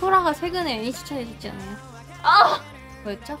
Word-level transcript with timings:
소라가 0.00 0.32
최근에 0.32 0.76
애니 0.76 0.92
추천해줬지 0.94 1.50
않아요? 1.50 1.76
아! 2.22 2.60
뭐였죠? 3.04 3.38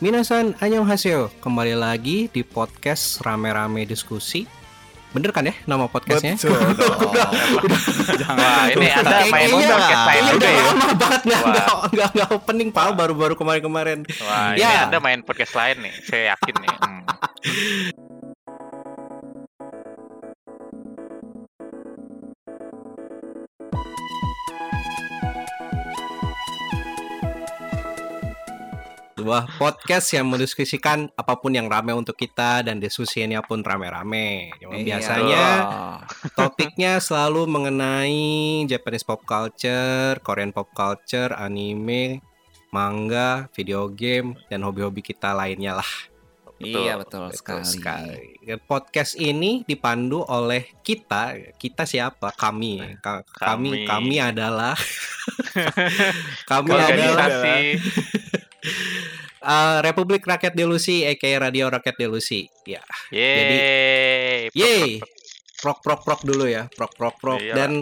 미나산 0.00 0.54
안녕하세요. 0.58 1.30
Kembali 1.38 1.78
lagi 1.78 2.26
di 2.34 2.42
podcast 2.42 3.22
rame-rame 3.22 3.86
diskusi 3.86 4.42
Bener 5.12 5.28
kan 5.30 5.44
ya 5.44 5.54
nama 5.68 5.86
podcastnya? 5.92 6.40
Betul. 6.40 6.56
udah. 8.16 8.30
Wah, 8.32 8.64
ini 8.72 8.88
ada 8.88 9.28
main 9.28 9.50
podcast 9.52 10.02
main 10.08 10.24
udah 10.40 10.50
ya. 10.50 10.62
Lama 10.72 10.88
banget 10.96 11.20
nggak 11.28 11.42
nggak 11.92 12.08
nggak 12.16 12.28
opening 12.32 12.68
pak 12.72 12.96
baru-baru 12.96 13.36
kemarin-kemarin. 13.36 14.08
Wah, 14.24 14.56
ya. 14.56 14.88
ini 14.88 14.98
main 15.04 15.20
podcast 15.20 15.52
lain 15.52 15.84
nih, 15.84 15.92
saya 16.08 16.22
yakin 16.32 16.54
nih. 16.64 16.76
Hmm. 16.80 17.04
Sebuah 17.42 17.98
podcast 29.58 30.14
yang 30.14 30.30
mendiskusikan 30.30 31.10
apa 31.18 31.34
pun 31.38 31.50
yang 31.50 31.66
rame 31.66 31.90
untuk 31.90 32.14
kita 32.14 32.62
dan 32.62 32.78
diskusinya 32.78 33.42
pun 33.42 33.66
rame-rame. 33.66 34.54
Cuma 34.62 34.78
Iya. 34.78 34.94
biasanya 34.94 35.44
topiknya 36.38 37.02
selalu 37.02 37.50
mengenai 37.50 38.62
Japanese 38.70 39.02
pop 39.02 39.26
culture, 39.26 40.22
Korean 40.22 40.54
pop 40.54 40.70
culture, 40.70 41.34
anime, 41.34 42.22
manga, 42.70 43.50
video 43.50 43.90
game, 43.90 44.38
dan 44.46 44.62
hobi-hobi 44.62 45.02
kita 45.02 45.34
lainnya 45.34 45.82
lah. 45.82 45.90
Iya 46.62 46.94
betul, 46.96 47.28
Betul 47.28 47.62
sekali. 47.66 48.38
Dan 48.42 48.58
Podcast 48.62 49.14
ini 49.14 49.62
dipandu 49.62 50.22
oleh 50.22 50.70
kita. 50.80 51.34
Kita 51.54 51.82
siapa? 51.82 52.30
Kami. 52.32 52.98
Ka- 52.98 53.26
Kami 53.26 53.82
Kami. 53.82 53.86
kami 53.86 54.16
adalah 54.18 54.74
kami 56.50 56.70
adalah 56.70 57.28
uh, 59.42 59.78
Republik 59.86 60.22
Rakyat 60.22 60.54
Delusi 60.54 61.02
aka 61.06 61.30
Radio 61.38 61.68
Rakyat 61.68 61.96
Delusi. 61.98 62.46
Ya. 62.64 62.82
Yeay. 63.10 64.50
Yeay. 64.54 65.02
Prok 65.58 65.78
prok 65.82 66.02
prok 66.02 66.22
dulu 66.26 66.46
ya. 66.46 66.66
Prok 66.70 66.92
prok 66.94 67.16
prok 67.18 67.38
Iya. 67.38 67.54
dan 67.54 67.72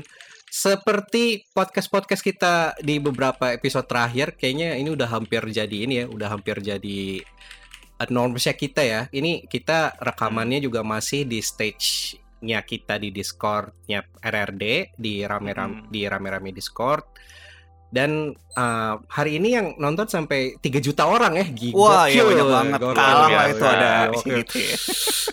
seperti 0.50 1.46
podcast-podcast 1.54 2.26
kita 2.26 2.54
di 2.82 2.98
beberapa 2.98 3.54
episode 3.54 3.86
terakhir 3.86 4.34
kayaknya 4.34 4.74
ini 4.74 4.90
udah 4.90 5.06
hampir 5.06 5.38
jadi 5.46 5.86
ini 5.86 6.02
ya, 6.02 6.06
udah 6.10 6.26
hampir 6.26 6.58
jadi 6.58 7.22
normsnya 8.08 8.56
kita 8.56 8.80
ya. 8.80 9.00
Ini 9.12 9.44
kita 9.44 10.00
rekamannya 10.00 10.64
juga 10.64 10.80
masih 10.80 11.28
di 11.28 11.44
stage-nya 11.44 12.64
kita 12.64 12.96
di 12.96 13.12
Discord-nya 13.12 14.00
RRD 14.24 14.96
di 14.96 15.20
rame-rame 15.28 15.84
Hmm. 15.84 15.92
di 15.92 16.08
rame-rame 16.08 16.56
Discord. 16.56 17.04
Dan 17.90 18.32
uh, 18.54 18.94
hari 19.10 19.42
ini 19.42 19.58
yang 19.58 19.74
nonton 19.82 20.06
sampai 20.06 20.54
3 20.62 20.78
juta 20.78 21.10
orang 21.10 21.34
ya, 21.34 21.46
gila. 21.50 21.74
Wah, 21.74 22.06
iya 22.06 22.22
banyak 22.22 22.46
banget. 22.46 22.78
gokil, 22.78 22.94
Kalah 22.94 23.28
lah 23.28 23.46
itu 23.50 23.64
ada 23.66 23.90
di 23.90 24.16
Gokil. 24.16 24.22
situ 24.38 24.56
ya. 24.62 24.76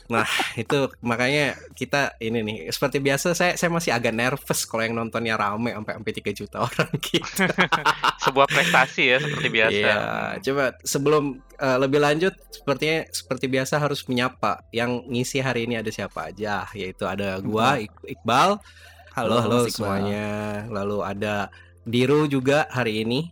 Nah, 0.08 0.24
itu 0.56 0.88
makanya 1.04 1.52
kita 1.76 2.16
ini 2.24 2.40
nih 2.40 2.58
seperti 2.72 3.04
biasa 3.04 3.36
saya 3.36 3.60
saya 3.60 3.68
masih 3.68 3.92
agak 3.92 4.16
nervous 4.16 4.64
kalau 4.64 4.88
yang 4.88 4.96
nontonnya 4.96 5.36
rame 5.36 5.76
sampai 5.76 6.00
sampai 6.00 6.14
3 6.16 6.32
juta 6.32 6.58
orang 6.64 6.92
gitu. 7.12 7.44
Sebuah 8.24 8.48
prestasi 8.48 9.04
ya 9.04 9.18
seperti 9.20 9.48
biasa. 9.52 9.76
Iya, 9.76 10.00
coba 10.48 10.66
sebelum 10.88 11.24
uh, 11.60 11.78
lebih 11.84 12.00
lanjut 12.00 12.32
sepertinya 12.48 13.04
seperti 13.12 13.52
biasa 13.52 13.84
harus 13.84 14.08
menyapa 14.08 14.64
yang 14.72 15.04
ngisi 15.12 15.44
hari 15.44 15.68
ini 15.68 15.76
ada 15.76 15.92
siapa 15.92 16.32
aja 16.32 16.72
yaitu 16.72 17.04
ada 17.04 17.44
gua 17.44 17.76
Iqbal. 18.08 18.64
Halo, 19.12 19.44
halo, 19.44 19.68
Iqbal. 19.68 19.76
semuanya. 19.76 20.28
Lalu 20.72 20.98
ada 21.04 21.52
Diru 21.88 22.28
juga 22.28 22.68
hari 22.68 23.08
ini. 23.08 23.32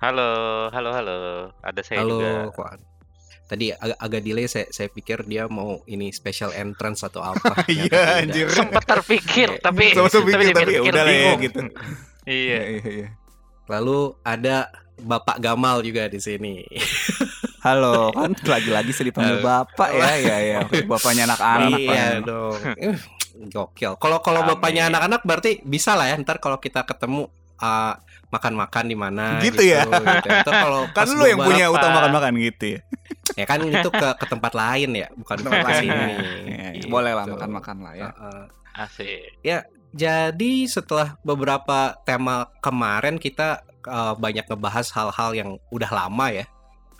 Halo, 0.00 0.72
halo, 0.72 0.90
halo. 0.96 1.16
Ada 1.60 1.84
saya 1.84 2.00
halo, 2.00 2.16
juga. 2.16 2.32
kok. 2.56 2.80
Tadi 3.52 3.68
agak, 3.68 3.98
agak 4.00 4.20
delay 4.24 4.48
saya 4.48 4.64
saya 4.72 4.88
pikir 4.88 5.28
dia 5.28 5.44
mau 5.44 5.84
ini 5.84 6.08
special 6.08 6.56
entrance 6.56 7.04
atau 7.04 7.20
apa. 7.20 7.52
Iya 7.68 8.24
anjir. 8.24 8.48
Sempat 8.48 8.88
terpikir, 8.88 9.60
tapi 9.60 9.92
Sama-sama 9.96 10.24
pikir 10.24 10.40
tapi 10.40 10.40
ya 10.40 10.48
dipikir-pikir 10.56 10.88
udah 10.88 11.02
lah 11.04 11.12
ya 11.12 11.20
bingung. 11.20 11.40
gitu. 11.44 11.60
Iya. 12.22 12.60
iya, 12.78 12.86
iya. 12.86 13.08
Lalu 13.68 14.14
ada 14.24 14.72
Bapak 14.96 15.36
Gamal 15.42 15.84
juga 15.84 16.08
di 16.08 16.16
sini. 16.22 16.64
Halo, 17.60 18.08
kan 18.16 18.32
lagi-lagi 18.46 18.94
sih 18.94 19.04
dipanggil 19.04 19.42
bapak 19.42 19.90
ya, 19.90 20.10
ya, 20.16 20.36
ya. 20.38 20.58
Bapaknya 20.86 21.28
anak-anak. 21.28 21.76
iya 21.76 22.04
kan. 22.16 22.20
dong. 22.24 22.58
Gokil. 23.52 23.98
Kalau 23.98 24.22
kalau 24.22 24.46
bapaknya 24.48 24.88
anak-anak 24.88 25.26
berarti 25.26 25.60
bisa 25.66 25.98
lah 25.98 26.08
ya 26.08 26.16
ntar 26.22 26.38
kalau 26.38 26.62
kita 26.62 26.86
ketemu 26.86 27.26
uh, 27.62 27.94
makan-makan 28.34 28.84
di 28.90 28.96
mana 28.98 29.38
Gitu 29.38 29.62
ya? 29.62 29.86
gitu. 29.86 30.28
Ntar 30.28 30.54
kalau 30.66 30.82
Kan 30.96 31.08
lu 31.14 31.24
yang 31.24 31.40
punya 31.40 31.70
balapan, 31.70 31.78
utang 31.78 31.92
makan-makan 31.94 32.32
gitu 32.42 32.64
ya. 32.76 32.80
Ya 33.38 33.44
kan 33.46 33.62
itu 33.64 33.88
ke 33.88 34.08
ke 34.18 34.26
tempat 34.26 34.52
lain 34.52 34.90
ya, 34.98 35.08
bukan 35.14 35.36
ke 35.40 35.48
Tempat 35.48 35.72
sini. 35.78 36.04
Iya, 36.50 36.68
Gitu. 36.82 36.90
Boleh 36.90 37.12
lah 37.14 37.24
makan-makan 37.30 37.76
lah 37.86 37.92
ya. 37.94 38.10
Heeh. 38.10 38.42
Asik. 38.72 39.22
Jadi 39.92 40.64
setelah 40.66 41.20
beberapa 41.20 41.92
tema 42.08 42.48
kemarin 42.64 43.20
kita 43.20 43.60
uh, 43.84 44.16
banyak 44.16 44.48
ngebahas 44.48 44.88
hal-hal 44.96 45.30
yang 45.36 45.50
udah 45.68 45.90
lama 45.92 46.32
ya. 46.32 46.44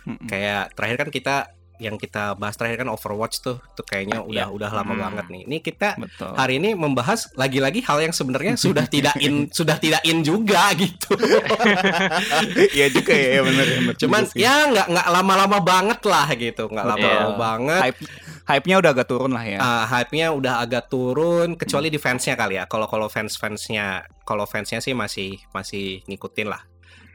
Mm-mm. 0.05 0.29
Kayak 0.29 0.77
terakhir 0.77 0.97
kan 1.01 1.09
kita 1.09 1.35
yang 1.83 1.99
kita 1.99 2.33
bahas 2.33 2.55
terakhir 2.55 2.87
kan 2.87 2.89
Overwatch 2.89 3.43
tuh, 3.43 3.59
tuh 3.75 3.83
kayaknya 3.83 4.23
udah 4.23 4.47
udah 4.49 4.69
lama 4.71 4.95
Hmm. 4.95 5.01
banget 5.03 5.25
nih. 5.27 5.41
Ini 5.45 5.57
kita 5.59 5.89
Betul. 5.99 6.31
hari 6.33 6.53
ini 6.63 6.73
membahas 6.73 7.27
lagi-lagi 7.35 7.83
hal 7.83 7.99
yang 7.99 8.13
sebenarnya 8.15 8.55
sudah 8.55 8.87
tidak 8.87 9.19
in 9.19 9.45
sudah 9.59 9.75
tidak 9.75 9.99
in 10.07 10.23
juga 10.23 10.71
gitu. 10.73 11.13
Iya 12.73 12.87
juga 12.89 13.13
ya, 13.13 13.27
ya 13.37 13.41
benar 13.43 13.65
ya. 13.67 13.77
benar 13.83 13.95
Cuman 13.99 14.23
ya 14.33 14.53
nggak 14.71 14.87
nggak 14.89 15.07
lama-lama 15.11 15.57
banget 15.59 15.99
lah 16.05 16.27
gitu, 16.33 16.63
nggak 16.71 16.85
lama-lama 16.85 17.31
banget. 17.35 17.81
hype 17.89 17.99
hype-nya 18.43 18.75
udah 18.83 18.91
agak 18.91 19.07
turun 19.07 19.31
lah 19.31 19.45
ya. 19.47 19.59
Ah, 19.59 19.83
hype-nya 19.87 20.35
udah 20.35 20.59
agak 20.59 20.91
turun 20.91 21.55
kecuali 21.55 21.87
di 21.87 21.99
fansnya 21.99 22.35
kali 22.35 22.59
ya. 22.59 22.67
Kalau 22.67 22.87
kalau 22.87 23.07
fans-fansnya 23.07 24.03
kalau 24.23 24.43
fansnya 24.43 24.79
sih 24.79 24.91
masih 24.91 25.39
masih 25.51 26.03
ngikutin 26.07 26.47
lah. 26.47 26.61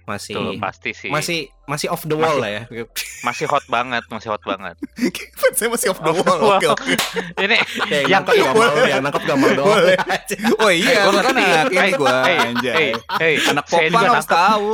Masih 0.08 0.32
Tuh, 0.32 0.56
pasti 0.56 0.96
sih. 0.96 1.12
masih 1.12 1.38
masih 1.68 1.92
off 1.92 2.08
the 2.08 2.16
wall 2.16 2.40
lah 2.40 2.48
ya. 2.48 2.62
masih 3.20 3.44
hot 3.44 3.60
banget, 3.68 4.00
masih 4.08 4.32
hot 4.32 4.40
banget. 4.40 4.72
Saya 5.58 5.68
masih 5.68 5.92
off 5.92 6.00
the 6.00 6.12
wall. 6.16 6.56
Oke, 6.56 6.64
oke. 6.64 6.84
Ini 7.44 7.56
yang 8.08 8.24
yang 8.24 8.24
nangkep 8.24 8.34
gak 8.40 8.54
mau, 8.56 8.72
yang 8.88 9.02
nangkep 9.04 9.22
gak 9.22 9.36
mau 9.36 9.50
doang. 9.52 9.84
Oh 10.64 10.72
iya, 10.72 11.04
gua 11.04 11.20
kan 11.20 11.36
anak 11.36 11.68
ini 11.68 11.90
gua 11.94 12.14
hey, 12.22 12.36
anjay. 12.42 12.74
hey, 12.74 12.90
hey, 13.20 13.34
Anak 13.48 13.64
juga 13.64 13.98
harus 14.00 14.26
tahu. 14.26 14.70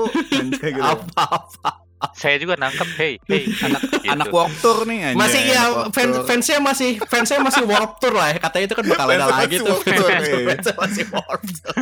Apa-apa. 0.73 1.71
Saya 2.13 2.37
juga 2.37 2.55
nangkep. 2.55 2.89
Hey, 2.95 3.13
hey. 3.25 3.43
Anak 3.65 3.81
Gitu. 3.85 4.07
anak 4.13 4.29
walk 4.29 4.53
tour 4.61 4.85
nih 4.85 4.99
anjay. 5.09 5.19
Masih 5.19 5.41
ya 5.43 5.61
anak 5.63 5.73
walk 5.75 5.89
fan, 5.91 6.09
tour. 6.11 6.25
fansnya 6.25 6.59
masih 6.61 6.91
fansnya 7.03 7.39
masih 7.41 7.63
warp 7.65 7.93
tour 7.97 8.13
lah 8.13 8.29
ya. 8.31 8.39
Katanya 8.39 8.65
itu 8.67 8.75
kan 8.77 8.85
bakal 8.87 9.07
ada 9.09 9.27
lagi 9.27 9.57
masih 9.57 9.59
tuh. 9.59 9.73
warp 9.73 9.85
tour, 9.89 10.09
Fans- 10.09 10.29
iya. 10.29 10.45
fansnya 10.47 10.75
masih 10.77 11.05
warp 11.11 11.43
tour. 11.43 11.75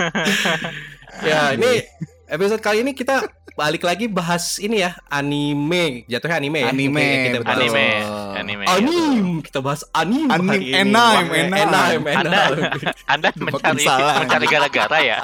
ya, 1.23 1.41
ini 1.53 1.71
episode 2.29 2.61
kali 2.61 2.79
ini 2.81 2.93
kita 2.93 3.27
balik 3.53 3.83
lagi 3.83 4.07
bahas 4.07 4.57
ini 4.57 4.81
ya, 4.81 4.97
anime. 5.07 6.05
Jatuhnya 6.07 6.37
anime 6.37 6.59
ya. 6.59 6.69
Anime, 6.71 6.99
Kayak 6.99 7.23
kita 7.23 7.39
betul. 7.39 7.47
bahas. 7.47 7.61
Anime, 7.63 7.85
anime. 8.33 8.65
Anime, 8.65 9.11
kita 9.43 9.59
bahas 9.61 9.83
anime. 9.93 10.31
Anime, 10.31 10.55
anime, 10.73 10.73
anime. 10.73 11.59
anime, 11.61 12.11
Anda, 12.11 12.41
anime. 12.49 12.71
Anda 13.07 13.29
mencari 13.35 13.83
salah. 13.83 14.15
mencari 14.21 14.47
gara-gara 14.47 14.99
ya. 14.99 15.19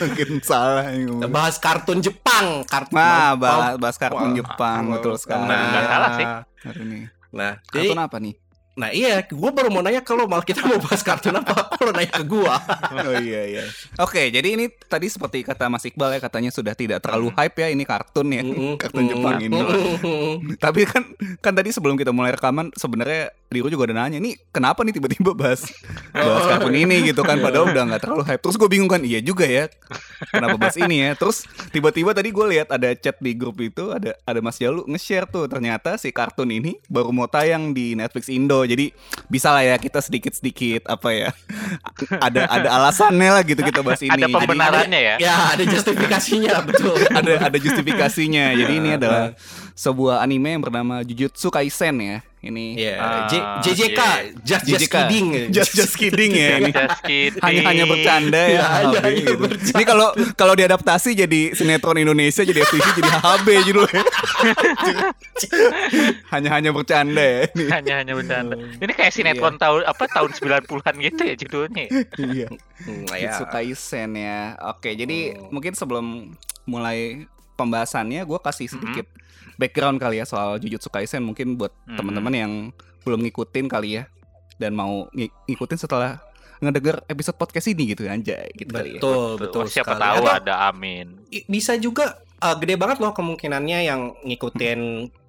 Mungkin 0.00 0.28
salah 0.40 0.84
ini 0.90 1.04
Kita 1.04 1.12
ngomong. 1.18 1.32
bahas 1.32 1.56
kartun 1.56 1.98
Jepang, 2.00 2.46
kartun 2.64 2.96
Nah, 2.96 3.32
bahas, 3.36 3.74
bahas 3.76 3.96
kartun 3.96 4.30
Wah. 4.32 4.36
Jepang 4.36 4.82
betul 4.90 5.14
sekali. 5.16 5.46
Nah, 5.46 5.60
nggak 5.70 5.84
salah 5.86 6.10
sih. 6.14 6.26
Hari 6.62 6.80
ini. 6.82 6.98
Nah, 7.32 7.52
jadi, 7.72 7.88
Kartun 7.88 8.00
apa 8.02 8.16
nih? 8.20 8.34
Nah 8.72 8.88
iya, 8.88 9.20
gue 9.20 9.50
baru 9.52 9.68
mau 9.68 9.84
nanya 9.84 10.00
kalau 10.00 10.24
malah 10.24 10.44
kita 10.46 10.64
mau 10.64 10.80
bahas 10.80 11.04
kartun 11.04 11.36
apa, 11.36 11.76
lo 11.84 11.92
nanya 11.92 12.12
ke 12.12 12.24
gua. 12.24 12.56
Oh 13.02 13.18
iya 13.18 13.42
iya. 13.44 13.64
Oke, 14.00 14.30
jadi 14.30 14.54
ini 14.54 14.70
tadi 14.88 15.10
seperti 15.10 15.44
kata 15.44 15.68
Mas 15.68 15.84
Iqbal 15.84 16.16
ya 16.16 16.20
katanya 16.22 16.50
sudah 16.54 16.72
tidak 16.72 17.02
terlalu 17.04 17.34
hype 17.34 17.56
ya 17.60 17.68
ini 17.68 17.84
kartun 17.84 18.32
ya. 18.32 18.40
Mm-mm. 18.40 18.80
kartun 18.80 19.04
Jepang 19.10 19.36
ini. 19.42 19.58
Mm-mm. 19.58 20.56
Tapi 20.56 20.86
kan 20.86 21.02
kan 21.42 21.52
tadi 21.52 21.74
sebelum 21.74 21.98
kita 21.98 22.14
mulai 22.14 22.32
rekaman 22.32 22.72
sebenarnya 22.78 23.34
Diru 23.52 23.68
juga 23.68 23.88
udah 23.88 24.04
nanya 24.04 24.18
nih 24.18 24.34
kenapa 24.50 24.82
nih 24.82 24.96
tiba-tiba 24.96 25.32
bahas 25.32 25.68
bahas 26.16 26.44
kartun 26.48 26.74
ini 26.74 27.12
gitu 27.12 27.20
kan 27.20 27.38
padahal 27.38 27.70
udah 27.70 27.82
nggak 27.92 28.00
terlalu 28.02 28.22
hype. 28.24 28.40
Terus 28.40 28.56
gue 28.56 28.68
bingung 28.68 28.90
kan 28.90 29.00
iya 29.04 29.20
juga 29.20 29.44
ya 29.44 29.68
kenapa 30.28 30.56
bahas 30.56 30.76
ini 30.76 31.04
ya. 31.04 31.10
Terus 31.14 31.44
tiba-tiba 31.70 32.10
tadi 32.12 32.32
gue 32.32 32.46
lihat 32.48 32.72
ada 32.72 32.88
chat 32.96 33.16
di 33.20 33.32
grup 33.32 33.60
itu 33.60 33.92
ada 33.92 34.16
ada 34.24 34.40
Mas 34.40 34.56
Jalu 34.56 34.88
nge-share 34.88 35.28
tuh 35.28 35.46
ternyata 35.46 35.94
si 35.96 36.08
kartun 36.10 36.48
ini 36.48 36.80
baru 36.88 37.12
mau 37.12 37.28
tayang 37.28 37.70
di 37.70 37.92
Netflix 37.92 38.32
Indo. 38.32 38.64
Jadi 38.64 38.90
bisa 39.28 39.52
lah 39.52 39.62
ya 39.62 39.76
kita 39.76 40.00
sedikit-sedikit 40.00 40.88
apa 40.88 41.08
ya 41.12 41.28
ada 42.26 42.48
ada 42.48 42.68
alasannya 42.80 43.30
lah 43.30 43.42
gitu 43.44 43.60
kita 43.60 43.84
bahas 43.84 44.00
ini. 44.00 44.10
Ada 44.10 44.26
Jadi- 44.26 44.34
pembenarannya 44.34 45.00
ya. 45.00 45.16
Ya, 45.20 45.36
ada 45.52 45.64
justifikasinya 45.64 46.54
betul. 46.68 46.96
ada 47.12 47.32
ada 47.46 47.58
justifikasinya. 47.60 48.56
Jadi 48.56 48.72
ini 48.78 48.90
adalah 48.96 49.36
sebuah 49.72 50.20
anime 50.20 50.56
yang 50.56 50.62
bernama 50.62 51.00
Jujutsu 51.02 51.48
Kaisen 51.48 51.96
ya, 52.00 52.16
Ini 52.42 52.64
Iya, 52.74 52.94
Ah, 52.98 53.22
J- 53.30 53.46
JJK, 53.62 53.94
iya. 53.94 54.18
just 54.42 54.64
just 54.64 54.80
JJK. 54.82 54.94
kidding. 54.98 55.26
Just 55.48 55.72
just 55.72 55.94
kidding 55.94 56.32
ya 56.32 56.58
ini. 56.58 56.68
Just 56.68 57.00
kidding. 57.00 57.40
hanya 57.46 57.60
hanya 57.64 57.84
bercanda 57.86 58.40
ya. 58.40 58.50
Ya, 58.58 58.62
hanya- 58.66 58.90
HHB 58.90 59.00
hanya 59.00 59.20
gitu. 59.22 59.32
bercanda. 59.38 59.72
Ini 59.72 59.84
kalau 59.84 60.08
kalau 60.34 60.52
diadaptasi 60.52 61.08
jadi 61.16 61.40
sinetron 61.52 61.96
Indonesia 61.96 62.42
jadi 62.42 62.58
FTV 62.60 62.86
jadi 62.98 63.10
HHB 63.14 63.46
judulnya. 63.64 64.02
hanya 66.32 66.48
hanya 66.52 66.70
bercanda 66.70 67.22
ya. 67.22 67.40
Ini. 67.48 67.64
hanya 67.70 67.92
hanya 68.02 68.12
bercanda. 68.12 68.54
Ini 68.58 68.90
kayak 68.90 69.12
sinetron 69.12 69.54
tahun 69.56 69.80
apa 69.84 70.04
tahun 70.08 70.30
90-an 70.32 70.94
gitu 70.98 71.20
ya 71.22 71.34
judulnya. 71.36 71.84
Iya. 72.18 72.46
Hmm, 72.82 73.04
ya. 73.12 73.32
Kaisen 73.44 74.10
ya. 74.14 74.56
Oke, 74.66 74.92
jadi 74.92 75.36
Oh. 75.38 75.48
mungkin 75.52 75.72
sebelum 75.72 76.34
mulai 76.64 77.26
pembahasannya 77.54 78.24
gue 78.24 78.38
kasih 78.40 78.66
sedikit 78.66 79.06
background 79.54 79.96
kali 79.96 80.18
ya 80.18 80.24
soal 80.24 80.56
Jujutsu 80.56 80.88
Kaisen 80.88 81.22
mungkin 81.22 81.54
buat 81.54 81.72
Mhm. 81.84 81.96
teman-teman 81.96 82.34
yang 82.34 82.52
belum 83.02 83.20
ngikutin 83.20 83.66
kali 83.66 83.98
ya 83.98 84.04
dan 84.56 84.72
mau 84.72 85.08
ng- 85.10 85.32
ngikutin 85.46 85.78
setelah 85.78 86.22
ngedenger 86.58 87.02
episode 87.06 87.34
podcast 87.34 87.66
ini 87.66 87.90
gitu 87.90 88.06
anjay 88.06 88.46
gitu 88.54 88.70
kali 88.70 88.94
ya. 88.94 89.00
Betul, 89.02 89.34
betul. 89.36 89.64
Siapa 89.66 89.92
sekali. 89.92 90.02
tahu 90.06 90.24
Atau 90.24 90.38
ada 90.38 90.54
Amin. 90.68 91.06
i- 91.28 91.42
bisa 91.44 91.74
juga 91.74 92.04
uh, 92.38 92.54
gede 92.54 92.74
banget 92.76 92.98
loh 92.98 93.10
kemungkinannya 93.10 93.78
yang 93.82 94.14
ngikutin 94.22 94.80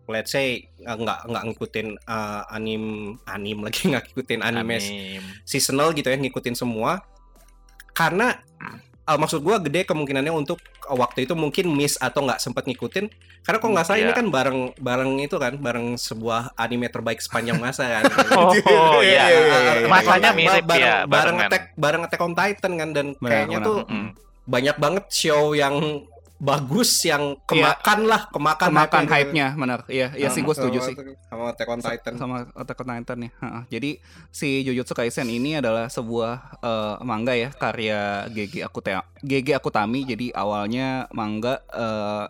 let's 0.05 0.29
say 0.29 0.61
uh, 0.81 0.93
nggak 0.93 1.25
nggak 1.25 1.43
ngikutin 1.47 1.87
uh, 2.03 2.43
anim 2.47 2.83
anim 3.25 3.57
lagi 3.59 3.81
nggak 3.89 4.11
ngikutin 4.11 4.39
anime 4.41 4.77
Amin. 4.77 5.21
seasonal 5.41 5.89
gitu 5.91 6.05
ya 6.05 6.17
ngikutin 6.17 6.53
semua 6.53 7.01
karena 7.91 8.37
uh, 9.03 9.15
maksud 9.15 9.39
gua 9.39 9.57
gede 9.57 9.83
kemungkinannya 9.83 10.31
untuk 10.31 10.57
uh, 10.83 10.95
waktu 10.95 11.23
itu 11.23 11.33
mungkin 11.33 11.69
miss 11.69 11.95
atau 11.97 12.21
nggak 12.21 12.37
sempet 12.37 12.63
ngikutin 12.65 13.05
karena 13.41 13.57
kok 13.57 13.69
nggak 13.69 13.85
salah 13.85 13.99
ini 13.99 14.07
Iya. 14.07 14.17
kan 14.17 14.27
bareng 14.29 14.59
bareng 14.77 15.11
itu 15.19 15.35
kan 15.35 15.53
bareng 15.55 15.87
sebuah 15.95 16.55
anime 16.55 16.87
terbaik 16.87 17.19
sepanjang 17.19 17.57
masa 17.57 17.99
kan 17.99 18.03
Oh, 18.39 18.51
oh 18.51 18.99
Iya, 18.99 19.19
ya. 19.19 19.25
iya, 19.27 19.39
iya, 19.59 19.73
iya. 19.77 19.87
Masanya 19.87 20.29
mirip 20.31 20.63
bareng, 20.63 20.79
ya, 20.79 20.95
bareng 21.03 21.09
barengan. 21.35 21.47
attack 21.47 21.63
bareng 21.75 22.01
attack 22.03 22.21
on 22.21 22.33
Titan 22.33 22.73
kan 22.73 22.89
dan 22.91 23.07
kayaknya 23.17 23.57
tuh 23.59 23.77
Mm. 23.83 24.15
banyak 24.43 24.75
banget 24.75 25.05
show 25.09 25.51
yang 25.51 25.75
bagus 26.43 26.91
yang 27.01 27.39
kemakan 27.47 28.03
lah 28.03 28.27
kemakan 28.27 28.67
Kemakan 28.67 29.03
hype-nya. 29.07 29.15
hype-nya 29.15 29.47
benar. 29.55 29.79
Iya, 29.87 30.11
iya 30.13 30.27
sih 30.27 30.43
gue 30.43 30.51
setuju 30.51 30.83
Sama- 30.83 30.87
sih. 30.91 30.95
sama 31.23 31.43
Attack 31.49 31.69
on 31.71 31.79
Titan 31.79 32.13
sama 32.19 32.35
Attack 32.51 32.77
on 32.77 32.87
Titan 32.91 33.19
ya. 33.23 33.31
Jadi 33.69 33.91
si 34.27 34.59
Jujutsu 34.61 34.91
Kaisen 34.91 35.31
ini 35.31 35.55
adalah 35.55 35.87
sebuah 35.87 36.33
eh, 36.59 36.95
manga 37.01 37.31
ya 37.31 37.49
karya 37.49 38.27
GG 38.27 38.59
Akutami. 38.61 38.99
GG 39.21 39.47
Akutami. 39.55 39.99
Jadi 40.03 40.27
awalnya 40.29 41.07
manga 41.09 41.63
eh, 41.65 42.27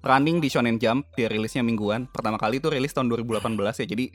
running 0.00 0.38
di 0.38 0.48
Shonen 0.48 0.78
Jump, 0.78 1.10
dia 1.12 1.26
rilisnya 1.26 1.60
mingguan. 1.60 2.06
Pertama 2.06 2.38
kali 2.38 2.56
itu 2.56 2.70
rilis 2.70 2.94
tahun 2.94 3.10
2018 3.10 3.50
ya. 3.82 3.86
Jadi 3.90 4.06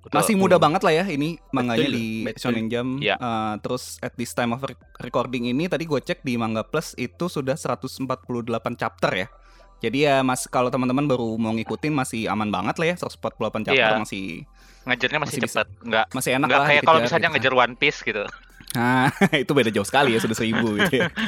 Betul. 0.00 0.16
masih 0.16 0.34
muda 0.34 0.56
banget 0.56 0.80
lah 0.80 0.94
ya 0.94 1.04
ini 1.04 1.36
manganya 1.50 1.84
Betul, 1.84 1.94
di 1.94 2.06
betul. 2.24 2.40
Shonen 2.40 2.66
Jump. 2.66 2.90
Iya. 2.98 3.14
Eh, 3.14 3.54
terus 3.60 4.00
at 4.00 4.12
this 4.14 4.32
time 4.32 4.50
of 4.50 4.60
rec- 4.60 4.80
recording 4.98 5.44
ini 5.46 5.66
tadi 5.66 5.84
gue 5.84 5.98
cek 5.98 6.20
di 6.20 6.34
Manga 6.34 6.62
Plus 6.62 6.96
itu 6.96 7.26
sudah 7.26 7.52
148 7.54 8.08
chapter 8.74 9.12
ya. 9.14 9.28
Jadi 9.80 9.98
ya 10.02 10.20
mas 10.20 10.44
kalau 10.44 10.68
teman-teman 10.68 11.04
baru 11.04 11.36
mau 11.36 11.52
ngikutin 11.52 11.88
masih 11.90 12.28
aman 12.28 12.48
banget 12.48 12.76
lah 12.76 12.86
ya 12.86 12.96
148 12.98 13.64
chapter 13.64 13.76
Iya. 13.92 13.96
masih 13.98 14.24
Ngejarnya 14.80 15.18
masih, 15.18 15.36
Masih 15.36 15.52
cepat. 15.52 15.66
Enggak 15.80 16.04
masih 16.10 16.30
enak 16.34 16.48
lah 16.48 16.64
kayak 16.64 16.82
kalau 16.82 17.00
misalnya 17.00 17.28
gitu. 17.28 17.36
ngejar 17.36 17.52
One 17.54 17.74
Piece 17.76 18.00
gitu. 18.00 18.24
Nah, 18.72 19.08
itu 19.44 19.52
beda 19.52 19.68
jauh 19.68 19.84
sekali 19.84 20.12
ya 20.12 20.18
sudah 20.18 20.32
seribu 20.32 20.76
gitu 20.78 20.96
ya. 20.98 21.08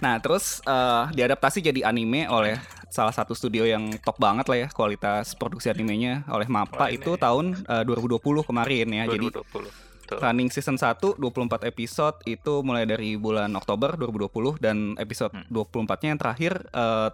Nah, 0.00 0.16
terus 0.16 0.64
eh, 0.64 1.04
diadaptasi 1.12 1.60
jadi 1.62 1.84
anime 1.84 2.24
oleh 2.24 2.56
salah 2.90 3.10
satu 3.10 3.32
studio 3.32 3.62
yang 3.62 3.88
top 4.02 4.18
banget 4.18 4.44
lah 4.44 4.58
ya 4.58 4.68
kualitas 4.68 5.32
produksi 5.32 5.70
animenya 5.70 6.26
oleh 6.26 6.44
MAPPA 6.44 6.76
Wah, 6.76 6.90
itu 6.90 7.14
ini. 7.14 7.22
tahun 7.22 7.46
eh, 7.64 7.84
2020 7.86 8.20
kemarin 8.44 8.86
ya. 8.90 9.04
Jadi 9.06 9.26
2020. 9.30 9.88
Betul. 10.10 10.18
running 10.20 10.50
season 10.50 10.74
1 10.74 11.22
24 11.22 11.62
episode 11.64 12.18
itu 12.26 12.52
mulai 12.60 12.82
dari 12.82 13.14
bulan 13.14 13.54
Oktober 13.54 13.94
2020 13.94 14.58
dan 14.58 14.98
episode 14.98 15.30
Hmm. 15.30 15.46
24-nya 15.48 16.08
yang 16.10 16.18
terakhir 16.18 16.52
eh, 16.66 17.08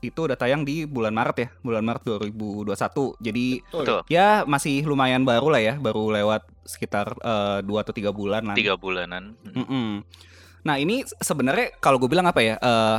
itu 0.00 0.24
udah 0.24 0.32
tayang 0.32 0.64
di 0.64 0.88
bulan 0.88 1.12
Maret 1.12 1.36
ya, 1.36 1.48
bulan 1.60 1.84
Maret 1.84 2.02
2021. 2.06 3.20
Jadi 3.20 3.46
Betul. 3.66 4.00
ya 4.08 4.46
masih 4.46 4.86
lumayan 4.86 5.28
baru 5.28 5.50
lah 5.50 5.60
ya, 5.60 5.74
baru 5.76 6.08
lewat 6.08 6.46
sekitar 6.64 7.12
eh, 7.18 7.58
dua 7.60 7.82
atau 7.82 7.92
tiga 7.92 8.08
bulan 8.08 8.46
lah. 8.46 8.56
Tiga 8.56 8.78
bulanan. 8.78 9.36
Mm. 9.44 9.52
Mm-mm. 9.60 9.88
Nah 10.60 10.76
ini 10.76 11.02
sebenarnya 11.18 11.74
kalau 11.76 11.98
gue 11.98 12.06
bilang 12.06 12.24
apa 12.24 12.40
ya, 12.40 12.56
eh, 12.56 12.98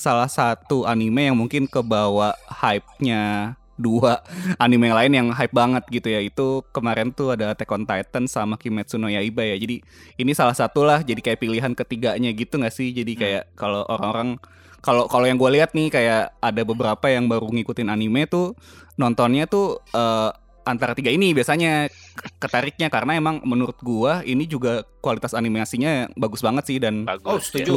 salah 0.00 0.26
satu 0.32 0.88
anime 0.88 1.28
yang 1.28 1.36
mungkin 1.36 1.68
kebawa 1.68 2.32
hype-nya 2.48 3.54
dua 3.76 4.24
anime 4.64 4.88
yang 4.88 4.96
lain 4.96 5.12
yang 5.12 5.28
hype 5.36 5.52
banget 5.52 5.84
gitu 5.92 6.08
ya 6.08 6.20
itu 6.24 6.64
kemarin 6.72 7.12
tuh 7.12 7.36
ada 7.36 7.52
Attack 7.52 7.68
on 7.72 7.84
Titan 7.84 8.24
sama 8.24 8.56
Kimetsu 8.56 8.96
no 8.96 9.12
Yaiba 9.12 9.44
ya 9.44 9.60
jadi 9.60 9.84
ini 10.16 10.32
salah 10.32 10.56
satu 10.56 10.84
lah 10.88 11.04
jadi 11.04 11.20
kayak 11.20 11.40
pilihan 11.40 11.72
ketiganya 11.76 12.32
gitu 12.32 12.56
nggak 12.56 12.72
sih 12.72 12.96
jadi 12.96 13.12
kayak 13.12 13.44
kalau 13.56 13.84
orang-orang 13.88 14.40
kalau 14.80 15.04
kalau 15.12 15.28
yang 15.28 15.36
gue 15.36 15.60
lihat 15.60 15.76
nih 15.76 15.92
kayak 15.92 16.32
ada 16.40 16.62
beberapa 16.64 17.12
yang 17.12 17.28
baru 17.28 17.52
ngikutin 17.52 17.92
anime 17.92 18.24
tuh 18.24 18.56
nontonnya 18.96 19.44
tuh 19.44 19.84
eh, 19.92 20.32
antara 20.64 20.92
tiga 20.92 21.08
ini 21.08 21.32
biasanya 21.32 21.88
ketariknya 22.38 22.92
karena 22.92 23.16
emang 23.16 23.40
menurut 23.42 23.76
gua 23.80 24.20
ini 24.22 24.44
juga 24.44 24.84
kualitas 25.00 25.32
animasinya 25.32 26.08
bagus 26.14 26.44
banget 26.44 26.64
sih 26.68 26.78
dan 26.78 27.08
Bagus. 27.08 27.26
Oh, 27.26 27.40
setuju. 27.40 27.76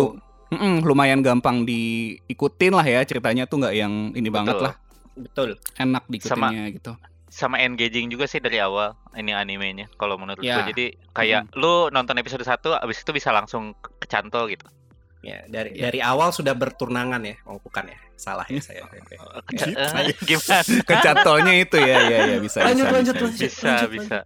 Mm-mm, 0.49 0.81
lumayan 0.81 1.19
gampang 1.19 1.63
diikutin 1.63 2.71
lah 2.71 2.83
ya 2.83 3.01
ceritanya 3.01 3.45
tuh 3.45 3.59
nggak 3.59 3.73
yang 3.73 3.93
ini 4.11 4.27
banget 4.27 4.55
Betul. 4.55 4.65
lah. 4.65 4.73
Betul. 5.13 5.49
Enak 5.75 6.03
diikutinnya 6.07 6.65
gitu. 6.73 6.93
sama 7.27 7.57
engaging 7.57 8.07
juga 8.07 8.23
sih 8.23 8.37
dari 8.37 8.57
awal 8.57 8.93
ini 9.13 9.33
animenya 9.33 9.89
kalau 9.93 10.15
menurut 10.15 10.37
Ya. 10.39 10.61
gue 10.61 10.69
jadi 10.69 10.85
kayak 11.09 11.49
lu 11.53 11.89
nonton 11.89 12.13
episode 12.15 12.41
1 12.41 12.53
abis 12.77 12.97
itu 12.99 13.09
bisa 13.09 13.29
langsung 13.29 13.73
ke- 13.73 13.89
kecantol 13.99 14.45
gitu. 14.47 14.69
Ya 15.21 15.41
dari 15.47 15.73
dari 15.73 15.97
awal 15.97 16.29
sudah 16.29 16.53
berturnangan 16.53 17.23
ya. 17.23 17.33
Oh 17.45 17.57
bukan 17.57 17.89
ya. 17.89 17.97
Salah 18.13 18.45
ya 18.45 18.61
saya. 18.61 18.85
Keca- 19.49 19.65
Ya, 19.65 20.05
eh, 20.05 20.13
gimana? 20.29 20.61
Kecantolnya 20.89 21.53
itu 21.57 21.77
ya. 21.77 21.97
Ya 22.05 22.19
ya 22.27 22.37
bisa 22.37 22.57
lanjut 22.61 22.85
bisa, 22.85 22.93
lanjut 22.93 23.15
bisa. 23.15 23.25
lanjut 23.25 23.41
bisa. 23.41 23.65
lanjut, 23.65 23.89
bisa 23.89 24.17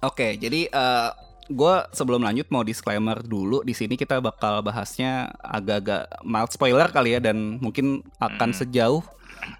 Oke, 0.00 0.34
jadi 0.34 0.60
eh 0.66 1.08
gue 1.50 1.74
sebelum 1.90 2.22
lanjut 2.22 2.46
mau 2.48 2.62
disclaimer 2.62 3.18
dulu 3.18 3.60
di 3.60 3.74
sini 3.74 3.98
kita 3.98 4.22
bakal 4.22 4.62
bahasnya 4.62 5.34
agak-agak 5.36 6.22
mild 6.22 6.48
spoiler 6.48 6.86
kali 6.88 7.18
ya 7.18 7.20
dan 7.20 7.58
mungkin 7.58 8.06
akan 8.16 8.54
Hmm. 8.54 8.58
sejauh 8.58 9.02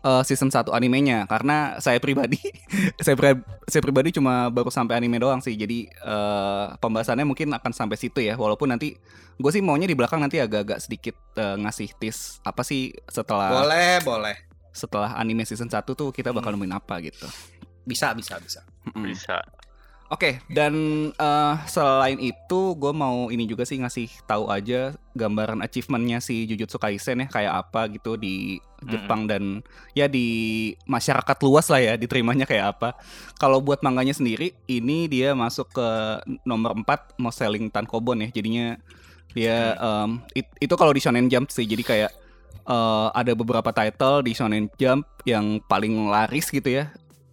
eh, 0.00 0.22
season 0.22 0.48
1 0.48 0.70
animenya 0.70 1.26
karena 1.26 1.82
saya 1.82 1.98
pribadi 1.98 2.38
saya 3.04 3.19
pri- 3.19 3.42
saya 3.66 3.82
pribadi 3.82 4.14
cuma 4.14 4.46
baru 4.48 4.70
sampai 4.70 4.96
anime 4.96 5.19
doang 5.19 5.42
sih. 5.42 5.58
Jadi 5.58 5.90
eh 5.90 6.66
pembahasannya 6.76 7.26
mungkin 7.26 7.50
akan 7.50 7.72
sampai 7.74 7.98
situ 7.98 8.22
ya 8.22 8.38
walaupun 8.38 8.70
nanti 8.70 8.94
gue 9.34 9.50
sih 9.50 9.58
maunya 9.58 9.91
di 9.91 9.98
belakang 9.98 10.22
nanti 10.22 10.38
agak-agak 10.38 10.79
sedikit 10.79 11.19
eh, 11.34 11.56
ngasih 11.58 11.91
tease 11.98 12.38
apa 12.46 12.62
sih 12.62 12.94
setelah 13.10 13.50
boleh 13.50 13.98
boleh 14.05 14.36
setelah 14.70 15.19
anime 15.19 15.43
season 15.43 15.67
1 15.67 15.82
tuh 15.82 16.15
kita 16.15 16.31
bakal 16.31 16.55
nemuin 16.55 16.70
apa 16.70 17.03
gitu. 17.03 17.26
bisa 17.82 18.15
bisa 18.15 18.38
bisa 18.38 18.60
Mm-mm. 18.86 19.03
bisa 19.10 19.43
Oke, 20.10 20.43
dan 20.50 20.74
eh, 21.14 21.55
selain 21.70 22.19
itu 22.19 22.60
gue 22.74 22.90
mau 22.90 23.31
ini 23.31 23.46
juga 23.46 23.62
sih 23.62 23.79
ngasih 23.79 24.10
tahu 24.26 24.50
aja 24.50 24.98
gambaran 25.14 25.62
achievementnya 25.62 26.19
si 26.19 26.50
Jujutsu 26.50 26.82
Kaisen 26.82 27.22
ya 27.22 27.26
kayak 27.31 27.55
apa 27.62 27.86
gitu 27.94 28.19
di 28.19 28.58
Jepang 28.82 29.31
dan 29.31 29.62
ya 29.94 30.10
di 30.10 30.26
masyarakat 30.82 31.36
luas 31.46 31.70
lah 31.70 31.79
ya 31.79 31.94
diterimanya 31.94 32.43
kayak 32.43 32.74
apa. 32.74 32.98
Kalau 33.38 33.62
buat 33.62 33.86
manganya 33.86 34.10
sendiri 34.10 34.50
ini 34.67 35.06
dia 35.06 35.31
masuk 35.31 35.70
ke 35.70 35.88
nomor 36.43 36.74
4 36.74 37.14
most 37.14 37.38
selling 37.38 37.70
tankobon 37.70 38.26
ya. 38.26 38.29
Jadinya 38.34 38.82
dia 39.31 39.79
em, 39.79 40.19
it- 40.34 40.58
itu 40.58 40.74
kalau 40.74 40.90
di 40.90 40.98
Shonen 40.98 41.31
Jump 41.31 41.55
sih 41.55 41.70
jadi 41.70 41.86
kayak 41.86 42.12
eh, 42.67 43.08
ada 43.14 43.32
beberapa 43.38 43.70
title 43.70 44.26
di 44.26 44.34
Shonen 44.34 44.67
Jump 44.74 45.06
yang 45.22 45.62
paling 45.70 46.10
laris 46.10 46.50
gitu 46.50 46.67
ya 46.67 46.90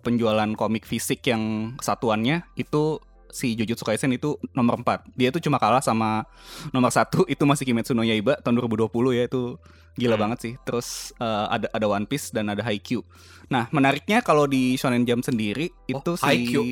penjualan 0.08 0.48
komik 0.56 0.88
fisik 0.88 1.20
yang 1.28 1.76
satuannya 1.84 2.48
itu 2.56 3.04
si 3.28 3.54
Jujutsu 3.54 3.84
Kaisen 3.84 4.16
itu 4.16 4.40
nomor 4.56 4.80
4 4.80 5.04
Dia 5.14 5.36
tuh 5.36 5.44
cuma 5.44 5.60
kalah 5.60 5.84
sama 5.84 6.24
nomor 6.72 6.90
satu 6.90 7.28
itu 7.28 7.44
masih 7.44 7.68
Kimetsu 7.68 7.92
no 7.92 8.02
Yaiba 8.02 8.40
tahun 8.40 8.56
2020 8.64 8.88
ya 9.14 9.28
itu 9.28 9.60
gila 10.00 10.16
Hmm. 10.16 10.24
banget 10.24 10.38
sih. 10.40 10.54
Terus 10.64 11.12
eh, 11.18 11.46
ada 11.52 11.68
ada 11.68 11.86
One 11.86 12.08
Piece 12.08 12.32
dan 12.32 12.48
ada 12.48 12.64
Haikyuu. 12.64 13.04
Nah, 13.50 13.68
menariknya 13.70 14.24
kalau 14.24 14.48
di 14.48 14.78
Shonen 14.78 15.04
Jump 15.04 15.28
sendiri 15.28 15.68
itu 15.86 16.12
si 16.16 16.24
Haikyuu. 16.24 16.66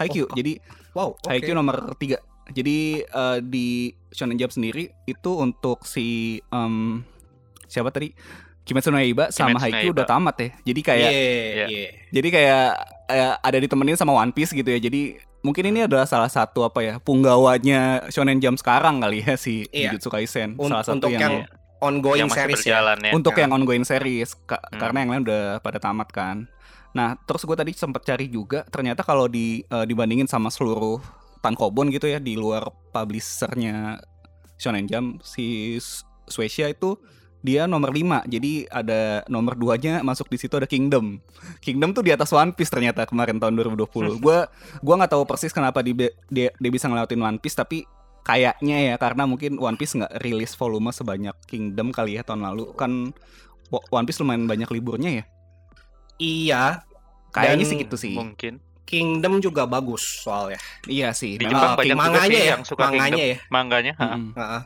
Haikyuu. 0.00 0.26
Oh, 0.30 0.34
Jadi 0.34 0.52
wow 0.96 1.08
oke 1.12 1.28
Haikyuu 1.28 1.52
nomor 1.52 1.92
3 2.00 2.16
Jadi 2.48 2.78
eh, 3.04 3.38
di 3.44 3.66
Shonen 4.08 4.40
Jump 4.40 4.50
sendiri 4.50 4.88
itu 5.04 5.30
untuk 5.36 5.84
si 5.84 6.40
em, 6.48 7.04
siapa 7.66 7.92
tadi? 7.92 8.10
Kimetsu 8.62 8.88
no 8.88 8.98
Yaiba 8.98 9.28
sama 9.28 9.52
Kimetsu 9.52 9.64
Haikyuu 9.64 9.82
Yaiba. 9.90 9.96
udah 9.98 10.06
tamat 10.06 10.36
ya. 10.36 10.48
Jadi 10.62 10.80
kayak 10.80 11.10
Iya, 11.10 11.20
Iya. 11.20 11.66
iya. 11.66 11.88
jadi 12.10 12.28
kayak 12.30 12.64
eh, 13.08 13.34
ada 13.36 13.58
ditemenin 13.58 13.94
sama 13.94 14.12
One 14.12 14.30
Piece 14.30 14.50
gitu 14.50 14.66
ya. 14.66 14.78
Jadi 14.78 15.14
mungkin 15.42 15.64
ini 15.66 15.82
adalah 15.82 16.06
salah 16.06 16.28
satu 16.28 16.62
apa 16.62 16.80
ya 16.80 16.94
punggawanya 16.98 18.06
Shonen 18.08 18.38
Jump 18.38 18.56
sekarang 18.56 19.02
kali 19.02 19.20
ya 19.20 19.34
si 19.34 19.66
Iya. 19.68 19.90
Jujutsu 19.90 20.08
Kaisen. 20.08 20.54
Un- 20.56 20.70
salah 20.70 20.82
satu 20.82 20.96
untuk 20.96 21.10
yang, 21.10 21.20
yang 21.20 21.36
ongoing 21.78 22.20
yang 22.20 22.30
series 22.30 22.62
ya 22.62 22.78
ya 22.78 23.10
untuk 23.10 23.34
Ya. 23.34 23.42
yang 23.42 23.50
ongoing 23.52 23.82
series 23.82 24.38
Ka- 24.40 24.62
Hmm. 24.62 24.78
karena 24.78 24.98
yang 25.02 25.10
lain 25.10 25.22
udah 25.24 25.42
pada 25.58 25.78
tamat 25.78 26.08
kan. 26.08 26.46
Nah, 26.92 27.18
terus 27.18 27.42
gue 27.42 27.56
tadi 27.56 27.72
sempat 27.72 28.04
cari 28.04 28.28
juga, 28.28 28.62
ternyata 28.64 29.02
kalau 29.02 29.26
di 29.26 29.64
eh, 29.64 29.84
dibandingin 29.84 30.26
sama 30.26 30.46
seluruh 30.46 31.02
tankobon 31.40 31.90
gitu 31.90 32.06
ya 32.06 32.22
di 32.22 32.36
luar 32.36 32.62
publishernya 32.92 33.98
Shonen 34.54 34.86
Jump, 34.86 35.20
si 35.22 35.74
S- 35.74 36.06
Shueisha 36.24 36.70
itu 36.70 36.94
dia 37.42 37.66
nomor 37.66 37.90
5 37.90 38.30
Jadi 38.30 38.70
ada 38.70 39.26
nomor 39.26 39.58
2-nya 39.58 40.00
masuk 40.06 40.30
di 40.30 40.38
situ 40.38 40.54
ada 40.54 40.66
Kingdom. 40.66 41.18
Kingdom 41.58 41.90
tuh 41.92 42.06
di 42.06 42.14
atas 42.14 42.30
One 42.30 42.54
Piece 42.54 42.70
ternyata 42.70 43.04
kemarin 43.04 43.42
tahun 43.42 43.58
2020. 43.58 43.84
Gua 44.24 44.46
gua 44.80 44.94
nggak 45.02 45.12
tahu 45.12 45.22
persis 45.26 45.50
kenapa 45.50 45.82
dia, 45.82 46.14
dia 46.30 46.48
dia 46.54 46.70
bisa 46.70 46.86
ngelewatin 46.86 47.20
One 47.20 47.38
Piece 47.42 47.58
tapi 47.58 47.84
kayaknya 48.22 48.94
ya 48.94 48.94
karena 48.96 49.26
mungkin 49.26 49.58
One 49.58 49.74
Piece 49.74 49.98
nggak 49.98 50.22
rilis 50.22 50.54
volume 50.54 50.94
sebanyak 50.94 51.34
Kingdom 51.50 51.90
kali 51.90 52.16
ya 52.16 52.22
tahun 52.22 52.46
lalu. 52.46 52.72
Kan 52.78 53.10
One 53.72 54.06
Piece 54.06 54.22
lumayan 54.22 54.46
banyak 54.46 54.70
liburnya 54.70 55.10
ya. 55.22 55.24
Iya, 56.22 56.86
Kayaknya 57.32 57.64
sih 57.64 57.76
gitu 57.80 57.96
sih. 57.96 58.14
Mungkin. 58.14 58.60
Kingdom 58.84 59.40
juga 59.40 59.64
bagus 59.64 60.04
soalnya. 60.20 60.60
Iya 60.84 61.16
sih. 61.16 61.40
Di 61.40 61.48
Jepang 61.48 61.80
banyak 61.80 61.96
juga 61.96 62.02
manganya 62.04 62.28
sih 62.28 62.36
ya, 62.36 62.50
yang 62.52 62.62
suka 62.62 62.82
manganya 62.92 63.16
Kingdom. 63.16 63.32
ya. 63.32 63.36
Mangganya, 63.48 63.92
ha. 63.96 64.58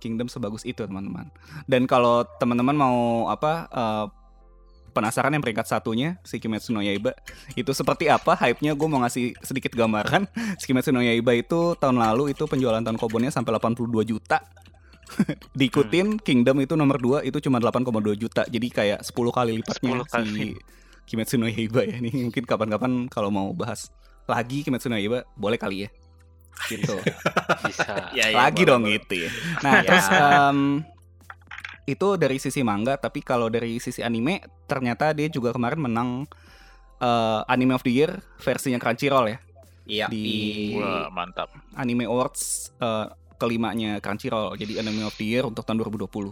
Kingdom 0.00 0.26
sebagus 0.32 0.64
itu 0.64 0.80
teman-teman. 0.80 1.28
Dan 1.68 1.84
kalau 1.84 2.24
teman-teman 2.40 2.74
mau 2.74 3.28
apa 3.28 3.68
eh, 3.68 4.06
penasaran 4.90 5.30
yang 5.32 5.42
peringkat 5.42 5.66
satunya 5.70 6.18
si 6.26 6.42
Kimetsu 6.42 6.74
no 6.74 6.82
Yaiba 6.82 7.14
itu 7.54 7.70
seperti 7.70 8.10
apa? 8.10 8.34
Hype-nya 8.34 8.74
gue 8.74 8.88
mau 8.90 9.00
ngasih 9.06 9.38
sedikit 9.40 9.72
gambaran. 9.72 10.26
Si 10.58 10.66
Kimetsu 10.66 10.90
no 10.90 11.00
Yaiba 11.00 11.32
itu 11.38 11.78
tahun 11.78 12.02
lalu 12.02 12.34
itu 12.34 12.44
penjualan 12.44 12.82
tahun 12.82 12.98
kobonnya 12.98 13.30
sampai 13.30 13.54
82 13.56 13.86
juta. 14.04 14.42
Diikutin 15.58 16.22
Kingdom 16.22 16.62
itu 16.62 16.74
nomor 16.78 16.98
2 17.02 17.26
itu 17.26 17.38
cuma 17.42 17.58
8,2 17.58 18.14
juta. 18.14 18.42
Jadi 18.46 18.66
kayak 18.70 19.00
10 19.02 19.10
kali 19.10 19.52
lipatnya 19.58 19.92
10 20.06 20.12
kali. 20.12 20.28
si 20.30 20.46
Kimetsu 21.06 21.38
no 21.38 21.46
Yaiba 21.46 21.86
ya. 21.86 21.98
Ini 21.98 22.30
mungkin 22.30 22.44
kapan-kapan 22.46 23.06
kalau 23.10 23.30
mau 23.30 23.50
bahas 23.54 23.90
lagi 24.26 24.62
Kimetsu 24.62 24.90
no 24.90 24.98
Yaiba 24.98 25.26
boleh 25.38 25.58
kali 25.58 25.86
ya 25.86 25.90
gitu 26.66 26.96
Bisa. 27.68 28.12
Ya, 28.12 28.30
ya, 28.30 28.36
lagi 28.36 28.62
dong 28.62 28.84
gitu 28.84 29.26
ya. 29.26 29.30
Nah, 29.64 29.80
Ya. 29.80 29.86
terus 29.86 30.06
em, 30.08 30.58
itu 31.84 32.08
dari 32.14 32.36
sisi 32.36 32.60
manga, 32.60 32.94
tapi 32.94 33.20
kalau 33.20 33.46
dari 33.46 33.76
sisi 33.76 34.00
anime 34.00 34.40
ternyata 34.64 35.10
dia 35.10 35.26
juga 35.26 35.50
kemarin 35.50 35.80
menang 35.80 36.08
eh, 36.98 37.40
Anime 37.46 37.74
of 37.74 37.82
the 37.82 37.90
Year 37.90 38.10
versinya 38.38 38.78
Crunchyroll 38.78 39.26
ya 39.28 39.38
Iya. 39.90 40.06
di 40.06 40.26
Wah, 40.76 41.10
mantap. 41.10 41.50
Anime 41.74 42.06
Awards 42.06 42.70
eh, 42.76 43.06
kelimanya 43.36 43.98
Crunchyroll. 43.98 44.54
Jadi 44.54 44.76
Anime 44.76 45.02
of 45.02 45.16
the 45.16 45.26
Year 45.26 45.42
untuk 45.42 45.64
tahun 45.64 45.82
2020. 45.82 46.30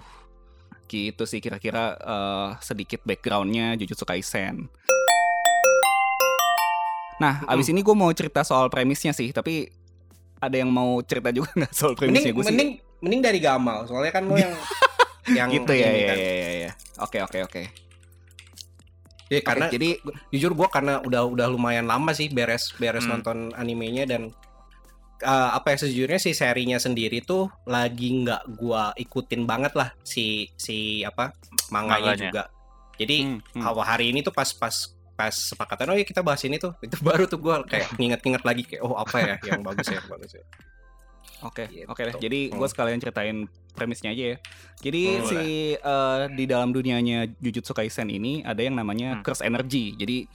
Gitu 0.87 1.23
sih 1.25 1.41
kira-kira 1.41 1.97
eh, 1.97 2.49
sedikit 2.61 3.03
backgroundnya 3.03 3.75
Jujutsu 3.75 4.05
Kaisen. 4.05 4.71
Nah, 7.19 7.43
abis 7.51 7.67
ini 7.67 7.83
gue 7.83 7.97
mau 7.99 8.07
cerita 8.15 8.47
soal 8.47 8.71
premisnya 8.71 9.11
sih, 9.11 9.35
tapi 9.35 9.67
ada 10.39 10.57
yang 10.57 10.71
mau 10.71 10.99
cerita 11.03 11.31
juga 11.31 11.51
nggak 11.59 11.73
soal 11.73 11.93
premisnya 11.93 12.31
Mending 12.31 12.35
gue 12.35 12.43
sih? 12.43 12.51
mending 12.51 12.71
mending 12.99 13.23
dari 13.23 13.39
Gamal, 13.39 13.85
soalnya 13.85 14.11
kan 14.11 14.25
lo 14.25 14.35
yang 14.35 14.55
yang 15.39 15.49
gitu 15.51 15.71
ya, 15.71 15.87
ya, 15.87 16.07
kan. 16.07 16.17
ya, 16.17 16.33
ya, 16.33 16.51
ya. 16.65 16.71
Oke, 16.99 17.19
oke, 17.21 17.39
oke. 17.45 17.63
Ya, 19.29 19.45
karena 19.45 19.69
jadi 19.69 20.01
jujur 20.31 20.57
gua 20.57 20.67
karena 20.67 20.99
udah 20.99 21.29
udah 21.29 21.47
lumayan 21.47 21.85
lama 21.85 22.11
sih 22.11 22.27
beres 22.29 22.73
beres 22.75 23.05
Hmm. 23.05 23.21
nonton 23.21 23.53
animenya 23.53 24.09
dan 24.09 24.33
uh, 25.21 25.51
apa 25.53 25.77
ya 25.77 25.85
sejujurnya 25.85 26.17
si 26.17 26.33
serinya 26.33 26.81
sendiri 26.81 27.21
tuh 27.21 27.53
lagi 27.65 28.25
nggak 28.25 28.57
gua 28.57 28.97
ikutin 28.97 29.45
banget 29.45 29.77
lah 29.77 29.93
si 30.01 30.49
si 30.57 31.05
apa 31.05 31.37
manganya 31.69 32.17
Manganya. 32.17 32.25
juga. 32.25 32.43
Jadi 32.97 33.17
Hmm, 33.23 33.39
hmm. 33.53 33.63
awal 33.63 33.85
hari 33.85 34.11
ini 34.11 34.25
tuh 34.25 34.33
pas 34.33 34.49
pas 35.19 35.35
sepakatan 35.35 35.91
oh 35.91 35.99
ya 35.99 36.07
kita 36.07 36.23
bahas 36.23 36.39
ini 36.47 36.63
tuh 36.63 36.79
itu 36.79 36.95
baru 37.09 37.27
tuh 37.27 37.43
gua 37.43 37.67
kayak 37.67 37.91
nginget-nginget 37.99 38.43
lagi 38.47 38.63
kayak 38.63 38.83
oh 38.87 38.95
apa 38.95 39.19
ya 39.19 39.35
yang 39.43 39.67
bagus 39.67 39.91
ya 39.91 39.99
yang 39.99 40.07
bagus 40.09 40.33
ya. 40.39 40.45
Oke, 41.39 41.71
Gitu. 41.71 41.87
oke 41.87 42.03
deh. 42.03 42.15
Jadi 42.19 42.41
Hmm. 42.51 42.59
gue 42.59 42.69
sekalian 42.69 42.99
ceritain 42.99 43.39
premisnya 43.71 44.11
aja 44.11 44.35
ya. 44.35 44.37
Jadi 44.83 45.03
Hmm, 45.07 45.23
si 45.23 45.39
eh, 45.75 46.21
di 46.35 46.45
dalam 46.51 46.75
dunianya 46.75 47.31
Jujutsu 47.39 47.71
Kaisen 47.71 48.11
ini 48.11 48.43
ada 48.43 48.59
yang 48.59 48.75
namanya 48.75 49.19
Hmm. 49.19 49.23
curse 49.23 49.47
energy. 49.47 49.95
Jadi 49.95 50.27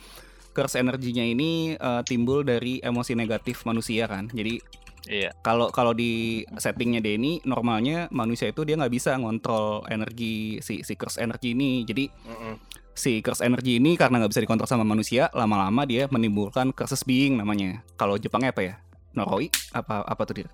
curse 0.55 0.79
energinya 0.79 1.19
ini 1.19 1.75
eh, 1.75 2.01
timbul 2.07 2.47
dari 2.47 2.79
emosi 2.79 3.19
negatif 3.19 3.67
manusia 3.67 4.07
kan. 4.07 4.31
Jadi 4.31 4.63
Iya. 5.03 5.35
kalau 5.43 5.67
kalau 5.67 5.91
di 5.91 6.39
settingnya 6.55 7.03
Denny 7.03 7.43
normalnya 7.43 8.07
manusia 8.07 8.47
itu 8.47 8.63
dia 8.63 8.79
nggak 8.79 8.93
bisa 8.95 9.19
ngontrol 9.19 9.83
energi 9.91 10.63
si 10.63 10.87
si 10.87 10.95
curse 10.95 11.19
energy 11.19 11.51
ini. 11.51 11.83
Jadi 11.83 12.07
Mm-mm. 12.23 12.55
Si 12.93 13.19
curse 13.19 13.41
energy 13.41 13.77
ini 13.77 13.97
karena 13.97 14.21
nggak 14.21 14.31
bisa 14.31 14.41
dikontrol 14.41 14.69
sama 14.69 14.85
manusia, 14.85 15.29
lama-lama 15.33 15.83
dia 15.83 16.05
menimbulkan 16.07 16.69
curses 16.71 17.01
being 17.01 17.37
namanya. 17.37 17.81
Kalau 17.97 18.15
Jepangnya 18.15 18.53
apa 18.53 18.61
ya? 18.61 18.73
Noroi 19.13 19.49
apa 19.71 20.01
apa 20.01 20.21
tuh 20.25 20.41
dia? 20.41 20.49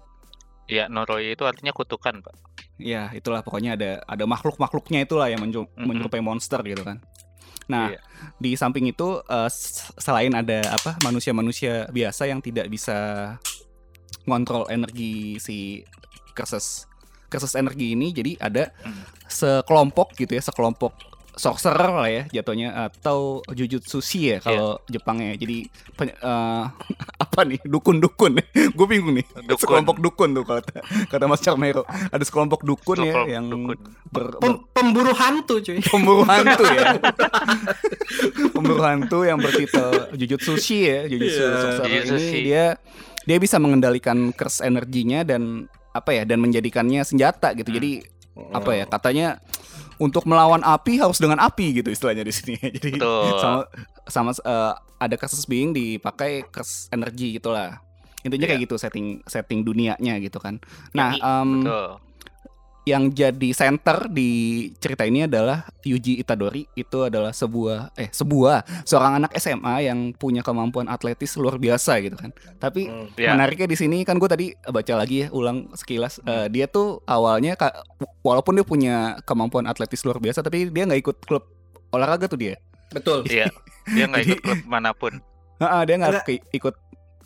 Iya, 0.67 0.85
Noroi 0.85 1.33
itu 1.33 1.43
artinya 1.43 1.71
kutukan, 1.71 2.21
Pak. 2.21 2.35
Ya 2.77 3.11
itulah 3.11 3.43
pokoknya 3.43 3.75
ada 3.75 3.99
ada 4.03 4.23
makhluk-makhluknya 4.23 5.03
itulah 5.03 5.27
yang 5.27 5.41
menju- 5.41 5.67
Mm-mm. 5.67 5.83
menyerupai 5.83 6.19
monster 6.19 6.59
gitu 6.63 6.83
kan. 6.83 7.03
Nah 7.67 7.91
Iya. 7.91 7.99
di 8.37 8.51
samping 8.55 8.87
itu 8.87 9.19
s- 9.45 9.91
selain 9.95 10.31
ada 10.31 10.63
apa 10.69 10.95
manusia-manusia 11.01 11.85
biasa 11.89 12.25
yang 12.25 12.39
tidak 12.39 12.65
bisa 12.67 12.95
ngontrol 14.25 14.69
energi 14.69 15.37
si 15.37 15.83
curses 16.33 16.85
curses 17.29 17.53
energi 17.53 17.93
ini 17.93 18.09
jadi 18.09 18.37
ada 18.39 18.73
Hmm. 18.81 19.03
sekelompok 19.27 20.17
gitu 20.17 20.33
ya 20.33 20.41
sekelompok 20.41 20.93
sorcerer 21.39 21.87
lah 21.89 22.09
ya 22.09 22.23
jatuhnya 22.29 22.75
atau 22.85 23.39
jujutsu 23.47 23.99
shi 23.99 24.27
ya 24.29 24.37
kalau 24.39 24.75
Jepangnya 24.85 25.31
jadi 25.33 25.71
pen- 25.95 26.11
eh, 26.11 26.63
apa 27.23 27.39
nih 27.41 27.63
dukun-dukun 27.63 28.43
gue 28.75 28.85
bingung 28.85 29.15
nih 29.15 29.23
Dukun. 29.47 29.55
sekelompok 29.55 29.97
dukun 29.97 30.29
tuh 30.33 30.43
kata 30.43 30.83
kata 31.07 31.23
Mas 31.25 31.39
Charmero 31.39 31.87
ada 31.87 32.19
sekelompok 32.19 32.61
dukun 32.61 32.99
ya 33.01 33.23
yang 33.29 33.47
dukun. 33.47 33.79
ber- 34.11 34.35
ber- 34.35 34.43
Pem- 34.43 34.63
pemburu 34.69 35.15
hantu 35.15 35.63
cuy. 35.63 35.79
pemburu 35.87 36.23
hantu 36.23 36.63
ya 36.67 36.99
pemburu 38.51 38.81
hantu 38.81 39.17
yang 39.23 39.37
bertitel 39.37 39.89
Jujutsu 40.13 40.53
Shi 40.55 40.79
ya 40.83 40.99
Jujutsu 41.05 41.39
Iya. 41.39 41.55
Sorcerer 41.55 41.87
Jujutsu 42.03 42.15
ini 42.17 42.27
Shi. 42.27 42.39
dia 42.43 42.65
dia 43.23 43.37
bisa 43.37 43.55
mengendalikan 43.57 44.33
curse 44.33 44.59
energinya 44.59 45.21
dan 45.21 45.69
apa 45.89 46.11
ya 46.11 46.23
dan 46.23 46.39
menjadikannya 46.39 47.01
senjata 47.01 47.53
gitu 47.53 47.71
jadi 47.71 48.03
apa 48.51 48.71
ya 48.73 48.85
katanya 48.85 49.27
untuk 49.99 50.23
melawan 50.25 50.63
api 50.63 50.97
harus 51.03 51.19
dengan 51.19 51.37
api 51.43 51.83
gitu 51.83 51.91
istilahnya 51.91 52.23
di 52.23 52.33
sini 52.33 52.55
jadi 52.75 52.97
Betul. 52.97 53.23
sama 53.39 53.61
sama 54.07 54.31
eh, 54.33 54.73
ada 54.99 55.15
curses 55.19 55.45
being 55.45 55.75
dipakai 55.75 56.47
curse 56.49 56.87
energi 56.89 57.37
gitulah 57.37 57.79
intinya 58.23 58.51
kayak 58.51 58.67
gitu 58.67 58.75
setting 58.75 59.23
setting 59.27 59.63
dunianya 59.63 60.19
gitu 60.19 60.39
kan 60.39 60.59
nah 60.91 61.15
em, 61.15 61.63
Betul. 61.63 62.08
Yang 62.89 63.13
jadi 63.13 63.49
center 63.53 64.09
di 64.09 64.29
cerita 64.77 65.05
ini 65.05 65.29
adalah 65.29 65.69
Yuji 65.85 66.17
Itadori 66.17 66.65
itu 66.73 67.05
adalah 67.05 67.29
sebuah 67.29 67.93
eh 67.93 68.09
sebuah 68.09 68.83
seorang 68.83 69.21
anak 69.21 69.31
SMA 69.37 69.85
yang 69.85 70.11
punya 70.11 70.41
kemampuan 70.41 70.89
atletis 70.89 71.37
luar 71.37 71.55
biasa 71.55 72.01
gitu 72.01 72.17
kan. 72.17 72.33
Tapi 72.57 72.89
Hmm. 72.89 73.07
Ya. 73.13 73.37
menariknya 73.37 73.69
di 73.69 73.77
sini 73.77 74.01
kan 74.01 74.17
gue 74.17 74.25
tadi 74.25 74.45
baca 74.65 74.93
lagi 74.97 75.25
ya 75.25 75.27
ulang 75.29 75.69
sekilas 75.73 76.17
Eh, 76.25 76.47
dia 76.49 76.65
tuh 76.65 76.99
awalnya 77.05 77.53
walaupun 78.21 78.57
dia 78.57 78.65
punya 78.65 78.95
kemampuan 79.23 79.65
atletis 79.65 80.03
luar 80.03 80.17
biasa 80.17 80.41
tapi 80.41 80.67
dia 80.67 80.83
nggak 80.83 81.01
ikut 81.01 81.17
klub 81.23 81.45
olahraga 81.89 82.25
tuh 82.25 82.41
dia. 82.41 82.55
Betul. 82.89 83.25
Iya. 83.29 83.47
Dia 83.95 84.05
nggak 84.05 84.21
ikut 84.21 84.39
klub 84.45 84.61
mana 84.69 84.93
pun. 84.93 85.17
Heeh, 85.57 85.81
dia 85.83 85.95
nggak 85.97 86.21
ikut 86.53 86.75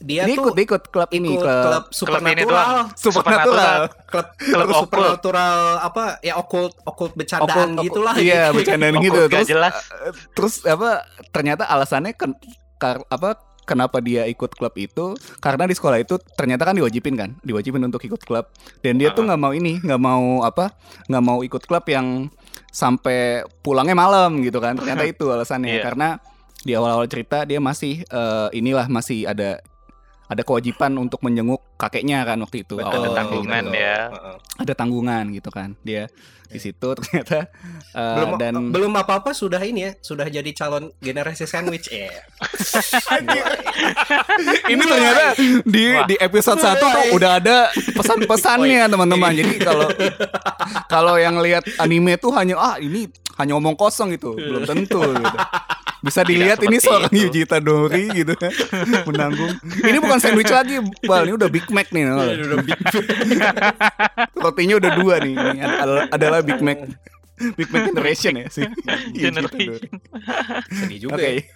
Dia 0.04 0.28
dia 0.28 0.36
tuh 0.36 0.52
ikut 0.52 0.56
ikut 0.60 0.84
klub 0.92 1.10
ini 1.10 1.32
ikut 1.34 1.42
klub, 1.42 1.64
klub 1.64 1.84
supernatural. 1.90 2.92
supernatural. 2.94 3.80
Klub 4.04 4.28
Klub 4.36 4.68
supernatural 4.78 5.56
apa 5.80 6.20
ya 6.20 6.36
okult 6.36 6.76
okult 6.84 7.16
bercandaan 7.16 7.72
Occult- 7.72 7.88
gitulah. 7.88 8.14
Iya, 8.14 8.52
bercandaan 8.56 9.00
gitu. 9.00 9.22
Terus 9.26 9.48
jelas. 9.48 9.76
terus 10.32 10.54
apa 10.64 11.02
ternyata 11.30 11.64
alasannya 11.66 12.12
ken, 12.12 12.36
kar- 12.76 13.08
apa 13.08 13.40
kenapa 13.64 14.04
dia 14.04 14.28
ikut 14.28 14.52
klub 14.52 14.76
itu 14.76 15.16
karena 15.40 15.64
di 15.64 15.72
sekolah 15.72 15.96
itu 15.98 16.20
ternyata 16.36 16.68
kan 16.68 16.76
diwajibin 16.76 17.16
kan 17.16 17.32
diwajibin 17.40 17.80
untuk 17.82 18.04
ikut 18.04 18.20
klub 18.20 18.52
dan 18.80 19.00
dia 19.00 19.16
tuh 19.16 19.24
Ah. 19.24 19.28
nggak 19.32 19.40
mau 19.40 19.52
ini 19.52 19.80
nggak 19.80 20.02
mau 20.04 20.44
apa 20.44 20.76
nggak 21.08 21.24
mau 21.24 21.40
ikut 21.40 21.64
klub 21.64 21.88
yang 21.88 22.28
sampai 22.70 23.40
pulangnya 23.62 23.96
malam 23.96 24.44
gitu 24.44 24.60
kan 24.60 24.76
ternyata 24.76 25.08
itu 25.08 25.32
alasannya 25.32 25.80
Iya. 25.80 25.82
karena 25.82 26.08
di 26.60 26.72
awal-awal 26.74 27.08
cerita 27.08 27.44
dia 27.44 27.60
masih 27.60 28.04
eh, 28.04 28.48
inilah 28.52 28.88
masih 28.88 29.24
ada 29.24 29.64
ada 30.28 30.42
kewajiban 30.42 30.96
untuk 30.96 31.20
menjenguk 31.22 31.60
kakeknya 31.76 32.24
kan 32.24 32.40
waktu 32.40 32.64
itu. 32.64 32.80
Betul, 32.80 33.04
Ada 33.04 33.10
tanggungan 33.12 33.64
gitu. 33.68 33.76
ya. 33.76 34.00
Ada 34.60 34.74
tanggungan 34.74 35.24
gitu 35.36 35.50
kan. 35.52 35.76
Dia 35.84 36.08
di 36.54 36.62
situ 36.62 36.86
ternyata 37.02 37.50
eh, 37.98 38.14
belum 38.14 38.32
dan 38.38 38.54
belum 38.70 38.94
apa 38.94 39.26
apa 39.26 39.34
sudah 39.34 39.58
ini 39.66 39.90
ya 39.90 39.92
sudah 39.98 40.30
jadi 40.30 40.46
calon 40.54 40.94
generasi 41.02 41.50
sandwich. 41.50 41.90
Ya 41.90 42.14
ini 44.74 44.84
ternyata 44.86 45.34
di 45.66 45.86
Wah. 45.98 46.06
di 46.06 46.16
episode 46.22 46.62
1 46.62 46.78
tuh 46.78 47.18
udah 47.18 47.42
ada 47.42 47.74
pesan-pesannya 47.74 48.86
teman-teman. 48.86 49.34
Jadi 49.34 49.54
kalau 49.58 49.90
kalau 50.94 51.16
yang 51.18 51.42
lihat 51.42 51.66
anime 51.82 52.22
tuh 52.22 52.30
hanya 52.38 52.54
ah 52.62 52.78
ini 52.78 53.10
hanya 53.42 53.58
omong 53.58 53.74
kosong 53.74 54.14
gitu, 54.14 54.38
belum 54.38 54.70
tentu 54.70 55.02
gitu. 55.02 55.38
Bisa 56.04 56.20
dilihat 56.22 56.60
ini 56.60 56.78
seorang 56.78 57.08
itu. 57.10 57.32
Yuji 57.32 57.40
Itadori 57.48 58.12
gitu 58.12 58.36
kan 58.36 58.52
menanggung. 59.08 59.56
Ini 59.64 59.98
bukan 59.98 60.20
sandwich 60.20 60.52
lagi, 60.52 60.84
Bal. 61.02 61.24
Ini 61.24 61.34
udah 61.34 61.48
Big 61.48 61.64
Mac 61.72 61.88
nih. 61.90 62.02
nggak? 62.04 62.44
Udah 62.44 62.60
big 62.60 62.80
Rotinya 64.44 64.76
udah 64.78 64.92
dua 65.00 65.16
nih. 65.24 65.34
Ini 65.34 65.60
ad- 65.64 66.12
adalah 66.12 66.40
Big 66.44 66.60
Mac. 66.60 66.84
Big 67.56 67.70
Mac 67.72 67.82
Generation 67.88 68.34
ya 68.36 68.48
sih. 68.48 68.68
Generation. 69.12 69.80
sedih 70.78 71.00
juga. 71.02 71.16
Oke. 71.18 71.48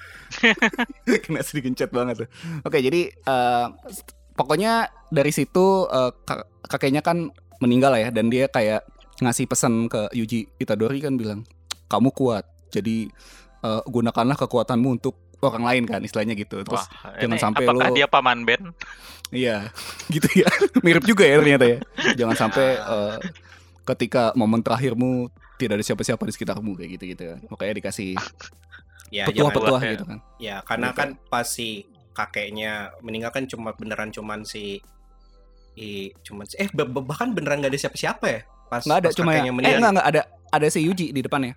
ya. 1.05 1.17
Kena 1.19 1.43
sedikit 1.43 1.75
chat 1.75 1.91
banget 1.91 2.23
tuh. 2.23 2.29
Oke, 2.63 2.79
jadi 2.79 3.11
eh, 3.11 3.65
pokoknya 4.33 4.87
dari 5.07 5.31
situ 5.31 5.85
eh, 5.85 6.11
kak- 6.23 6.47
kakeknya 6.65 7.03
kan 7.03 7.31
meninggal 7.59 7.91
lah 7.91 7.99
ya 7.99 8.09
dan 8.11 8.27
dia 8.27 8.47
kayak 8.47 8.85
ngasih 9.19 9.43
pesan 9.43 9.89
ke 9.89 10.07
Yuji 10.13 10.47
Itadori 10.55 11.01
kan 11.01 11.17
bilang, 11.17 11.43
"Kamu 11.87 12.13
kuat. 12.13 12.45
Jadi 12.69 13.09
eh, 13.67 13.81
gunakanlah 13.85 14.37
kekuatanmu 14.37 14.89
untuk 14.93 15.13
orang 15.39 15.63
lain 15.65 15.83
kan 15.83 15.99
istilahnya 15.99 16.33
gitu." 16.33 16.63
Terus 16.63 16.87
Wah, 16.87 17.19
jangan 17.19 17.37
sampai 17.37 17.63
apakah 17.63 17.89
lu- 17.91 17.95
dia 17.95 18.07
paman 18.07 18.41
Ben? 18.41 18.63
Iya, 19.27 19.67
gitu 20.15 20.27
ya. 20.33 20.47
Mirip 20.79 21.03
juga 21.03 21.23
ya 21.23 21.37
ternyata 21.37 21.65
ya. 21.67 21.77
Jangan 22.15 22.35
sampai 22.37 22.67
eh, 22.75 23.15
ketika 23.85 24.31
momen 24.33 24.59
terakhirmu 24.59 25.27
tidak 25.57 25.77
ada 25.77 25.85
siapa-siapa 25.85 26.21
di 26.21 26.31
sekitarmu 26.31 26.71
kayak 26.73 26.89
gitu-gitu 26.95 27.23
kan. 27.27 27.39
Makanya 27.47 27.73
dikasih 27.75 28.15
Ya, 29.07 29.23
ya. 29.23 29.47
gitu 29.89 30.03
kan. 30.05 30.19
Ya, 30.37 30.59
karena 30.61 30.91
Gitu. 30.91 30.99
kan 30.99 31.09
pas 31.27 31.47
si 31.47 31.83
kakeknya 32.11 32.73
meninggal 32.99 33.29
kan 33.29 33.45
cuma 33.45 33.71
beneran 33.71 34.09
cuman 34.09 34.43
si 34.43 34.83
i, 35.73 35.87
cuman 36.21 36.43
si- 36.43 36.57
eh 36.57 36.67
bah- 36.69 36.83
bah- 36.85 37.05
bahkan 37.05 37.31
beneran 37.31 37.59
gak 37.59 37.71
ada 37.71 37.79
siapa-siapa 37.79 38.25
ya? 38.25 38.41
Pas 38.67 38.81
Nggak 38.81 38.97
ada 38.97 39.07
pas 39.07 39.15
cuma 39.15 39.29
ya. 39.29 39.33
kakeknya 39.37 39.47
Eh 39.47 39.55
meninggal. 39.55 39.77
enggak 39.79 39.91
enggak 39.93 40.07
ada 40.09 40.21
ada 40.49 40.67
si 40.67 40.79
Yuji 40.81 41.07
di 41.09 41.21
depannya. 41.21 41.53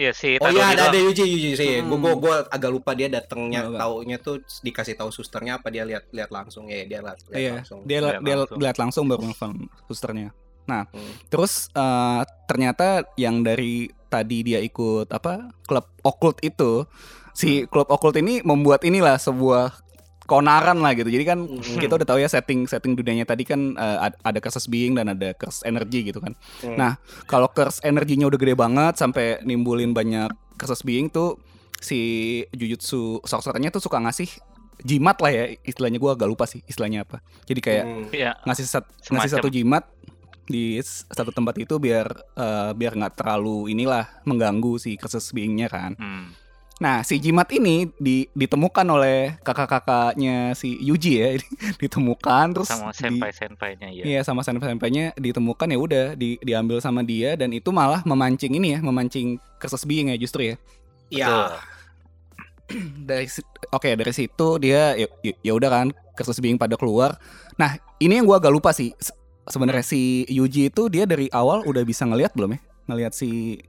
Iya 0.00 0.12
si 0.16 0.40
Oh 0.40 0.48
iya 0.48 0.72
ada 0.72 0.88
ada 0.88 0.96
Yuji 0.96 1.20
Yuji 1.22 1.50
sih. 1.54 1.72
Hmm. 1.78 1.92
Gue 1.92 1.98
gua, 2.00 2.12
gua 2.16 2.36
agak 2.48 2.70
lupa 2.72 2.96
dia 2.96 3.12
datangnya 3.12 3.68
nggak. 3.68 3.80
taunya 3.84 4.16
tuh 4.16 4.36
dikasih 4.64 4.96
tahu 4.96 5.12
susternya 5.12 5.60
apa 5.60 5.68
dia 5.68 5.84
lihat 5.84 6.08
lihat 6.08 6.32
langsung 6.32 6.64
ya 6.66 6.88
dia 6.88 7.04
lihat 7.04 7.20
lihat 7.28 7.36
Iya, 7.36 7.52
langsung. 7.60 7.78
dia 7.84 7.98
Lihat 8.00 8.22
dia 8.24 8.34
langsung. 8.34 8.58
lihat 8.58 8.76
langsung 8.80 9.04
baru 9.06 9.22
nelfon 9.22 9.52
susternya. 9.84 10.32
Nah, 10.64 10.88
Hmm. 10.88 11.12
terus 11.28 11.68
eh, 11.70 12.20
ternyata 12.46 12.86
yang 13.14 13.44
dari 13.44 13.92
tadi 14.08 14.40
dia 14.40 14.58
ikut 14.58 15.12
apa 15.12 15.52
klub 15.62 15.84
okult 16.00 16.40
itu, 16.40 16.88
si 17.30 17.68
klub 17.68 17.86
okult 17.86 18.16
ini 18.16 18.40
membuat 18.40 18.82
inilah 18.82 19.20
sebuah 19.20 19.89
konaran 20.30 20.78
lah 20.78 20.94
gitu. 20.94 21.10
Jadi 21.10 21.24
kan 21.24 21.42
Hmm. 21.42 21.58
kita 21.76 21.98
udah 21.98 22.06
tahu 22.06 22.18
ya 22.18 22.30
setting 22.30 22.64
setting 22.64 22.94
dunianya 22.94 23.24
tadi 23.24 23.42
kan 23.42 23.74
eh, 23.74 23.98
ad- 24.00 24.20
ada 24.22 24.38
curses 24.38 24.64
being 24.64 24.94
dan 24.94 25.10
ada 25.10 25.34
curse 25.34 25.60
energy 25.62 26.04
gitu 26.04 26.18
kan. 26.18 26.38
Hmm. 26.62 26.76
Nah, 26.76 26.92
kalau 27.24 27.50
curse 27.50 27.82
energinya 27.82 28.24
udah 28.24 28.38
gede 28.38 28.54
banget 28.54 28.94
sampai 28.94 29.42
nimbulin 29.42 29.90
banyak 29.90 30.30
curses 30.54 30.80
being 30.80 31.08
tuh 31.08 31.34
si 31.74 31.98
Jujutsu 32.52 33.18
sorcerernya 33.20 33.68
tuh 33.68 33.80
suka 33.80 33.98
ngasih 33.98 34.30
jimat 34.80 35.18
lah 35.18 35.28
ya 35.28 35.44
istilahnya 35.60 35.96
gua 35.96 36.14
agak 36.14 36.28
lupa 36.28 36.44
sih 36.44 36.62
istilahnya 36.64 37.02
apa. 37.02 37.18
Jadi 37.44 37.60
kayak 37.60 37.84
Hmm. 37.84 38.04
Iya. 38.10 38.32
ngasih 38.42 38.64
sat- 38.64 38.86
ngasih 39.04 39.26
Semacam. 39.26 39.36
satu 39.36 39.48
jimat 39.50 39.84
di 40.42 40.76
satu 40.82 41.30
tempat 41.30 41.58
itu 41.58 41.76
biar 41.76 42.06
eh, 42.34 42.72
biar 42.72 42.92
nggak 42.94 43.14
terlalu 43.14 43.68
inilah 43.68 44.22
mengganggu 44.24 44.76
si 44.76 44.94
curses 44.94 45.30
being-nya 45.30 45.66
kan. 45.66 45.94
Hmm. 45.94 46.32
Nah, 46.80 47.04
si 47.04 47.20
jimat 47.20 47.44
ini 47.52 47.92
di, 48.00 48.24
ditemukan 48.32 48.88
oleh 48.88 49.36
kakak-kakaknya 49.44 50.56
si 50.56 50.80
Yuji 50.80 51.12
ya. 51.20 51.28
ditemukan 51.82 52.56
terus 52.56 52.72
Sama 52.72 52.88
di- 52.88 53.20
senpai-senpainya 53.20 53.88
ya. 53.92 54.04
Iya 54.08 54.20
sama 54.24 54.40
senpai-senpainya 54.40 55.12
ditemukan 55.14 55.68
ya 55.68 55.78
udah 55.78 56.06
di, 56.16 56.40
diambil 56.40 56.80
sama 56.80 57.04
dia 57.04 57.36
dan 57.36 57.52
itu 57.52 57.68
malah 57.68 58.00
memancing 58.08 58.56
ini 58.56 58.74
ya 58.74 58.80
memancing 58.80 59.36
curses 59.60 59.84
being 59.84 60.08
ya 60.08 60.16
justru 60.16 60.48
ya. 60.48 60.56
Ya, 61.12 61.60
dari 63.08 63.28
oke 63.74 63.90
dari 63.98 64.12
situ 64.16 64.48
dia 64.56 64.96
ya, 64.96 65.06
ya- 65.20 65.38
ya 65.42 65.52
udah 65.52 65.68
kan 65.68 65.86
curses 66.16 66.40
being 66.40 66.56
pada 66.56 66.80
keluar. 66.80 67.20
Nah 67.60 67.76
ini 68.00 68.16
yang 68.16 68.24
gua 68.24 68.40
agak 68.40 68.56
lupa 68.56 68.72
sih 68.72 68.96
Se- 68.96 69.12
sebenarnya 69.44 69.84
si 69.84 70.24
Yuji 70.32 70.72
itu 70.72 70.88
dia 70.88 71.04
dari 71.04 71.28
awal 71.28 71.60
udah 71.66 71.84
bisa 71.84 72.08
ngelihat 72.08 72.32
belum 72.32 72.56
ya? 72.56 72.60
Ngelihat 72.88 73.12
si 73.12 73.60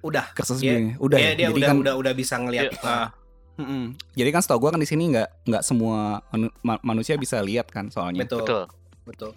udah. 0.00 0.24
Dia- 0.32 0.76
being 0.76 0.88
udah 0.96 1.16
dia, 1.16 1.26
ya 1.26 1.32
dia 1.34 1.46
jadi 1.46 1.56
udah, 1.56 1.68
kan 1.68 1.76
udah 1.78 1.94
udah 1.96 2.12
bisa 2.12 2.34
ngelihat. 2.36 2.70
Iya, 2.70 2.80
ah. 2.82 3.08
Mm-mm. 3.54 3.92
jadi 4.16 4.30
kan 4.30 4.40
setahu 4.40 4.56
gua 4.58 4.70
kan 4.72 4.80
di 4.80 4.88
sini 4.88 5.12
nggak 5.12 5.28
nggak 5.44 5.60
semua 5.60 6.24
manu- 6.28 6.54
ma- 6.60 6.80
manusia 6.80 7.12
bisa 7.14 7.36
lihat 7.40 7.68
kan 7.68 7.88
soalnya 7.88 8.24
betul, 8.24 8.40
Betul. 8.40 8.62
betul. 9.04 9.30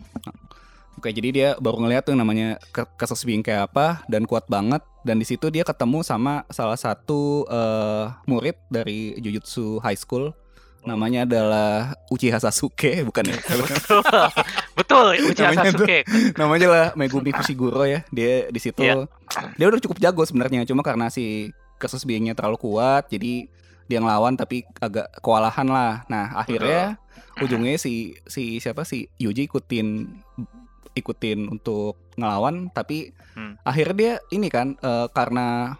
Oke, 0.93 1.12
jadi 1.12 1.30
dia 1.30 1.49
baru 1.58 1.84
ngeliat 1.84 2.08
tuh 2.08 2.15
namanya 2.15 2.56
kasus 2.95 3.28
being 3.28 3.43
kayak 3.43 3.67
apa 3.67 3.99
dan 4.08 4.23
kuat 4.23 4.47
banget 4.47 4.80
dan 5.04 5.19
di 5.19 5.28
situ 5.28 5.52
dia 5.52 5.67
ketemu 5.67 5.99
sama 5.99 6.47
salah 6.47 6.80
satu 6.80 7.43
eh, 7.45 8.06
murid 8.23 8.56
dari 8.69 9.12
Jujutsu 9.19 9.84
High 9.84 9.99
School 9.99 10.32
namanya 10.84 11.24
adalah 11.24 11.72
Uchiha 12.08 12.38
Sasuke 12.38 13.02
bukan 13.02 13.24
ya? 13.26 13.38
Betul, 14.78 15.15
Uchiha 15.26 15.50
Namanya 15.50 15.72
tuh- 15.72 15.86
Sasuke. 15.86 16.00
namanya 16.36 16.67
lah 16.67 16.86
Megumi 16.93 17.32
Fushiguro 17.32 17.84
ya. 17.84 18.04
Dia 18.10 18.48
di 18.48 18.60
situ 18.60 18.82
Iya. 18.82 19.08
dia 19.56 19.65
udah 19.65 19.80
cukup 19.80 19.98
jago 19.98 20.22
sebenarnya 20.24 20.63
cuma 20.63 20.82
karena 20.82 21.08
si 21.08 21.50
kasus 21.76 22.04
beingnya 22.04 22.32
terlalu 22.32 22.60
kuat 22.62 23.08
jadi 23.08 23.48
dia 23.84 24.00
ngelawan 24.00 24.36
tapi 24.36 24.63
agak 24.78 25.12
kewalahan 25.19 25.67
lah. 25.67 26.04
Nah, 26.08 26.36
akhirnya 26.36 26.96
ujungnya 27.38 27.76
si 27.76 28.15
si 28.24 28.58
siapa 28.58 28.84
si 28.84 29.10
Yuji 29.17 29.48
ikutin 29.48 30.08
ikutin 30.93 31.50
untuk 31.50 31.98
ngelawan 32.15 32.69
tapi 32.69 33.12
Hmm. 33.34 33.58
akhirnya 33.65 33.96
dia 33.98 34.13
ini 34.30 34.46
kan 34.46 34.78
eh, 34.78 35.08
karena 35.10 35.74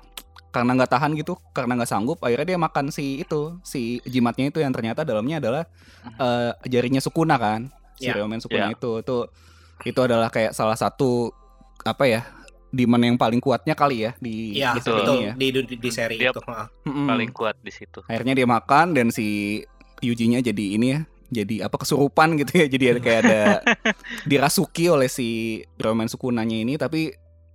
karena 0.54 0.72
nggak 0.72 0.92
tahan 0.92 1.12
gitu 1.14 1.34
karena 1.50 1.74
nggak 1.76 1.90
sanggup 1.90 2.22
akhirnya 2.22 2.46
dia 2.48 2.60
makan 2.60 2.88
si 2.88 3.20
itu 3.20 3.58
si 3.62 3.98
jimatnya 4.04 4.48
itu 4.48 4.62
yang 4.62 4.70
ternyata 4.70 5.02
dalamnya 5.02 5.42
adalah 5.42 5.64
eh, 6.16 6.52
jarinya 6.64 7.02
Sukuna 7.02 7.36
kan 7.36 7.74
si 7.94 8.06
Ya. 8.06 8.14
Ryomen 8.14 8.38
Sukuna 8.38 8.70
Ya. 8.70 8.72
itu 8.72 8.92
itu 9.00 9.18
itu 9.84 10.00
adalah 10.00 10.30
kayak 10.30 10.54
salah 10.54 10.76
satu 10.76 11.34
apa 11.82 12.06
ya 12.06 12.22
demon 12.70 13.02
yang 13.04 13.18
paling 13.18 13.38
kuatnya 13.38 13.74
kali 13.74 14.02
ya 14.02 14.12
di 14.18 14.56
Iya, 14.56 14.74
di 14.74 14.82
seri 14.82 14.98
betul. 15.00 15.14
ini 15.16 15.24
ya. 15.24 15.34
Di, 15.36 15.48
di, 15.52 15.76
di 15.76 15.90
seri 15.90 16.16
Dia- 16.18 16.32
itu. 16.32 16.42
Paling 16.86 17.30
kuat 17.32 17.56
di 17.60 17.70
situ. 17.70 18.02
akhirnya 18.04 18.34
dia 18.34 18.48
makan 18.48 18.94
dan 18.94 19.10
si 19.10 19.60
Yujinya 20.00 20.38
jadi 20.40 20.66
ini 20.74 20.88
ya 20.90 21.02
jadi 21.32 21.66
apa 21.66 21.76
kesurupan 21.76 22.38
gitu 22.38 22.62
ya 22.62 22.68
jadi 22.68 22.86
ada 22.94 23.00
kayak 23.00 23.20
ada 23.24 23.42
dirasuki 24.30 24.86
oleh 24.88 25.08
si 25.08 25.28
Roman 25.76 26.06
Sukunanya 26.06 26.54
ini 26.56 26.76
tapi 26.76 27.14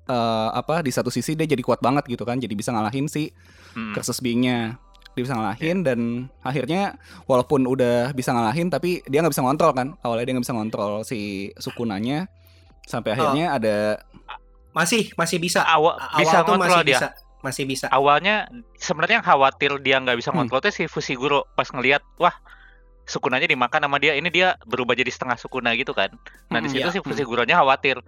eh, 0.09 0.49
apa 0.51 0.81
di 0.81 0.89
satu 0.89 1.09
sisi 1.09 1.37
dia 1.37 1.45
jadi 1.45 1.61
kuat 1.61 1.79
banget 1.79 2.09
gitu 2.09 2.25
kan 2.25 2.37
jadi 2.37 2.53
bisa 2.53 2.73
ngalahin 2.73 3.07
si 3.07 3.29
Hmm. 3.77 3.93
curses 3.93 4.19
being-nya 4.19 4.81
dia 5.13 5.23
bisa 5.23 5.35
ngalahin 5.35 5.83
dan 5.83 6.01
akhirnya 6.41 6.97
walaupun 7.25 7.67
udah 7.67 8.11
bisa 8.13 8.33
ngalahin 8.33 8.69
tapi 8.69 9.05
dia 9.05 9.21
nggak 9.21 9.31
bisa 9.31 9.43
ngontrol 9.43 9.71
kan 9.73 9.93
awalnya 10.01 10.25
dia 10.25 10.33
nggak 10.33 10.47
bisa 10.47 10.57
ngontrol 10.57 10.93
si 11.03 11.19
Sukunanya 11.55 12.27
sampai 12.83 13.13
akhirnya 13.13 13.53
ada 13.53 13.77
Masih 14.71 15.11
masih 15.15 15.37
bisa. 15.37 15.61
Awal 15.61 15.99
bisa 16.17 16.39
awal 16.39 16.55
ngontrol 16.55 16.71
masih 16.71 16.87
dia. 16.87 16.93
bisa. 16.95 17.09
Masih 17.39 17.65
bisa. 17.67 17.87
Awalnya 17.89 18.47
sebenarnya 18.77 19.19
yang 19.19 19.27
khawatir 19.27 19.71
dia 19.79 19.97
nggak 19.99 20.17
bisa 20.17 20.31
Hmm. 20.31 20.39
ngontrol 20.39 20.61
tuh 20.61 20.71
si 20.71 20.87
Fushiguro 20.87 21.45
pas 21.53 21.67
ngelihat 21.67 22.01
wah 22.17 22.35
sukunanya 23.05 23.49
dimakan 23.49 23.81
sama 23.83 23.97
dia 23.97 24.13
ini 24.13 24.29
dia 24.29 24.55
berubah 24.65 24.93
jadi 24.93 25.09
setengah 25.09 25.35
sukuna 25.37 25.73
gitu 25.75 25.93
kan. 25.93 26.13
Nah 26.47 26.61
di 26.61 26.69
Hmm, 26.69 26.75
situ 26.75 26.85
iya. 26.85 26.95
si 26.95 27.01
Fushiguronya 27.01 27.59
khawatir. 27.59 27.99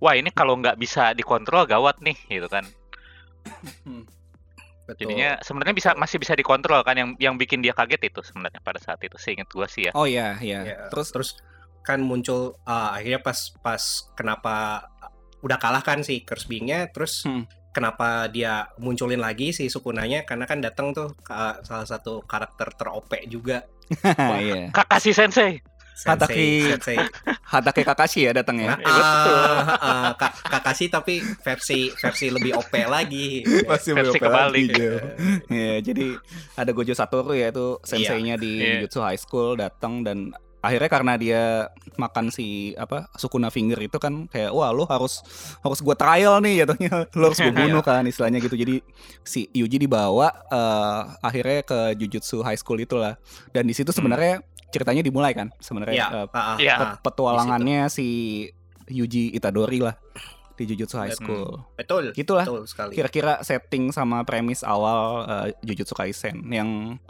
Wah 0.00 0.12
ini 0.12 0.28
kalau 0.30 0.56
nggak 0.56 0.74
bisa 0.74 1.12
dikontrol 1.12 1.64
gawat 1.64 2.00
nih 2.00 2.16
gitu 2.26 2.48
kan. 2.48 2.64
Betul. 4.84 5.06
Jadinya 5.06 5.38
sebenarnya 5.38 5.70
bisa 5.72 5.90
masih 5.94 6.18
bisa 6.18 6.34
dikontrol 6.34 6.82
kan 6.82 6.92
yang 6.92 7.14
yang 7.16 7.34
bikin 7.36 7.60
dia 7.60 7.70
kaget 7.70 8.10
itu 8.10 8.20
sebenarnya 8.20 8.58
pada 8.58 8.76
saat 8.76 8.98
itu 8.98 9.14
seingat 9.16 9.46
gua 9.48 9.64
sih 9.64 9.86
ya. 9.86 9.92
oh 9.92 10.02
iya 10.02 10.34
iya 10.40 10.60
Ya, 10.66 10.76
terus 10.88 11.08
terus 11.08 11.30
kan 11.80 12.02
muncul 12.02 12.58
ah, 12.64 12.90
akhirnya 12.92 13.20
pas 13.20 13.38
pas 13.56 13.78
kenapa 14.12 14.88
udah 15.40 15.56
kalah 15.56 15.80
kan 15.80 16.02
si 16.02 16.20
Curse 16.20 16.44
Being-nya 16.44 16.90
terus 16.90 17.22
Hmm. 17.22 17.46
kenapa 17.70 18.26
dia 18.26 18.66
munculin 18.76 19.16
lagi 19.16 19.54
si 19.54 19.70
Sukunanya 19.70 20.26
karena 20.26 20.44
kan 20.44 20.58
datang 20.58 20.90
tuh 20.90 21.14
ka- 21.22 21.62
salah 21.62 21.86
satu 21.86 22.20
karakter 22.20 22.74
ter-OP 22.74 23.14
juga 23.24 23.62
iya 24.42 24.68
Kakashi 24.70 25.14
Sensei. 25.14 25.62
Hataki- 26.06 26.70
Sensei. 26.70 26.98
Hatake 27.42 27.82
Kakashi 27.82 28.20
ya 28.22 28.32
datang 28.32 28.56
ya 28.56 28.72
Nah, 28.72 28.78
ah, 28.86 29.60
ah, 29.76 30.10
Ka- 30.14 30.32
Kakashi 30.48 30.86
tapi 30.86 31.18
versi 31.20 31.90
versi 31.92 32.26
lebih 32.28 32.54
OP 32.54 32.72
lagi. 32.84 33.42
Pasti 33.66 33.90
Versi 33.90 34.16
kebalik. 34.16 34.70
lagi, 34.70 34.78
Jo. 34.78 34.92
Iya, 35.48 35.74
jadi 35.82 36.06
ada 36.54 36.70
Gojo 36.70 36.92
Satoru 36.92 37.32
ya 37.32 37.48
itu 37.48 37.76
senseinya 37.82 38.34
di 38.34 38.58
Iya. 38.58 38.80
Jutsu 38.82 39.00
High 39.00 39.18
School 39.18 39.56
datang 39.56 40.00
dan 40.00 40.30
akhirnya 40.60 40.88
karena 40.88 41.12
dia 41.14 41.42
makan 41.96 42.28
si 42.28 42.46
apa 42.74 43.08
Sukuna 43.14 43.48
Finger 43.48 43.76
itu 43.78 43.96
kan 43.96 44.24
kayak 44.26 44.50
wah 44.50 44.68
lu 44.70 44.84
harus 44.84 45.24
harus 45.58 45.80
gua 45.80 45.94
trial 45.94 46.38
nih 46.38 46.62
jatuhnya 46.62 47.04
lu 47.16 47.24
harus 47.24 47.38
gua 47.38 47.52
bunuh 47.60 47.80
kan 47.80 48.04
istilahnya 48.04 48.38
gitu 48.38 48.54
jadi 48.54 48.84
si 49.20 49.48
Yuji 49.50 49.80
dibawa 49.80 50.28
eh, 50.46 51.00
akhirnya 51.20 51.60
ke 51.62 51.78
Jujutsu 51.96 52.40
High 52.40 52.56
School 52.56 52.78
itulah 52.78 53.16
dan 53.50 53.64
di 53.64 53.72
situ 53.72 53.88
sebenarnya 53.88 54.44
ceritanya 54.68 55.00
dimulai 55.00 55.32
kan 55.32 55.50
sebenarnya 55.58 55.96
Iya, 55.96 56.06
ah, 56.30 56.56
Iya. 56.56 56.74
ah. 56.76 56.94
petualangannya 57.00 57.88
si 57.88 58.06
Yuji 58.86 59.32
Itadori 59.32 59.80
lah 59.80 59.96
di 60.54 60.68
Jujutsu 60.68 60.94
High 60.94 61.10
Hmm. 61.10 61.20
School. 61.20 61.48
Betul. 61.74 62.02
Gitulah 62.12 62.44
Betul 62.44 62.68
sekali. 62.68 62.92
kira-kira 62.92 63.40
setting 63.40 63.90
sama 63.90 64.22
premis 64.22 64.60
awal 64.60 65.24
eh, 65.24 65.46
Jujutsu 65.64 65.96
Kaisen 65.96 66.44
yang 66.46 67.00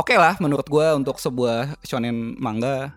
oke 0.00 0.14
lah 0.16 0.34
menurut 0.40 0.64
gua 0.64 0.96
untuk 0.96 1.20
sebuah 1.20 1.76
shonen 1.84 2.34
manga 2.40 2.96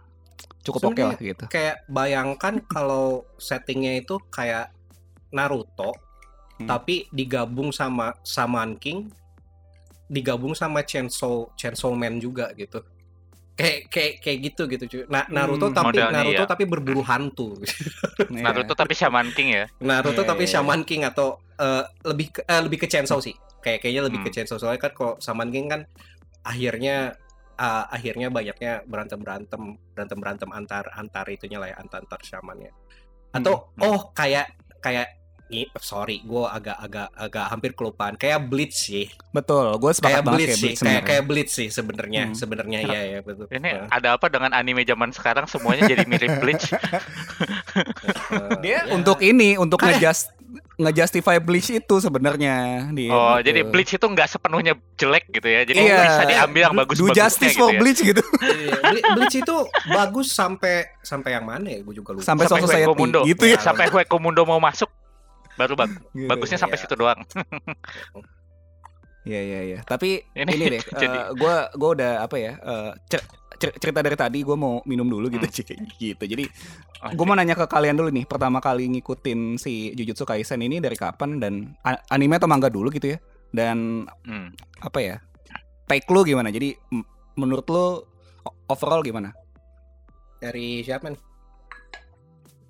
cukup 0.64 0.96
oke 0.96 1.04
lah 1.04 1.20
gitu. 1.20 1.44
Kayak 1.52 1.84
bayangkan 1.86 2.64
kalau 2.64 3.28
settingnya 3.36 4.00
itu 4.00 4.16
kayak 4.32 4.72
Naruto, 5.30 5.92
Hmm. 6.54 6.70
tapi 6.70 7.10
digabung 7.10 7.74
sama 7.74 8.14
Shaman 8.22 8.78
King, 8.78 9.10
digabung 10.06 10.54
sama 10.54 10.86
Chainsaw 10.86 11.50
Chainsaw 11.58 11.92
Man 11.92 12.22
juga 12.22 12.54
gitu. 12.54 12.80
Kayak 13.54 13.80
kayak 13.90 14.14
kayak 14.22 14.38
gitu 14.46 14.62
gitu 14.66 14.84
cuy. 14.86 15.04
Nah, 15.10 15.26
Naruto 15.30 15.70
Hmm, 15.70 15.76
tapi 15.76 15.98
Naruto 16.02 16.42
iya. 16.42 16.50
tapi 16.50 16.64
berburu 16.66 17.02
hantu. 17.02 17.58
Iya. 18.34 18.50
Naruto 18.50 18.74
tapi 18.74 18.94
Shaman 18.94 19.30
King 19.34 19.50
ya. 19.54 19.66
Naruto 19.78 20.22
Iya, 20.22 20.30
tapi 20.30 20.46
iya, 20.46 20.50
iya. 20.50 20.54
Shaman 20.58 20.82
King 20.86 21.02
atau 21.06 21.38
eh, 21.54 21.84
lebih 22.02 22.34
ke, 22.34 22.42
eh, 22.46 22.62
lebih 22.62 22.78
ke 22.82 22.88
Chainsaw 22.90 23.18
sih. 23.18 23.34
Kayak 23.62 23.86
kayaknya 23.86 24.02
lebih 24.10 24.20
ke 24.22 24.30
Hmm. 24.30 24.36
Chainsaw 24.38 24.58
soalnya 24.58 24.82
kan 24.82 24.94
kalau 24.94 25.14
Shaman 25.18 25.50
King 25.50 25.70
kan 25.70 25.82
akhirnya 26.44 27.16
eh, 27.58 27.86
akhirnya 27.90 28.28
banyaknya 28.30 28.84
berantem 28.86 29.20
berantem 29.24 29.62
berantem 29.96 30.18
berantem 30.20 30.50
antar 30.52 30.86
antar 30.94 31.26
itunya 31.32 31.58
lah 31.58 31.72
ya 31.72 31.78
antar 31.80 32.04
antar 32.04 32.20
shamannya. 32.22 32.72
Atau 33.34 33.74
Hmm. 33.80 33.88
oh 33.90 34.00
kayak 34.14 34.54
kayak 34.84 35.23
sorry 35.78 36.22
gue 36.22 36.44
agak 36.44 36.78
agak 36.78 37.08
agak 37.14 37.46
hampir 37.48 37.72
kelupaan 37.72 38.14
kayak 38.14 38.44
Bleach 38.44 38.76
sih 38.76 39.06
Betul, 39.30 39.76
gue 39.76 39.92
sepakat 39.92 40.22
kayak 40.22 40.36
kayak 40.36 40.50
sih 40.52 40.62
Bleach 40.64 40.80
kayak 40.80 41.02
kayak 41.04 41.24
Bleach 41.24 41.52
sih 41.52 41.68
sebenarnya 41.68 42.24
Hmm. 42.24 42.36
sebenarnya 42.36 42.80
ya 42.82 43.02
ya 43.08 43.20
betul 43.20 43.46
Ini 43.48 43.70
Eh, 43.70 43.88
ada 43.90 44.14
apa 44.14 44.28
dengan 44.28 44.52
anime 44.52 44.84
zaman 44.84 45.10
sekarang 45.10 45.46
semuanya 45.46 45.86
jadi 45.86 46.04
mirip 46.04 46.38
Bleach? 46.38 46.70
eh, 46.78 48.50
Dia 48.60 48.72
ya. 48.82 48.92
untuk 48.92 49.20
ini 49.20 49.56
untuk 49.56 49.82
ngejust 49.84 50.32
ngejustify 50.76 51.38
Bleach 51.38 51.70
itu 51.72 51.96
sebenarnya 51.98 52.54
dia. 52.92 53.10
Oh, 53.10 53.38
gitu. 53.38 53.46
jadi 53.48 53.62
Bleach 53.64 53.92
itu 53.92 54.02
nggak 54.04 54.26
sepenuhnya 54.28 54.74
jelek 54.96 55.30
gitu 55.32 55.46
ya. 55.46 55.62
Jadi 55.64 55.80
Iya. 55.80 55.98
bisa 56.04 56.24
diambil 56.26 56.62
yang 56.64 56.76
bagus 56.76 56.96
Do 56.96 57.10
justice 57.10 57.54
for 57.56 57.70
Bleach 57.72 58.02
gitu. 58.02 58.22
Iya, 58.40 58.78
Ble- 58.80 59.06
Bleach 59.16 59.36
itu 59.36 59.56
bagus 59.88 60.30
sampai 60.30 60.90
sampai 61.00 61.30
yang 61.32 61.46
mana 61.46 61.66
ya? 61.68 61.80
Gue 61.82 61.94
juga 61.94 62.14
lupa. 62.14 62.26
Sampai 62.26 62.46
Soul 62.46 62.62
Society 62.64 62.90
Mundo. 62.92 63.22
gitu 63.24 63.44
ya. 63.44 63.58
Sampai 63.60 63.86
Hueco 63.88 64.18
Mundo 64.18 64.42
mau 64.44 64.58
masuk 64.58 64.90
baru 65.56 65.74
bag- 65.76 66.02
Gitu. 66.14 66.28
bagusnya 66.28 66.58
sampai 66.58 66.78
Iya. 66.78 66.84
situ 66.84 66.96
doang. 66.96 67.20
Iya 69.24 69.40
iya 69.40 69.60
iya. 69.64 69.80
Tapi 69.82 70.20
Ini 70.34 70.52
ini, 70.52 70.66
deh, 70.70 70.82
jadi- 71.02 71.24
eh, 71.24 71.34
gua 71.34 71.72
gua 71.74 71.90
udah 71.94 72.12
apa 72.22 72.36
ya? 72.36 72.52
eh, 72.56 72.92
cer- 73.08 73.24
cer- 73.56 73.78
cerita 73.78 74.04
dari 74.04 74.14
tadi 74.14 74.44
gue 74.44 74.52
mau 74.54 74.84
minum 74.84 75.08
dulu 75.08 75.32
gitu 75.32 75.48
Hmm. 75.48 75.88
Gitu. 76.02 76.20
Jadi 76.20 76.44
gue 77.06 77.26
mau 77.26 77.32
nanya 77.32 77.56
ke 77.56 77.64
kalian 77.66 77.96
dulu 77.96 78.10
nih, 78.10 78.26
pertama 78.26 78.60
kali 78.60 78.88
ngikutin 78.90 79.56
si 79.56 79.92
Jujutsu 79.94 80.24
Kaisen 80.24 80.60
ini 80.60 80.80
dari 80.80 80.96
kapan 80.96 81.40
dan 81.40 81.72
anime 82.10 82.36
atau 82.36 82.48
manga 82.48 82.68
dulu 82.68 82.92
gitu 82.92 83.16
ya? 83.16 83.18
Dan 83.50 84.04
Hmm. 84.22 84.52
apa 84.80 85.00
ya? 85.00 85.16
Take 85.86 86.08
lu 86.10 86.24
gimana? 86.24 86.48
Jadi 86.48 86.76
menurut 87.34 87.64
lu 87.66 88.04
overall 88.68 89.00
gimana? 89.00 89.32
Dari 90.38 90.84
siapa 90.84 91.08
nih? 91.08 91.20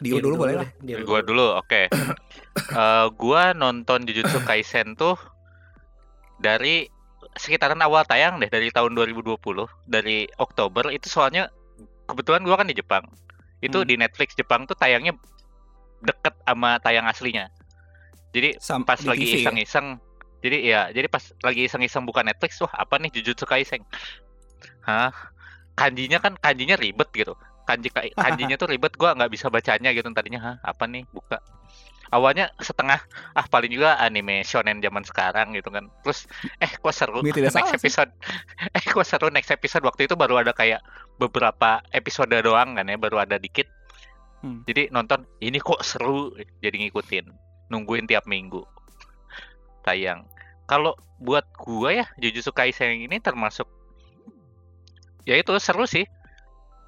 Dio 0.03 0.19
dulu 0.19 0.35
boleh 0.37 0.55
lah. 0.59 0.67
Dio 0.77 0.99
Gua 1.03 1.23
dulu, 1.23 1.55
oke. 1.55 1.87
Eh, 2.53 3.07
gua 3.17 3.49
nonton 3.51 4.05
Jujutsu 4.05 4.37
Kaisen 4.45 4.93
tuh 4.93 5.17
dari 6.37 6.85
sekitaran 7.33 7.81
awal 7.81 8.05
tayang 8.05 8.37
deh 8.37 8.45
dari 8.45 8.69
tahun 8.69 8.93
2020 8.93 9.41
dari 9.89 10.29
Oktober 10.37 10.93
itu 10.93 11.09
soalnya 11.09 11.49
kebetulan 12.05 12.45
gua 12.45 12.61
kan 12.61 12.69
di 12.69 12.77
Jepang. 12.77 13.01
Itu 13.57 13.81
Hmm. 13.81 13.89
di 13.89 13.95
Netflix 13.97 14.35
Jepang 14.35 14.69
tuh 14.69 14.75
tayangnya 14.75 15.17
deket 16.03 16.35
sama 16.43 16.77
tayang 16.77 17.07
aslinya. 17.07 17.49
Jadi 18.35 18.59
Sam- 18.61 18.85
pas 18.85 19.01
lagi 19.01 19.25
ya? 19.25 19.49
iseng-iseng 19.49 19.97
jadi 20.43 20.57
ya 20.59 20.81
jadi 20.91 21.07
pas 21.07 21.23
lagi 21.39 21.63
iseng-iseng 21.63 22.03
buka 22.03 22.19
Netflix 22.19 22.59
wah 22.59 22.73
apa 22.75 22.99
nih 22.99 23.07
Jujutsu 23.09 23.47
Kaisen 23.47 23.79
hah 24.83 25.09
kanjinya 25.73 26.19
kan 26.19 26.35
kanjinya 26.35 26.75
ribet 26.75 27.07
gitu 27.15 27.33
kanji 27.73 27.89
ka- 27.89 28.13
kanjinya 28.13 28.55
tuh 28.55 28.69
ribet 28.69 28.93
gua 28.93 29.17
nggak 29.17 29.33
bisa 29.33 29.49
bacanya 29.49 29.89
gitu 29.89 30.05
tadinya 30.13 30.39
hah 30.39 30.55
apa 30.62 30.86
nih? 30.86 31.03
Buka. 31.09 31.41
Awalnya 32.13 32.53
setengah 32.62 33.01
ah 33.33 33.45
paling 33.49 33.73
juga 33.73 33.97
anime 33.97 34.45
shonen 34.45 34.77
zaman 34.77 35.01
sekarang 35.01 35.57
gitu 35.57 35.73
kan. 35.73 35.89
Terus 36.05 36.29
eh 36.62 36.69
kok 36.69 36.93
seru 36.93 37.25
Ini 37.25 37.33
tidak 37.33 37.49
next 37.49 37.57
salah 37.57 37.73
sih. 37.73 37.79
episode 37.81 38.12
eh 38.77 38.86
kok 38.86 39.05
seru 39.09 39.27
next 39.33 39.49
episode? 39.49 39.81
Waktu 39.81 40.05
itu 40.05 40.13
baru 40.13 40.38
ada 40.45 40.53
kayak 40.53 40.86
beberapa 41.17 41.81
episode 41.89 42.38
doang 42.45 42.77
kan 42.77 42.86
ya 42.86 42.97
baru 43.01 43.25
ada 43.25 43.41
dikit. 43.41 43.65
Hmm. 44.43 44.59
jadi 44.67 44.91
nonton 44.91 45.23
ini 45.39 45.55
kok 45.57 45.81
seru 45.81 46.36
jadi 46.62 46.75
ngikutin. 46.86 47.31
Nungguin 47.73 48.05
tiap 48.05 48.29
minggu. 48.29 48.62
Tayang 49.81 50.27
kalau 50.63 50.95
buat 51.19 51.43
gua 51.59 51.91
ya 51.91 52.05
Jujutsu 52.19 52.51
Kaisen 52.55 53.03
ini 53.03 53.19
termasuk 53.19 53.67
ya 55.23 55.36
itu 55.39 55.51
seru 55.59 55.88
sih 55.88 56.03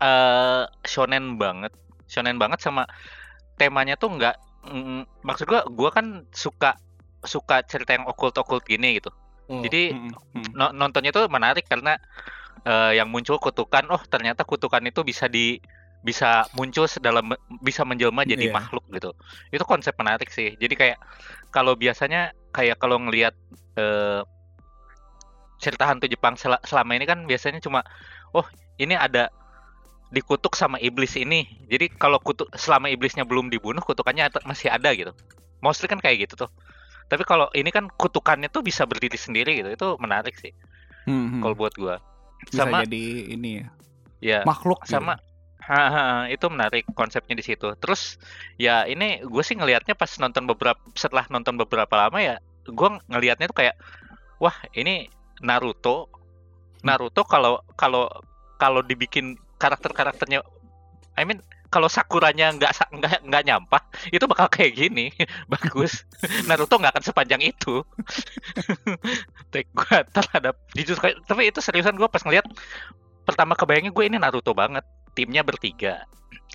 eh 0.01 0.63
shonen 0.83 1.39
banget. 1.39 1.71
Shonen 2.05 2.37
banget 2.37 2.61
sama 2.61 2.85
temanya 3.55 3.95
tuh 3.95 4.11
nggak 4.13 4.35
mm, 4.67 5.23
maksud 5.23 5.47
gua 5.47 5.63
gua 5.71 5.89
kan 5.89 6.27
suka 6.35 6.75
suka 7.25 7.63
cerita 7.65 7.95
yang 7.95 8.05
okult 8.05 8.35
okult 8.37 8.63
gini 8.67 8.99
gitu. 8.99 9.09
Hmm. 9.45 9.61
jadi 9.61 9.93
Mm, 9.93 10.09
mm, 10.09 10.47
no- 10.57 10.73
nontonnya 10.73 11.13
tuh 11.13 11.29
menarik 11.29 11.69
karena 11.69 11.95
eh, 12.65 12.97
yang 12.97 13.13
muncul 13.13 13.37
kutukan 13.37 13.85
oh 13.93 14.01
ternyata 14.09 14.41
kutukan 14.41 14.81
itu 14.85 15.05
bisa 15.05 15.29
di 15.29 15.61
bisa 16.01 16.45
muncul 16.53 16.85
sedalam 16.85 17.33
bisa 17.61 17.81
menjelma 17.85 18.25
jadi 18.25 18.49
Iya. 18.49 18.53
makhluk 18.53 18.85
gitu. 18.93 19.13
Itu 19.49 19.65
konsep 19.65 19.93
menarik 19.97 20.29
sih. 20.29 20.53
Jadi 20.57 20.73
kayak 20.77 20.97
kalau 21.49 21.73
biasanya 21.77 22.33
kayak 22.53 22.77
kalau 22.77 22.97
ngelihat 23.01 23.33
eh, 23.77 24.21
cerita 25.57 25.87
hantu 25.87 26.05
Jepang 26.11 26.35
sel- 26.35 26.61
selama 26.67 26.93
ini 26.93 27.05
kan 27.07 27.23
biasanya 27.25 27.63
cuma 27.63 27.81
oh 28.35 28.45
ini 28.77 28.93
ada 28.93 29.31
dikutuk 30.13 30.53
sama 30.53 30.77
iblis 30.81 31.17
ini. 31.17 31.45
Jadi 31.69 31.89
kalau 31.95 32.21
kutuk 32.21 32.49
selama 32.53 32.91
iblisnya 32.91 33.25
belum 33.25 33.49
dibunuh 33.49 33.81
kutukannya 33.81 34.29
masih 34.45 34.69
ada 34.69 34.93
gitu. 34.93 35.11
Mostly 35.63 35.89
kan 35.89 36.01
kayak 36.01 36.29
gitu 36.29 36.45
tuh. 36.45 36.51
Tapi 37.05 37.21
kalau 37.25 37.49
ini 37.53 37.69
kan 37.69 37.89
kutukannya 37.89 38.49
tuh 38.49 38.65
bisa 38.65 38.85
berdiri 38.85 39.17
sendiri 39.17 39.61
gitu. 39.61 39.69
Itu 39.73 39.87
menarik 40.01 40.37
sih. 40.37 40.53
Mm, 41.05 41.37
mm. 41.37 41.41
kalau 41.45 41.55
buat 41.57 41.73
gua. 41.77 42.01
Bisa 42.45 42.65
sama- 42.65 42.85
jadi 42.85 43.05
ini 43.33 43.49
ya. 43.61 43.67
Ya 44.23 44.39
makhluk 44.41 44.81
gitu. 44.85 44.97
sama 44.97 45.21
Haha, 45.65 46.29
itu 46.29 46.45
menarik 46.45 46.85
konsepnya 46.93 47.33
di 47.33 47.41
situ. 47.41 47.73
Terus 47.81 48.21
ya 48.61 48.85
ini 48.85 49.25
gue 49.25 49.41
sih 49.41 49.57
ngelihatnya 49.57 49.97
pas 49.97 50.13
nonton 50.21 50.45
beberapa 50.45 50.77
setelah 50.93 51.25
nonton 51.33 51.57
beberapa 51.57 51.89
lama 51.97 52.21
ya 52.21 52.37
gue 52.69 52.89
ngelihatnya 53.09 53.49
tuh 53.49 53.57
kayak 53.65 53.75
wah 54.37 54.53
ini 54.77 55.09
Naruto. 55.41 56.05
Naruto 56.85 57.25
kalau 57.25 57.65
kalau 57.73 58.05
kalau 58.61 58.85
dibikin 58.85 59.41
karakter-karakternya 59.57 60.43
I 61.15 61.23
mean 61.23 61.39
kalau 61.71 61.91
Sakuranya 61.91 62.55
nggak 62.55 62.71
nggak 62.71 63.13
nggak 63.27 63.43
nyampah 63.47 63.81
itu 64.07 64.23
bakal 64.29 64.47
kayak 64.47 64.79
gini. 64.79 65.11
Bagus. 65.51 66.07
Naruto 66.47 66.79
nggak 66.79 66.95
akan 66.95 67.03
sepanjang 67.03 67.41
itu. 67.43 67.83
Take 69.51 69.71
gue 69.75 69.97
terhadap 70.11 70.55
jujur 70.71 70.95
tapi 70.99 71.51
itu 71.51 71.59
seriusan 71.59 71.99
gue 71.99 72.07
pas 72.07 72.23
ngeliat 72.23 72.47
pertama 73.27 73.57
kebayangnya 73.57 73.91
gue 73.91 74.05
ini 74.07 74.17
Naruto 74.19 74.55
banget. 74.55 74.87
Timnya 75.15 75.43
bertiga. 75.43 76.03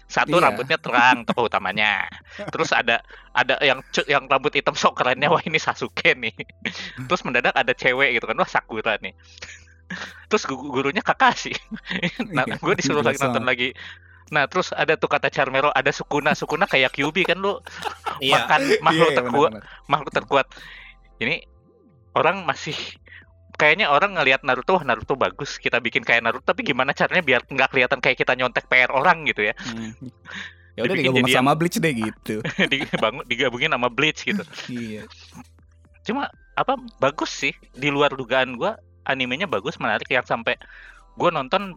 Satu 0.09 0.37
Iya. 0.39 0.53
rambutnya 0.53 0.79
terang 0.81 1.23
tokoh 1.29 1.49
utamanya. 1.53 2.09
Terus 2.53 2.73
ada 2.73 3.05
ada 3.37 3.61
yang 3.61 3.85
yang 4.09 4.25
rambut 4.25 4.53
hitam 4.57 4.77
sok 4.77 5.01
kerennya 5.05 5.29
wah 5.29 5.43
ini 5.45 5.57
Sasuke 5.61 6.17
nih. 6.17 6.37
Terus 7.09 7.21
mendadak 7.25 7.57
ada 7.57 7.73
cewek 7.77 8.17
gitu 8.17 8.25
kan 8.25 8.37
wah 8.41 8.49
Sakura 8.49 8.97
nih 9.01 9.13
terus 10.27 10.45
gu- 10.45 10.71
gurunya 10.71 11.01
Kakashi. 11.01 11.55
Nah 12.37 12.45
Iya, 12.45 12.57
gue 12.57 12.75
disuruh 12.77 13.03
lagi 13.03 13.19
nonton 13.19 13.45
lagi. 13.45 13.69
Nah 14.31 14.47
terus 14.47 14.71
ada 14.71 14.95
tuh 14.95 15.07
kata 15.07 15.27
Charmero 15.27 15.71
ada 15.71 15.91
Sukuna 15.91 16.33
Sukuna 16.33 16.65
kayak 16.65 16.95
Kyubi 16.95 17.25
kan 17.25 17.39
lu? 17.39 17.59
Iya. 18.23 18.45
makan 18.45 18.61
Iya, 18.63 18.79
makhluk 18.81 19.11
iya, 19.11 19.17
terkuat 19.17 19.51
benar-benar. 19.53 19.87
makhluk 19.87 20.13
terkuat. 20.13 20.47
Ini 21.19 21.37
orang 22.13 22.43
masih 22.43 22.77
kayaknya 23.55 23.89
orang 23.89 24.17
ngelihat 24.17 24.41
Naruto 24.41 24.73
wah 24.73 24.85
Naruto 24.85 25.15
bagus 25.15 25.57
kita 25.57 25.79
bikin 25.79 26.01
kayak 26.01 26.25
Naruto 26.25 26.47
tapi 26.47 26.63
gimana 26.63 26.91
caranya 26.91 27.21
biar 27.21 27.45
nggak 27.45 27.69
kelihatan 27.69 27.99
kayak 27.99 28.17
kita 28.17 28.33
nyontek 28.33 28.67
PR 28.67 28.89
orang 28.89 29.25
gitu 29.25 29.45
ya. 29.45 29.55
Mm. 29.69 29.93
ya 30.79 30.87
udah 30.87 30.97
digabung 30.97 31.27
jadi 31.27 31.33
sama 31.35 31.53
Bleach 31.53 31.77
deh 31.77 31.93
gitu. 31.93 32.35
Dibangun 32.67 33.25
digabungin 33.27 33.69
sama 33.69 33.89
Bleach 33.89 34.23
gitu. 34.23 34.41
Iya. 34.67 35.05
Cuma 36.01 36.31
apa 36.55 36.73
bagus 36.97 37.29
sih 37.31 37.53
di 37.73 37.89
luar 37.89 38.13
dugaan 38.13 38.55
gua 38.55 38.77
animenya 39.09 39.47
bagus 39.49 39.81
menarik 39.81 40.09
yang 40.11 40.27
sampai 40.27 40.57
gua 41.17 41.31
nonton 41.33 41.77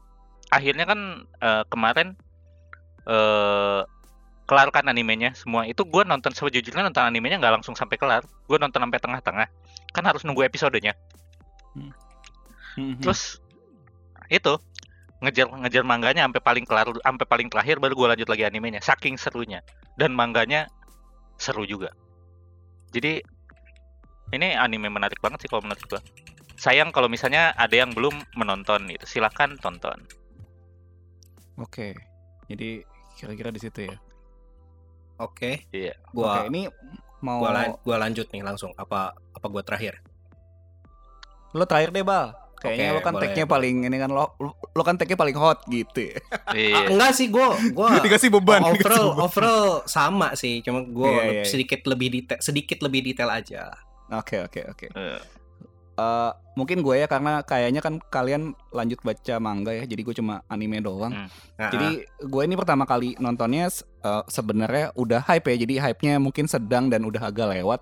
akhirnya 0.52 0.86
kan 0.88 1.00
eh, 1.42 1.64
kemarin 1.72 2.18
eh 3.08 3.82
kelarkan 4.44 4.92
animenya 4.92 5.32
semua 5.36 5.64
itu 5.64 5.88
gua 5.88 6.04
nonton 6.04 6.36
sejujurnya 6.36 6.84
nonton 6.84 7.04
animenya 7.08 7.40
nggak 7.40 7.62
langsung 7.62 7.76
sampai 7.76 7.96
kelar 7.96 8.24
gua 8.48 8.60
nonton 8.60 8.84
sampai 8.84 9.00
tengah-tengah 9.00 9.48
kan 9.96 10.04
harus 10.04 10.28
nunggu 10.28 10.44
episodenya 10.44 10.94
Mhm. 12.74 13.02
terus 13.06 13.38
itu 14.30 14.58
ngejar 15.24 15.48
ngejar 15.48 15.84
mangganya 15.88 16.28
sampai 16.28 16.42
paling 16.44 16.66
kelar 16.68 16.90
sampai 17.00 17.26
paling 17.30 17.48
terakhir 17.48 17.80
baru 17.80 17.96
gue 17.96 18.08
lanjut 18.12 18.28
lagi 18.28 18.44
animenya 18.44 18.84
saking 18.84 19.16
serunya 19.16 19.64
dan 19.96 20.12
mangganya 20.12 20.68
seru 21.40 21.64
juga. 21.64 21.96
Jadi 22.92 23.24
ini 24.34 24.48
anime 24.58 24.90
menarik 24.90 25.22
banget 25.24 25.46
sih 25.46 25.50
kalau 25.50 25.64
menurut 25.64 25.84
gua. 25.88 26.02
Sayang 26.64 26.90
kalau 26.90 27.12
misalnya 27.12 27.52
ada 27.54 27.76
yang 27.76 27.92
belum 27.92 28.16
menonton 28.34 28.88
gitu. 28.88 29.04
Silahkan 29.06 29.60
tonton. 29.60 30.00
Oke. 31.56 31.92
Jadi 32.48 32.82
kira-kira 33.14 33.52
di 33.52 33.60
situ 33.60 33.80
ya. 33.84 33.96
Oke. 35.20 35.68
Iya. 35.70 35.94
Gua 36.10 36.40
Oke, 36.40 36.50
ini 36.50 36.62
mau 37.20 37.40
gua, 37.40 37.52
lan- 37.52 37.76
gua 37.80 37.98
lanjut 38.00 38.28
nih 38.28 38.42
langsung. 38.42 38.72
Apa 38.74 39.12
apa 39.14 39.48
gua 39.48 39.62
terakhir? 39.62 40.00
lo 41.54 41.68
terakhir 41.68 41.92
deh, 41.92 42.02
Bal. 42.02 42.34
Kayaknya 42.58 42.88
Oke, 42.88 42.96
lo 42.96 43.02
kan 43.04 43.14
tag-nya 43.20 43.46
paling 43.46 43.76
ini 43.84 43.98
kan 44.00 44.10
lo 44.10 44.34
lo- 44.42 44.58
kan 44.82 44.96
tag-nya 44.96 45.14
paling 45.14 45.36
hot 45.36 45.62
gitu 45.68 46.10
ya. 46.10 46.18
Ah, 46.42 46.56
Iya. 46.56 46.90
enggak 46.90 47.12
sih 47.12 47.28
gua 47.30 47.54
gua 47.70 47.94
Dikasih 48.02 48.32
beban. 48.32 48.64
dikasih 48.64 48.74
overall 48.80 49.08
beban. 49.12 49.22
overall 49.22 49.68
sama 49.86 50.34
sih, 50.34 50.64
cuma 50.64 50.82
gua 50.82 51.12
Iya, 51.12 51.22
iya, 51.22 51.34
iya. 51.36 51.44
sedikit 51.46 51.86
lebih 51.86 52.08
detail 52.10 52.40
sedikit 52.40 52.80
lebih 52.82 53.04
detail 53.04 53.30
aja. 53.30 53.70
Oke, 54.10 54.42
oke, 54.42 54.62
oke. 54.66 54.86
Eh, 54.90 55.20
Eh, 55.94 56.32
mungkin 56.58 56.82
gue 56.82 57.02
ya 57.02 57.06
karena 57.06 57.46
kayaknya 57.46 57.82
kan 57.82 58.02
kalian 58.10 58.58
lanjut 58.74 58.98
baca 59.06 59.38
manga 59.38 59.70
ya, 59.74 59.86
jadi 59.86 60.02
gue 60.02 60.16
cuma 60.18 60.42
anime 60.50 60.82
doang. 60.82 61.14
Hmm. 61.14 61.30
Nah, 61.58 61.70
Jadi 61.70 62.02
gue 62.26 62.42
ini 62.42 62.58
pertama 62.58 62.90
kali 62.90 63.14
nontonnya 63.22 63.70
eh, 64.02 64.24
sebenarnya 64.26 64.90
udah 64.98 65.22
hype 65.22 65.54
ya, 65.54 65.56
jadi 65.66 65.74
hype-nya 65.90 66.18
mungkin 66.18 66.50
sedang 66.50 66.90
dan 66.90 67.06
udah 67.06 67.30
agak 67.30 67.54
lewat. 67.54 67.82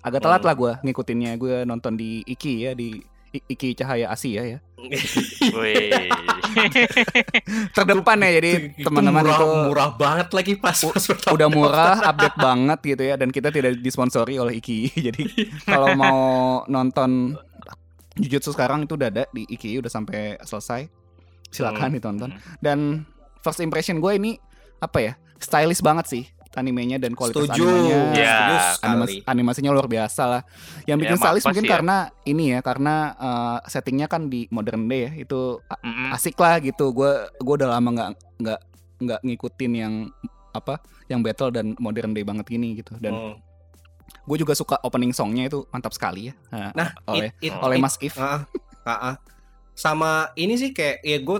Agak 0.00 0.24
telat 0.24 0.40
Hmm. 0.40 0.48
lah 0.48 0.54
gue 0.56 0.72
ngikutinnya. 0.88 1.36
Gue 1.36 1.68
nonton 1.68 2.00
di 2.00 2.24
Iki 2.24 2.54
ya, 2.64 2.72
di 2.72 3.04
I- 3.30 3.46
Iki 3.48 3.78
Cahaya 3.78 4.10
Asia 4.10 4.42
ya. 4.42 4.58
Wih. 5.54 6.10
Terdepan 7.70 8.18
ya, 8.18 8.30
jadi 8.40 8.50
itu 8.72 8.82
teman-teman 8.82 9.22
murah, 9.22 9.36
itu 9.36 9.46
murah 9.68 9.88
banget 9.92 10.28
lagi 10.32 10.52
pas, 10.56 10.74
pas 10.74 11.04
udah 11.30 11.48
murah, 11.48 11.96
update 12.02 12.36
banget 12.36 12.78
gitu 12.88 13.02
ya, 13.04 13.14
dan 13.14 13.28
kita 13.28 13.48
tidak 13.48 13.78
disponsori 13.78 14.36
oleh 14.36 14.58
Iki. 14.58 14.78
jadi 15.06 15.22
kalau 15.62 15.94
mau 15.94 16.18
nonton 16.66 17.36
Jujutsu 18.12 18.50
sekarang 18.50 18.84
itu 18.84 18.98
udah 18.98 19.08
ada 19.08 19.24
di 19.30 19.46
Iki, 19.46 19.80
udah 19.80 19.88
sampai 19.88 20.36
selesai. 20.42 20.90
Silakan 21.48 21.88
Hmm. 21.88 21.96
ditonton. 21.96 22.30
Dan 22.58 23.06
first 23.38 23.58
impression 23.58 23.98
gue 23.98 24.12
ini 24.12 24.36
apa 24.76 24.98
ya? 25.00 25.12
Stylish 25.38 25.80
banget 25.80 26.04
sih 26.06 26.24
animenya 26.52 26.98
dan 26.98 27.14
kualitas 27.14 27.46
Setuju. 27.46 27.62
animenya. 27.62 27.98
Ya, 28.12 28.38
Animas- 28.82 29.22
animasinya 29.22 29.70
luar 29.70 29.86
biasa 29.86 30.22
lah. 30.24 30.42
Yang 30.82 30.96
Ya, 30.96 31.00
bikin 31.00 31.14
emang 31.14 31.22
stylish 31.22 31.44
mungkin 31.46 31.64
ya. 31.64 31.70
karena 31.70 31.96
ini 32.24 32.44
ya, 32.50 32.60
karena 32.60 32.94
eh, 33.14 33.58
settingnya 33.66 34.06
kan 34.06 34.26
di 34.26 34.50
modern 34.50 34.86
day 34.86 35.00
ya. 35.06 35.12
Itu 35.20 35.40
a- 35.64 35.78
Mm-mm. 35.78 36.10
asik 36.10 36.34
lah 36.34 36.58
gitu. 36.58 36.90
Gue 36.90 37.10
gue 37.32 37.54
udah 37.54 37.70
lama 37.70 37.88
nggak 37.88 38.10
nggak 38.40 38.60
nggak 39.00 39.20
ngikutin 39.22 39.72
yang 39.72 39.94
apa 40.50 40.82
yang 41.06 41.22
battle 41.22 41.48
dan 41.48 41.72
modern 41.76 42.10
day 42.10 42.22
banget 42.22 42.46
gini 42.46 42.74
gitu. 42.76 42.98
Dan 42.98 43.14
Hmm. 43.14 43.34
gue 44.20 44.36
juga 44.36 44.52
suka 44.52 44.74
opening 44.80 45.10
songnya 45.10 45.46
itu 45.46 45.62
mantap 45.70 45.90
sekali 45.90 46.28
ya. 46.28 46.34
Nah, 46.74 46.90
oleh 47.06 47.30
it- 47.32 47.48
it- 47.48 47.56
oleh 47.56 47.78
it- 47.78 47.82
Mas 47.82 47.94
If. 48.00 48.14
Ah, 48.16 48.42
ah, 48.82 49.14
ah. 49.14 49.16
Sama 49.72 50.34
ini 50.34 50.54
sih 50.54 50.70
kayak 50.70 50.98
ya 51.00 51.18
gue 51.18 51.38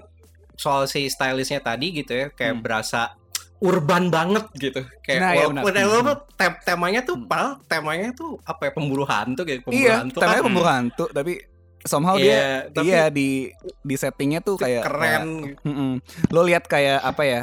soal 0.54 0.86
si 0.86 1.04
stylishnya 1.04 1.58
tadi 1.58 1.90
gitu 1.92 2.12
ya 2.12 2.26
kayak 2.30 2.54
Hmm. 2.54 2.62
berasa 2.62 3.18
urban 3.60 4.08
banget 4.08 4.44
gitu. 4.54 4.80
Kayak 5.00 5.18
Nah, 5.18 5.30
iya 5.30 5.44
walaupun, 5.44 5.56
benar. 5.66 5.84
walaupun 5.86 6.16
tem- 6.34 6.60
temanya 6.62 7.00
tuh 7.02 7.16
Hmm. 7.16 7.28
pal, 7.28 7.46
temanya 7.64 8.08
tuh 8.10 8.30
apa 8.42 8.62
ya 8.62 8.72
pemburu 8.72 9.04
hantu 9.04 9.42
kayak 9.42 9.60
pemburu 9.62 9.76
Iya, 9.78 9.94
hantu 10.00 10.16
temanya 10.16 10.34
kan. 10.34 10.46
pemburu 10.46 10.66
hantu 10.66 11.04
tapi 11.10 11.32
somehow 11.80 12.14
Iya, 12.14 12.24
dia 12.24 12.44
tapi 12.70 12.86
iya 12.86 13.04
di 13.08 13.28
di 13.78 13.94
settingnya 13.94 14.40
tuh 14.40 14.56
kayak 14.56 14.82
keren. 14.82 15.00
kayak- 15.00 15.60
Mm-mm. 15.62 15.92
Lo 16.28 16.40
lihat 16.42 16.64
kayak 16.64 17.00
apa 17.00 17.22
ya? 17.22 17.42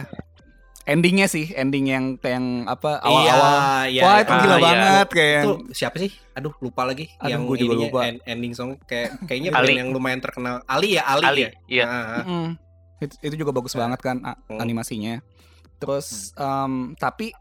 Endingnya 0.84 1.27
sih, 1.27 1.51
ending 1.51 1.84
yang 1.86 2.15
kayak 2.15 2.39
yang 2.39 2.47
apa 2.65 2.95
awal-awal. 2.97 3.51
Iya, 3.84 3.91
iya. 3.91 4.01
Wah 4.01 4.13
iya. 4.15 4.23
itu 4.23 4.32
Ah, 4.32 4.39
gila 4.39 4.56
iya. 4.56 4.63
banget 4.63 5.08
kayak. 5.12 5.41
Itu 5.43 5.51
siapa 5.75 5.95
sih? 5.99 6.12
Aduh, 6.32 6.53
lupa 6.58 6.82
lagi 6.82 7.12
Aduh, 7.13 7.27
yang 7.27 7.41
gua 7.43 7.58
juga 7.58 7.73
ininya, 7.75 7.88
lupa. 7.91 8.01
end- 8.08 8.23
ending 8.23 8.53
song 8.56 8.69
kayak 8.82 9.19
kayaknya 9.27 9.51
Ali. 9.51 9.67
band 9.67 9.80
yang 9.84 9.89
lumayan 9.91 10.21
terkenal. 10.23 10.63
Ali 10.63 10.95
ya, 10.95 11.03
Ali, 11.03 11.25
Ali, 11.27 11.41
ya. 11.43 11.49
iya. 11.67 11.86
Ah, 11.86 11.91
ah. 11.91 12.23
Mm-mm. 12.23 12.47
Itu, 12.97 13.13
itu 13.21 13.36
juga 13.38 13.51
bagus 13.51 13.75
banget 13.75 13.99
kan 13.99 14.17
Hmm. 14.23 14.58
animasinya. 14.58 15.19
Terus 15.78 16.34
em, 16.34 16.98
tapi 16.98 17.34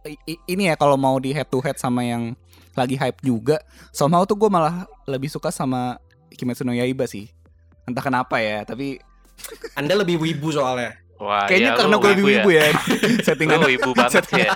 ini 0.44 0.68
ya 0.68 0.76
kalau 0.76 1.00
mau 1.00 1.16
di 1.16 1.32
head 1.32 1.48
to 1.48 1.64
head 1.64 1.80
sama 1.80 2.04
yang 2.04 2.36
lagi 2.76 2.96
hype 3.00 3.24
juga, 3.24 3.56
somehow 3.88 4.28
tuh 4.28 4.36
gue 4.36 4.52
malah 4.52 4.84
lebih 5.08 5.32
suka 5.32 5.48
sama 5.48 5.96
Kimetsu 6.36 6.60
no 6.68 6.76
Yaiba 6.76 7.08
sih. 7.08 7.32
Entah 7.88 8.04
kenapa 8.04 8.36
ya, 8.36 8.66
tapi 8.68 9.00
Anda 9.72 9.96
lebih 9.96 10.20
wibu 10.20 10.52
soalnya. 10.52 11.00
Wah, 11.16 11.48
kayaknya 11.48 11.72
iya, 11.72 11.78
karena 11.80 11.96
gue 11.96 12.10
lebih 12.12 12.26
wibu 12.28 12.48
ya. 12.52 12.64
Lu 12.72 12.76
Settingan 13.24 13.60
wibu 13.64 13.90
banget 13.96 14.22
sih 14.28 14.42
ya. 14.44 14.52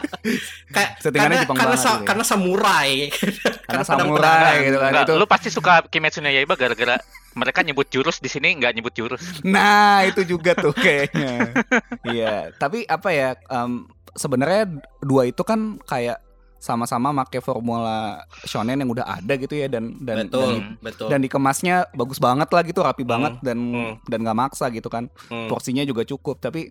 Kayak 0.68 0.90
Settingannya 1.02 1.36
karena 1.40 1.44
Jepang 1.48 1.56
karena, 1.56 1.70
banget 1.72 1.80
sa- 1.80 1.90
gitu 1.90 2.00
ya. 2.00 2.06
karena 2.08 2.24
samurai. 2.24 2.90
karena 3.70 3.84
pedang-pedangan. 3.84 3.88
samurai 3.88 4.54
gitu 4.60 4.76
kan 4.78 4.90
Nggak, 4.92 5.04
itu. 5.08 5.14
lu 5.16 5.26
pasti 5.26 5.48
suka 5.48 5.72
Kimetsu 5.88 6.20
no 6.20 6.28
Yaiba 6.28 6.54
gara-gara 6.60 6.96
mereka 7.30 7.62
nyebut 7.62 7.86
jurus 7.88 8.20
di 8.20 8.28
sini 8.28 8.58
nggak 8.60 8.72
nyebut 8.76 8.92
jurus. 8.92 9.22
Nah, 9.46 10.02
itu 10.04 10.26
juga 10.26 10.52
tuh 10.52 10.74
kayaknya. 10.74 11.54
Iya, 12.04 12.50
tapi 12.58 12.84
apa 12.84 13.08
ya? 13.14 13.38
em, 13.48 13.86
sebenarnya 14.12 14.68
dua 15.00 15.30
itu 15.30 15.40
kan 15.46 15.78
kayak 15.86 16.18
sama-sama 16.60 17.08
make 17.10 17.40
formula 17.40 18.20
shonen 18.44 18.76
yang 18.76 18.92
udah 18.92 19.16
ada 19.16 19.32
gitu 19.34 19.56
ya 19.56 19.66
dan 19.66 19.96
dan 19.98 20.28
betul, 20.28 20.38
dan, 20.44 20.52
Hmm. 20.52 20.76
betul. 20.84 21.08
dan 21.08 21.18
dikemasnya 21.24 21.88
bagus 21.96 22.20
banget 22.20 22.52
lah 22.52 22.62
gitu, 22.62 22.84
rapi 22.84 23.00
banget 23.02 23.40
dan 23.40 23.56
hmm. 23.58 23.92
dan 24.04 24.20
gak 24.20 24.38
maksa 24.38 24.68
gitu 24.68 24.86
kan. 24.86 25.08
Hmm. 25.26 25.48
Porsinya 25.48 25.80
juga 25.82 26.04
cukup, 26.04 26.36
tapi 26.36 26.68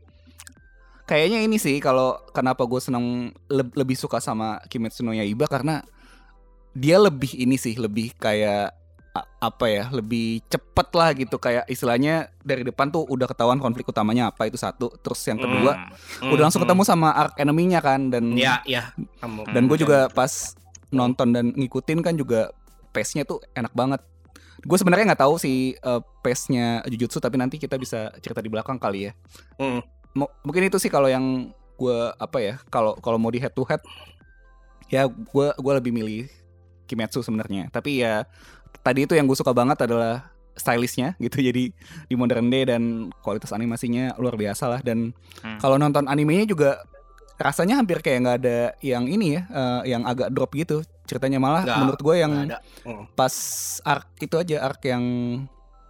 kayaknya 1.04 1.42
ini 1.42 1.58
sih 1.58 1.82
kalau 1.82 2.22
kenapa 2.32 2.64
gue 2.64 2.78
seneng 2.78 3.06
le- 3.50 3.74
lebih 3.74 3.98
suka 3.98 4.22
sama 4.22 4.62
Kimetsu 4.70 5.02
no 5.02 5.10
Yaiba 5.10 5.50
karena 5.50 5.82
dia 6.78 7.02
lebih 7.02 7.34
ini 7.34 7.58
sih, 7.58 7.74
lebih 7.74 8.14
kayak 8.16 8.78
apa 9.38 9.66
ya 9.66 9.84
lebih 9.90 10.28
cepet 10.46 10.88
lah 10.92 11.10
gitu 11.12 11.36
kayak 11.36 11.66
istilahnya 11.66 12.16
dari 12.40 12.62
depan 12.62 12.88
tuh 12.88 13.04
udah 13.04 13.26
ketahuan 13.26 13.58
konflik 13.58 13.86
utamanya 13.86 14.28
apa 14.28 14.46
itu 14.46 14.56
satu 14.56 14.92
terus 14.96 15.20
yang 15.24 15.36
kedua 15.36 15.90
Hmm. 16.20 16.30
udah 16.30 16.44
langsung 16.46 16.62
ketemu 16.62 16.84
sama 16.84 17.10
arc 17.10 17.34
enemy-nya 17.36 17.80
kan 17.80 18.08
dan 18.08 18.34
Ya, 18.34 18.60
ya. 18.64 18.92
Kamu. 19.18 19.48
dan 19.48 19.64
gue 19.64 19.74
Hmm. 19.74 19.84
juga 19.84 20.00
pas 20.08 20.32
nonton 20.90 21.30
dan 21.30 21.52
ngikutin 21.52 22.00
kan 22.00 22.14
juga 22.14 22.50
pace-nya 22.90 23.24
tuh 23.24 23.40
enak 23.52 23.72
banget 23.72 24.02
gue 24.60 24.76
sebenarnya 24.76 25.06
nggak 25.08 25.22
tahu 25.22 25.36
sih 25.36 25.58
eh, 25.74 26.02
pace-nya 26.20 26.84
Jujutsu 26.84 27.18
tapi 27.18 27.36
nanti 27.36 27.56
kita 27.56 27.76
bisa 27.76 28.12
cerita 28.18 28.40
di 28.40 28.48
belakang 28.48 28.76
kali 28.76 29.08
ya 29.08 29.12
Hmm. 29.56 29.80
Mo- 30.12 30.34
mungkin 30.42 30.66
itu 30.66 30.76
sih 30.76 30.88
kalau 30.88 31.06
yang 31.06 31.48
gue 31.76 32.00
apa 32.12 32.38
ya 32.38 32.54
kalau 32.68 32.92
kalau 32.96 33.16
mau 33.16 33.30
di 33.30 33.38
head 33.38 33.52
to 33.52 33.64
head 33.64 33.80
ya 34.88 35.06
gue 35.06 35.48
gue 35.54 35.74
lebih 35.76 35.92
milih 35.92 36.26
Kimetsu 36.84 37.22
sebenarnya 37.22 37.70
tapi 37.70 38.02
ya 38.02 38.26
tadi 38.80 39.04
itu 39.04 39.14
yang 39.14 39.24
gue 39.24 39.34
suka 39.34 39.52
banget 39.52 39.82
adalah 39.82 40.28
stylishnya 40.52 41.16
gitu 41.18 41.40
jadi 41.48 41.72
di 42.06 42.16
modern 42.16 42.48
day 42.48 42.64
dan 42.64 42.82
kualitas 43.20 43.50
animasinya 43.50 44.16
luar 44.16 44.36
biasa 44.36 44.68
lah 44.68 44.82
dan 44.82 45.12
Hmm. 45.40 45.56
kalau 45.58 45.76
nonton 45.76 46.04
animenya 46.04 46.44
juga 46.46 46.84
rasanya 47.36 47.80
hampir 47.80 48.00
kayak 48.00 48.20
nggak 48.20 48.38
ada 48.38 48.60
yang 48.80 49.08
ini 49.08 49.40
ya 49.40 49.48
eh, 49.48 49.82
yang 49.88 50.04
agak 50.04 50.28
drop 50.30 50.52
gitu 50.52 50.84
ceritanya 51.06 51.40
malah 51.40 51.64
Nggak, 51.64 51.78
menurut 51.80 52.02
gue 52.02 52.16
yang. 52.18 52.34
Hmm. 52.84 53.08
pas 53.14 53.32
arc 53.82 54.12
itu 54.18 54.36
aja 54.36 54.60
arc 54.62 54.84
yang 54.84 55.04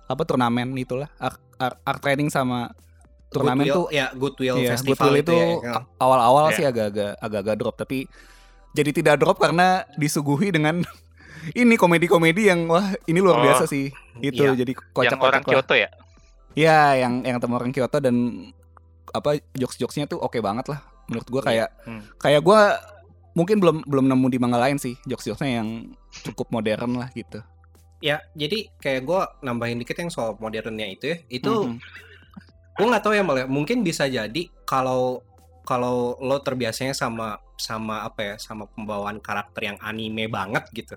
apa 0.05 0.21
turnamen 0.21 0.73
itulah 0.75 1.09
arc 1.17 1.41
arc, 1.55 1.77
arc 1.83 1.99
training 1.99 2.29
sama 2.29 2.69
turnamen 3.27 3.61
Goodwill- 3.63 3.73
tuh 3.75 3.87
ya 3.89 4.05
Goodwill 4.11 4.55
Iya, 4.55 4.69
Festival 4.73 4.93
Goodwill 5.07 5.17
itu, 5.19 5.33
itu 5.33 5.65
ya. 5.65 5.73
a- 5.75 5.87
awal-awal 5.97 6.45
Iya. 6.45 6.55
sih 6.55 6.65
agak-agak 6.65 7.11
agak-agak 7.17 7.55
drop 7.57 7.75
tapi 7.75 7.97
jadi 8.71 8.89
tidak 8.91 9.15
drop 9.17 9.37
karena 9.37 9.67
disuguhi 9.95 10.49
dengan 10.49 10.85
ini 11.53 11.75
komedi-komedi 11.75 12.47
yang 12.47 12.65
wah 12.65 12.83
ini 13.03 13.19
luar 13.19 13.37
Oh, 13.37 13.43
biasa 13.43 13.63
sih 13.65 13.89
itu 14.19 14.43
iya. 14.43 14.55
jadi 14.55 14.71
yang 14.71 14.91
kocak-kocak 14.91 15.19
orang 15.21 15.43
lah. 15.43 15.49
Kyoto 15.49 15.73
ya. 15.75 15.89
Ya 16.53 16.79
yang 16.95 17.21
yang 17.21 17.37
temu 17.37 17.55
orang 17.55 17.69
Kyoto 17.69 17.97
dan 17.97 18.15
apa 19.09 19.37
jokes-jokesnya 19.53 20.05
tuh 20.05 20.17
oke 20.17 20.37
banget 20.39 20.67
lah 20.67 20.79
menurut 21.07 21.27
gua 21.27 21.41
kayak 21.41 21.69
Hmm. 21.83 22.03
kayak 22.17 22.41
gua 22.41 22.77
mungkin 23.33 23.57
belum 23.57 23.85
belum 23.85 24.05
nemu 24.05 24.27
di 24.27 24.37
manga 24.37 24.57
lain 24.57 24.77
sih 24.77 24.97
jokes-jokesnya 25.03 25.61
yang 25.61 25.69
cukup 26.25 26.49
modern 26.49 26.97
lah 26.97 27.09
gitu. 27.11 27.39
Ya, 27.99 28.23
jadi 28.31 28.71
kayak 28.79 29.03
gue 29.03 29.21
nambahin 29.43 29.75
dikit 29.75 29.99
yang 29.99 30.07
soal 30.07 30.31
modernnya 30.35 30.87
itu 30.87 31.05
ya. 31.05 31.17
Itu 31.27 31.67
Mhm. 31.67 31.77
gue 32.73 32.87
nggak 32.87 33.03
tahu 33.03 33.11
ya 33.11 33.21
malah 33.21 33.43
mungkin 33.43 33.83
bisa 33.83 34.07
jadi 34.07 34.47
kalau 34.63 35.19
kalau 35.61 36.15
lo 36.17 36.39
terbiasanya 36.39 36.95
sama 36.95 37.37
sama 37.55 38.01
apa 38.01 38.23
ya 38.23 38.35
sama 38.39 38.65
pembawaan 38.67 39.19
karakter 39.19 39.67
yang 39.67 39.77
anime 39.79 40.25
banget 40.25 40.63
gitu 40.71 40.95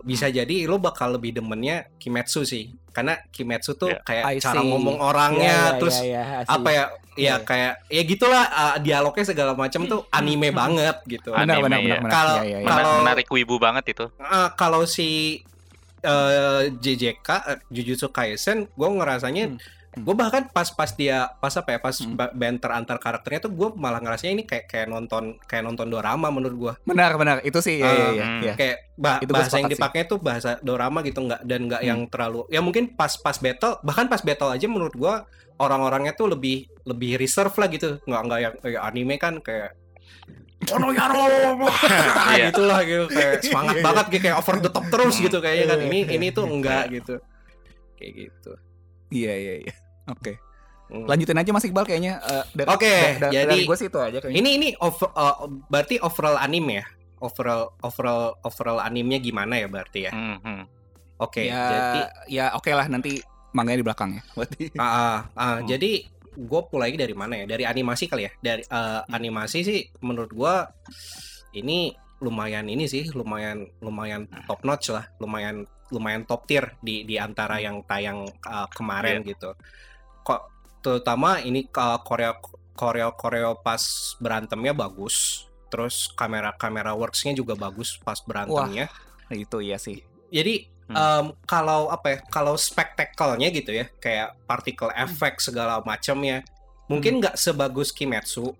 bisa 0.00 0.26
jadi 0.26 0.64
lo 0.64 0.76
bakal 0.76 1.14
lebih 1.14 1.32
demennya 1.32 1.90
Kimetsu 1.96 2.42
sih 2.42 2.70
karena 2.90 3.18
Kimetsu 3.28 3.74
tuh 3.74 3.90
Ya. 3.90 4.00
kayak 4.00 4.24
I 4.28 4.38
cara 4.38 4.58
see. 4.58 4.66
ngomong 4.66 4.96
orangnya 4.96 5.74
terus 5.76 5.98
apa 6.44 6.68
ya 6.68 6.84
ya 6.84 6.84
Iya. 7.18 7.34
kayak 7.40 7.72
ya 7.88 8.02
gitulah 8.04 8.44
uh, 8.46 8.76
dialognya 8.78 9.24
segala 9.24 9.52
macam 9.52 9.82
tuh 9.84 10.06
anime 10.08 10.50
banget 10.50 10.96
gitu 11.04 11.30
Anime, 11.30 11.66
benar 11.66 11.78
benar 11.78 11.78
ya. 11.80 11.96
benar. 11.98 12.12
Kalau-. 12.12 12.38
Mena- 12.42 12.70
Kalau- 12.70 12.98
menarik 13.00 13.26
wibu 13.28 13.56
banget 13.56 13.84
itu. 13.88 14.06
Uh, 14.16 14.48
kalau 14.52 14.82
si 14.84 15.42
uh, 16.02 16.70
JJK 16.72 17.28
uh, 17.28 17.58
Jujutsu 17.68 18.08
Kaisen 18.08 18.68
gue 18.68 18.88
ngerasanya 18.88 19.44
Hmm. 19.48 19.58
Hmm. 19.90 20.04
gue 20.04 20.14
bahkan 20.14 20.44
pas 20.46 20.68
pas 20.68 20.90
dia 20.90 21.32
pas 21.34 21.48
apa 21.50 21.68
ya 21.70 21.78
pas 21.78 21.96
Hmm. 21.96 22.12
ba- 22.12 22.28
banter 22.30 22.68
antar 22.68 22.96
karakternya 22.96 23.40
tuh 23.40 23.52
gue 23.52 23.68
malah 23.74 23.98
ngerasanya 23.98 24.32
ini 24.32 24.44
kayak 24.44 24.64
kayak 24.66 24.86
nonton 24.86 25.40
kayak 25.42 25.64
nonton 25.64 25.86
dorama 25.86 26.28
menurut 26.28 26.54
gue 26.54 26.72
Benar 26.84 27.14
benar 27.14 27.40
itu 27.40 27.56
sih 27.58 27.78
ya 27.78 27.88
ya 27.88 28.08
ya. 28.12 28.26
Ya. 28.42 28.54
kayak 28.54 28.76
ba- 28.94 29.16
Itu 29.18 29.32
bahasa 29.32 29.56
yang 29.56 29.66
sih. 29.66 29.74
dipakai 29.74 30.04
tuh 30.04 30.18
bahasa 30.18 30.60
dorama 30.60 31.00
gitu 31.00 31.20
nggak 31.20 31.40
dan 31.42 31.60
nggak 31.64 31.80
Hmm. 31.80 31.88
yang 31.88 32.00
terlalu 32.06 32.44
ya 32.46 32.60
mungkin 32.60 32.92
pas 32.92 33.16
pas 33.16 33.34
battle 33.34 33.80
bahkan 33.80 34.06
pas 34.06 34.20
battle 34.20 34.50
aja 34.50 34.66
menurut 34.66 34.92
gue 34.92 35.14
orang-orangnya 35.56 36.12
tuh 36.12 36.28
lebih 36.28 36.68
lebih 36.84 37.16
reserve 37.16 37.50
lah 37.52 37.68
gitu 37.68 37.98
nggak 38.00 38.22
nggak 38.22 38.40
yang 38.40 38.54
kayak 38.58 38.82
anime 38.82 39.16
kan 39.16 39.34
kayak 39.40 39.72
Ono 40.68 40.90
Yaro 40.90 41.56
Iya. 42.34 42.50
gitu 42.50 42.62
lah 42.62 42.82
gitu 42.82 43.08
kayak 43.08 43.40
semangat 43.40 43.76
banget 43.80 44.04
gitu 44.10 44.22
kayak 44.22 44.36
over 44.36 44.56
the 44.58 44.68
top 44.68 44.84
terus 44.86 45.16
gitu 45.16 45.38
kayaknya 45.38 45.66
kan 45.66 45.78
ini 45.80 45.98
ini 46.08 46.26
tuh 46.28 46.44
enggak 46.44 46.92
gitu 46.92 47.22
kayak 47.94 48.12
gitu 48.20 48.52
Iya 49.10 49.32
iya 49.34 49.54
iya. 49.62 49.74
Oke. 50.06 50.36
Hmm. 50.88 51.04
Lanjutin 51.04 51.36
aja 51.36 51.50
Mas 51.50 51.62
Iqbal 51.62 51.84
kayaknya 51.84 52.16
eh, 52.18 52.44
dari 52.54 52.68
Oke, 52.68 52.88
da- 52.88 53.16
da- 53.20 53.30
jadi- 53.30 53.44
dari 53.46 53.64
gue 53.64 53.76
sih 53.76 53.86
itu 53.86 53.98
aja 53.98 54.18
kayaknya. 54.18 54.36
Ini 54.38 54.50
ini 54.54 54.68
over, 54.78 55.08
uh, 55.10 55.36
berarti 55.68 56.00
overall 56.00 56.36
anime 56.36 56.80
ya? 56.80 56.86
Overall 57.18 57.76
overall 57.78 58.38
overall 58.40 58.78
animenya 58.78 59.18
gimana 59.18 59.58
ya 59.58 59.66
berarti 59.66 60.08
ya? 60.08 60.12
Hmm, 60.12 60.38
hmm. 60.38 60.62
Oke, 61.18 61.44
ya 61.44 61.60
jadi 61.66 62.00
ya 62.30 62.44
oke 62.54 62.70
lah 62.70 62.86
nanti 62.86 63.18
manganya 63.50 63.80
di 63.80 63.86
belakang 63.86 64.10
ya. 64.14 64.22
Berarti. 64.32 64.64
ah, 64.74 64.84
ah, 64.84 65.18
ah, 65.34 65.54
Hmm. 65.58 65.66
jadi 65.66 65.90
gue 66.38 66.60
mulai 66.64 66.94
dari 66.94 67.12
mana 67.12 67.34
ya? 67.34 67.44
Dari 67.44 67.64
animasi 67.64 68.06
kali 68.06 68.22
ya? 68.24 68.32
Dari 68.38 68.62
uh, 68.64 69.02
animasi 69.08 69.58
sih 69.60 69.80
menurut 70.00 70.30
gue 70.30 70.54
ini 71.54 71.90
lumayan 72.18 72.64
ini 72.64 72.86
sih, 72.86 73.10
lumayan 73.10 73.66
lumayan 73.78 74.24
top 74.46 74.62
notch 74.62 74.90
lah, 74.90 75.06
lumayan 75.18 75.66
lumayan 75.90 76.24
top 76.24 76.44
tier 76.48 76.76
di 76.80 77.04
di 77.04 77.16
antara 77.16 77.58
yang 77.58 77.82
tayang 77.84 78.28
uh, 78.44 78.68
kemarin 78.72 79.24
gitu. 79.24 79.54
Kok 80.24 80.42
terutama 80.84 81.40
ini 81.40 81.66
uh, 81.68 82.00
Korea 82.04 82.36
Korea 82.78 83.10
Korea 83.12 83.52
pas 83.58 83.82
berantemnya 84.22 84.72
bagus. 84.76 85.46
Terus 85.68 86.08
kamera 86.16 86.56
kamera 86.56 86.96
worksnya 86.96 87.36
juga 87.36 87.52
bagus 87.52 88.00
pas 88.00 88.20
berantemnya. 88.24 88.88
Nah, 89.28 89.36
itu 89.36 89.60
iya 89.60 89.76
sih. 89.76 90.00
Jadi 90.32 90.78
Hmm. 90.88 90.96
em, 90.96 91.26
kalau 91.44 91.92
apa 91.92 92.16
ya? 92.16 92.18
Kalau 92.32 92.56
spektakelnya 92.56 93.52
gitu 93.52 93.76
ya, 93.76 93.92
kayak 94.00 94.40
particle 94.48 94.88
effect 94.96 95.44
segala 95.44 95.84
macamnya, 95.84 96.40
mungkin 96.88 97.20
nggak 97.20 97.36
sebagus 97.36 97.92
Kimetsu. 97.92 98.56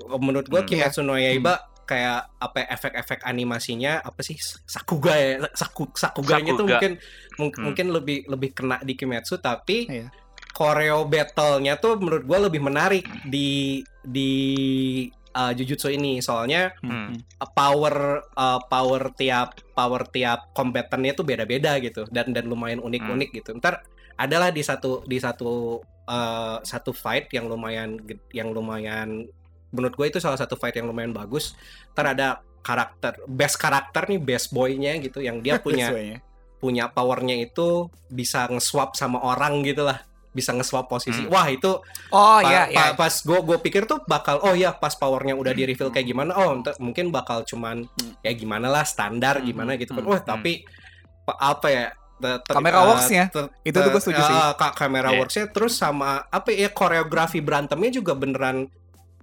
Menurut 0.00 0.48
gua 0.48 0.64
Hmm. 0.64 0.68
Kimetsu 0.72 1.04
no 1.04 1.20
Yaiba 1.20 1.60
kayak 1.86 2.34
apa 2.36 2.56
ya, 2.58 2.66
efek-efek 2.68 3.22
animasinya 3.22 4.02
apa 4.02 4.20
sih 4.20 4.34
Sakuga 4.66 5.14
ya 5.14 5.38
Saku, 5.54 5.86
Sakuganya 5.92 6.52
tuh 6.52 6.66
Sakuga. 6.66 6.70
mungkin 6.74 6.92
mung- 7.36 7.54
Hmm. 7.54 7.64
mungkin 7.64 7.86
lebih 7.90 8.18
lebih 8.26 8.50
kena 8.52 8.82
di 8.82 8.92
Kimetsu 8.92 9.38
tapi 9.38 9.86
Iya. 9.86 10.10
koreo 10.50 11.04
battle-nya 11.04 11.76
tuh 11.76 11.94
menurut 11.96 12.24
gua 12.24 12.42
lebih 12.42 12.58
menarik 12.58 13.06
di 13.24 13.80
di 14.02 14.32
uh, 15.32 15.52
Jujutsu 15.52 15.88
ini 15.88 16.18
soalnya 16.18 16.72
Hmm. 16.80 17.12
uh, 17.12 17.50
power 17.50 17.96
uh, 18.32 18.60
power 18.62 19.12
tiap 19.12 19.54
power 19.70 20.02
tiap 20.06 20.50
combatannya 20.50 21.12
tuh 21.12 21.22
beda-beda 21.22 21.76
gitu 21.78 22.08
dan 22.08 22.32
dan 22.32 22.46
lumayan 22.46 22.80
unik-unik 22.80 23.30
gitu. 23.34 23.52
Ntar 23.54 23.84
adalah 24.16 24.48
di 24.48 24.64
satu 24.64 25.04
di 25.04 25.20
satu 25.20 25.76
uh, 26.08 26.56
satu 26.62 26.90
fight 26.90 27.28
yang 27.30 27.46
lumayan 27.46 28.00
yang 28.32 28.48
lumayan 28.48 29.28
menurut 29.76 29.92
gue 29.92 30.06
itu 30.08 30.18
salah 30.18 30.34
satu 30.34 30.56
fight 30.56 30.74
yang 30.74 30.88
lumayan 30.88 31.12
bagus. 31.12 31.52
Ntar 31.92 32.16
ada 32.16 32.28
karakter 32.60 33.20
best 33.28 33.56
karakter 33.56 34.08
nih 34.08 34.18
best 34.18 34.50
boy-nya 34.50 34.96
gitu 34.98 35.20
yang 35.20 35.38
dia 35.38 35.60
punya 35.62 35.92
punya 36.56 36.88
powernya 36.88 37.36
itu 37.38 37.86
bisa 38.08 38.48
nge-swap 38.48 38.96
sama 38.96 39.20
orang 39.20 39.60
gitu 39.60 39.84
lah 39.84 40.00
bisa 40.32 40.52
nge-swap 40.52 40.84
posisi. 40.86 41.24
Hmm. 41.24 41.32
Wah, 41.32 41.48
itu 41.48 41.68
Oh 42.10 42.40
Pa- 42.40 42.44
iya 42.44 42.62
iya. 42.66 42.92
pa- 42.92 43.06
pas 43.06 43.14
gue 43.14 43.38
gue 43.40 43.58
pikir 43.58 43.84
tuh 43.84 44.04
bakal 44.04 44.40
oh 44.40 44.52
ya 44.52 44.72
pas 44.72 44.92
powernya 44.92 45.32
udah 45.32 45.52
di 45.52 45.64
reveal 45.64 45.88
kayak 45.88 46.04
gimana 46.06 46.32
oh 46.34 46.52
mungkin 46.78 47.08
bakal 47.08 47.40
cuman 47.40 47.84
Hmm. 47.86 48.12
ya 48.20 48.32
gimana 48.32 48.66
lah 48.66 48.84
standar 48.84 49.40
Hmm, 49.40 49.46
gimana 49.46 49.76
gitu 49.76 49.92
kan 49.92 50.02
hmm, 50.02 50.10
wah 50.10 50.20
tapi 50.20 50.64
pa- 51.22 51.38
apa 51.38 51.68
ya 51.68 51.84
Kamera 52.42 52.80
eh, 52.80 52.86
works-nya. 52.86 53.24
Itu 53.60 53.76
tuh 53.76 53.90
gue 53.92 54.00
setuju 54.02 54.16
eh, 54.18 54.24
sih. 54.26 54.36
ka- 54.56 54.72
kamera 54.74 55.12
Iya. 55.12 55.18
worksnya 55.20 55.44
terus 55.48 55.76
sama 55.76 56.24
apa 56.26 56.48
ya 56.48 56.68
koreografi 56.68 57.40
berantemnya 57.40 57.92
juga 57.94 58.16
beneran 58.16 58.72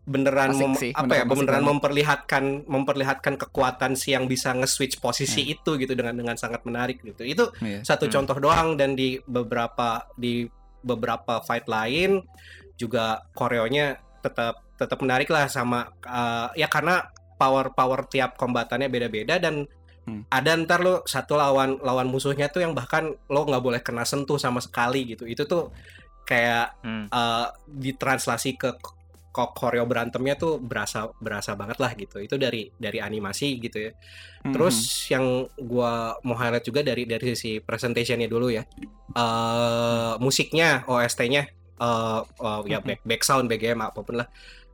beneran 0.04 0.52
mem- 0.52 0.76
sih, 0.76 0.92
apa 0.92 1.08
beneran 1.08 1.24
ya 1.24 1.26
beneran 1.26 1.64
memperlihatkan 1.66 2.44
memperlihatkan 2.68 3.34
kekuatan 3.38 3.96
si 3.96 4.12
yang 4.12 4.28
bisa 4.28 4.52
nge-switch 4.52 5.00
posisi 5.00 5.48
Iya. 5.48 5.56
itu 5.56 5.72
gitu 5.78 5.94
dengan 5.94 6.12
dengan 6.14 6.36
sangat 6.36 6.64
menarik 6.64 7.00
gitu 7.00 7.24
itu 7.24 7.48
Iya. 7.58 7.88
satu 7.88 8.06
Hmm. 8.06 8.14
contoh 8.14 8.38
doang 8.42 8.76
dan 8.76 8.94
di 8.94 9.16
beberapa 9.24 10.04
di 10.14 10.44
beberapa 10.84 11.40
fight 11.40 11.66
lain 11.66 12.20
juga 12.76 13.24
koreonya 13.32 13.96
tetap 14.20 14.60
tetap 14.76 15.00
menarik 15.00 15.28
lah 15.28 15.48
sama 15.48 15.88
uh, 16.04 16.52
ya 16.54 16.68
karena 16.68 17.08
power 17.34 17.72
power 17.72 18.04
tiap 18.06 18.36
kombatannya 18.36 18.88
beda-beda 18.88 19.40
dan 19.40 19.64
Hmm. 20.04 20.28
ada 20.28 20.52
ntar 20.60 20.84
lo 20.84 21.00
satu 21.08 21.40
lawan 21.40 21.80
lawan 21.80 22.12
musuhnya 22.12 22.52
tuh 22.52 22.60
yang 22.60 22.76
bahkan 22.76 23.16
lo 23.26 23.48
nggak 23.48 23.64
boleh 23.64 23.80
kena 23.80 24.04
sentuh 24.04 24.36
sama 24.36 24.60
sekali 24.60 25.08
gitu 25.08 25.24
itu 25.24 25.48
tuh 25.48 25.72
kayak 26.24 26.76
Hmm. 26.84 27.08
uh, 27.08 27.48
ditranslasi 27.66 28.60
ke 28.60 28.76
ke 29.34 29.44
koreo 29.58 29.90
berantemnya 29.90 30.38
tuh 30.38 30.62
berasa 30.62 31.10
berasa 31.18 31.58
banget 31.58 31.82
lah 31.82 31.92
gitu 31.98 32.22
itu 32.22 32.38
dari 32.38 32.70
dari 32.78 33.02
animasi 33.02 33.58
gitu 33.58 33.90
ya. 33.90 33.92
Terus 34.54 34.78
yang 35.10 35.26
gua 35.58 36.14
mau 36.22 36.38
highlight 36.38 36.62
juga 36.64 36.86
dari 36.86 37.10
dari 37.10 37.34
sisi 37.34 37.58
presentationnya 37.58 38.30
dulu 38.30 38.54
ya. 38.54 38.62
eh 39.14 40.14
musiknya, 40.22 40.86
OST-nya 40.86 41.44
eh 41.82 42.22
eh, 42.22 42.62
ya 42.70 42.80
Mhm. 42.80 42.86
back, 42.86 43.02
back 43.06 43.22
sound, 43.26 43.50
BGM 43.50 43.82
apa 43.82 44.00
pun 44.02 44.22
lah. 44.22 44.28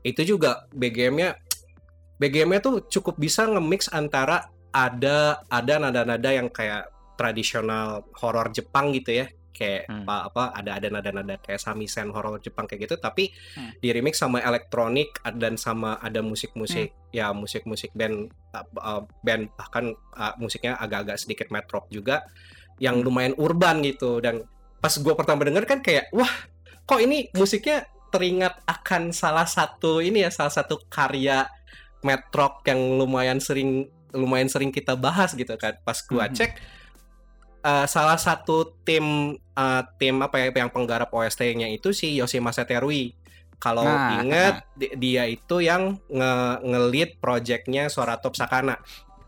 Itu 0.03 0.23
juga 0.23 0.67
BGM-nya 0.71 1.35
BGM-nya 2.19 2.59
tuh 2.59 2.75
cukup 2.87 3.15
bisa 3.15 3.47
nge-mix 3.47 3.87
antara 3.91 4.47
ada 4.75 5.39
ada 5.47 5.73
nada-nada 5.79 6.29
yang 6.29 6.51
kayak 6.51 6.87
tradisional 7.15 8.03
horor 8.19 8.51
Jepang 8.51 8.91
gitu 8.91 9.23
ya. 9.23 9.27
Kayak 9.59 9.91
Hmm. 9.91 10.07
apa 10.07 10.15
apa 10.31 10.43
ada 10.55 10.79
ada 10.79 10.87
nada-nada 10.87 11.35
kayak 11.35 11.59
samisen 11.59 12.15
horor 12.15 12.39
Jepang 12.39 12.63
kayak 12.63 12.87
gitu 12.87 12.95
tapi 12.95 13.35
Hmm. 13.59 13.75
di 13.75 13.91
remix 13.91 14.15
sama 14.15 14.39
elektronik 14.39 15.11
dan 15.35 15.59
sama 15.59 15.99
ada 15.99 16.23
musik-musik 16.23 16.95
ya 17.11 17.35
musik-musik 17.35 17.91
band 17.91 18.31
uh, 18.55 19.03
band 19.19 19.51
bahkan 19.59 19.91
uh, 20.15 20.31
musiknya 20.39 20.79
agak-agak 20.79 21.19
sedikit 21.19 21.51
metrop 21.51 21.91
juga 21.91 22.23
yang 22.79 23.03
Hmm. 23.03 23.11
lumayan 23.11 23.33
urban 23.35 23.83
gitu 23.83 24.23
dan 24.23 24.47
pas 24.79 24.95
gue 24.95 25.11
pertama 25.11 25.43
denger 25.43 25.67
kan 25.67 25.83
kayak 25.83 26.07
wah 26.09 26.31
kok 26.87 27.03
ini 27.03 27.27
musiknya 27.35 27.83
teringat 28.09 28.63
akan 28.63 29.11
salah 29.11 29.43
satu 29.43 29.99
ini 29.99 30.23
ya 30.23 30.31
salah 30.31 30.55
satu 30.55 30.79
karya 30.87 31.45
metrok 31.99 32.63
yang 32.63 32.79
lumayan 32.95 33.43
sering 33.43 33.85
lumayan 34.09 34.47
sering 34.47 34.71
kita 34.71 34.95
bahas 34.95 35.35
gitu 35.35 35.53
kan 35.59 35.77
pas 35.83 35.99
gua 36.01 36.25
Mhm. 36.25 36.33
cek 36.33 36.51
uh, 37.61 37.85
salah 37.85 38.15
satu 38.15 38.75
tim 38.81 39.05
uh, 39.53 39.81
tim 39.95 40.19
apa 40.19 40.37
ya 40.37 40.51
yang 40.51 40.67
penggarap 40.67 41.09
OST-nya 41.09 41.67
itu 41.67 41.91
si 41.91 42.15
Yoshimasa 42.15 42.63
Terui 42.63 43.15
kalau 43.55 43.83
Nah, 43.83 44.17
inget 44.17 44.63
di- 44.73 44.95
dia 44.95 45.23
itu 45.25 45.59
yang 45.59 45.99
nge 46.05 46.33
nge-lead 46.61 47.09
projectnya 47.17 47.87
Soratop 47.87 48.31
Sakana 48.33 48.79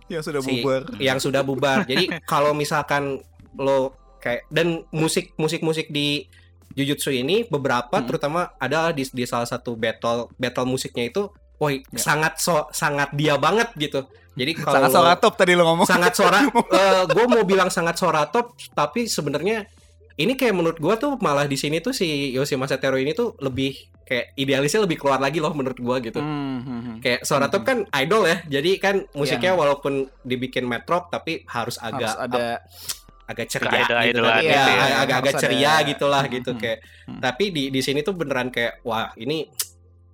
Ya 0.08 0.20
sudah 0.20 0.40
si- 0.40 0.60
bubar. 0.60 0.88
yang 0.98 1.18
sudah 1.18 1.40
bubar. 1.40 1.84
Jadi 1.84 2.08
kalau 2.32 2.52
misalkan 2.52 3.20
lo 3.54 3.92
kayak 4.18 4.48
dan 4.48 4.84
musik 4.90 5.36
musik 5.36 5.60
musik 5.62 5.88
di 5.88 6.28
Jujutsu 6.72 7.12
ini 7.12 7.44
beberapa 7.44 7.92
Hmm. 7.94 8.08
terutama 8.08 8.40
ada 8.56 8.92
di, 8.92 9.04
di 9.04 9.24
salah 9.26 9.44
satu 9.44 9.76
battle 9.76 10.32
battle 10.34 10.64
musiknya 10.66 11.04
itu, 11.06 11.28
woi 11.58 11.84
Ya. 11.86 12.00
sangat 12.00 12.40
so 12.40 12.72
sangat 12.72 13.12
dia 13.12 13.36
banget 13.36 13.68
gitu. 13.76 14.08
Jadi 14.32 14.52
kalau 14.54 14.76
Sangat 14.80 14.92
soratop 14.92 15.34
tadi 15.36 15.52
lo 15.52 15.64
ngomong. 15.66 15.84
sangat 15.84 16.14
sora 16.14 16.40
gue 17.16 17.26
mau 17.26 17.44
bilang 17.44 17.68
sangat 17.68 17.96
soratop 17.96 18.46
tapi 18.72 19.04
sebenarnya 19.06 19.68
ini 20.14 20.34
kayak 20.34 20.54
menurut 20.54 20.78
gue 20.78 20.94
tuh 20.98 21.16
malah 21.18 21.44
di 21.44 21.56
sini 21.56 21.80
tuh 21.80 21.92
si 21.92 22.06
Yoshimasa 22.32 22.78
Tero 22.78 22.96
ini 22.96 23.12
tuh 23.12 23.36
lebih 23.38 23.76
kayak 24.02 24.36
idealisnya 24.36 24.82
lebih 24.82 24.98
keluar 24.98 25.18
lagi 25.18 25.40
loh 25.40 25.52
menurut 25.52 25.76
gue 25.76 25.98
gitu. 26.06 26.20
Hmm, 26.20 26.60
hmm, 26.60 26.82
hmm. 26.82 26.96
Kayak 27.00 27.20
Soratop 27.22 27.62
kan 27.62 27.84
idol 27.94 28.24
ya, 28.26 28.38
jadi 28.46 28.72
kan 28.78 28.96
musiknya 29.14 29.52
Iya. 29.52 29.58
walaupun 29.58 29.94
dibikin 30.22 30.64
metrok 30.64 31.08
tapi 31.08 31.44
harus 31.46 31.76
agak 31.78 32.12
Harus 32.12 32.20
ada 32.22 32.46
agak 33.26 33.48
ceria 33.48 33.72
Keidol- 33.72 34.04
gitu 34.06 34.22
kan. 34.22 34.36
gitu 34.38 34.52
Iya, 34.52 34.64
ya. 34.84 34.96
agak-agak 35.02 35.34
ceria 35.38 35.72
ada- 35.74 35.88
gitulah 35.88 36.22
Hmm, 36.22 36.34
gitu 36.34 36.50
hmm, 36.50 36.60
kayak. 36.60 36.80
hmm. 37.08 37.20
Tapi 37.22 37.44
di 37.50 37.64
di 37.70 37.82
sini 37.82 38.00
tuh 38.02 38.14
beneran 38.14 38.48
kayak 38.48 38.80
wah 38.82 39.16
ini 39.16 39.48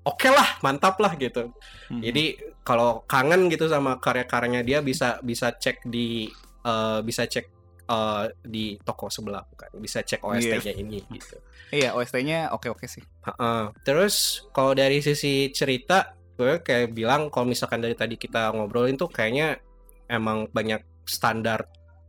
oke 0.07 0.29
lah, 0.31 0.55
mantap 0.63 0.95
lah 1.03 1.13
gitu. 1.19 1.51
Hmm. 1.91 1.99
Jadi 1.99 2.39
kalau 2.63 3.03
kangen 3.03 3.51
gitu 3.51 3.67
sama 3.67 3.99
karya-karyanya 3.99 4.63
dia 4.63 4.79
bisa 4.79 5.19
bisa 5.19 5.51
cek 5.51 5.83
di 5.83 6.31
eh, 6.63 6.99
bisa 7.03 7.27
cek 7.27 7.45
eh, 7.91 8.23
di 8.47 8.79
toko 8.79 9.11
sebelah 9.11 9.43
kan. 9.59 9.71
Bisa 9.75 9.99
cek 10.01 10.23
OST-nya 10.23 10.73
ini 10.79 11.03
gitu. 11.11 11.35
Iya, 11.75 11.91
OST-nya 11.99 12.55
oke-oke 12.55 12.87
sih. 12.87 13.03
Heeh. 13.27 13.61
Terus 13.83 14.47
kalau 14.55 14.71
dari 14.71 15.03
sisi 15.03 15.51
cerita, 15.51 16.15
gue 16.39 16.63
kayak 16.63 16.95
bilang 16.95 17.27
kalau 17.27 17.51
misalkan 17.51 17.83
dari 17.83 17.95
tadi 17.95 18.15
kita 18.15 18.55
ngobrolin 18.55 18.95
tuh 18.95 19.11
kayaknya 19.11 19.59
emang 20.07 20.47
banyak 20.47 21.03
standar 21.03 21.67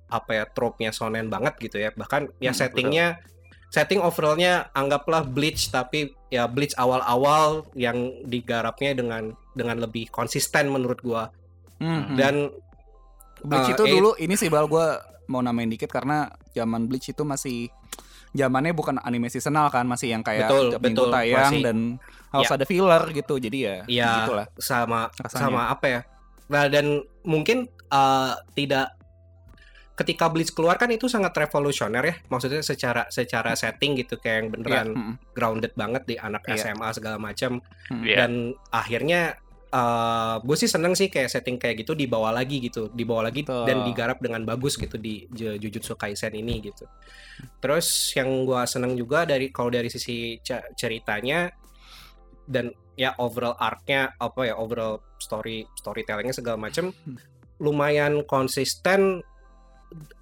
apa 0.08 0.30
ya 0.32 0.44
trope-nya 0.46 0.94
sonen 0.94 1.26
banget 1.26 1.58
gitu 1.58 1.82
ya. 1.82 1.90
Bahkan 1.90 2.38
ya 2.38 2.54
Hmm, 2.54 2.58
settingnya 2.62 3.06
setting 3.68 4.00
overallnya 4.00 4.72
anggaplah 4.72 5.22
Bleach 5.22 5.68
tapi 5.68 6.12
ya 6.28 6.44
Bleach 6.44 6.72
awal-awal 6.74 7.68
yang 7.72 7.96
digarapnya 8.24 8.92
dengan 8.92 9.32
dengan 9.52 9.76
lebih 9.78 10.08
konsisten 10.08 10.68
menurut 10.68 11.00
gua 11.00 11.28
Hmm, 11.78 12.10
hmm. 12.10 12.16
dan 12.18 12.34
Bleach 13.38 13.70
uh, 13.70 13.74
itu 13.78 13.82
eh, 13.86 13.92
dulu 13.94 14.10
ini 14.18 14.34
sih 14.34 14.50
bal 14.50 14.66
gue 14.66 14.86
mau 15.30 15.38
namain 15.38 15.70
dikit 15.70 15.86
karena 15.86 16.26
zaman 16.50 16.90
Bleach 16.90 17.06
itu 17.06 17.22
masih 17.22 17.70
zamannya 18.34 18.74
bukan 18.74 18.98
anime 18.98 19.30
seasonal 19.30 19.70
kan 19.70 19.86
masih 19.86 20.10
yang 20.10 20.26
kayak 20.26 20.50
Betul, 20.50 20.74
tiap 20.74 20.82
minggu 20.82 21.06
betul, 21.06 21.14
tayang 21.14 21.52
masih. 21.54 21.62
dan 21.62 21.78
harus 22.28 22.50
Ya. 22.50 22.54
ada 22.58 22.64
filler 22.66 23.02
gitu 23.14 23.34
jadi 23.38 23.58
ya 23.62 23.74
Ya. 23.86 24.10
gitulah 24.20 24.46
sama 24.58 25.06
Rasanya. 25.14 25.38
sama 25.38 25.60
apa 25.70 25.86
ya 25.86 26.00
nah 26.50 26.64
dan 26.66 26.86
mungkin 27.22 27.70
uh, 27.88 28.34
tidak 28.52 28.97
ketika 29.98 30.30
Bleach 30.30 30.54
keluar 30.54 30.78
kan 30.78 30.86
itu 30.94 31.10
sangat 31.10 31.34
revolusioner 31.34 32.04
ya 32.06 32.14
maksudnya 32.30 32.62
secara 32.62 33.10
secara 33.10 33.58
setting 33.58 33.98
gitu 33.98 34.14
kayak 34.16 34.36
yang 34.38 34.48
beneran 34.54 34.88
hmm, 34.94 35.14
grounded 35.34 35.74
banget 35.74 36.06
di 36.06 36.14
anak 36.14 36.46
Iya. 36.46 36.70
SMA 36.70 36.88
segala 36.94 37.18
macam 37.18 37.58
hmm. 37.90 38.02
Iya. 38.06 38.16
dan 38.22 38.32
akhirnya 38.70 39.20
uh, 39.74 40.38
gue 40.38 40.56
sih 40.56 40.70
seneng 40.70 40.94
sih 40.94 41.10
kayak 41.10 41.28
setting 41.28 41.58
kayak 41.58 41.82
gitu 41.82 41.98
dibawa 41.98 42.30
lagi 42.30 42.62
gitu 42.62 42.88
dibawa 42.94 43.26
lagi 43.26 43.42
Betul. 43.42 43.66
dan 43.66 43.82
digarap 43.82 44.22
dengan 44.22 44.46
bagus 44.46 44.78
gitu 44.78 44.94
di 44.96 45.26
Ju- 45.28 45.58
Jujutsu 45.58 45.98
Kaisen 45.98 46.32
ini 46.32 46.62
gitu 46.62 46.86
terus 47.58 48.14
yang 48.14 48.46
gue 48.46 48.62
seneng 48.70 48.94
juga 48.94 49.26
dari 49.26 49.50
kalau 49.50 49.74
dari 49.74 49.90
sisi 49.90 50.38
ce- 50.38 50.70
ceritanya 50.78 51.50
dan 52.46 52.70
ya 52.94 53.14
overall 53.18 53.54
arc-nya 53.54 54.14
apa 54.16 54.46
ya 54.46 54.54
overall 54.56 55.02
story 55.18 55.66
storytellingnya 55.74 56.34
segala 56.34 56.58
macam 56.58 56.90
lumayan 57.58 58.22
konsisten 58.24 59.22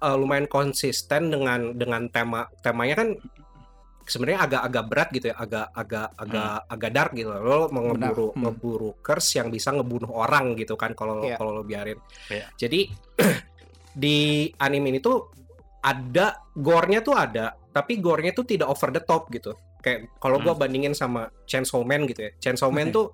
uh, 0.01 0.15
lumayan 0.15 0.47
konsisten 0.47 1.29
dengan 1.29 1.73
dengan 1.73 2.07
tema 2.07 2.47
temanya 2.61 2.95
kan 2.97 3.09
sebenarnya 4.07 4.39
agak-agak 4.47 4.83
berat 4.87 5.09
gitu 5.11 5.25
ya 5.31 5.35
agak 5.35 5.67
agak 5.75 6.07
agak 6.15 6.53
agak 6.71 6.91
dark 6.95 7.11
gitu 7.11 7.27
lo 7.27 7.67
mau 7.67 7.91
ngeburu 7.91 8.27
Hmm. 8.31 8.39
ngeburu 8.47 8.89
curse 9.03 9.35
yang 9.35 9.51
bisa 9.51 9.75
ngebunuh 9.75 10.07
orang 10.09 10.55
gitu 10.55 10.79
kan 10.79 10.95
kalau 10.95 11.19
Iya. 11.21 11.35
kalau 11.35 11.51
lo 11.51 11.63
biarin 11.67 11.99
Iya. 12.31 12.47
jadi 12.55 12.87
di 14.03 14.47
anime 14.55 14.95
ini 14.95 14.99
tuh 15.03 15.27
ada 15.83 16.39
gore-nya 16.55 17.03
tuh 17.03 17.15
ada 17.19 17.51
tapi 17.69 17.99
gore-nya 17.99 18.31
tuh 18.31 18.47
tidak 18.47 18.71
over 18.71 18.95
the 18.95 19.03
top 19.03 19.27
gitu 19.29 19.51
kayak 19.83 20.07
kalau 20.17 20.39
gua 20.39 20.55
bandingin 20.55 20.95
sama 20.95 21.27
Chainsaw 21.43 21.83
Man 21.83 22.07
gitu 22.07 22.27
ya 22.27 22.31
Chainsaw 22.39 22.71
Man 22.71 22.89
Oke. 22.89 22.95
tuh 22.95 23.07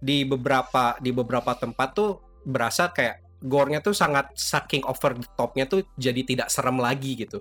di 0.00 0.26
beberapa 0.26 0.98
di 0.98 1.14
beberapa 1.14 1.54
tempat 1.54 1.88
tuh 1.94 2.10
berasa 2.42 2.90
kayak 2.90 3.29
gore-nya 3.40 3.80
tuh 3.80 3.96
sangat 3.96 4.36
saking 4.36 4.84
over 4.84 5.16
the 5.16 5.28
top-nya 5.34 5.64
tuh 5.64 5.84
jadi 5.96 6.20
tidak 6.24 6.48
serem 6.52 6.76
lagi 6.76 7.16
gitu. 7.16 7.40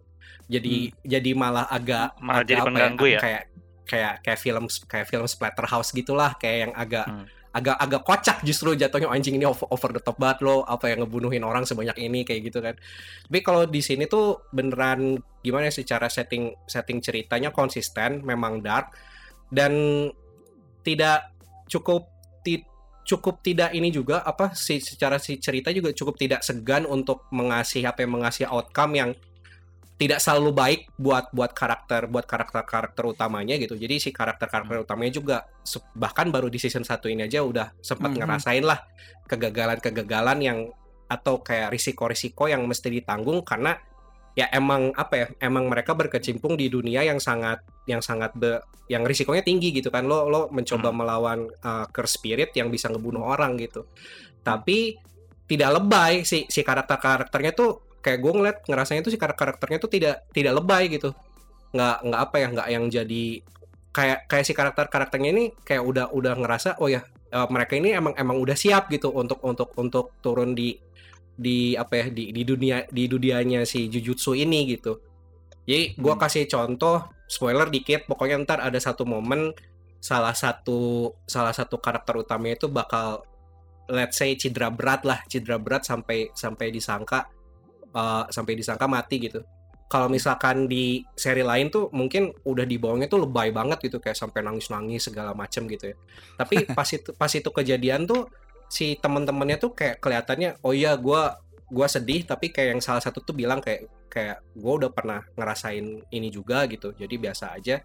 Jadi 0.49 0.89
jadi 1.05 1.31
malah 1.37 1.69
agak 1.69 2.17
Malah 2.23 2.41
agak 2.41 2.49
jadi 2.49 2.61
pengganggu 2.65 3.05
ya? 3.05 3.19
Kayak 3.21 3.43
kayak 3.89 4.13
kayak 4.21 4.39
film 4.39 4.65
kayak 4.85 5.05
film 5.09 5.25
Splatterhouse 5.25 5.89
gitulah 5.93 6.37
kayak 6.37 6.57
yang 6.69 6.73
agak 6.77 7.05
Hmm. 7.09 7.25
agak 7.49 7.77
agak 7.81 8.01
kocak 8.05 8.37
justru 8.45 8.77
jatuhnya 8.77 9.09
anjing 9.09 9.33
ini 9.33 9.41
over, 9.49 9.65
over 9.73 9.89
the 9.89 9.97
top 9.97 10.21
banget 10.21 10.45
lo 10.45 10.61
apa 10.69 10.93
yang 10.93 11.01
ngebunuhin 11.01 11.41
orang 11.41 11.65
sebanyak 11.65 11.97
ini 11.97 12.21
kayak 12.21 12.45
gitu 12.45 12.61
kan. 12.61 12.77
Tapi 13.25 13.39
kalau 13.41 13.65
di 13.65 13.81
sini 13.81 14.05
tuh 14.05 14.45
beneran 14.53 15.17
gimana 15.41 15.65
ya 15.65 15.73
secara 15.73 16.05
setting 16.13 16.53
setting 16.69 17.01
ceritanya 17.01 17.49
konsisten, 17.49 18.21
memang 18.21 18.61
dark 18.61 18.93
dan 19.49 19.73
tidak 20.85 21.33
cukup 21.65 22.18
cukup 23.09 23.41
tidak 23.41 23.73
ini 23.73 23.89
juga 23.89 24.21
apa 24.21 24.53
si 24.53 24.77
secara 24.77 25.17
si 25.17 25.41
cerita 25.41 25.73
juga 25.73 25.89
cukup 25.89 26.13
tidak 26.13 26.45
segan 26.45 26.85
untuk 26.85 27.25
mengasih 27.33 27.81
apa 27.89 28.05
yang 28.05 28.21
mengasih 28.21 28.45
outcome 28.45 28.93
yang 28.93 29.11
tidak 29.99 30.21
selalu 30.21 30.53
baik 30.53 30.81
buat 30.95 31.27
buat 31.33 31.51
karakter 31.51 32.05
buat 32.05 32.29
karakter 32.29 32.63
karakter 32.63 33.03
utamanya 33.09 33.57
gitu 33.57 33.73
jadi 33.75 33.97
si 33.97 34.13
karakter 34.13 34.45
karakter 34.47 34.85
utamanya 34.85 35.13
juga 35.17 35.37
bahkan 35.97 36.29
baru 36.29 36.47
di 36.53 36.61
season 36.61 36.85
1 36.85 37.09
ini 37.09 37.25
aja 37.25 37.41
udah 37.41 37.73
sempat 37.81 38.13
Mhm. 38.13 38.17
ngerasain 38.21 38.63
lah 38.63 38.79
kegagalan 39.25 39.81
kegagalan 39.81 40.39
yang 40.39 40.59
atau 41.09 41.41
kayak 41.41 41.73
risiko-risiko 41.73 42.45
yang 42.45 42.61
mesti 42.69 42.93
ditanggung 42.93 43.41
karena 43.41 43.73
ya 44.37 44.47
emang 44.53 44.93
apa 44.95 45.13
ya 45.15 45.27
emang 45.41 45.67
mereka 45.67 45.97
berkecimpung 45.97 46.55
di 46.55 46.69
dunia 46.71 47.01
yang 47.03 47.17
sangat 47.17 47.61
yang 47.89 47.99
sangat 47.99 48.31
be- 48.37 48.61
yang 48.89 49.05
risikonya 49.05 49.43
tinggi 49.45 49.73
gitu 49.75 49.89
kan. 49.93 50.05
Lo 50.05 50.29
lo 50.29 50.49
mencoba 50.49 50.89
Hmm. 50.89 50.97
melawan 50.97 51.39
uh, 51.65 51.85
curse 51.89 52.17
spirit 52.21 52.53
yang 52.55 52.69
bisa 52.73 52.89
ngebunuh 52.89 53.25
orang 53.25 53.57
gitu. 53.59 53.85
Tapi 54.41 54.95
tidak 55.49 55.81
lebay 55.81 56.23
si 56.23 56.45
si 56.47 56.61
karakter 56.61 56.97
karakternya 57.01 57.51
tuh 57.57 57.97
kayak 57.99 58.19
gue 58.21 58.31
ngeliat 58.31 58.57
ngerasanya 58.69 59.01
tuh 59.03 59.11
si 59.13 59.19
karakter 59.19 59.49
karakternya 59.53 59.79
tuh 59.81 59.91
tidak 59.91 60.15
tidak 60.31 60.53
lebay 60.57 60.87
gitu. 60.89 61.11
Nggak 61.73 61.97
nggak 62.05 62.21
apa 62.21 62.35
ya 62.37 62.47
nggak 62.53 62.67
yang 62.69 62.85
jadi 62.89 63.25
kayak 63.89 64.19
kayak 64.29 64.45
si 64.45 64.53
karakter 64.53 64.85
karakternya 64.87 65.29
ini 65.33 65.45
kayak 65.65 65.81
udah 65.81 66.05
udah 66.13 66.33
ngerasa 66.37 66.77
oh 66.81 66.89
ya 66.89 67.01
eh, 67.05 67.47
mereka 67.49 67.73
ini 67.77 67.93
emang 67.93 68.13
emang 68.13 68.37
udah 68.37 68.53
siap 68.53 68.89
gitu 68.93 69.09
untuk 69.09 69.41
untuk 69.41 69.73
untuk 69.77 70.13
turun 70.21 70.53
di 70.53 70.77
di 71.39 71.79
apa 71.79 72.03
ya 72.03 72.05
di 72.11 72.35
di 72.35 72.43
dunia 72.43 72.83
di 72.91 73.07
dunianya 73.07 73.63
si 73.63 73.87
jujutsu 73.87 74.35
ini 74.35 74.67
gitu. 74.75 74.99
Jadi 75.63 75.95
gua 75.95 76.19
Hmm. 76.19 76.21
kasih 76.27 76.43
contoh 76.51 77.07
spoiler 77.31 77.71
dikit 77.71 78.03
pokoknya 78.09 78.43
ntar 78.43 78.59
ada 78.59 78.75
satu 78.75 79.07
momen 79.07 79.55
salah 80.03 80.35
satu 80.35 81.11
salah 81.23 81.55
satu 81.55 81.79
karakter 81.79 82.19
utamanya 82.19 82.59
itu 82.59 82.67
bakal 82.67 83.23
let's 83.87 84.19
say 84.19 84.35
cedera 84.35 84.67
berat 84.73 85.07
lah 85.07 85.19
cedera 85.31 85.55
berat 85.55 85.87
sampai 85.87 86.31
sampai 86.35 86.67
disangka 86.75 87.31
uh, 87.95 88.25
sampai 88.27 88.53
disangka 88.59 88.85
mati 88.89 89.17
gitu. 89.23 89.39
Kalau 89.89 90.05
misalkan 90.05 90.69
di 90.69 91.01
seri 91.17 91.41
lain 91.41 91.73
tuh 91.73 91.89
mungkin 91.89 92.29
udah 92.45 92.61
dibawanya 92.61 93.09
tuh 93.09 93.25
lebay 93.25 93.49
banget 93.49 93.89
gitu 93.89 93.97
kayak 93.97 94.13
sampai 94.13 94.45
nangis-nangis 94.45 95.09
segala 95.09 95.33
macem 95.33 95.65
gitu 95.65 95.93
ya. 95.93 95.95
Tapi 96.37 96.65
pas 96.77 96.85
itu 96.93 97.09
pas 97.17 97.31
itu 97.33 97.49
kejadian 97.49 98.05
tuh 98.05 98.29
si 98.69 98.95
temen-temennya 99.01 99.57
tuh 99.57 99.73
kayak 99.73 99.97
kelihatannya 99.99 100.61
oh 100.61 100.71
iya 100.71 100.93
gua 100.95 101.41
gua 101.69 101.89
sedih 101.89 102.23
tapi 102.25 102.53
kayak 102.53 102.77
yang 102.77 102.81
salah 102.81 103.01
satu 103.01 103.21
tuh 103.25 103.33
bilang 103.33 103.59
kayak 103.59 103.89
kayak 104.09 104.41
gua 104.53 104.85
udah 104.85 104.91
pernah 104.93 105.21
ngerasain 105.37 106.05
ini 106.13 106.29
juga 106.29 106.65
gitu. 106.69 106.93
Jadi 106.93 107.15
biasa 107.17 107.57
aja. 107.57 107.81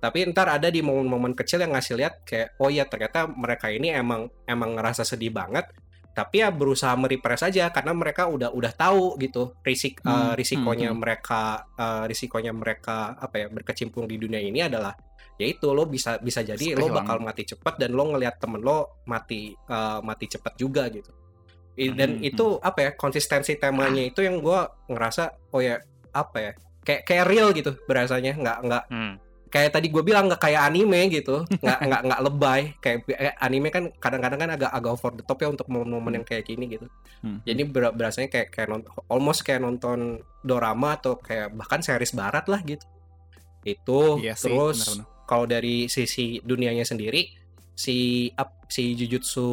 Tapi 0.00 0.24
ntar 0.32 0.48
ada 0.48 0.72
di 0.72 0.80
momen-momen 0.80 1.36
kecil 1.36 1.60
yang 1.60 1.76
ngasih 1.76 1.94
lihat 2.00 2.24
kayak 2.24 2.56
oh 2.56 2.72
iya 2.72 2.88
ternyata 2.88 3.28
mereka 3.28 3.68
ini 3.68 3.92
emang 3.92 4.32
emang 4.48 4.78
ngerasa 4.78 5.04
sedih 5.04 5.28
banget 5.28 5.68
tapi 6.10 6.42
ya 6.42 6.50
berusaha 6.50 6.92
merepress 6.98 7.46
aja 7.46 7.70
karena 7.70 7.94
mereka 7.94 8.26
udah 8.26 8.50
udah 8.50 8.72
tahu 8.74 9.14
gitu. 9.22 9.54
Risik 9.62 10.02
Hmm, 10.02 10.34
risikonya 10.34 10.90
hmm, 10.90 10.98
mereka 10.98 11.70
eh, 11.78 12.04
risikonya 12.10 12.52
mereka 12.56 13.14
apa 13.14 13.36
ya 13.36 13.46
berkecimpung 13.46 14.10
di 14.10 14.16
dunia 14.18 14.40
ini 14.42 14.64
adalah 14.64 14.96
yaitu 15.40 15.72
lo 15.72 15.84
bisa 15.84 16.20
bisa 16.20 16.40
jadi 16.40 16.76
lo 16.76 16.92
bakal 16.92 17.16
mati 17.18 17.42
cepat 17.42 17.74
dan 17.74 17.90
lo 17.90 18.04
ngelihat 18.06 18.36
temen 18.36 18.60
lo 18.60 19.00
mati 19.04 19.50
eh, 19.50 19.98
mati 20.00 20.28
cepat 20.28 20.54
juga 20.54 20.84
gitu 20.86 21.08
I- 21.74 21.90
dan 21.90 22.10
Hmm, 22.14 22.28
itu 22.28 22.46
apa 22.60 22.78
ya 22.78 22.90
konsistensi 22.92 23.56
temanya 23.56 24.04
itu 24.04 24.20
yang 24.20 24.38
gua 24.38 24.68
ngerasa 24.84 25.22
oh 25.48 25.58
ya 25.58 25.80
apa 26.12 26.36
ya 26.38 26.52
kayak 26.80 27.02
kayak 27.02 27.24
real 27.24 27.48
gitu 27.50 27.72
berasanya 27.82 28.34
nggak 28.34 28.58
nggak 28.62 28.84
Hmm. 28.86 29.14
kayak 29.48 29.70
tadi 29.72 29.88
gue 29.88 30.00
bilang 30.00 30.26
nggak 30.26 30.38
kayak 30.40 30.62
anime 30.62 31.08
gitu 31.08 31.42
nggak 31.42 31.78
nggak 31.80 32.02
nggak 32.04 32.20
lebay 32.22 32.60
kayak 32.76 32.98
anime 33.38 33.68
kan 33.68 33.88
kadang-kadang 33.96 34.38
kan 34.38 34.50
agak 34.52 34.70
agak 34.70 34.90
over 34.92 35.10
the 35.12 35.22
top 35.22 35.38
ya 35.38 35.48
untuk 35.48 35.66
momen-momen 35.66 36.12
yang 36.16 36.26
kayak 36.26 36.44
gini 36.44 36.68
gitu 36.68 36.86
Hmm. 37.20 37.38
jadi 37.42 37.62
ber- 37.64 37.92
berasanya 37.92 38.28
kayak 38.28 38.48
kayak 38.50 38.68
nonton 38.68 38.90
almost 39.06 39.40
kayak 39.40 39.60
nonton 39.60 39.98
dorama 40.40 40.94
atau 40.94 41.16
kayak 41.16 41.50
bahkan 41.52 41.80
series 41.80 42.12
barat 42.12 42.44
lah 42.44 42.60
gitu 42.60 42.84
itu 43.62 44.00
Iya 44.18 44.34
sih, 44.34 44.48
terus 44.48 44.78
benar-benar. 44.96 45.19
Kalau 45.30 45.46
dari 45.46 45.86
sisi 45.86 46.42
dunianya 46.42 46.82
sendiri 46.82 47.22
si 47.78 48.26
up 48.34 48.66
si 48.66 48.98
jujutsu 48.98 49.46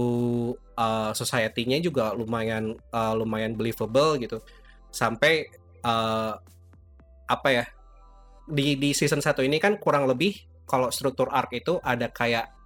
uh, 0.74 1.14
society-nya 1.14 1.78
juga 1.78 2.18
lumayan 2.18 2.74
uh, 2.90 3.14
lumayan 3.14 3.54
believable 3.54 4.18
gitu. 4.18 4.42
Sampai 4.90 5.46
uh, 5.86 6.34
apa 7.30 7.50
ya 7.54 7.66
di 8.50 8.74
di 8.82 8.90
season 8.98 9.22
1 9.22 9.46
ini 9.46 9.62
kan 9.62 9.78
kurang 9.78 10.10
lebih 10.10 10.34
kalau 10.66 10.90
struktur 10.90 11.30
arc 11.30 11.54
itu 11.54 11.78
ada 11.86 12.10
kayak 12.10 12.57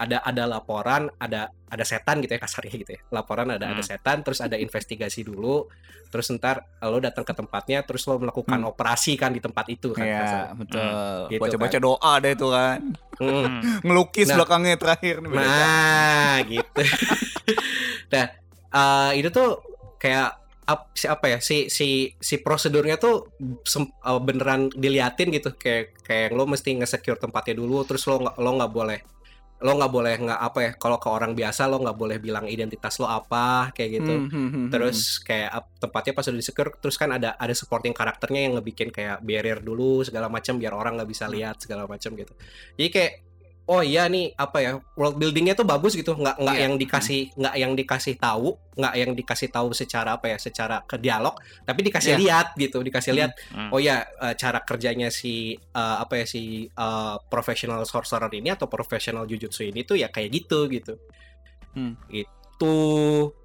ada 0.00 0.24
ada 0.24 0.48
laporan, 0.48 1.12
ada 1.14 1.52
ada 1.68 1.84
setan 1.84 2.18
gitu 2.18 2.32
ya 2.32 2.40
kasarnya 2.44 2.72
gitu 2.74 2.96
ya. 2.96 3.00
Laporan 3.12 3.52
ada 3.52 3.68
ada 3.68 3.76
Hmm. 3.76 3.84
setan, 3.86 4.24
terus 4.24 4.40
ada 4.40 4.56
investigasi 4.56 5.20
dulu, 5.22 5.68
terus 6.08 6.32
ntar 6.32 6.64
lo 6.80 6.96
datang 6.98 7.20
ke 7.20 7.30
tempatnya, 7.30 7.84
terus 7.84 8.08
lo 8.08 8.16
melakukan 8.16 8.56
Hmm. 8.56 8.70
operasi 8.72 9.14
kan 9.14 9.28
di 9.28 9.38
tempat 9.38 9.68
itu 9.68 9.92
kan. 9.92 10.02
Iya, 10.02 10.18
kasarnya. 10.18 10.52
betul. 10.56 10.88
Gitu 11.28 11.40
Baca-baca 11.44 11.78
doa 11.78 12.12
deh 12.18 12.32
itu 12.32 12.48
kan. 12.48 12.78
Hmm. 13.20 13.30
Hmm. 13.44 13.60
Ngelukis 13.84 14.26
Nah. 14.26 14.36
belakangnya 14.36 14.74
terakhir 14.74 15.14
nih. 15.20 15.30
Nah, 15.30 16.34
gitu. 16.48 16.80
nah, 18.12 18.26
eh, 18.72 19.10
itu 19.16 19.28
tuh 19.28 19.60
kayak 19.96 20.32
ap- 20.64 20.94
si 20.94 21.04
apa 21.04 21.26
ya 21.26 21.38
si 21.38 21.66
si 21.66 21.88
si 22.16 22.38
prosedurnya 22.38 22.96
tuh 22.96 23.28
sem- 23.64 23.90
eh, 23.92 24.20
beneran 24.20 24.70
diliatin 24.70 25.28
gitu 25.28 25.52
kayak 25.52 25.98
kayak 26.00 26.30
lo 26.30 26.46
mesti 26.46 26.72
nge-secure 26.74 27.18
tempatnya 27.18 27.54
dulu 27.54 27.82
terus 27.82 28.06
lo 28.06 28.16
lo 28.22 28.50
nggak 28.54 28.70
boleh 28.70 28.98
lo 29.60 29.76
nggak 29.76 29.92
boleh 29.92 30.14
nggak 30.24 30.40
apa 30.40 30.58
ya 30.64 30.70
kalau 30.80 30.96
ke 30.96 31.08
orang 31.12 31.36
biasa 31.36 31.68
lo 31.68 31.84
nggak 31.84 31.98
boleh 32.00 32.16
bilang 32.16 32.48
identitas 32.48 32.96
lo 32.96 33.06
apa 33.06 33.70
kayak 33.76 34.00
gitu. 34.00 34.14
Hmm, 34.16 34.28
hmm, 34.28 34.32
hmm, 34.32 34.50
hmm. 34.50 34.68
terus 34.72 35.20
kayak 35.20 35.76
tempatnya 35.76 36.12
pas 36.16 36.24
udah 36.24 36.40
disecure 36.40 36.70
terus 36.80 36.96
kan 36.96 37.12
ada 37.12 37.36
ada 37.36 37.52
supporting 37.52 37.92
karakternya 37.92 38.40
yang 38.48 38.52
ngebikin 38.56 38.88
kayak 38.88 39.20
barrier 39.20 39.60
dulu 39.60 40.00
segala 40.00 40.32
macam 40.32 40.56
biar 40.56 40.72
orang 40.72 40.96
nggak 40.96 41.10
bisa 41.12 41.28
lihat 41.28 41.60
segala 41.60 41.84
macam 41.84 42.16
gitu. 42.16 42.32
Jadi 42.80 42.88
kayak 42.88 43.12
oh 43.70 43.86
iya 43.86 44.10
nih 44.10 44.34
apa 44.34 44.58
ya 44.58 44.70
world 44.98 45.14
buildingnya 45.14 45.54
tuh 45.54 45.62
bagus 45.62 45.94
gitu 45.94 46.18
nggak 46.18 46.42
nggak 46.42 46.56
Iya. 46.58 46.64
yang 46.66 46.74
dikasih 46.74 47.20
nggak 47.38 47.54
yang 47.54 47.72
dikasih 47.72 48.14
tahu 48.18 48.48
nggak 48.74 48.94
yang 48.98 49.10
dikasih 49.14 49.48
tahu 49.48 49.70
secara 49.70 50.18
apa 50.18 50.26
ya 50.26 50.38
secara 50.42 50.82
ke 50.82 50.98
dialog 50.98 51.38
tapi 51.62 51.86
dikasih 51.86 52.14
Iya. 52.14 52.18
lihat 52.18 52.46
gitu 52.58 52.82
dikasih 52.82 53.14
Hmm. 53.14 53.18
lihat 53.22 53.32
Hmm. 53.54 53.70
oh 53.70 53.78
ya 53.78 54.02
cara 54.34 54.58
kerjanya 54.60 55.06
si 55.08 55.54
eh, 55.54 55.96
apa 56.02 56.18
ya 56.18 56.26
si 56.26 56.42
eh, 56.66 57.16
professional 57.30 57.86
sorcerer 57.86 58.32
ini 58.34 58.50
atau 58.50 58.66
professional 58.66 59.22
jujutsu 59.24 59.62
ini 59.62 59.86
tuh 59.86 59.94
ya 59.94 60.10
kayak 60.10 60.30
gitu 60.34 60.66
gitu 60.66 60.98
Hmm. 61.70 61.94
itu 62.10 62.74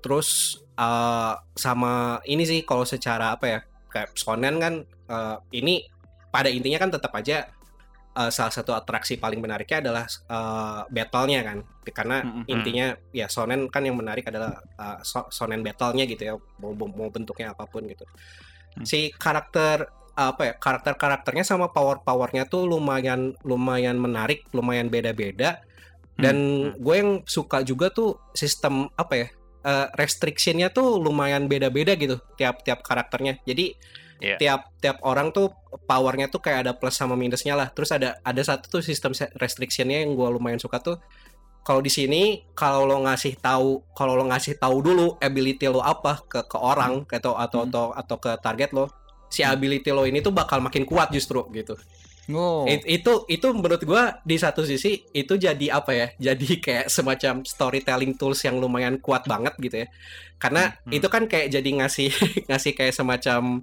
terus 0.02 0.58
eh, 0.74 1.34
sama 1.54 1.94
ini 2.26 2.44
sih 2.44 2.66
kalau 2.66 2.82
secara 2.84 3.38
apa 3.38 3.46
ya 3.46 3.60
kayak 3.88 4.18
shonen 4.18 4.58
kan 4.58 4.74
eh, 5.06 5.38
ini 5.54 5.86
pada 6.28 6.50
intinya 6.50 6.82
kan 6.82 6.90
tetap 6.90 7.14
aja 7.14 7.46
eh, 8.16 8.32
salah 8.32 8.54
satu 8.56 8.72
atraksi 8.72 9.20
paling 9.20 9.44
menariknya 9.44 9.84
adalah 9.84 10.06
eh, 10.08 10.82
battle-nya 10.90 11.42
kan. 11.44 11.60
Karena 11.92 12.18
Mm-mm. 12.24 12.50
intinya 12.50 12.98
ya 13.14 13.28
shonen 13.30 13.68
kan 13.70 13.84
yang 13.86 14.00
menarik 14.00 14.26
adalah 14.32 14.58
eh, 14.64 15.00
so- 15.04 15.30
shonen 15.30 15.62
battle-nya 15.62 16.08
gitu 16.08 16.24
ya 16.24 16.34
mau 16.64 16.72
mau 16.74 17.12
bentuknya 17.12 17.52
apa 17.52 17.68
pun 17.68 17.86
gitu. 17.86 18.08
Hmm. 18.76 18.84
si 18.84 19.08
karakter 19.16 19.88
apa 20.20 20.52
ya 20.52 20.54
karakter 20.60 21.00
karakternya 21.00 21.48
sama 21.48 21.72
power 21.72 22.04
powernya 22.04 22.44
tuh 22.44 22.68
lumayan 22.68 23.32
lumayan 23.44 23.96
menarik 24.00 24.48
lumayan 24.52 24.88
beda-beda. 24.92 25.64
Dan 26.16 26.72
gue 26.80 26.96
yang 26.96 27.12
suka 27.28 27.60
juga 27.60 27.92
tuh 27.92 28.16
sistem 28.32 28.88
apa 28.96 29.14
ya 29.20 29.28
eh, 29.68 29.88
restrictionnya 30.00 30.72
tuh 30.72 31.00
lumayan 31.00 31.52
beda-beda 31.52 31.96
gitu 32.00 32.20
tiap 32.40 32.64
tiap 32.64 32.80
karakternya. 32.84 33.40
Jadi 33.44 33.76
Iya. 34.16 34.40
tiap 34.40 34.62
tiap 34.80 34.98
orang 35.04 35.30
tuh 35.30 35.52
powernya 35.84 36.28
tuh 36.28 36.40
kayak 36.40 36.60
ada 36.64 36.72
plus 36.72 36.96
sama 36.96 37.14
minusnya 37.14 37.52
lah 37.54 37.68
terus 37.68 37.92
ada 37.92 38.16
ada 38.22 38.42
satu 38.42 38.70
tuh 38.70 38.82
sistem 38.82 39.12
restrictionnya 39.36 40.02
yang 40.02 40.16
gue 40.16 40.30
lumayan 40.32 40.56
suka 40.56 40.80
tuh 40.80 40.96
kalau 41.62 41.82
di 41.82 41.90
sini 41.90 42.22
kalau 42.54 42.86
lo 42.86 43.04
ngasih 43.04 43.36
tahu 43.36 43.84
kalau 43.92 44.16
lo 44.16 44.24
ngasih 44.30 44.56
tahu 44.56 44.80
dulu 44.80 45.08
ability 45.20 45.68
lo 45.68 45.82
apa 45.82 46.24
ke 46.24 46.46
ke 46.46 46.56
orang 46.56 47.04
atau 47.06 47.36
atau 47.36 47.60
Hmm. 47.62 47.68
atau 47.68 47.86
atau 47.92 48.16
ke 48.16 48.32
target 48.40 48.72
lo 48.72 48.88
si 49.28 49.44
ability 49.44 49.90
lo 49.90 50.06
ini 50.06 50.22
tuh 50.22 50.32
bakal 50.32 50.64
makin 50.64 50.88
kuat 50.88 51.12
justru 51.12 51.44
gitu 51.52 51.76
Oh. 52.26 52.66
It- 52.66 52.90
itu 52.90 53.22
itu 53.30 53.48
menurut 53.54 53.86
gua 53.86 54.18
di 54.26 54.34
satu 54.36 54.66
sisi 54.66 55.06
itu 55.14 55.38
jadi 55.38 55.78
apa 55.78 55.94
ya 55.94 56.08
jadi 56.34 56.58
kayak 56.58 56.86
semacam 56.88 57.46
storytelling 57.46 58.18
tools 58.18 58.42
yang 58.42 58.58
lumayan 58.58 58.98
kuat 58.98 59.30
banget 59.30 59.54
gitu 59.60 59.86
ya 59.86 59.88
karena 60.40 60.74
Hmm. 60.82 60.90
itu 60.90 61.06
kan 61.06 61.30
kayak 61.30 61.54
jadi 61.54 61.70
ngasih 61.84 62.10
ngasih 62.50 62.72
kayak 62.74 62.98
semacam 62.98 63.62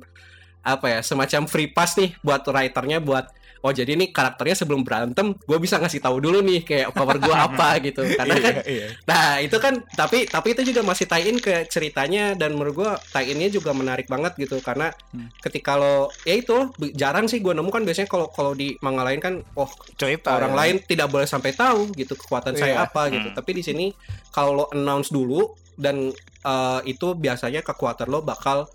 apa 0.62 0.86
ya 0.88 0.98
semacam 1.00 1.44
free 1.44 1.66
pass 1.66 1.94
nih 1.94 2.14
buat 2.20 2.42
writernya 2.42 2.98
buat 2.98 3.26
oh 3.58 3.70
jadi 3.70 3.94
nih 3.94 4.10
karakternya 4.10 4.58
sebelum 4.58 4.82
berantem 4.82 5.38
gue 5.38 5.54
bisa 5.56 5.78
ngasih 5.78 5.98
tahu 5.98 6.18
dulu 6.18 6.42
nih 6.42 6.62
kayak 6.62 6.90
power 6.90 7.14
gua 7.16 7.36
apa 7.46 7.78
gitu 7.78 8.02
karena 8.10 8.34
kan 8.36 8.54
Iya, 8.58 8.62
iya. 8.66 8.86
Nah 9.06 9.38
itu 9.38 9.54
kan 9.56 9.86
tapi 9.88 10.26
tapi 10.26 10.50
itu 10.50 10.66
juga 10.66 10.82
masih 10.82 11.06
tie 11.06 11.30
in 11.30 11.38
ke 11.38 11.66
ceritanya 11.66 12.34
dan 12.34 12.54
menurut 12.54 12.74
gua 12.74 12.90
tie 12.98 13.30
innya 13.30 13.46
juga 13.48 13.70
menarik 13.70 14.06
banget 14.06 14.34
gitu 14.36 14.58
karena 14.58 14.90
Hmm. 15.14 15.30
ketika 15.38 15.78
lo 15.78 16.10
ya 16.22 16.34
itu 16.34 16.74
jarang 16.92 17.26
sih 17.26 17.38
gua 17.38 17.54
nemu 17.54 17.70
kan 17.70 17.82
biasanya 17.82 18.08
kalau 18.08 18.26
kalau 18.28 18.50
di 18.50 18.74
manga 18.78 19.06
lain 19.06 19.20
kan 19.20 19.46
oh 19.54 19.70
cerita 19.94 20.34
orang 20.34 20.52
ya. 20.52 20.58
lain 20.58 20.74
tidak 20.82 21.06
boleh 21.06 21.26
sampai 21.26 21.52
tahu 21.52 21.86
gitu 21.94 22.14
kekuatan 22.16 22.54
saya 22.54 22.74
Iya. 22.76 22.86
apa 22.88 23.02
gitu 23.10 23.28
Hmm. 23.28 23.36
tapi 23.36 23.50
di 23.52 23.62
sini 23.62 23.86
kalau 24.28 24.52
lo 24.56 24.66
announce 24.70 25.10
dulu 25.10 25.38
dan 25.74 26.10
eh, 26.42 26.80
itu 26.84 27.14
biasanya 27.14 27.62
kekuatan 27.62 28.06
lo 28.06 28.20
bakal 28.20 28.66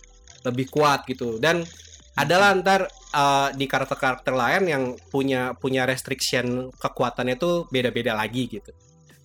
lebih 0.42 0.68
kuat 0.68 1.06
gitu 1.06 1.38
dan 1.38 1.64
adalah 2.14 2.54
ntar 2.56 2.86
eh, 3.10 3.50
di 3.54 3.66
karakter-karakter 3.66 4.34
lain 4.34 4.64
yang 4.66 4.84
punya 5.08 5.54
punya 5.54 5.84
restriction 5.84 6.70
kekuatannya 6.72 7.36
tuh 7.36 7.66
beda-beda 7.68 8.12
lagi 8.12 8.46
gitu 8.48 8.74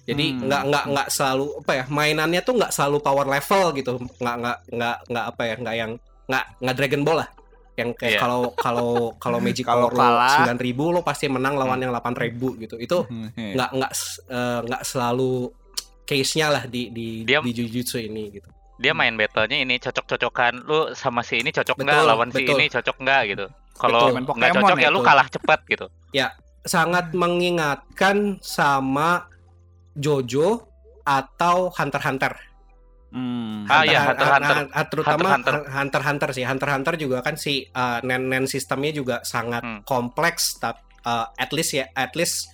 jadi 0.03 0.25
Hmm. 0.29 0.45
nggak 0.45 0.63
nggak 0.67 0.85
nggak 0.89 1.09
selalu 1.09 1.47
apa 1.59 1.73
ya 1.73 1.85
mainannya 1.89 2.41
tuh 2.41 2.55
nggak 2.55 2.71
selalu 2.71 2.99
power 2.99 3.23
level 3.25 3.65
gitu 3.73 3.93
nggak 4.19 4.37
nggak 4.37 4.59
nggak 4.73 4.97
nggak 5.09 5.25
apa 5.27 5.43
ya 5.43 5.55
nggak 5.57 5.77
yang 5.77 5.93
nggak 6.23 6.45
nggak 6.59 6.77
Dragon 6.77 7.03
Ball 7.03 7.19
lah 7.19 7.31
yang 7.73 7.91
kayak 7.95 8.13
Iya. 8.13 8.21
kalau 8.21 8.43
kalau 8.53 8.93
kalau 9.17 9.39
Magic 9.45 9.65
Kalau 9.65 9.89
Power 9.89 9.97
kalah. 9.97 10.45
9000 10.45 10.61
lo 10.91 11.01
pasti 11.01 11.25
menang 11.27 11.55
lawan 11.55 11.81
yang 11.81 11.89
8000 11.91 12.29
gitu 12.61 12.77
itu 12.77 12.99
Hmm, 13.03 13.33
iya. 13.41 13.55
nggak 13.57 13.71
nggak 13.73 13.93
eh, 14.29 14.61
nggak 14.69 14.83
selalu 14.85 15.33
case-nya 16.03 16.47
lah 16.51 16.65
di 16.67 16.91
di 16.91 17.23
Dia- 17.23 17.41
di 17.41 17.53
Jujutsu 17.53 17.97
ini 17.97 18.29
gitu. 18.33 18.51
Dia 18.83 18.93
main 18.93 19.15
battlenya 19.15 19.63
ini 19.63 19.79
cocok-cocokan 19.79 20.67
lu 20.67 20.91
sama 20.93 21.23
si 21.23 21.39
ini 21.39 21.55
cocok 21.55 21.79
nggak 21.79 21.95
Betul, 21.95 22.09
lawan 22.11 22.29
si 22.29 22.43
betul. 22.43 22.55
ini 22.59 22.67
cocok 22.67 22.97
nggak 22.99 23.21
gitu 23.31 23.47
kalau 23.79 24.03
nggak 24.13 24.51
cocok 24.53 24.77
ya 24.77 24.85
ya 24.85 24.91
lu 24.91 24.99
itu. 24.99 25.07
kalah 25.07 25.27
cepat 25.31 25.61
gitu 25.71 25.87
Sangat 26.63 27.11
mengingatkan 27.11 28.39
sama 28.39 29.27
Jojo 29.99 30.71
atau 31.03 31.75
Hunter 31.75 31.99
Hunter. 31.99 32.33
Hmm. 33.11 33.67
Ah, 33.67 33.83
iya, 33.83 34.07
Hunter 34.07 34.29
Hunter. 34.31 34.57
ah, 34.71 34.87
terutama 34.87 35.29
Hunter 35.35 35.57
Hunter 35.67 36.01
x 36.01 36.07
Hunter 36.07 36.29
sih. 36.31 36.45
Hunter 36.47 36.69
x 36.71 36.75
Hunter 36.79 36.95
juga 37.03 37.19
kan 37.21 37.35
si 37.35 37.67
uh, 37.67 37.99
nen-nen 38.07 38.47
sistemnya 38.47 38.95
juga 38.95 39.17
sangat 39.27 39.67
Hmm. 39.67 39.81
kompleks 39.83 40.63
tapi 40.63 40.79
uh, 41.03 41.27
at 41.35 41.51
least 41.51 41.75
ya 41.75 41.91
at 41.99 42.15
least 42.15 42.47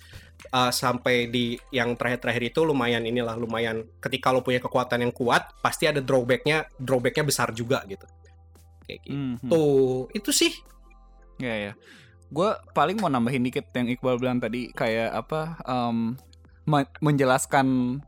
uh, 0.51 0.71
sampai 0.71 1.27
di 1.27 1.59
yang 1.69 1.93
terakhir-terakhir 1.93 2.53
itu 2.55 2.61
lumayan 2.63 3.03
inilah 3.03 3.35
lumayan 3.35 3.85
ketika 3.99 4.31
lo 4.31 4.41
punya 4.41 4.63
kekuatan 4.63 5.05
yang 5.05 5.13
kuat 5.13 5.51
pasti 5.59 5.85
ada 5.85 5.99
drawbacknya 5.99 6.67
drawbacknya 6.79 7.23
besar 7.27 7.51
juga 7.51 7.83
gitu. 7.85 8.05
Kayak 8.87 8.99
gitu. 9.05 9.15
Hmm, 9.15 9.35
hmm. 9.37 9.49
tuh 9.51 10.07
itu 10.15 10.31
sih. 10.33 10.51
Ya 11.39 11.55
ya. 11.55 11.73
Gue 12.29 12.53
paling 12.77 12.97
mau 13.01 13.09
nambahin 13.09 13.41
dikit 13.41 13.69
yang 13.73 13.89
Iqbal 13.89 14.21
bilang 14.21 14.37
tadi 14.37 14.69
kayak 14.73 15.13
apa 15.13 15.57
me- 16.65 16.95
menjelaskan 17.01 17.99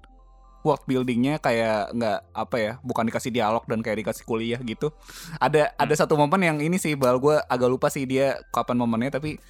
world 0.61 0.85
buildingnya 0.85 1.41
kayak 1.41 1.89
nggak 1.97 2.19
apa 2.37 2.55
ya 2.61 2.73
bukan 2.85 3.09
dikasih 3.09 3.33
dialog 3.33 3.65
dan 3.65 3.81
kayak 3.81 4.05
dikasih 4.05 4.23
kuliah 4.29 4.61
gitu. 4.61 4.93
Ada 5.41 5.73
ada 5.73 5.93
satu 5.97 6.13
momen 6.13 6.41
yang 6.41 6.57
ini 6.61 6.77
sih 6.77 6.93
bal 6.93 7.17
gue 7.17 7.41
agak 7.49 7.69
lupa 7.69 7.89
sih 7.89 8.05
dia 8.05 8.37
kapan 8.53 8.77
momennya 8.77 9.17
tapi 9.17 9.41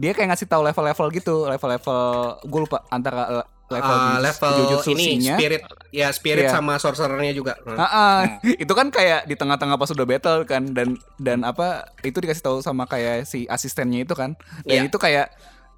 dia 0.00 0.16
kayak 0.16 0.32
ngasih 0.32 0.48
tahu 0.48 0.64
level-level 0.64 1.06
gitu 1.12 1.44
level-level 1.44 2.00
gue 2.42 2.60
lupa 2.62 2.80
antara 2.88 3.22
eh, 3.30 3.46
level, 3.70 3.94
Uh, 3.94 4.18
level 4.18 4.52
jujutsu 4.58 4.90
ini 4.94 5.22
spirit 5.22 5.62
ya 5.92 6.10
spirit 6.10 6.42
Iya. 6.42 6.50
sama 6.50 6.74
sorcerernya 6.74 7.30
juga. 7.30 7.54
Ah, 7.68 7.84
ah. 7.84 8.18
itu 8.64 8.72
kan 8.72 8.90
kayak 8.90 9.28
di 9.28 9.36
tengah-tengah 9.36 9.76
pas 9.76 9.86
udah 9.86 10.02
battle 10.02 10.42
kan 10.42 10.74
dan 10.74 10.98
dan 11.16 11.44
apa 11.44 11.86
itu 12.00 12.18
dikasih 12.18 12.42
tahu 12.42 12.56
sama 12.60 12.82
kayak 12.84 13.22
si 13.24 13.46
asistennya 13.46 14.02
itu 14.02 14.10
kan. 14.12 14.34
Dan 14.64 14.74
Iya. 14.74 14.88
itu 14.88 14.98
kayak 14.98 15.30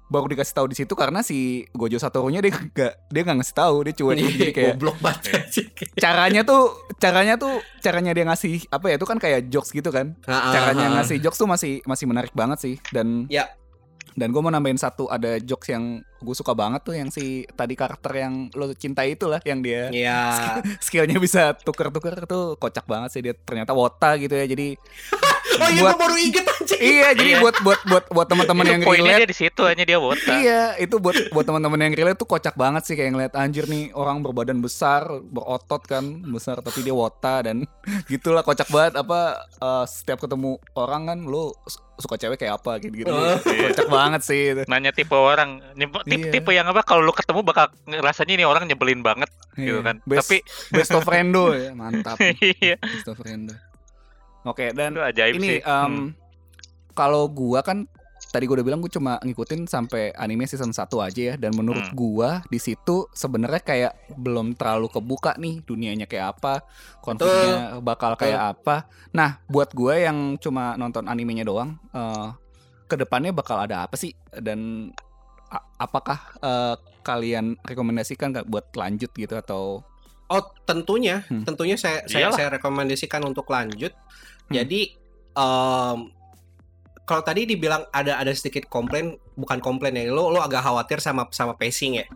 baru 0.03 0.25
dikasih 0.25 0.53
tahu 0.53 0.67
di 0.67 0.75
situ 0.75 0.93
karena 0.93 1.21
si 1.21 1.69
Gojo 1.69 1.97
Satoru-nya 1.97 2.37
dia 2.39 2.53
gak 2.53 2.93
dia 3.09 3.21
nggak 3.23 3.37
ngasih 3.39 3.55
tahu 3.55 3.75
dia 3.83 3.93
cuek. 3.93 4.15
Jadi 4.15 4.25
kayak 4.57 4.73
goblok 4.73 4.97
banget 4.97 5.41
sih 5.53 5.65
caranya 5.93 6.41
tuh 6.41 6.73
caranya 6.97 7.33
tuh 7.37 7.53
caranya 7.77 8.11
dia 8.11 8.25
ngasih 8.25 8.69
apa 8.69 8.89
ya 8.89 8.97
itu 8.97 9.05
kan 9.05 9.17
kayak 9.17 9.53
jokes 9.53 9.69
gitu 9.69 9.93
kan. 9.93 10.17
Caranya 10.25 10.97
ngasih 10.97 11.21
jokes 11.21 11.37
tuh 11.37 11.45
masih 11.45 11.85
masih 11.85 12.09
menarik 12.09 12.33
banget 12.33 12.57
sih 12.57 12.75
dan 12.89 13.29
Ya. 13.29 13.53
Dan 14.13 14.29
gue 14.29 14.41
mau 14.41 14.53
nambahin 14.53 14.77
satu 14.77 15.09
ada 15.09 15.41
jokes 15.41 15.73
yang 15.73 16.05
gue 16.23 16.33
suka 16.33 16.53
banget 16.53 16.81
tuh 16.81 16.93
yang 16.93 17.07
si 17.07 17.25
tadi 17.49 17.73
karakter 17.73 18.11
yang 18.15 18.33
lo 18.51 18.71
cintai 18.71 19.13
itu 19.13 19.25
lah 19.25 19.43
yang 19.43 19.59
dia 19.59 19.91
ya 19.91 20.19
skillnya 20.79 21.17
bisa 21.17 21.53
tuker-tuker 21.57 22.23
tuh 22.23 22.55
kocak 22.55 22.83
banget 22.83 23.09
sih 23.09 23.21
dia 23.21 23.35
ternyata 23.35 23.71
wota 23.71 24.15
gitu 24.15 24.31
ya 24.31 24.45
jadi 24.45 24.79
oh 25.53 25.69
iya 25.69 25.81
buat- 25.83 25.99
baru 25.99 26.15
inget 26.17 26.45
anjing 26.45 26.79
iya 26.79 27.07
jadi 27.11 27.31
Iya. 27.31 27.41
buat 27.41 27.55
buat 27.59 27.81
buat 27.83 28.05
buat 28.09 28.27
teman-teman 28.27 28.65
yang 28.67 28.81
relate 28.81 29.19
dia 29.19 29.27
di 29.27 29.37
situ 29.37 29.61
hanya 29.63 29.83
dia 29.83 29.97
wota 29.97 30.31
iya 30.33 30.61
itu 30.77 30.95
buat 30.95 31.13
buat 31.29 31.43
teman-teman 31.43 31.79
yang 31.81 31.93
relate 31.93 32.15
tuh 32.15 32.25
kocak 32.25 32.53
banget 32.53 32.83
sih 32.83 32.93
kayak 32.93 33.11
ngeliat 33.11 33.33
anjir 33.35 33.65
nih 33.65 33.91
orang 33.91 34.21
berbadan 34.21 34.57
besar 34.57 35.03
berotot 35.21 35.83
kan 35.83 36.01
besar 36.25 36.57
tapi 36.59 36.81
dia 36.81 36.93
wota 36.93 37.43
dan 37.43 37.65
gitulah 38.11 38.41
kocak 38.41 38.67
banget 38.67 38.95
apa 38.95 39.19
eh, 39.55 39.85
setiap 39.85 40.19
ketemu 40.19 40.55
orang 40.73 41.01
kan 41.05 41.19
lu 41.21 41.51
su- 41.63 41.81
suka 41.95 42.17
cewek 42.17 42.37
kayak 42.37 42.57
apa 42.57 42.77
gitu 42.79 42.95
gitu 42.99 43.13
Oh. 43.13 43.37
kocak 43.37 43.85
banget 43.87 44.21
sih 44.21 44.41
itu. 44.51 44.61
nanya 44.65 44.89
tipe 44.89 45.13
orang 45.13 45.61
tipe, 45.73 45.97
tipe, 46.13 46.23
Iya. 46.23 46.31
tipe 46.31 46.51
yang 46.51 46.65
apa 46.65 46.81
kalau 46.81 47.01
lu 47.01 47.11
ketemu 47.11 47.41
bakal 47.41 47.65
rasanya 47.99 48.33
ini 48.33 48.43
orang 48.43 48.63
nyebelin 48.63 49.01
banget 49.01 49.27
gitu 49.53 49.81
Iya. 49.81 49.83
kan. 49.83 49.95
Best, 50.03 50.19
tapi 50.23 50.37
best 50.71 50.91
of 50.91 51.01
friendo 51.01 51.49
ya 51.57 51.73
mantap. 51.73 52.17
Iya. 52.21 52.77
Best 52.77 53.07
of 53.07 53.15
friendo 53.15 53.53
oke 54.43 54.65
dan 54.71 54.91
itu 54.91 55.01
ajaib 55.01 55.33
ini 55.37 55.47
sih. 55.49 55.59
em, 55.59 55.71
Hmm. 55.83 56.07
kalau 56.91 57.25
gua 57.25 57.59
kan 57.59 57.87
tadi 58.25 58.43
gua 58.43 58.57
udah 58.57 58.65
bilang 58.65 58.79
gua 58.79 58.89
cuma 58.89 59.13
ngikutin 59.19 59.65
sampai 59.65 60.11
anime 60.11 60.43
season 60.43 60.69
1 60.69 60.83
aja 60.99 61.21
ya 61.23 61.35
dan 61.37 61.53
menurut 61.53 61.85
Hmm. 61.85 61.95
gua 61.95 62.29
di 62.45 62.57
situ 62.57 63.07
sebenarnya 63.09 63.61
kayak 63.61 63.93
belum 64.11 64.53
terlalu 64.53 64.89
kebuka 64.89 65.37
nih 65.37 65.61
dunianya 65.61 66.05
kayak 66.05 66.33
apa 66.33 66.65
konfliknya 66.99 67.79
bakal 67.79 68.13
kayak 68.13 68.53
apa. 68.53 68.83
Nah 69.11 69.39
buat 69.45 69.71
gua 69.71 69.95
yang 69.97 70.35
cuma 70.37 70.75
nonton 70.75 71.05
animenya 71.05 71.43
doang 71.43 71.77
eh 71.89 72.29
ke 72.83 72.99
depannya 72.99 73.31
bakal 73.31 73.57
ada 73.57 73.85
apa 73.85 73.95
sih? 73.95 74.11
Dan 74.35 74.91
apakah 75.75 76.19
eh, 76.39 76.75
kalian 77.01 77.59
rekomendasikan 77.61 78.31
nggak 78.31 78.47
buat 78.47 78.71
lanjut 78.73 79.11
gitu 79.11 79.35
atau 79.35 79.83
Oh, 80.25 80.41
tentunya, 80.65 81.21
Hmm. 81.27 81.43
tentunya 81.43 81.75
saya 81.75 82.01
saya, 82.07 82.25
Iyalah. 82.25 82.33
saya 82.33 82.47
rekomendasikan 82.51 83.21
untuk 83.21 83.45
lanjut. 83.45 83.91
Hmm. 83.91 84.53
Jadi 84.55 84.95
em, 85.29 85.97
kalau 87.03 87.21
tadi 87.21 87.45
dibilang 87.45 87.83
ada 87.91 88.17
ada 88.17 88.31
sedikit 88.31 88.65
komplain, 88.65 89.13
bukan 89.35 89.59
komplain 89.59 89.93
ya. 89.93 90.07
Lo 90.07 90.29
lo 90.29 90.39
agak 90.39 90.63
khawatir 90.63 90.97
sama 90.97 91.27
sama 91.29 91.53
pacing 91.53 92.01
ya. 92.01 92.07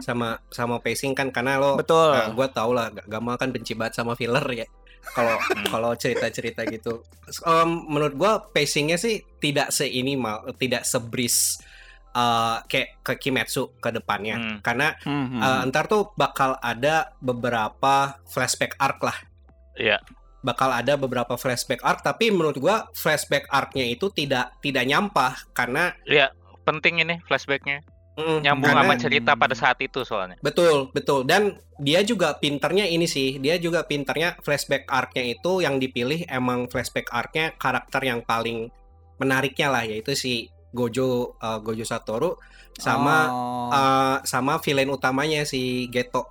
Sama 0.00 0.40
sama 0.48 0.80
pacing 0.80 1.12
kan 1.12 1.28
karena 1.28 1.60
lo 1.60 1.76
betul 1.76 2.10
Nah, 2.10 2.32
gue 2.32 2.46
tau 2.48 2.72
lah, 2.72 2.88
G- 2.88 3.06
Gamal 3.06 3.36
kan 3.36 3.52
benci 3.52 3.76
banget 3.76 3.94
sama 3.94 4.16
filler 4.16 4.42
ya. 4.50 4.66
Kalau 5.12 5.36
kalau 5.70 5.90
cerita-cerita 5.92 6.64
gitu, 6.66 7.04
Em, 7.44 7.70
menurut 7.86 8.16
gue 8.16 8.32
pacingnya 8.50 8.96
sih 8.96 9.20
tidak 9.38 9.70
seini 9.70 10.16
mal, 10.16 10.42
tidak 10.56 10.82
sebris 10.82 11.60
eh, 12.12 12.56
kayak 12.64 12.88
ke 13.00 13.12
Kimetsu 13.16 13.74
ke 13.76 13.90
depannya. 13.90 14.36
Hmm. 14.36 14.58
Karena 14.60 14.94
Hmm, 15.00 15.26
hmm, 15.28 15.40
hmm. 15.40 15.62
ntar 15.68 15.86
tuh 15.86 16.10
bakal 16.14 16.58
ada 16.58 17.14
beberapa 17.20 17.94
flashback 18.26 18.74
arc 18.76 18.98
lah. 19.00 19.18
Iya. 19.74 19.98
Bakal 20.40 20.72
ada 20.74 20.96
beberapa 20.96 21.36
flashback 21.36 21.80
arc, 21.80 22.00
tapi 22.00 22.28
menurut 22.28 22.56
gue 22.56 22.76
flashback 22.94 23.44
arc-nya 23.46 23.84
itu 23.86 24.08
tidak 24.08 24.56
tidak 24.58 24.84
nyampah 24.84 25.36
karena 25.52 25.92
Iya, 26.02 26.32
penting 26.62 26.98
ini 26.98 27.20
flashbacknya. 27.24 27.84
mm, 28.16 28.44
Nyambung 28.44 28.68
karena- 28.68 28.84
sama 28.84 28.94
cerita 28.96 29.32
pada 29.32 29.52
saat 29.52 29.78
itu 29.80 30.00
soalnya. 30.00 30.36
Betul, 30.40 30.88
betul. 30.92 31.24
Dan 31.24 31.56
dia 31.76 32.00
juga 32.00 32.36
pinternya 32.36 32.84
ini 32.84 33.04
sih, 33.04 33.36
dia 33.36 33.56
juga 33.56 33.84
pinternya 33.84 34.36
flashback 34.40 34.84
arc-nya 34.84 35.24
itu 35.30 35.60
yang 35.60 35.76
dipilih 35.76 36.24
emang 36.26 36.68
flashback 36.68 37.08
arc-nya 37.08 37.52
karakter 37.56 38.00
yang 38.02 38.20
paling 38.20 38.68
menariknya 39.16 39.68
lah, 39.68 39.84
yaitu 39.84 40.12
si 40.12 40.48
Gojo 40.70 41.34
uh, 41.36 41.58
Gojo 41.60 41.82
Satoru 41.82 42.38
sama 42.78 43.16
Oh, 43.28 43.68
uh, 43.68 44.16
sama 44.24 44.56
villain 44.62 44.88
utamanya 44.88 45.42
si 45.44 45.90
Geto. 45.90 46.26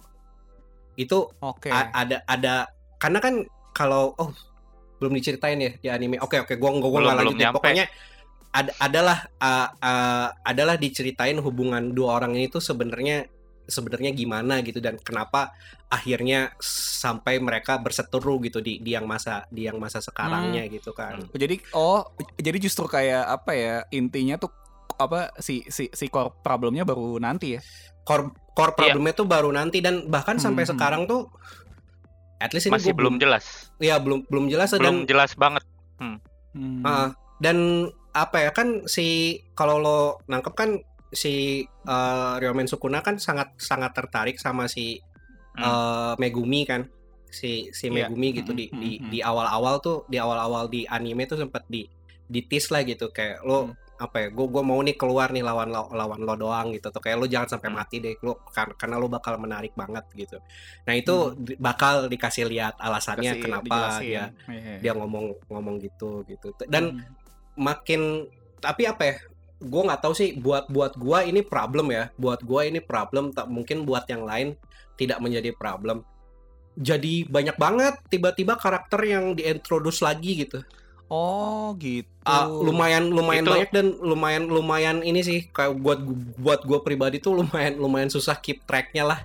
Itu 0.95 1.31
oke 1.39 1.69
a- 1.69 1.91
ada 1.93 2.23
ada 2.23 2.55
karena 2.97 3.19
kan 3.19 3.43
kalau 3.75 4.15
oh 4.15 4.31
belum 4.99 5.15
diceritain 5.15 5.59
ya 5.59 5.71
di 5.75 5.87
anime. 5.87 6.19
Oke 6.19 6.39
oke, 6.39 6.59
gua 6.59 6.75
gua, 6.75 6.81
gua 6.81 6.89
Belum- 6.89 6.99
nggak 6.99 7.03
belum 7.03 7.15
lanjut 7.15 7.35
deh. 7.35 7.43
nyampe. 7.45 7.57
Pokoknya 7.59 7.85
ada 8.49 8.71
adalah 8.81 9.17
uh, 9.37 9.67
uh, 9.77 10.27
adalah 10.41 10.75
diceritain 10.75 11.37
hubungan 11.39 11.93
dua 11.93 12.17
orang 12.19 12.33
ini 12.35 12.49
tuh 12.49 12.59
sebenarnya 12.59 13.29
sebenarnya 13.69 14.11
gimana 14.11 14.59
gitu 14.59 14.77
dan 14.77 14.97
kenapa 14.97 15.53
akhirnya 15.87 16.51
sampai 16.59 17.37
mereka 17.37 17.77
berseteru 17.77 18.41
gitu 18.41 18.59
di 18.59 18.77
di 18.77 18.91
yang 18.91 19.05
masa 19.05 19.45
di 19.47 19.63
yang 19.63 19.77
masa 19.77 19.97
sekarangnya 19.99 20.65
gitu 20.67 20.91
kan. 20.91 21.21
Oh, 21.23 21.37
jadi 21.37 21.55
oh 21.71 22.01
jadi 22.35 22.57
justru 22.57 22.85
kayak 22.85 23.23
apa 23.23 23.51
ya 23.53 23.75
intinya 23.89 24.35
tuh 24.35 24.49
apa 24.91 25.31
si 25.37 25.63
si 25.67 25.87
si 25.87 26.05
core 26.07 26.33
problemnya 26.39 26.83
baru 26.83 27.15
nanti 27.17 27.55
ya 27.55 27.61
Core 28.01 28.27
core 28.51 28.73
Iya. 28.73 28.79
problemnya 28.91 29.13
tuh 29.13 29.23
baru 29.23 29.49
nanti 29.49 29.79
dan 29.79 30.03
bahkan 30.05 30.35
sampai 30.35 30.65
Hmm. 30.65 30.73
sekarang 30.73 31.01
tuh 31.05 31.29
at 32.37 32.51
least 32.51 32.67
ini 32.67 32.75
Masih 32.75 32.91
belum 32.91 33.15
jelas. 33.15 33.69
ya 33.77 33.95
belum 33.95 34.25
belum 34.25 34.47
jelas 34.47 34.73
Belum 34.73 35.03
dan 35.03 35.07
jelas 35.07 35.31
banget. 35.35 35.63
Hmm. 35.99 36.17
Ah, 36.81 37.11
dan 37.37 37.87
apa 38.09 38.41
ya 38.41 38.51
kan 38.51 38.83
si 38.83 39.37
kalau 39.53 39.77
lo 39.77 39.97
nangkep 40.25 40.53
kan 40.53 40.81
si 41.11 41.65
eh, 41.65 42.33
Ryomen 42.37 42.65
Sukuna 42.65 42.99
kan 42.99 43.17
sangat 43.17 43.57
sangat 43.57 43.91
tertarik 43.91 44.37
sama 44.37 44.65
si 44.65 45.01
Hmm. 45.51 45.61
eh, 45.61 46.13
Megumi 46.19 46.63
kan 46.63 46.85
si 47.27 47.67
si 47.69 47.87
Iya. 47.87 48.07
Megumi 48.07 48.33
gitu 48.33 48.51
di 48.51 48.65
Mm, 48.67 48.75
di 48.75 48.89
mm, 48.91 48.99
mm. 48.99 49.09
di 49.09 49.19
awal-awal 49.19 49.77
tuh 49.79 50.05
di 50.05 50.17
awal-awal 50.17 50.65
di 50.65 50.81
anime 50.83 51.25
tuh 51.25 51.37
sempat 51.37 51.65
di 51.65 51.85
di 52.23 52.41
tease 52.41 52.69
lah 52.69 52.81
gitu 52.81 53.09
kayak 53.09 53.41
lo 53.41 53.59
Hmm. 53.65 53.73
apa 53.99 54.17
ya 54.17 54.27
gue 54.29 54.47
gue 54.47 54.63
mau 54.63 54.79
nih 54.79 54.95
keluar 54.95 55.27
nih 55.27 55.41
lawan 55.41 55.67
lo 55.67 55.91
lawan 55.91 56.21
lo 56.21 56.33
doang 56.33 56.71
gitu 56.71 56.87
tuh 56.87 56.97
kayak 56.97 57.17
lo 57.17 57.25
jangan 57.25 57.49
sampai 57.51 57.67
Hmm. 57.67 57.77
mati 57.77 57.99
deh 57.99 58.15
lo 58.19 58.39
kar- 58.47 58.73
karena 58.73 58.95
lo 58.95 59.05
bakal 59.07 59.35
menarik 59.35 59.73
banget 59.73 60.05
gitu 60.15 60.37
nah 60.85 60.93
itu 60.93 61.15
di- 61.35 61.59
bakal 61.59 62.07
dikasih 62.07 62.47
lihat 62.47 62.79
alasannya 62.79 63.35
Kasih 63.35 63.43
kenapa 63.43 63.65
dijelasin. 63.67 64.01
dia 64.01 64.23
Iya. 64.47 64.77
dia 64.79 64.91
ngomong 64.95 65.25
ngomong 65.47 65.75
gitu 65.79 66.23
gitu 66.23 66.53
dan 66.65 66.95
Hmm. 66.95 67.03
makin 67.57 68.25
tapi 68.57 68.85
apa 68.85 69.03
ya 69.03 69.15
gue 69.59 69.81
nggak 69.83 70.01
tahu 70.01 70.13
sih 70.15 70.39
buat 70.39 70.71
buat 70.71 70.95
gua 70.95 71.21
ini 71.21 71.43
problem 71.43 71.91
ya 71.91 72.07
buat 72.15 72.39
gua 72.41 72.63
ini 72.63 72.79
problem 72.79 73.35
tak 73.35 73.51
mungkin 73.51 73.83
buat 73.83 74.07
yang 74.07 74.23
lain 74.23 74.55
tidak 74.95 75.19
menjadi 75.19 75.51
problem 75.51 76.03
jadi 76.73 77.27
banyak 77.27 77.59
banget 77.59 77.99
tiba-tiba 78.07 78.55
karakter 78.55 79.03
yang 79.03 79.35
diintroduce 79.35 79.99
lagi 79.99 80.47
gitu 80.47 80.63
oh 81.11 81.75
gitu 81.75 82.07
Ah, 82.23 82.45
lumayan 82.45 83.09
lumayan 83.09 83.41
Itu- 83.41 83.53
banyak 83.57 83.71
dan 83.73 83.87
lumayan 83.99 84.45
lumayan 84.47 84.97
ini 85.01 85.19
sih 85.19 85.39
kayak 85.49 85.81
buat 85.81 85.99
buat 86.37 86.61
gua 86.63 86.79
pribadi 86.79 87.17
tuh 87.17 87.35
lumayan 87.41 87.75
lumayan 87.75 88.07
susah 88.07 88.37
keep 88.37 88.63
tracknya 88.63 89.03
lah 89.03 89.19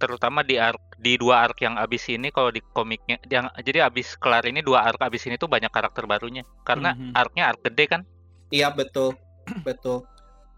Terutama 0.00 0.40
di 0.40 0.56
arc 0.56 0.80
di 0.96 1.20
dua 1.20 1.44
arc 1.44 1.60
yang 1.60 1.76
abis 1.76 2.08
ini 2.08 2.32
kalau 2.32 2.48
di 2.48 2.64
komiknya 2.64 3.20
yang 3.28 3.52
jadi 3.60 3.84
abis 3.84 4.16
kelar 4.16 4.48
ini 4.48 4.64
dua 4.64 4.80
arc 4.80 4.96
abis 4.96 5.28
ini 5.28 5.36
tuh 5.36 5.44
banyak 5.44 5.68
karakter 5.68 6.08
barunya. 6.08 6.40
Karena 6.64 6.96
Mhm. 6.96 7.12
arc-nya 7.12 7.44
arc 7.52 7.60
gede 7.68 7.84
kan. 7.84 8.02
Iya 8.50 8.68
betul. 8.70 9.14
Betul. 9.66 10.06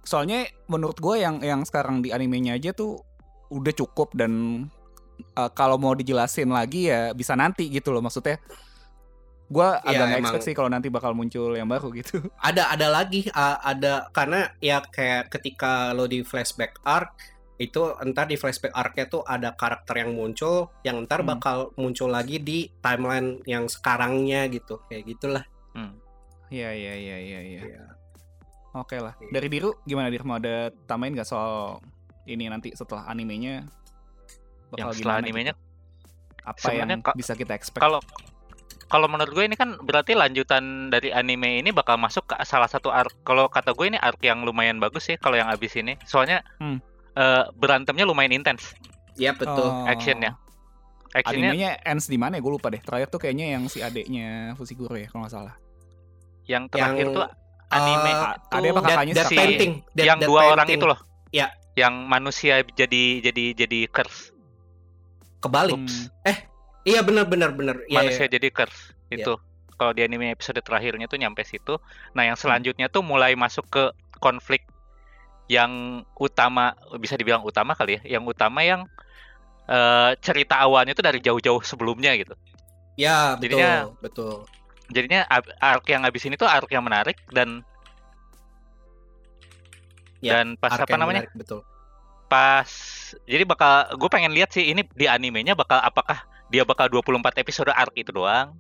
Soalnya 0.05 0.45
menurut 0.69 0.99
gue 1.01 1.23
yang 1.23 1.41
yang 1.41 1.65
sekarang 1.65 2.05
di 2.05 2.13
animenya 2.13 2.59
aja 2.59 2.77
tuh 2.77 3.01
udah 3.49 3.73
cukup 3.73 4.13
dan 4.13 4.67
uh, 5.39 5.51
kalau 5.55 5.81
mau 5.81 5.97
dijelasin 5.97 6.53
lagi 6.53 6.93
ya 6.93 7.17
bisa 7.17 7.33
nanti 7.33 7.73
gitu 7.73 7.89
loh 7.95 8.05
maksudnya. 8.05 8.37
Gue 9.53 9.65
agak 9.65 9.93
Iya, 9.93 10.09
nggak 10.09 10.21
expect 10.25 10.45
sih 10.49 10.55
kalau 10.57 10.69
nanti 10.69 10.89
bakal 10.89 11.13
muncul 11.17 11.57
yang 11.57 11.69
baru 11.69 11.89
gitu. 11.93 12.21
Ada 12.49 12.73
ada 12.73 12.89
lagi 12.89 13.29
uh, 13.33 13.61
ada 13.61 14.09
karena 14.13 14.49
ya 14.61 14.81
kayak 14.85 15.29
ketika 15.33 15.93
lo 15.97 16.05
di 16.05 16.21
flashback 16.25 16.81
arc 16.85 17.13
itu 17.61 17.95
entar 18.03 18.27
di 18.27 18.35
flashback 18.35 18.75
arc-nya 18.75 19.07
tuh 19.07 19.23
ada 19.23 19.55
karakter 19.55 20.03
yang 20.03 20.19
muncul 20.19 20.73
yang 20.83 20.99
entar 21.07 21.23
Hmm. 21.23 21.39
bakal 21.39 21.71
muncul 21.79 22.11
lagi 22.11 22.43
di 22.43 22.67
timeline 22.83 23.39
yang 23.47 23.71
sekarangnya 23.71 24.51
gitu. 24.51 24.83
Kayak 24.91 25.05
gitulah. 25.15 25.45
Hmm. 25.77 26.02
Iya 26.53 26.71
iya 26.71 26.93
iya 26.95 27.17
iya 27.19 27.41
iya. 27.41 27.61
Iya. 27.65 27.83
Oke 28.75 28.97
lah. 28.97 29.17
Dari 29.27 29.49
Diru 29.49 29.81
gimana 29.83 30.09
Dir 30.09 30.21
mau 30.23 30.37
ada 30.37 30.69
tambahin 30.85 31.13
nggak 31.13 31.25
soal 31.27 31.81
ini 32.25 32.47
nanti 32.47 32.73
setelah 32.73 33.05
animenya 33.07 33.65
Yang 34.73 35.01
setelah 35.01 35.17
gimana 35.17 35.19
animenya 35.19 35.53
gitu? 35.53 35.71
apa 36.43 36.69
yang 36.71 37.01
ka- 37.01 37.15
bisa 37.15 37.33
kita 37.33 37.55
expect? 37.55 37.79
kalau 37.79 38.03
kalau 38.87 39.07
menurut 39.07 39.33
gue 39.33 39.45
ini 39.45 39.55
kan 39.55 39.79
berarti 39.79 40.13
lanjutan 40.13 40.89
dari 40.89 41.09
anime 41.09 41.59
ini 41.59 41.71
bakal 41.71 41.97
masuk 41.97 42.29
ke 42.29 42.37
salah 42.43 42.69
satu 42.69 42.91
arc. 42.91 43.13
Kalau 43.23 43.49
kata 43.49 43.73
gue 43.73 43.89
ini 43.89 43.97
arc 43.97 44.21
yang 44.21 44.45
lumayan 44.45 44.77
bagus 44.77 45.09
sih 45.09 45.17
kalau 45.17 45.35
yang 45.35 45.49
abis 45.49 45.73
ini. 45.75 45.97
Soalnya 46.03 46.45
Hmm. 46.59 46.77
eh, 47.13 47.45
berantemnya 47.55 48.05
lumayan 48.05 48.33
intens. 48.35 48.77
Iya 49.15 49.33
betul 49.33 49.65
Oh. 49.65 49.85
actionnya. 49.85 50.37
Actionnya 51.13 51.53
Animenya 51.53 51.71
ends 51.85 52.05
di 52.05 52.17
mana 52.17 52.37
ya? 52.37 52.41
Gue 52.41 52.53
lupa 52.53 52.69
deh. 52.69 52.81
Terakhir 52.81 53.09
tuh 53.09 53.17
kayaknya 53.19 53.53
yang 53.53 53.65
si 53.67 53.81
adeknya 53.81 54.53
Fushiguro 54.57 54.97
ya 54.97 55.09
kalau 55.09 55.25
nggak 55.25 55.33
salah. 55.35 55.55
Yang 56.53 56.65
terakhir 56.69 57.07
Yang, 57.07 57.17
tuh 57.17 57.27
anime 57.71 58.11
Uh, 58.13 58.37
ada 58.53 58.67
apa 58.69 58.81
kakaknya 58.83 59.25
si- 59.25 59.33
Painting 59.35 59.73
Dead- 59.91 60.05
yang 60.05 60.19
Dead 60.19 60.29
dua 60.29 60.41
orang 60.47 60.67
Painting. 60.67 60.77
itu 60.77 60.87
loh. 60.87 61.01
Ya. 61.33 61.49
Yang 61.73 61.95
manusia 62.07 62.55
jadi 62.71 63.03
jadi 63.23 63.45
jadi 63.57 63.81
curse. 63.89 64.29
kebalik 65.39 65.75
Hmm. 65.75 66.07
iya 66.85 67.01
benar 67.01 67.27
benar 67.27 67.51
benar 67.51 67.83
Iya, 67.85 67.99
manusia 67.99 68.27
iya. 68.27 68.33
jadi 68.33 68.49
curse 68.49 68.95
Iya. 69.09 69.17
itu. 69.19 69.33
Kalau 69.73 69.91
di 69.91 70.01
anime 70.01 70.31
episode 70.31 70.61
terakhirnya 70.61 71.05
tuh 71.05 71.17
nyampe 71.17 71.43
situ. 71.43 71.83
Nah, 72.13 72.23
yang 72.23 72.37
selanjutnya 72.37 72.87
tuh 72.87 73.03
mulai 73.03 73.35
masuk 73.35 73.67
ke 73.67 73.85
konflik 74.19 74.63
yang 75.49 75.73
utama 76.15 76.71
bisa 76.95 77.17
dibilang 77.17 77.43
utama 77.43 77.75
kali 77.75 77.99
ya. 77.99 78.15
Yang 78.15 78.25
utama 78.31 78.63
yang 78.63 78.87
eh, 79.65 80.11
cerita 80.19 80.59
awalnya 80.59 80.93
tuh 80.93 81.03
dari 81.03 81.19
jauh-jauh 81.19 81.63
sebelumnya 81.63 82.15
gitu. 82.15 82.35
ya 82.93 83.35
betul 83.35 83.57
Jadinya- 83.57 83.89
betul 83.99 84.35
Jadinya 84.93 85.25
arc 85.59 85.85
yang 85.87 86.03
habis 86.03 86.23
ini 86.23 86.37
tuh 86.37 86.47
arc 86.47 86.69
yang 86.69 86.83
menarik 86.83 87.17
dan 87.29 87.65
Ya, 90.21 90.39
dan 90.39 90.55
pas 90.55 90.71
apa 90.73 90.95
namanya? 90.95 91.27
menarik, 91.27 91.35
betul 91.35 91.67
Pas 92.29 92.71
jadi 93.25 93.43
bakal 93.43 93.71
gue 93.93 94.09
pengen 94.09 94.31
lihat 94.31 94.49
sih 94.49 94.65
ini 94.65 94.87
di 94.89 95.05
animenya 95.05 95.53
bakal 95.53 95.77
apakah 95.79 96.23
dia 96.47 96.63
bakal 96.63 96.87
24 96.87 97.11
episode 97.37 97.69
arc 97.69 97.93
itu 97.93 98.09
doang. 98.09 98.55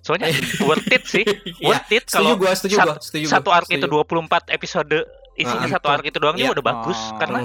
Soalnya 0.00 0.28
worth 0.62 0.86
it 0.86 1.02
sih. 1.04 1.24
Iya, 1.24 1.64
Worth 1.64 1.90
it 1.90 2.04
kalau 2.06 2.36
gua 2.36 2.52
setuju 2.52 2.76
sat- 2.76 2.86
gua 2.86 2.96
setuju 3.00 3.24
satu 3.26 3.48
arc 3.48 3.66
itu 3.66 3.82
setuju. 3.82 4.04
24 4.04 4.50
episode 4.52 4.98
isinya 5.34 5.66
Ah, 5.66 5.72
satu 5.72 5.86
arc 5.88 6.04
itu 6.04 6.18
doang 6.18 6.36
Iya. 6.36 6.42
juga 6.44 6.52
udah 6.54 6.66
bagus 6.68 6.98
Oh. 7.00 7.16
karena 7.16 7.38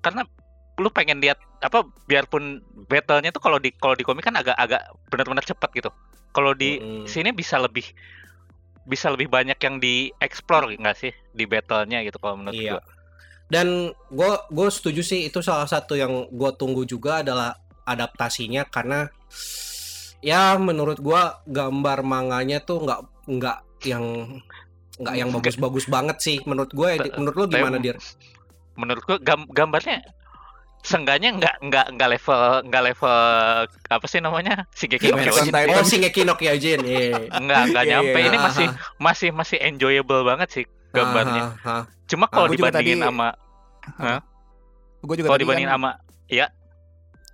karena 0.00 0.22
lu 0.80 0.88
pengen 0.88 1.20
lihat 1.20 1.36
apa 1.60 1.84
biarpun 2.08 2.58
battle-nya 2.88 3.30
tuh 3.30 3.38
kalau 3.38 3.60
di 3.60 3.70
kalau 3.72 3.92
di 3.92 4.02
komik 4.02 4.24
kan 4.24 4.34
agak-agak 4.34 4.80
benar-benar 5.08 5.44
cepat 5.44 5.70
gitu. 5.76 5.90
Kalau 6.30 6.56
di 6.56 6.78
Mm-mm. 6.78 7.04
sini 7.04 7.30
bisa 7.30 7.60
lebih 7.60 7.84
bisa 8.82 9.12
lebih 9.12 9.28
banyak 9.28 9.60
yang 9.60 9.76
dieksplor 9.76 10.72
nggak 10.72 10.96
sih 10.96 11.12
di 11.30 11.44
battle-nya 11.44 12.00
gitu 12.02 12.16
kalau 12.16 12.40
menurut 12.40 12.56
Iya. 12.56 12.72
gua. 12.74 12.82
Dan 13.50 13.66
gue 14.08 14.30
gue 14.48 14.68
setuju 14.70 15.02
sih 15.02 15.26
itu 15.26 15.42
salah 15.42 15.66
satu 15.66 15.94
yang 15.94 16.30
gue 16.30 16.50
tunggu 16.54 16.86
juga 16.86 17.20
adalah 17.20 17.52
adaptasinya 17.84 18.62
karena 18.64 19.10
ya 20.20 20.54
menurut 20.54 20.96
gue 20.98 21.22
gambar 21.46 21.98
manganya 22.00 22.60
tuh 22.60 22.78
nggak 22.80 23.00
nggak 23.26 23.58
yang 23.84 24.04
nggak 25.00 25.14
yang 25.16 25.28
bagus-bagus 25.30 25.88
banget 25.88 26.16
sih 26.20 26.36
menurut 26.44 26.70
gue. 26.70 26.88
Ta- 27.00 27.16
Menurut 27.18 27.36
lo 27.36 27.46
gimana 27.48 27.76
dir? 27.76 27.98
menurut 28.78 29.02
gua 29.04 29.18
gam- 29.20 29.50
gambarnya 29.50 30.00
sengganya 30.80 31.28
nggak 31.32 31.54
nggak 31.62 31.86
nggak 31.92 32.08
level 32.10 32.40
nggak 32.64 32.82
level 32.84 33.16
apa 33.86 34.06
sih 34.06 34.18
namanya 34.18 34.64
Shingeki 34.72 35.08
no 35.08 35.16
Attack 35.18 35.34
on 35.34 35.46
Kyojin. 35.46 35.70
Oh, 35.70 35.84
Shingeki 35.84 36.20
no 36.22 36.34
Kyojin. 36.34 36.80
Iya. 36.82 37.18
nggak 37.30 37.60
nggak 37.68 37.84
Iya, 37.84 37.90
nyampe 37.90 38.16
iya. 38.16 38.26
ini 38.26 38.36
masih 38.38 38.66
masih 38.96 39.28
masih 39.30 39.58
enjoyable 39.60 40.22
banget 40.22 40.48
sih 40.50 40.64
gambarnya 40.90 41.54
cuma 42.04 42.26
kalau 42.26 42.48
juga 42.48 42.68
dibandingin 42.68 42.98
tadi- 42.98 43.06
sama 43.06 43.28
Gue 45.00 45.14
juga 45.16 45.28
kalau 45.28 45.40
dibandingin 45.40 45.68
kan, 45.68 45.76
sama 45.76 45.90
ya 46.26 46.46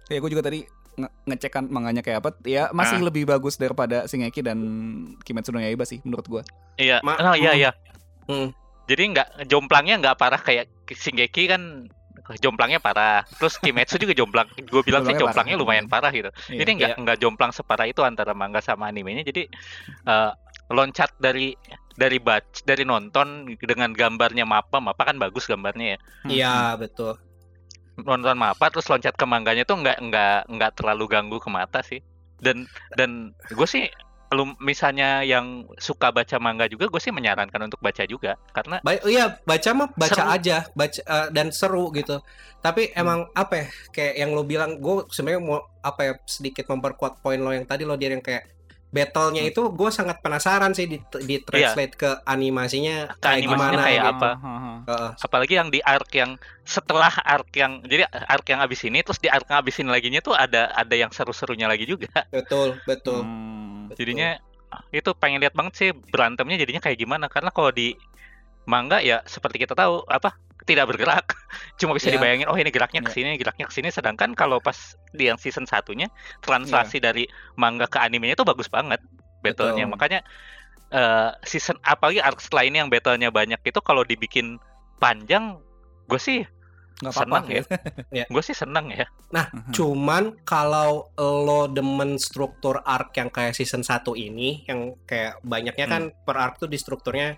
ya 0.07 0.18
gue 0.18 0.30
juga 0.30 0.44
tadi 0.44 0.62
nge 0.97 1.09
ngecek 1.26 1.51
kan 1.53 1.64
manganya 1.66 2.01
kayak 2.01 2.24
apa. 2.24 2.30
Ya 2.42 2.70
masih 2.70 2.97
lebih 3.01 3.26
bagus 3.26 3.55
daripada 3.55 4.07
Shingeki 4.07 4.40
dan 4.40 4.59
Kimetsu 5.20 5.51
no 5.51 5.59
Yaiba 5.59 5.84
sih 5.84 6.01
menurut 6.03 6.24
gue. 6.24 6.42
iya 6.76 7.03
Ma- 7.03 7.18
oh 7.18 7.34
iya 7.34 7.53
hmm. 7.53 7.61
iya 7.61 7.70
Hmm. 8.26 8.49
jadi 8.84 9.03
nggak 9.09 9.28
jomplangnya 9.47 9.99
nggak 9.99 10.16
parah 10.16 10.38
kayak 10.38 10.66
Shingeki 10.88 11.47
kan 11.47 11.62
jomplangnya 12.43 12.83
parah. 12.83 13.22
Terus 13.39 13.59
Kimetsu 13.62 13.97
juga 14.03 14.12
jomplang. 14.16 14.49
Gue 14.66 14.83
bilang 14.83 15.07
sih 15.07 15.14
Jomplangnya 15.14 15.55
parah. 15.55 15.62
lumayan 15.62 15.87
parah 15.87 16.11
gitu. 16.11 16.31
Iya. 16.51 16.66
ini 16.66 16.72
nggak 16.83 16.93
nggak 16.99 17.16
jomplang 17.22 17.53
separah 17.55 17.87
itu 17.87 18.03
antara 18.03 18.35
manga 18.35 18.59
sama 18.59 18.91
animenya. 18.91 19.22
Jadi 19.22 19.47
eh, 20.07 20.33
loncat 20.70 21.14
dari 21.22 21.55
dari 21.97 22.18
bac 22.20 22.66
dari 22.66 22.83
nonton 22.83 23.49
dengan 23.62 23.95
gambarnya 23.95 24.45
mapa 24.45 24.83
mapa 24.83 25.07
kan 25.07 25.16
bagus 25.16 25.47
gambarnya 25.47 25.97
ya. 25.97 25.99
Iya, 26.27 26.55
betul. 26.77 27.16
nonton 27.97 28.37
mapa 28.37 28.68
terus 28.68 28.85
loncat 28.93 29.16
ke 29.16 29.24
mangganya 29.24 29.64
tuh 29.64 29.81
nggak 29.81 29.97
nggak 30.05 30.53
nggak 30.53 30.70
terlalu 30.77 31.09
ganggu 31.09 31.41
ke 31.41 31.49
mata 31.49 31.81
sih. 31.81 32.05
Dan 32.37 32.68
dan 32.93 33.33
gue 33.49 33.64
sih 33.64 33.89
lu 34.35 34.59
misalnya 34.59 35.22
yang 35.22 35.70
suka 35.79 36.11
baca 36.11 36.37
manga 36.43 36.66
juga 36.66 36.91
gue 36.91 36.99
sih 36.99 37.14
menyarankan 37.14 37.62
untuk 37.62 37.79
baca 37.79 38.03
juga 38.05 38.35
karena 38.51 38.83
Ba- 38.83 39.03
iya, 39.07 39.39
baca 39.47 39.70
mah 39.77 39.89
baca 39.95 40.22
Seru. 40.22 40.35
aja, 40.35 40.57
baca 40.74 41.01
eh, 41.01 41.29
dan 41.31 41.55
seru 41.55 41.91
gitu. 41.95 42.18
Tapi 42.59 42.91
emang 42.99 43.31
apa 43.31 43.55
ya? 43.62 43.66
Kayak 43.95 44.14
yang 44.18 44.31
lo 44.35 44.43
bilang, 44.43 44.83
gue 44.83 45.07
sebenarnya 45.14 45.39
mau 45.39 45.62
apa 45.79 46.01
ya 46.03 46.12
sedikit 46.27 46.66
memperkuat 46.66 47.22
poin 47.22 47.39
lo 47.39 47.55
yang 47.55 47.62
tadi 47.62 47.87
lo 47.87 47.95
dia 47.95 48.11
yang 48.11 48.24
kayak 48.24 48.51
battle-nya 48.87 49.43
itu 49.45 49.61
gue 49.74 49.91
sangat 49.93 50.22
penasaran 50.24 50.72
sih 50.72 50.87
di, 50.89 50.97
di 51.27 51.37
translate 51.43 51.95
ke 51.99 52.11
animasinya 52.24 53.12
Ke 53.18 53.29
kayak 53.29 53.37
animasinya 53.45 53.66
gimana 53.68 53.83
kayak 53.83 54.01
gitu. 54.01 54.14
apa? 54.14 54.31
Heeh. 54.87 55.09
apalagi 55.20 55.55
yang 55.59 55.68
di 55.68 55.81
arc 55.83 56.11
yang 56.14 56.31
setelah 56.64 57.12
arc 57.20 57.51
yang 57.53 57.83
jadi 57.83 58.07
arc 58.09 58.47
yang 58.47 58.62
abis 58.62 58.81
ini 58.87 59.03
terus 59.03 59.18
di 59.20 59.29
arc 59.29 59.45
yang 59.51 59.59
abis 59.61 59.74
ini 59.83 59.89
laginya 59.91 60.22
tuh 60.22 60.33
ada 60.33 60.70
ada 60.72 60.95
yang 60.97 61.11
seru-serunya 61.11 61.66
lagi 61.66 61.85
juga 61.85 62.09
betul, 62.31 62.79
betul. 62.89 63.20
Hmm. 63.27 63.76
Betul. 63.89 63.99
jadinya 64.07 64.39
itu 64.93 65.11
pengen 65.16 65.41
lihat 65.41 65.55
banget 65.55 65.72
sih 65.78 65.89
berantemnya 65.95 66.59
jadinya 66.61 66.82
kayak 66.82 66.99
gimana 67.01 67.30
karena 67.30 67.49
kalau 67.55 67.70
di 67.72 67.97
manga 68.66 68.99
ya 68.99 69.22
seperti 69.24 69.62
kita 69.62 69.78
tahu 69.78 70.03
apa 70.11 70.34
tidak 70.66 70.91
bergerak 70.91 71.32
cuma 71.80 71.95
bisa 71.95 72.11
Ya. 72.11 72.18
dibayangin 72.18 72.51
oh 72.51 72.59
ini 72.59 72.68
geraknya 72.74 73.01
ke 73.07 73.14
Ya. 73.14 73.16
sini 73.22 73.30
geraknya 73.39 73.70
ke 73.70 73.72
sini 73.72 73.89
sedangkan 73.95 74.34
kalau 74.34 74.59
pas 74.59 74.99
di 75.14 75.30
yang 75.30 75.39
season 75.39 75.64
satunya 75.64 76.11
translasi 76.43 76.99
dari 76.99 77.30
manga 77.55 77.87
ke 77.87 77.97
animenya 78.03 78.34
itu 78.34 78.45
bagus 78.45 78.66
banget 78.66 78.99
battlenya 79.47 79.87
Betul. 79.87 79.95
makanya 79.95 80.20
eh, 80.91 81.30
season 81.47 81.78
apalagi 81.87 82.18
arc 82.18 82.43
ini 82.66 82.82
yang 82.82 82.91
battlenya 82.91 83.30
banyak 83.30 83.62
itu 83.62 83.78
kalau 83.80 84.03
dibikin 84.03 84.59
panjang 84.99 85.62
gue 86.11 86.18
sih 86.18 86.43
Nggak 86.97 87.12
apa-apa 87.12 87.28
senang 87.28 87.44
ya, 87.47 87.62
Ya. 88.18 88.24
gue 88.26 88.42
sih 88.42 88.57
senang 88.57 88.86
ya 88.88 89.05
Mhm. 89.26 89.72
Cuman 89.74 90.24
kalau 90.42 91.11
lo 91.18 91.68
demen 91.68 92.16
struktur 92.16 92.80
arc 92.80 93.12
yang 93.14 93.28
kayak 93.28 93.53
season 93.53 93.82
1 93.82 94.16
ini 94.16 94.64
yang 94.64 94.97
kayak 95.05 95.42
banyaknya 95.42 95.86
kan 95.86 96.03
per 96.24 96.36
arc 96.36 96.57
tuh 96.57 96.70
di 96.70 96.78
strukturnya 96.78 97.36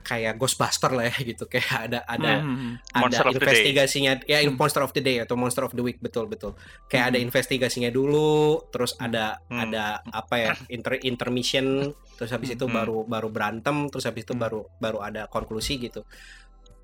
kayak 0.00 0.36
Ghostbuster 0.36 0.88
lah 0.90 1.04
ya 1.04 1.16
gitu 1.30 1.44
kayak 1.44 1.68
ada 1.88 2.00
ada 2.04 2.40
Mhm. 2.40 2.70
ada 2.92 3.00
Monster 3.02 3.24
of 3.24 3.32
the 3.32 3.38
Day. 3.38 3.44
investigasinya 3.44 4.12
ya 4.24 4.38
Hmm. 4.40 4.56
Monster 4.56 4.82
of 4.82 4.92
the 4.92 5.02
Day 5.02 5.16
atau 5.18 5.34
Monster 5.34 5.62
of 5.62 5.72
the 5.72 5.80
Week 5.80 5.96
betul 5.98 6.24
betul 6.26 6.56
kayak 6.88 7.12
ada 7.12 7.18
Hmm. 7.20 7.26
investigasinya 7.28 7.88
dulu 7.88 8.64
terus 8.68 8.96
ada 8.96 9.40
Hmm. 9.48 9.64
ada 9.64 10.00
apa 10.06 10.34
ya 10.36 10.50
inter 10.68 10.96
intermission 11.02 11.92
terus 12.16 12.32
habis 12.32 12.50
itu 12.50 12.64
Hmm. 12.64 12.74
baru 12.74 12.98
baru 13.04 13.28
berantem 13.28 13.88
terus 13.88 14.04
habis 14.04 14.24
itu 14.24 14.32
Hmm. 14.32 14.42
baru 14.42 14.60
baru 14.76 14.98
ada 15.02 15.22
konklusi 15.26 15.76
gitu 15.78 16.04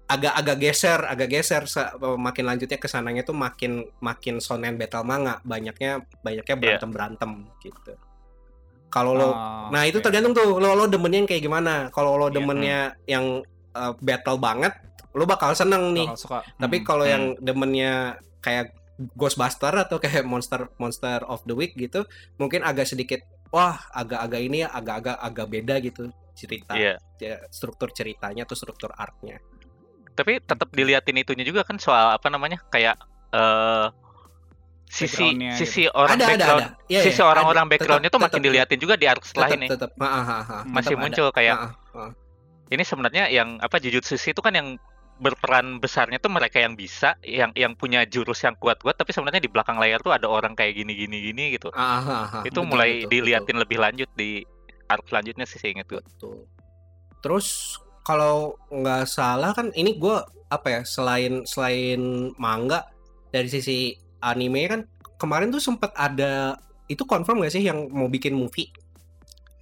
agak 0.04 0.36
agak 0.36 0.56
geser 0.60 1.00
agak 1.08 1.28
geser 1.32 1.64
makin 2.20 2.44
lanjutnya 2.44 2.76
ke 2.76 2.84
sananya 2.84 3.24
tuh 3.24 3.32
makin 3.32 3.88
makin 4.04 4.36
sonen 4.36 4.76
battle 4.76 5.00
manga 5.00 5.40
banyaknya 5.42 6.04
banyaknya 6.20 6.56
berantem 6.60 6.90
berantem 6.92 7.30
gitu 7.64 7.96
kalau 8.92 9.10
lo 9.16 9.26
Oh, 9.26 9.34
Nah 9.74 9.82
itu 9.90 9.98
oke. 9.98 10.06
tergantung 10.06 10.36
tuh 10.36 10.60
lo 10.62 10.76
lo 10.78 10.86
demennya 10.86 11.18
yang 11.24 11.26
kayak 11.26 11.42
gimana. 11.42 11.74
Kalau 11.90 12.14
lo 12.14 12.30
Iya. 12.30 12.34
demennya 12.38 12.78
yang 13.10 13.42
uh, 13.74 13.90
battle 13.98 14.38
banget, 14.38 14.70
lo 15.18 15.26
bakal 15.26 15.50
seneng 15.50 15.90
nih. 15.90 16.06
Bakal 16.06 16.20
suka. 16.20 16.38
Tapi 16.46 16.76
Mhm. 16.78 16.84
kalau 16.86 17.02
Hmm. 17.02 17.10
yang 17.10 17.24
demennya 17.42 17.92
kayak 18.38 18.70
Ghostbuster 19.18 19.74
atau 19.74 19.98
kayak 19.98 20.22
Monster 20.22 20.70
Monster 20.78 21.26
of 21.26 21.42
the 21.42 21.58
Week 21.58 21.74
gitu, 21.74 22.06
mungkin 22.38 22.62
agak 22.62 22.86
sedikit 22.86 23.18
wah 23.50 23.74
agak-agak 23.90 24.40
ini 24.46 24.62
agak-agak 24.62 25.18
agak 25.18 25.46
beda 25.50 25.74
gitu 25.82 26.14
cerita 26.38 26.78
iya 26.78 26.94
ya, 27.18 27.42
struktur 27.50 27.90
ceritanya 27.90 28.46
atau 28.46 28.54
struktur 28.54 28.94
arc-nya. 28.94 29.42
Tapi 30.14 30.38
tetap 30.38 30.70
diliatin 30.70 31.16
itunya 31.16 31.42
juga 31.42 31.62
kan 31.62 31.76
soal 31.76 32.14
apa 32.14 32.26
namanya 32.26 32.62
kayak 32.68 32.96
eh 33.30 33.86
sisi 34.84 35.10
Background-nya 35.34 35.52
sisi 35.56 35.82
orang 35.90 36.10
ada 36.12 36.24
ada 36.24 36.28
background 36.30 36.62
ada. 36.62 36.70
Iya, 36.86 37.00
sisi 37.02 37.18
iya, 37.18 37.26
orang-orang 37.26 37.64
ada. 37.64 37.72
backgroundnya 37.74 38.10
tuh 38.10 38.20
makin 38.20 38.32
tetap- 38.32 38.46
diliatin 38.46 38.78
juga 38.78 38.94
di 38.94 39.06
arc 39.06 39.22
setelah 39.24 39.48
tetap, 39.48 39.58
ini 39.58 39.66
Tetap, 39.66 39.90
Ah, 39.96 40.06
ah, 40.06 40.22
ah, 40.22 40.42
ah. 40.44 40.62
masih 40.62 40.72
Tetap 40.86 40.94
ada. 40.94 41.02
muncul 41.02 41.26
kayak 41.30 41.56
Ah, 41.56 41.66
ah, 41.66 41.98
ah. 41.98 42.10
ini 42.68 42.82
sebenarnya 42.82 43.24
yang 43.28 43.58
apa 43.58 43.76
Jujutsu 43.76 44.14
itu 44.14 44.38
kan 44.38 44.54
yang 44.54 44.68
berperan 45.14 45.78
besarnya 45.78 46.18
tuh 46.18 46.26
mereka 46.28 46.58
yang 46.58 46.74
bisa 46.74 47.14
yang 47.22 47.50
yang 47.54 47.74
punya 47.74 48.02
jurus 48.04 48.42
yang 48.42 48.54
kuat-kuat 48.54 48.94
tapi 48.94 49.10
sebenarnya 49.10 49.38
di 49.38 49.46
belakang 49.46 49.78
layar 49.78 49.98
tuh 49.98 50.10
ada 50.10 50.26
orang 50.26 50.54
kayak 50.54 50.74
gini 50.74 50.90
gini 50.92 51.16
gini 51.24 51.44
gitu 51.52 51.70
Ah, 51.70 51.98
ah, 51.98 52.02
ah, 52.02 52.10
ah. 52.32 52.42
itu 52.42 52.54
Betul, 52.54 52.66
mulai 52.66 52.90
betul, 53.00 53.10
diliatin 53.14 53.56
lebih 53.56 53.78
lanjut 53.78 54.10
di 54.12 54.42
arc 54.84 55.06
selanjutnya 55.06 55.42
sih 55.44 55.58
saya 55.58 55.70
ingat 55.72 55.86
gue 55.88 56.02
Betul. 56.04 56.46
Terus 57.18 57.78
kalau 58.04 58.54
nggak 58.68 59.08
salah 59.08 59.50
kan 59.50 59.72
ini 59.72 59.96
gue 59.96 60.16
apa 60.46 60.68
ya 60.70 60.80
selain 60.84 61.42
selain 61.44 62.00
manga 62.36 62.84
dari 63.28 63.48
sisi 63.48 63.96
anime 64.20 64.60
kan 64.68 64.80
kemarin 65.16 65.48
tuh 65.48 65.58
sempat 65.58 65.90
ada 65.94 66.54
itu 66.86 67.02
confirm 67.02 67.40
gak 67.40 67.50
sih 67.50 67.64
yang 67.64 67.88
mau 67.88 68.06
bikin 68.06 68.36
movie 68.36 68.68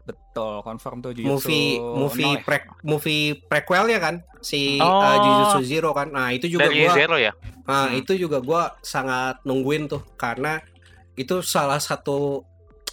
Betul, 0.03 0.67
confirm 0.67 0.99
tuh 0.99 1.15
Jujutsu 1.15 1.31
movie 1.31 1.79
movie 1.79 2.27
no 2.27 2.35
ya? 2.35 2.43
pre 2.43 2.59
movie 2.83 3.25
prequel 3.39 3.87
ya 3.87 4.01
kan 4.03 4.15
si 4.43 4.83
Oh. 4.83 4.99
uh, 4.99 5.17
Jujutsu 5.23 5.61
Zero 5.63 5.95
kan 5.95 6.11
nah 6.11 6.35
itu 6.35 6.51
juga 6.51 6.67
dari 6.67 6.83
gua 6.83 6.93
Zero 6.99 7.17
ya 7.17 7.33
nah, 7.63 7.87
Hmm. 7.87 8.01
itu 8.03 8.13
juga 8.19 8.43
gua 8.43 8.75
sangat 8.83 9.39
nungguin 9.47 9.87
tuh 9.87 10.03
karena 10.19 10.59
itu 11.15 11.39
salah 11.47 11.79
satu 11.79 12.43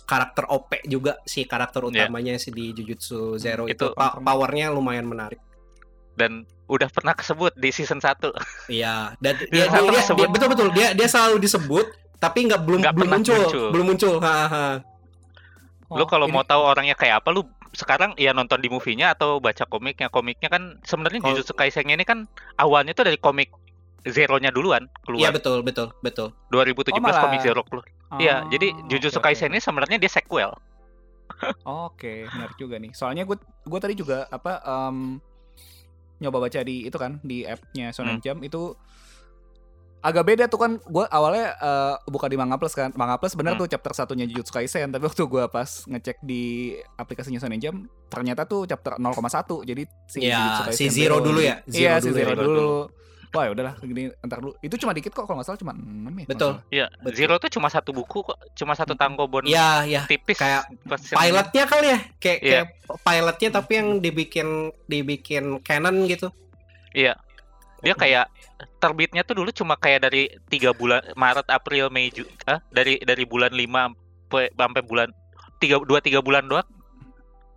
karakter 0.09 0.43
OP 0.47 0.81
juga 0.83 1.21
si 1.23 1.45
karakter 1.45 1.85
Iya. 1.85 2.09
utamanya 2.09 2.33
si 2.35 2.49
di 2.49 2.73
Jujutsu 2.73 3.37
Zero 3.37 3.63
itu, 3.63 3.77
Itu- 3.77 3.93
pa- 3.93 4.17
powernya 4.17 4.69
lumayan 4.69 5.05
menarik 5.05 5.37
dan 6.15 6.43
udah 6.65 6.89
pernah 6.89 7.13
kesebut 7.13 7.53
di 7.53 7.69
season 7.69 7.97
1 7.97 8.33
Iya, 8.67 9.13
dan 9.17 9.37
Dia 9.53 9.69
dia, 9.69 9.79
dia, 9.79 9.81
dia- 9.87 10.03
sebut. 10.03 10.27
betul 10.27 10.49
betul 10.49 10.67
dia 10.71 10.91
dia 10.91 11.05
selalu 11.05 11.37
disebut 11.37 11.85
tapi 12.17 12.43
nggak 12.43 12.61
belum 12.61 12.79
Nggak 12.81 12.95
belum 12.95 13.09
muncul, 13.13 13.37
muncul. 13.39 13.67
belum 13.71 13.85
muncul. 13.87 14.15
Ha, 14.19 14.33
ha. 14.45 14.65
lu 15.89 16.03
Oh, 16.03 16.05
kalau 16.05 16.25
ini- 16.25 16.35
mau 16.35 16.43
tahu 16.43 16.61
orangnya 16.63 16.93
kayak 16.93 17.21
apa 17.21 17.29
lu 17.29 17.41
sekarang 17.71 18.13
ya 18.15 18.29
nonton 18.29 18.57
di 18.57 18.67
movie-nya 18.67 19.13
atau 19.13 19.37
baca 19.37 19.63
komiknya 19.63 20.09
komiknya 20.09 20.49
kan 20.49 20.77
sebenarnya 20.83 21.17
Kalau- 21.19 21.33
Jujutsu 21.33 21.53
Kaisen 21.53 21.85
ini 21.85 22.01
kan 22.01 22.25
awalnya 22.55 22.91
tuh 22.91 23.05
dari 23.05 23.17
komik 23.17 23.49
Zero-nya 24.01 24.49
duluan 24.49 24.85
Iya 24.85 25.01
keluar 25.03 25.31
betul 25.33 25.57
betul 25.59 25.87
betul. 25.99 26.31
2017 26.49 26.91
Oh, 26.91 26.99
malah- 26.99 27.23
komik 27.23 27.41
Zero 27.41 27.61
keluar. 27.61 27.85
Iya, 28.15 28.41
Oh, 28.41 28.49
jadi 28.49 28.67
Jujutsu 28.87 29.17
oke. 29.17 29.25
Kaisen 29.25 29.49
ini 29.49 29.59
sebenarnya 29.59 29.97
dia 29.97 30.07
sequel. 30.07 30.49
Oke, 31.63 32.25
menarik 32.27 32.55
juga 32.55 32.75
nih. 32.75 32.91
Soalnya 32.91 33.23
gue 33.23 33.37
gue 33.39 33.79
tadi 33.79 33.93
juga 33.93 34.25
apa 34.27 34.59
em, 34.59 35.21
nyoba 36.19 36.41
baca 36.41 36.59
di 36.59 36.83
itu 36.83 36.95
kan 36.95 37.21
di 37.21 37.43
app-nya 37.43 37.89
Shonen 37.89 38.17
Hmm. 38.17 38.23
Jump 38.25 38.39
itu 38.41 38.73
agak 39.99 40.23
beda 40.25 40.47
tuh 40.47 40.57
kan. 40.57 40.71
Gue 40.81 41.05
awalnya 41.05 41.53
eh, 41.53 41.95
buka 42.05 42.25
di 42.25 42.35
Manga 42.35 42.55
Plus 42.55 42.71
kan. 42.71 42.89
Manga 42.93 43.15
Plus 43.15 43.35
bener 43.35 43.53
Hmm. 43.53 43.61
tuh 43.61 43.67
chapter 43.69 43.93
satunya 43.93 44.25
Jujutsu 44.25 44.49
Kaisen, 44.49 44.89
tapi 44.89 45.05
waktu 45.05 45.21
gue 45.21 45.43
pas 45.47 45.69
ngecek 45.85 46.17
di 46.19 46.73
aplikasinya 46.95 47.37
Shonen 47.37 47.59
Jump 47.59 47.77
ternyata 48.07 48.43
tuh 48.43 48.65
chapter 48.65 48.97
0,1. 48.97 49.61
Jadi 49.61 49.83
si 50.07 50.17
Jujutsu 50.19 50.25
Iya, 50.25 50.65
Kaisen 50.65 50.75
si 50.75 50.85
Zero 50.89 51.19
dulu 51.19 51.39
ya. 51.39 51.61
Iya, 51.63 51.99
si 51.99 52.09
dulu 52.09 52.15
Zero 52.15 52.31
ya. 52.31 52.37
dulu. 52.37 52.71
Wah, 53.29 53.45
ya 53.45 53.53
udahlah 53.53 53.77
gini 53.85 54.09
entar 54.25 54.41
dulu. 54.41 54.57
Itu 54.57 54.73
cuma 54.81 54.89
dikit 54.89 55.13
kok 55.13 55.29
kalau 55.29 55.37
nggak 55.37 55.47
salah 55.53 55.61
cuma 55.61 55.73
6 55.77 56.09
ya. 56.17 56.25
Betul. 56.25 56.51
Iya. 56.73 56.85
Zero 57.13 57.37
tuh 57.37 57.49
cuma 57.53 57.69
satu 57.69 57.93
buku 57.93 58.25
kok, 58.25 58.37
cuma 58.57 58.73
satu 58.73 58.97
Hmm. 58.97 59.01
tangkobon 59.05 59.45
Iya, 59.45 59.85
iya. 59.85 60.01
tipis. 60.09 60.33
kayak 60.41 60.65
Pilotnya 61.13 61.63
kali 61.69 61.87
ya, 61.93 61.99
kayak 62.17 62.39
Iya. 62.41 62.51
kayak 62.65 62.67
pilotnya 63.05 63.49
tapi 63.53 63.71
yang 63.77 63.89
dibikin 64.01 64.47
dibikin 64.89 65.61
canon 65.61 66.09
gitu. 66.09 66.33
Iya. 66.97 67.13
Dia 67.85 67.93
kayak 67.93 68.25
terbitnya 68.81 69.21
tuh 69.21 69.39
dulu 69.39 69.53
cuma 69.53 69.77
kayak 69.77 70.09
dari 70.09 70.27
tiga 70.49 70.73
bulan 70.73 71.05
Maret, 71.13 71.47
April, 71.53 71.93
Mei, 71.93 72.09
Ju, 72.09 72.25
ah, 72.49 72.59
dari 72.73 72.97
dari 72.99 73.23
bulan 73.29 73.53
5 73.53 73.93
sampai 74.29 74.49
sampai 74.53 74.81
bulan 74.85 75.09
tiga 75.57 75.81
dua 75.85 75.99
tiga 76.01 76.21
bulan 76.21 76.45
doang 76.49 76.65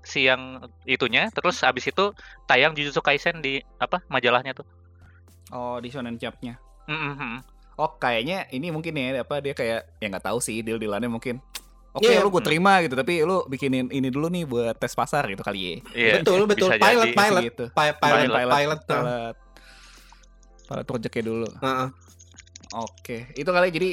si 0.03 0.27
yang 0.27 0.59
itunya 0.83 1.31
terus 1.31 1.63
abis 1.63 1.87
itu 1.87 2.11
tayang 2.51 2.75
Jujutsu 2.75 2.99
Kaisen 2.99 3.39
di 3.39 3.63
apa 3.79 4.03
majalahnya 4.11 4.51
tuh 4.51 4.67
Oh, 5.53 5.77
di 5.79 5.89
Shonen 5.89 6.17
Jump-nya. 6.17 6.57
Mm-mm. 6.89 7.45
Oh, 7.77 7.93
kayaknya 7.95 8.49
ini 8.49 8.69
mungkin 8.69 8.93
ya 8.93 9.21
apa 9.21 9.39
dia 9.39 9.53
kayak 9.53 9.97
ya 9.97 10.07
nggak 10.09 10.25
tahu 10.25 10.41
sih 10.41 10.61
deal-dealannya 10.61 11.09
mungkin. 11.09 11.41
Oke, 11.93 12.09
Iya. 12.09 12.25
lu 12.25 12.33
gue 12.33 12.41
terima 12.41 12.81
gitu, 12.81 12.97
tapi 12.97 13.21
lu 13.21 13.45
bikinin 13.45 13.93
ini 13.93 14.09
dulu 14.09 14.33
nih 14.33 14.49
buat 14.49 14.73
tes 14.75 14.97
pasar 14.97 15.29
gitu 15.29 15.45
kali 15.45 15.61
ya. 15.61 15.73
Iya, 15.93 16.13
betul 16.19 16.49
betul 16.49 16.69
bisa 16.69 16.81
pilot 16.81 17.05
jadi. 17.07 17.17
pilot 17.17 17.43
Gitu. 17.45 17.65
Pi- 17.69 17.97
pilot 18.01 18.01
Pilot, 18.01 18.33
pilot, 18.33 18.33
pilot, 18.33 18.81
pilot, 18.89 19.35
pilot 20.67 20.87
projectnya 20.89 21.23
dulu. 21.23 21.49
Heeh. 21.61 21.89
Oke, 22.73 23.17
itu 23.37 23.45
kali 23.45 23.69
jadi 23.69 23.91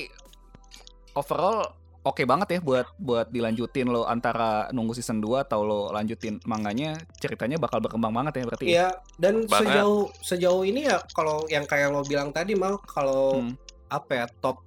overall 1.12 1.76
oke 2.02 2.24
banget 2.24 2.48
ya 2.50 2.60
buat 2.60 2.88
buat 2.96 3.28
dilanjutin 3.28 3.86
lo 3.86 4.04
antara 4.04 4.68
nunggu 4.70 4.94
season 4.94 5.20
2 5.20 5.44
atau 5.44 5.62
lo 5.62 5.80
lanjutin 5.90 6.40
manganya 6.44 6.96
ceritanya 7.16 7.58
bakal 7.58 7.80
berkembang 7.80 8.12
banget 8.12 8.34
ya 8.34 8.44
berarti. 8.46 8.64
ya? 8.64 8.70
Iya, 8.70 8.88
dan 9.18 9.36
Banget. 9.46 9.60
sejauh 9.68 10.02
sejauh 10.20 10.64
ini 10.64 10.88
ya 10.88 10.98
kalau 11.12 11.44
yang 11.48 11.64
kayak 11.64 11.90
lo 11.90 12.02
bilang 12.02 12.32
tadi 12.32 12.54
mal 12.54 12.80
kalau 12.82 13.40
Hmm. 13.40 13.54
apa 13.88 14.12
ya 14.14 14.26
top 14.40 14.64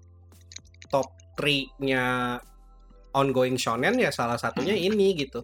top 0.86 1.08
3-nya 1.34 2.36
ongoing 3.12 3.56
shonen 3.56 3.96
ya 3.96 4.10
salah 4.10 4.36
satunya 4.36 4.72
ini 4.72 5.12
gitu. 5.14 5.40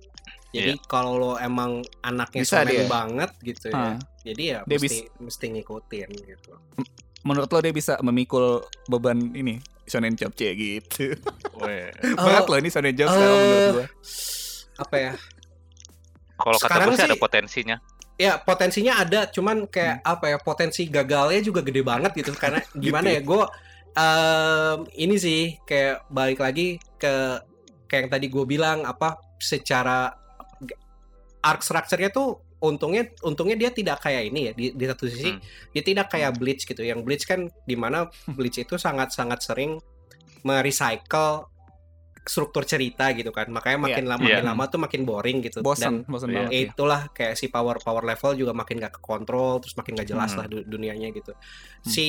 Jadi 0.49 0.80
kalau 0.84 1.14
lo 1.14 1.32
emang 1.36 1.84
anaknya 2.01 2.41
Bisa 2.41 2.64
shonen 2.64 2.72
dia. 2.74 2.89
banget 2.89 3.30
gitu 3.43 3.66
ya. 3.68 3.76
Ah. 3.76 3.97
Jadi 4.24 4.43
ya 4.47 4.59
Dia 4.64 4.78
mesti 4.78 5.05
mesti 5.20 5.47
ngikutin 5.53 6.09
gitu. 6.26 6.53
Menurut 7.20 7.49
lo 7.49 7.59
dia 7.61 7.70
bisa 7.70 8.01
memikul 8.01 8.61
beban 8.86 9.20
ini 9.32 9.61
Shonen 9.89 10.14
Jump 10.14 10.36
C 10.36 10.53
gitu. 10.55 11.16
Weh. 11.59 11.91
Berat 12.24 12.47
loh 12.47 12.59
ini 12.61 12.68
Shonen 12.70 12.95
Jump 12.95 13.11
sekarang 13.11 13.34
eh, 13.34 13.43
menurut 13.43 13.68
gua. 13.74 13.86
Apa 14.78 14.97
ya? 14.97 15.12
Kalau 16.39 16.59
kata 16.59 16.66
Sekarang 16.70 16.86
gue 16.93 16.97
sih 16.97 17.09
ada 17.09 17.18
potensinya. 17.18 17.76
Ya 18.18 18.32
potensinya 18.39 18.95
ada, 18.99 19.20
cuman 19.30 19.70
kayak 19.70 20.03
apa 20.03 20.26
ya 20.34 20.39
potensi 20.43 20.86
gagalnya 20.91 21.39
juga 21.39 21.62
gede 21.62 21.82
banget 21.86 22.12
gitu 22.18 22.34
karena 22.34 22.59
gimana 22.82 23.14
ya 23.14 23.20
gue 23.22 23.43
ini 24.95 25.16
sih 25.18 25.59
kayak 25.66 26.07
balik 26.11 26.39
lagi 26.39 26.78
ke 26.99 27.14
kayak 27.91 28.07
yang 28.07 28.11
tadi 28.11 28.26
gue 28.30 28.45
bilang 28.47 28.86
apa 28.86 29.18
secara 29.39 30.14
arc 31.43 31.62
structure-nya 31.62 32.11
tuh 32.11 32.43
untungnya 32.61 33.07
untungnya 33.21 33.55
dia 33.55 33.71
tidak 33.71 34.01
kayak 34.01 34.23
ini 34.27 34.41
ya 34.41 34.53
di, 34.53 34.71
di 34.73 34.85
satu 34.85 35.07
sisi 35.07 35.31
Hmm. 35.31 35.41
dia 35.71 35.83
tidak 35.83 36.07
kayak 36.09 36.35
Bleach 36.35 36.63
gitu 36.63 36.81
yang 36.81 37.01
Bleach 37.01 37.23
kan 37.23 37.47
di 37.63 37.75
mana 37.75 38.07
Bleach 38.37 38.59
itu 38.59 38.75
sangat 38.77 39.11
sangat 39.11 39.41
sering 39.41 39.79
merecycle 40.43 41.47
struktur 42.21 42.61
cerita 42.63 43.09
gitu 43.11 43.31
kan 43.31 43.49
makanya 43.49 43.79
makin 43.81 44.05
lama 44.05 44.21
makin 44.21 44.37
Iya. 44.37 44.45
lama 44.45 44.65
tuh 44.67 44.77
makin 44.77 45.03
boring 45.03 45.41
gitu 45.41 45.59
Bosan, 45.59 46.05
dan 46.05 46.05
bosan 46.05 46.29
Iya. 46.29 46.37
banget. 46.37 46.51
ya. 46.51 46.59
itulah 46.63 47.01
kayak 47.11 47.35
si 47.35 47.49
power 47.49 47.77
power 47.79 48.03
level 48.03 48.37
juga 48.37 48.53
makin 48.53 48.77
gak 48.79 48.95
kekontrol 48.95 49.59
terus 49.59 49.73
makin 49.75 49.97
gak 49.97 50.09
jelas 50.09 50.31
Hmm. 50.31 50.39
lah 50.39 50.47
du- 50.47 50.63
dunianya 50.63 51.09
gitu 51.11 51.33
si 51.81 52.07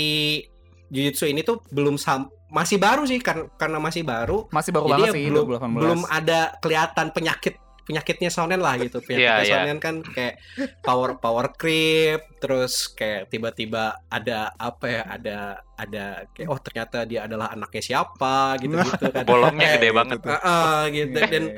Jujutsu 0.88 1.24
ini 1.24 1.40
tuh 1.40 1.62
belum 1.70 1.96
sam 1.96 2.28
masih 2.50 2.76
baru 2.76 3.06
sih 3.06 3.22
karena 3.22 3.46
karena 3.54 3.78
masih 3.78 4.02
baru 4.02 4.50
Masih 4.50 4.74
baru 4.74 4.86
jadi 4.88 4.94
banget 4.98 5.08
ya 5.08 5.14
sih 5.14 5.26
belum 5.30 5.46
2018. 5.48 5.78
belum 5.78 6.02
ada 6.04 6.40
kelihatan 6.58 7.08
penyakit 7.14 7.54
penyakitnya 7.90 8.30
shonen 8.30 8.62
lah 8.62 8.78
gitu 8.78 9.02
penyakitnya 9.06 9.34
Iya, 9.34 9.44
iya. 9.44 9.52
shonen 9.58 9.78
kan 9.82 9.96
kayak 10.06 10.38
power 10.80 11.18
power 11.18 11.50
creep 11.52 12.22
terus 12.38 12.94
kayak 12.94 13.28
tiba-tiba 13.28 13.98
ada 14.08 14.54
apa 14.56 14.86
ya 14.88 15.04
ada 15.10 15.38
ada 15.74 16.06
kayak 16.32 16.48
oh 16.48 16.60
ternyata 16.62 17.04
dia 17.04 17.26
adalah 17.26 17.50
anaknya 17.50 17.82
siapa 17.82 18.56
gitu 18.62 18.78
gitu 18.78 19.06
kan 19.10 19.26
Bolongnya 19.32 19.76
gede 19.76 19.90
gitu 19.90 19.98
banget. 19.98 20.18
tuh. 20.22 20.30
Heeh, 20.30 20.78
gitu 20.94 21.18
dan 21.18 21.44
Eh, 21.50 21.58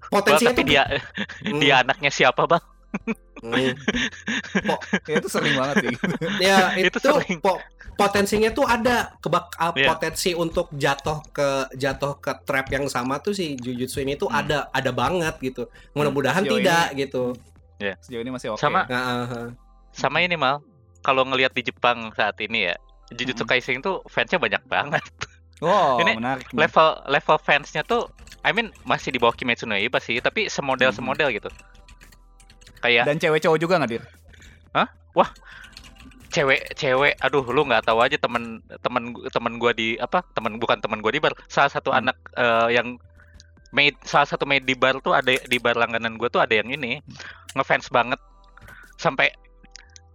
Bang, 0.00 0.08
potensinya 0.10 0.50
tapi 0.50 0.58
tuh 0.58 0.66
dia 0.66 0.82
Hmm, 1.48 1.60
dia 1.60 1.74
anaknya 1.80 2.10
siapa 2.10 2.42
bang? 2.44 2.64
hmm. 3.38 3.72
ya 5.04 5.14
itu 5.16 5.28
sering 5.28 5.54
banget 5.54 5.76
sih. 5.84 5.94
ya 6.40 6.72
Itu 6.76 6.88
itu, 6.88 6.98
sering. 6.98 7.38
po- 7.38 7.60
potensinya 7.98 8.48
tuh 8.48 8.62
ada 8.62 9.18
kebak 9.18 9.58
ah, 9.58 9.74
Iya. 9.74 9.90
potensi 9.90 10.30
untuk 10.30 10.70
jatuh 10.70 11.18
ke 11.28 11.48
jatuh 11.74 12.16
ke 12.16 12.30
trap 12.42 12.70
yang 12.70 12.86
sama 12.86 13.18
tuh 13.18 13.34
si 13.34 13.52
Jujutsu 13.52 13.98
ini 13.98 14.14
tuh 14.14 14.30
Hmm. 14.30 14.38
ada 14.38 14.58
ada 14.70 14.88
banget 14.88 15.34
gitu 15.42 15.66
mudah-mudahan 15.92 16.40
Sejauh 16.40 16.56
tidak 16.56 16.86
gitu 16.96 17.24
Sejauh 17.78 18.22
ini 18.22 18.30
masih 18.30 18.54
oke. 18.54 18.58
Sama- 18.58 18.86
Nah, 18.86 19.02
ah, 19.02 19.26
ah. 19.28 19.48
Sama 19.90 20.18
ini 20.18 20.34
mal. 20.34 20.62
Kalau 21.00 21.22
ngelihat 21.22 21.50
di 21.52 21.62
Jepang 21.64 22.10
saat 22.12 22.34
ini 22.38 22.66
ya, 22.66 22.74
Jujutsu 23.08 23.42
Hmm. 23.42 23.50
Kaisen 23.50 23.78
tuh 23.80 24.02
fansnya 24.06 24.38
banyak 24.38 24.62
banget. 24.64 25.02
Oh, 25.58 25.98
Ini 25.98 26.14
menarik. 26.14 26.46
nih. 26.48 26.70
Level 26.70 26.88
level 27.10 27.34
fansnya 27.36 27.82
tuh, 27.82 28.06
I 28.40 28.54
mean 28.54 28.70
masih 28.82 29.10
di 29.10 29.18
bawah 29.18 29.34
Kimetsu 29.34 29.66
no 29.66 29.74
Yaiba 29.74 29.98
sih, 29.98 30.14
tapi 30.18 30.46
semodel 30.46 30.94
semodel 30.94 31.34
gitu. 31.34 31.50
Kayak 32.78 33.10
Dan 33.10 33.18
cewek 33.18 33.42
cowok 33.42 33.58
juga 33.58 33.74
nggak 33.74 33.90
dir? 33.90 34.04
Cewek-cewek, 36.28 37.16
aduh 37.20 37.44
lu 37.48 37.64
nggak 37.64 37.88
tahu 37.88 38.04
aja 38.04 38.16
temen 38.20 38.60
temen 38.84 39.16
temen 39.32 39.52
gua 39.56 39.72
di 39.72 39.96
apa 39.98 40.20
temen 40.36 40.60
bukan 40.60 40.78
temen 40.80 41.00
gua 41.00 41.12
di 41.12 41.20
bar, 41.20 41.32
salah 41.48 41.72
satu 41.72 41.88
Hmm. 41.90 42.04
anak 42.04 42.16
eh, 42.36 42.68
yang 42.76 43.00
maid 43.72 43.96
salah 44.04 44.28
satu 44.28 44.48
maid 44.48 44.64
di 44.64 44.72
bar 44.72 44.96
tuh 45.00 45.12
ada 45.12 45.28
di 45.28 45.58
bar 45.60 45.76
langganan 45.76 46.16
gua 46.16 46.28
tuh 46.32 46.40
ada 46.40 46.52
yang 46.56 46.68
ini 46.72 47.00
ngefans 47.52 47.88
banget 47.92 48.20
sampai 48.96 49.32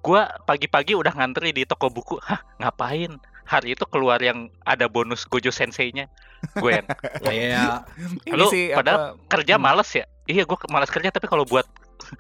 gua 0.02 0.28
pagi-pagi 0.44 0.94
udah 0.94 1.14
ngantri 1.16 1.54
di 1.56 1.64
toko 1.66 1.90
buku, 1.90 2.20
hah 2.22 2.42
ngapain? 2.60 3.18
Hari 3.44 3.76
itu 3.76 3.84
keluar 3.92 4.24
yang 4.24 4.48
ada 4.64 4.88
bonus 4.88 5.28
Gojo 5.28 5.52
Sensei-nya. 5.52 6.08
Gue 6.56 6.80
yang 6.80 6.88
kayak 7.28 7.84
Ini 8.24 8.40
Lu 8.40 8.48
padahal 8.72 9.20
apa, 9.20 9.28
kerja 9.28 9.60
Hmm. 9.60 9.64
males 9.68 9.90
ya. 9.92 10.08
Iya, 10.32 10.48
gue 10.48 10.56
malas 10.72 10.88
kerja 10.88 11.12
tapi 11.12 11.28
kalau 11.28 11.44
buat 11.44 11.68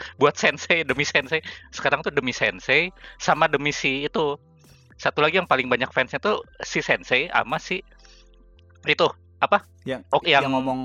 buat 0.19 0.33
sensei 0.33 0.81
demi 0.81 1.03
sensei 1.03 1.39
sekarang 1.69 1.99
tuh 1.99 2.09
demi 2.09 2.31
sensei 2.31 2.89
sama 3.17 3.45
demi 3.45 3.69
si 3.69 4.03
itu 4.03 4.37
satu 4.95 5.19
lagi 5.19 5.35
yang 5.35 5.45
paling 5.45 5.65
banyak 5.65 5.89
fansnya 5.89 6.17
tuh 6.17 6.39
si 6.59 6.79
sensei 6.79 7.27
sama 7.27 7.57
si 7.57 7.81
itu 8.83 9.07
apa 9.37 9.63
yang, 9.83 10.03
oh 10.09 10.21
yang 10.21 10.43
yang 10.43 10.53
ngomong 10.53 10.79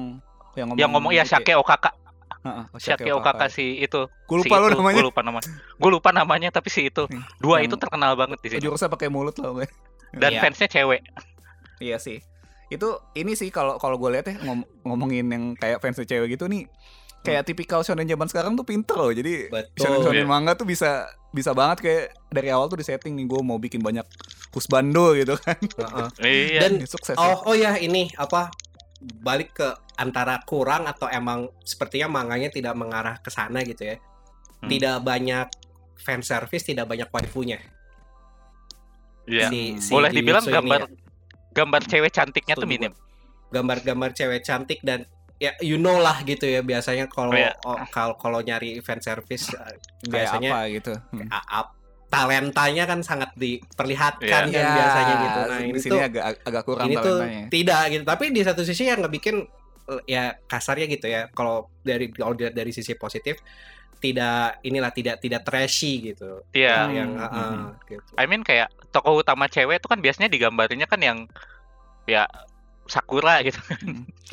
yang 0.55 0.67
ngomong 0.67 0.79
yang 0.79 0.91
ngomong 0.91 1.13
ya 1.13 1.23
Shake 1.23 1.55
Okaka 1.55 1.93
Heeh, 2.39 2.65
oh, 2.65 2.79
Shake 2.79 3.11
Okaka 3.13 3.47
si 3.49 3.79
itu 3.79 4.07
Gue 4.25 4.39
si 4.39 4.47
lupa 4.47 4.57
lo 4.57 4.67
itu, 4.67 4.77
namanya. 4.77 4.95
gue 4.95 5.07
lupa 5.07 5.21
namanya 5.21 5.49
gue 5.75 5.91
lupa 5.93 6.11
namanya 6.11 6.49
tapi 6.51 6.69
si 6.69 6.87
itu 6.87 7.05
Hmm. 7.05 7.23
dua 7.39 7.59
Yang- 7.59 7.67
itu 7.69 7.77
terkenal 7.79 8.13
banget 8.15 8.39
di 8.39 8.49
sini 8.49 8.61
Jurusnya 8.61 8.89
pakai 8.89 9.09
mulut 9.09 9.35
loh 9.37 9.55
gue. 9.55 9.67
dan 10.13 10.31
Iya. 10.33 10.41
fansnya 10.41 10.69
cewek 10.69 11.03
Iya 11.79 11.95
sih. 11.97 12.19
Itu 12.69 12.99
ini 13.15 13.33
sih 13.33 13.49
kalau 13.49 13.77
kalau 13.77 13.95
gue 13.97 14.11
lihat 14.11 14.27
ya 14.27 14.35
ngom- 14.41 14.67
ngomongin 14.83 15.25
yang 15.27 15.45
kayak 15.55 15.79
fans 15.79 15.95
cewek 15.97 16.35
gitu 16.35 16.45
nih 16.45 16.67
kayak 17.29 17.45
tipikal 17.45 17.81
shonen 17.81 18.05
zaman 18.05 18.27
sekarang 18.27 18.53
tuh 18.53 18.63
pinter 18.63 18.95
loh. 18.95 19.11
Jadi 19.11 19.49
betul 19.49 19.79
shonen 19.79 19.99
shonen 20.03 20.23
Iya. 20.23 20.27
manga 20.27 20.53
tuh 20.53 20.65
bisa 20.65 21.05
bisa 21.29 21.53
banget 21.53 21.79
kayak 21.81 22.05
dari 22.27 22.49
awal 22.49 22.67
tuh 22.67 22.77
disetting 22.77 23.13
nih 23.13 23.25
gue 23.25 23.41
mau 23.41 23.57
bikin 23.57 23.79
banyak 23.79 24.05
husbando 24.51 25.13
gitu 25.13 25.37
kan. 25.37 25.61
Heeh. 25.61 26.09
iya 26.49 26.61
dan 26.63 26.81
Sukses. 26.83 27.13
ya. 27.13 27.21
oh 27.21 27.45
oh 27.45 27.55
ya 27.55 27.77
ini 27.77 28.09
apa 28.15 28.49
balik 28.99 29.55
ke 29.55 29.69
antara 29.95 30.43
kurang 30.43 30.85
atau 30.85 31.07
emang 31.07 31.47
sepertinya 31.61 32.11
manganya 32.13 32.49
tidak 32.49 32.75
mengarah 32.75 33.17
ke 33.17 33.29
sana 33.29 33.61
gitu 33.63 33.85
ya 33.85 33.97
Hmm. 34.59 34.67
tidak 34.67 34.99
banyak 35.01 35.47
fan 35.97 36.19
service 36.19 36.67
tidak 36.67 36.83
banyak 36.85 37.07
waifunya 37.09 37.63
Iya. 39.23 39.47
si, 39.47 39.79
si 39.79 39.87
boleh 39.89 40.09
Jujutsu 40.09 40.19
dibilang 40.19 40.45
gambar 40.49 40.81
ya. 40.81 40.89
gambar 41.55 41.83
cewek 41.85 42.11
cantiknya 42.11 42.55
tuh 42.55 42.65
Setuju 42.65 42.75
minim 42.75 42.93
gambar-gambar 43.49 44.11
cewek 44.13 44.43
cantik 44.43 44.81
dan 44.83 45.05
ya 45.39 45.55
you 45.59 45.77
know 45.77 45.97
lah 45.97 46.19
gitu 46.21 46.45
ya 46.45 46.61
biasanya 46.61 47.07
kalau 47.07 47.31
oh, 47.65 47.79
kalau 47.89 48.15
kalau 48.15 48.39
nyari 48.41 48.79
fan 48.81 48.99
service 48.99 49.51
eh, 49.55 49.59
kayak 50.03 50.11
biasanya 50.11 50.51
apa 50.51 50.61
gitu. 50.69 50.93
Hmm. 51.11 51.29
a- 51.31 51.71
talentanya 52.09 52.85
kan 52.85 53.01
sangat 53.01 53.31
diperlihatkan 53.35 54.49
Iya. 54.49 54.51
kan 54.51 54.65
Ya, 54.65 54.75
biasanya 54.75 55.15
gitu 55.19 55.41
nah 55.45 55.59
di 55.59 55.65
ini 55.67 55.79
sini 55.79 55.93
tuh 55.93 56.01
agak 56.01 56.25
agak 56.43 56.63
kurang 56.65 56.87
ini 56.87 56.95
tuh 56.97 57.19
tidak 57.49 57.83
gitu 57.89 58.03
tapi 58.03 58.25
di 58.31 58.41
satu 58.41 58.63
sisi 58.63 58.83
yang 58.85 59.01
ngebikin 59.01 59.45
ya 60.05 60.37
kasarnya 60.45 60.85
gitu 60.87 61.07
ya 61.07 61.29
kalau 61.31 61.69
dari 61.81 62.09
kalau 62.09 62.33
dilihat 62.33 62.53
dari 62.53 62.73
sisi 62.73 62.93
positif 62.95 63.39
tidak 63.99 64.63
inilah 64.63 64.89
tidak 64.89 65.19
tidak 65.19 65.43
trashy 65.43 66.01
gitu 66.09 66.41
Iya. 66.51 66.87
Yang- 66.87 66.93
yang 66.95 67.11
Hmm, 67.13 67.25
ah, 67.25 67.31
hmm. 67.45 67.67
gitu 67.85 68.11
I 68.15 68.25
mean 68.25 68.41
kayak 68.41 68.67
tokoh 68.89 69.21
utama 69.21 69.45
cewek 69.45 69.77
itu 69.77 69.87
kan 69.87 70.01
biasanya 70.01 70.29
digambarinnya 70.29 70.87
kan 70.87 70.99
yang 70.99 71.19
ya 72.05 72.25
Sakura 72.89 73.45
gitu. 73.45 73.61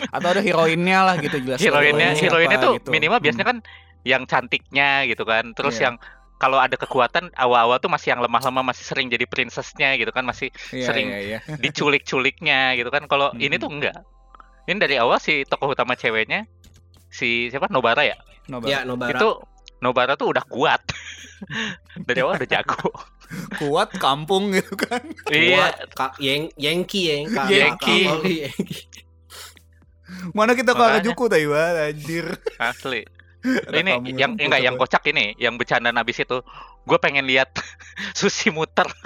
Atau 0.10 0.28
ada 0.32 0.42
heroinnya 0.42 1.04
lah 1.04 1.16
gitu 1.20 1.38
jelas. 1.40 1.60
Heroinnya 1.66 2.16
heroinnya 2.16 2.58
tuh 2.58 2.80
gitu. 2.80 2.90
minimal 2.90 3.20
biasanya 3.20 3.46
Hmm. 3.46 3.52
kan 3.52 3.58
yang 4.08 4.24
cantiknya 4.24 5.04
gitu 5.06 5.24
kan. 5.24 5.52
Terus 5.52 5.78
Iya. 5.78 5.84
yang 5.92 5.96
kalau 6.36 6.60
ada 6.60 6.76
kekuatan 6.76 7.32
awal-awal 7.36 7.80
tuh 7.80 7.88
masih 7.88 8.12
yang 8.12 8.20
lemah-lemah 8.20 8.64
masih 8.66 8.84
sering 8.84 9.08
jadi 9.08 9.24
princessnya 9.24 9.96
gitu 9.96 10.12
kan 10.12 10.24
masih 10.24 10.52
Iya, 10.72 10.86
sering 10.86 11.08
iya, 11.08 11.20
iya. 11.22 11.40
diculik-culiknya 11.64 12.76
gitu 12.76 12.90
kan. 12.90 13.06
Kalau 13.06 13.32
ini 13.36 13.56
tuh 13.56 13.68
Hmm. 13.68 13.80
enggak. 13.80 13.96
Ini 14.66 14.78
dari 14.80 14.96
awal 14.98 15.20
si 15.20 15.44
tokoh 15.44 15.72
utama 15.72 15.94
ceweknya 15.94 16.44
si 17.08 17.48
siapa 17.48 17.70
Nobara 17.70 18.02
ya? 18.02 18.18
Nobel. 18.46 18.70
ya 18.70 18.82
Nobara 18.82 19.14
Itu 19.14 19.42
Nobara 19.86 20.18
tuh 20.18 20.34
udah 20.34 20.42
kuat. 20.44 20.82
dari 22.08 22.20
awal 22.20 22.36
udah 22.36 22.50
jago. 22.50 22.90
Kuat 23.56 23.94
kampung 23.96 24.50
gitu 24.50 24.74
kan. 24.74 25.02
iya, 25.30 25.74
Yang 26.18 26.42
Yankee 26.56 27.04
ya. 27.06 27.18
Kak- 27.30 27.50
Yankee. 27.50 28.04
Mana 30.32 30.54
kita 30.54 30.74
ke. 30.74 30.82
Harajuku 30.82 31.26
Taiwan 31.28 31.74
anjir. 31.86 32.26
asli. 32.58 33.06
Ada 33.46 33.78
ini 33.78 33.92
yang 34.18 34.34
enggak 34.34 34.58
yang 34.58 34.74
kocak 34.74 35.06
ini, 35.06 35.38
yang 35.38 35.54
bercanda 35.54 35.94
abis 35.94 36.18
itu. 36.20 36.42
Gue 36.82 36.98
pengen 36.98 37.26
lihat 37.26 37.54
sushi 38.18 38.50
muter. 38.50 38.90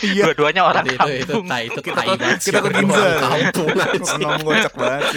Iya. 0.00 0.32
Dua-duanya 0.32 0.64
orang 0.64 0.88
itu 0.88 0.96
itu 0.96 1.20
itu 1.20 1.32
kampung. 1.36 1.44
tai 1.46 1.68
itu 1.68 1.80
Kita 1.84 2.00
tai 2.00 2.16
kita 2.40 2.58
ke 2.64 2.70
Ginza. 2.72 3.04
kampung 3.20 3.68
ngomong 4.16 4.40
kocak 4.42 4.72
banget. 4.72 5.12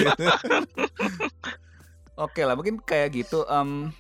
Oke 2.19 2.41
lah, 2.43 2.59
mungkin 2.59 2.75
kayak 2.77 3.15
gitu. 3.15 3.47
em, 3.47 3.95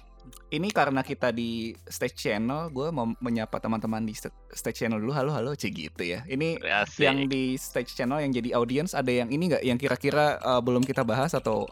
ini 0.49 0.69
karena 0.73 1.05
kita 1.05 1.29
di 1.29 1.73
stage 1.87 2.17
channel, 2.17 2.69
gue 2.73 2.89
mau 2.89 3.09
menyapa 3.21 3.61
teman-teman 3.61 4.03
di 4.05 4.13
sta- 4.17 4.33
stage 4.49 4.85
channel 4.85 4.97
dulu. 4.97 5.13
Halo, 5.13 5.31
halo, 5.33 5.51
cik 5.53 5.73
gitu 5.73 6.03
ya. 6.03 6.25
Ini 6.25 6.57
Asik. 6.61 7.05
yang 7.05 7.25
di 7.29 7.55
stage 7.55 7.93
channel 7.93 8.21
yang 8.21 8.33
jadi 8.33 8.57
audience 8.57 8.97
ada 8.97 9.09
yang 9.09 9.29
ini 9.29 9.53
nggak 9.53 9.63
yang 9.63 9.77
kira-kira 9.77 10.37
eh, 10.41 10.61
belum 10.61 10.81
kita 10.83 11.05
bahas 11.05 11.33
atau 11.37 11.69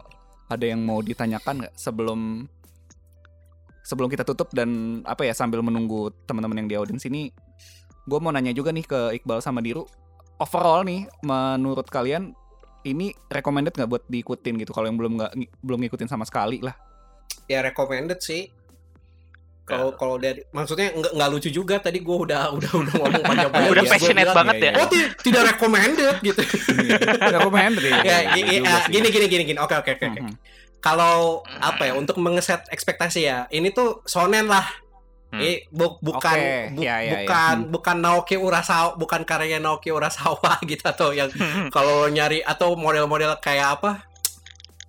ada 0.48 0.64
yang 0.64 0.80
mau 0.80 1.04
ditanyakan 1.04 1.64
nggak 1.66 1.74
sebelum 1.76 2.48
sebelum 3.84 4.08
kita 4.08 4.24
tutup 4.24 4.52
dan 4.52 5.00
apa 5.04 5.24
ya 5.24 5.32
sambil 5.32 5.64
menunggu 5.64 6.12
teman-teman 6.28 6.64
yang 6.64 6.68
di 6.68 6.76
audience 6.76 7.04
ini 7.08 7.32
gue 8.08 8.18
mau 8.20 8.32
nanya 8.32 8.52
juga 8.56 8.72
nih 8.72 8.84
ke 8.84 9.00
Iqbal 9.20 9.40
sama 9.44 9.60
Diru 9.60 9.84
overall 10.40 10.84
nih 10.84 11.08
menurut 11.24 11.88
kalian 11.88 12.32
ini 12.84 13.12
recommended 13.28 13.76
nggak 13.76 13.88
buat 13.88 14.04
diikutin 14.08 14.60
gitu 14.60 14.72
kalau 14.72 14.88
yang 14.88 14.96
belum 14.96 15.20
nggak 15.20 15.32
belum 15.60 15.78
ngikutin 15.84 16.08
sama 16.08 16.24
sekali 16.24 16.64
lah 16.64 16.76
ya 17.44 17.60
recommended 17.60 18.18
sih. 18.18 18.48
Kalau 19.62 19.92
kalau 19.94 20.16
dari 20.16 20.40
maksudnya 20.48 20.88
nggak 20.90 21.12
nggak 21.12 21.28
lucu 21.28 21.48
juga 21.50 21.76
tadi 21.76 22.00
gue 22.00 22.16
udah 22.16 22.48
udah 22.56 22.70
udah 22.72 22.92
ngomong 22.94 23.20
panjang 23.22 23.50
panjang. 23.52 23.70
Udah 23.70 23.84
passionate 23.84 24.30
banget 24.32 24.56
ya. 24.58 24.70
oh 24.74 24.86
ti- 24.86 25.12
tidak 25.22 25.42
recommended 25.52 26.16
gitu. 26.22 26.40
Recommended 27.36 27.84
ya, 27.84 27.96
ya 28.00 28.00
Iya 28.00 28.18
gini, 28.32 28.54
gini 28.88 29.08
gini 29.10 29.26
gini 29.28 29.42
gini. 29.44 29.58
Oke 29.58 29.76
oke 29.76 29.90
oke 29.94 30.06
oke. 30.06 30.20
Mhm. 30.24 30.34
kalau 30.78 31.42
apa 31.58 31.90
ya 31.90 31.92
untuk 31.92 32.16
mengeset 32.16 32.62
ekspektasi 32.70 33.20
ya 33.20 33.44
ini 33.50 33.68
tuh 33.68 34.00
sonen 34.04 34.46
lah. 34.46 34.64
Hmm. 35.28 35.44
Eh, 35.44 35.68
bu- 35.68 36.00
bukan 36.00 36.32
Oke, 36.32 36.72
bu- 36.72 36.80
ya, 36.80 37.04
ya, 37.04 37.04
ya. 37.04 37.12
bukan 37.20 37.54
bukan 37.68 37.96
Naoki 38.00 38.40
Urasawa 38.40 38.96
bukan 38.96 39.28
karya 39.28 39.60
Naoki 39.60 39.92
Urasawa 39.92 40.56
gitu 40.70 40.80
atau 40.80 41.12
yang 41.12 41.28
kalau 41.68 42.08
nyari 42.08 42.40
atau 42.40 42.72
model-model 42.72 43.36
kayak 43.36 43.76
apa 43.76 44.07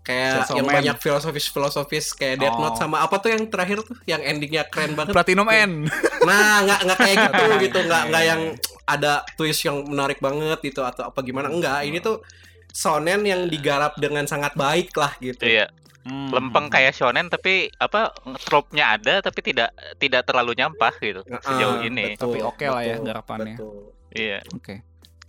kayak 0.10 0.34
Chainsaw 0.42 0.56
yang 0.56 0.66
Man. 0.66 0.76
banyak 0.76 0.98
filosofis-filosofis 0.98 2.06
kayak 2.12 2.36
Death 2.40 2.58
Note 2.58 2.72
Oh. 2.72 2.80
sama 2.80 2.98
apa 3.00 3.16
tuh 3.16 3.30
yang 3.30 3.46
terakhir 3.46 3.78
tuh 3.80 3.94
yang 4.04 4.20
endingnya 4.20 4.66
keren 4.66 4.94
banget 4.94 5.14
Platinum 5.14 5.46
N 5.46 5.86
nah 6.22 6.60
nggak 6.62 6.80
nggak 6.84 6.98
kayak 6.98 7.16
gitu 7.30 7.44
gitu 7.64 7.80
nggak 7.84 8.04
nggak 8.10 8.24
yang 8.26 8.42
ada 8.84 9.14
twist 9.36 9.62
yang 9.62 9.78
menarik 9.84 10.18
banget 10.18 10.58
gitu 10.64 10.82
atau 10.82 11.08
apa 11.08 11.22
gimana 11.22 11.48
enggak 11.48 11.84
ini 11.84 12.00
tuh 12.00 12.26
sonen 12.68 13.22
yang 13.24 13.46
digarap 13.46 13.94
dengan 13.96 14.26
sangat 14.26 14.54
baik 14.54 14.90
lah 14.94 15.14
gitu 15.20 15.46
Iya, 15.46 15.70
Hmm. 16.00 16.32
lempeng 16.32 16.68
kayak 16.68 16.96
shonen 16.96 17.28
tapi 17.28 17.68
apa 17.76 18.10
trope-nya 18.40 18.96
ada 18.96 19.20
tapi 19.20 19.44
tidak 19.44 19.70
tidak 19.96 20.24
terlalu 20.24 20.56
nyampah 20.56 20.96
gitu 20.96 21.22
sejauh 21.22 21.84
ini. 21.84 22.16
betul, 22.16 22.24
Tapi 22.26 22.40
oke 22.42 22.66
lah 22.66 22.82
ya 22.82 22.96
garapannya. 22.98 23.56
betul. 23.56 23.94
Iya. 24.10 24.40
Oke. 24.50 24.80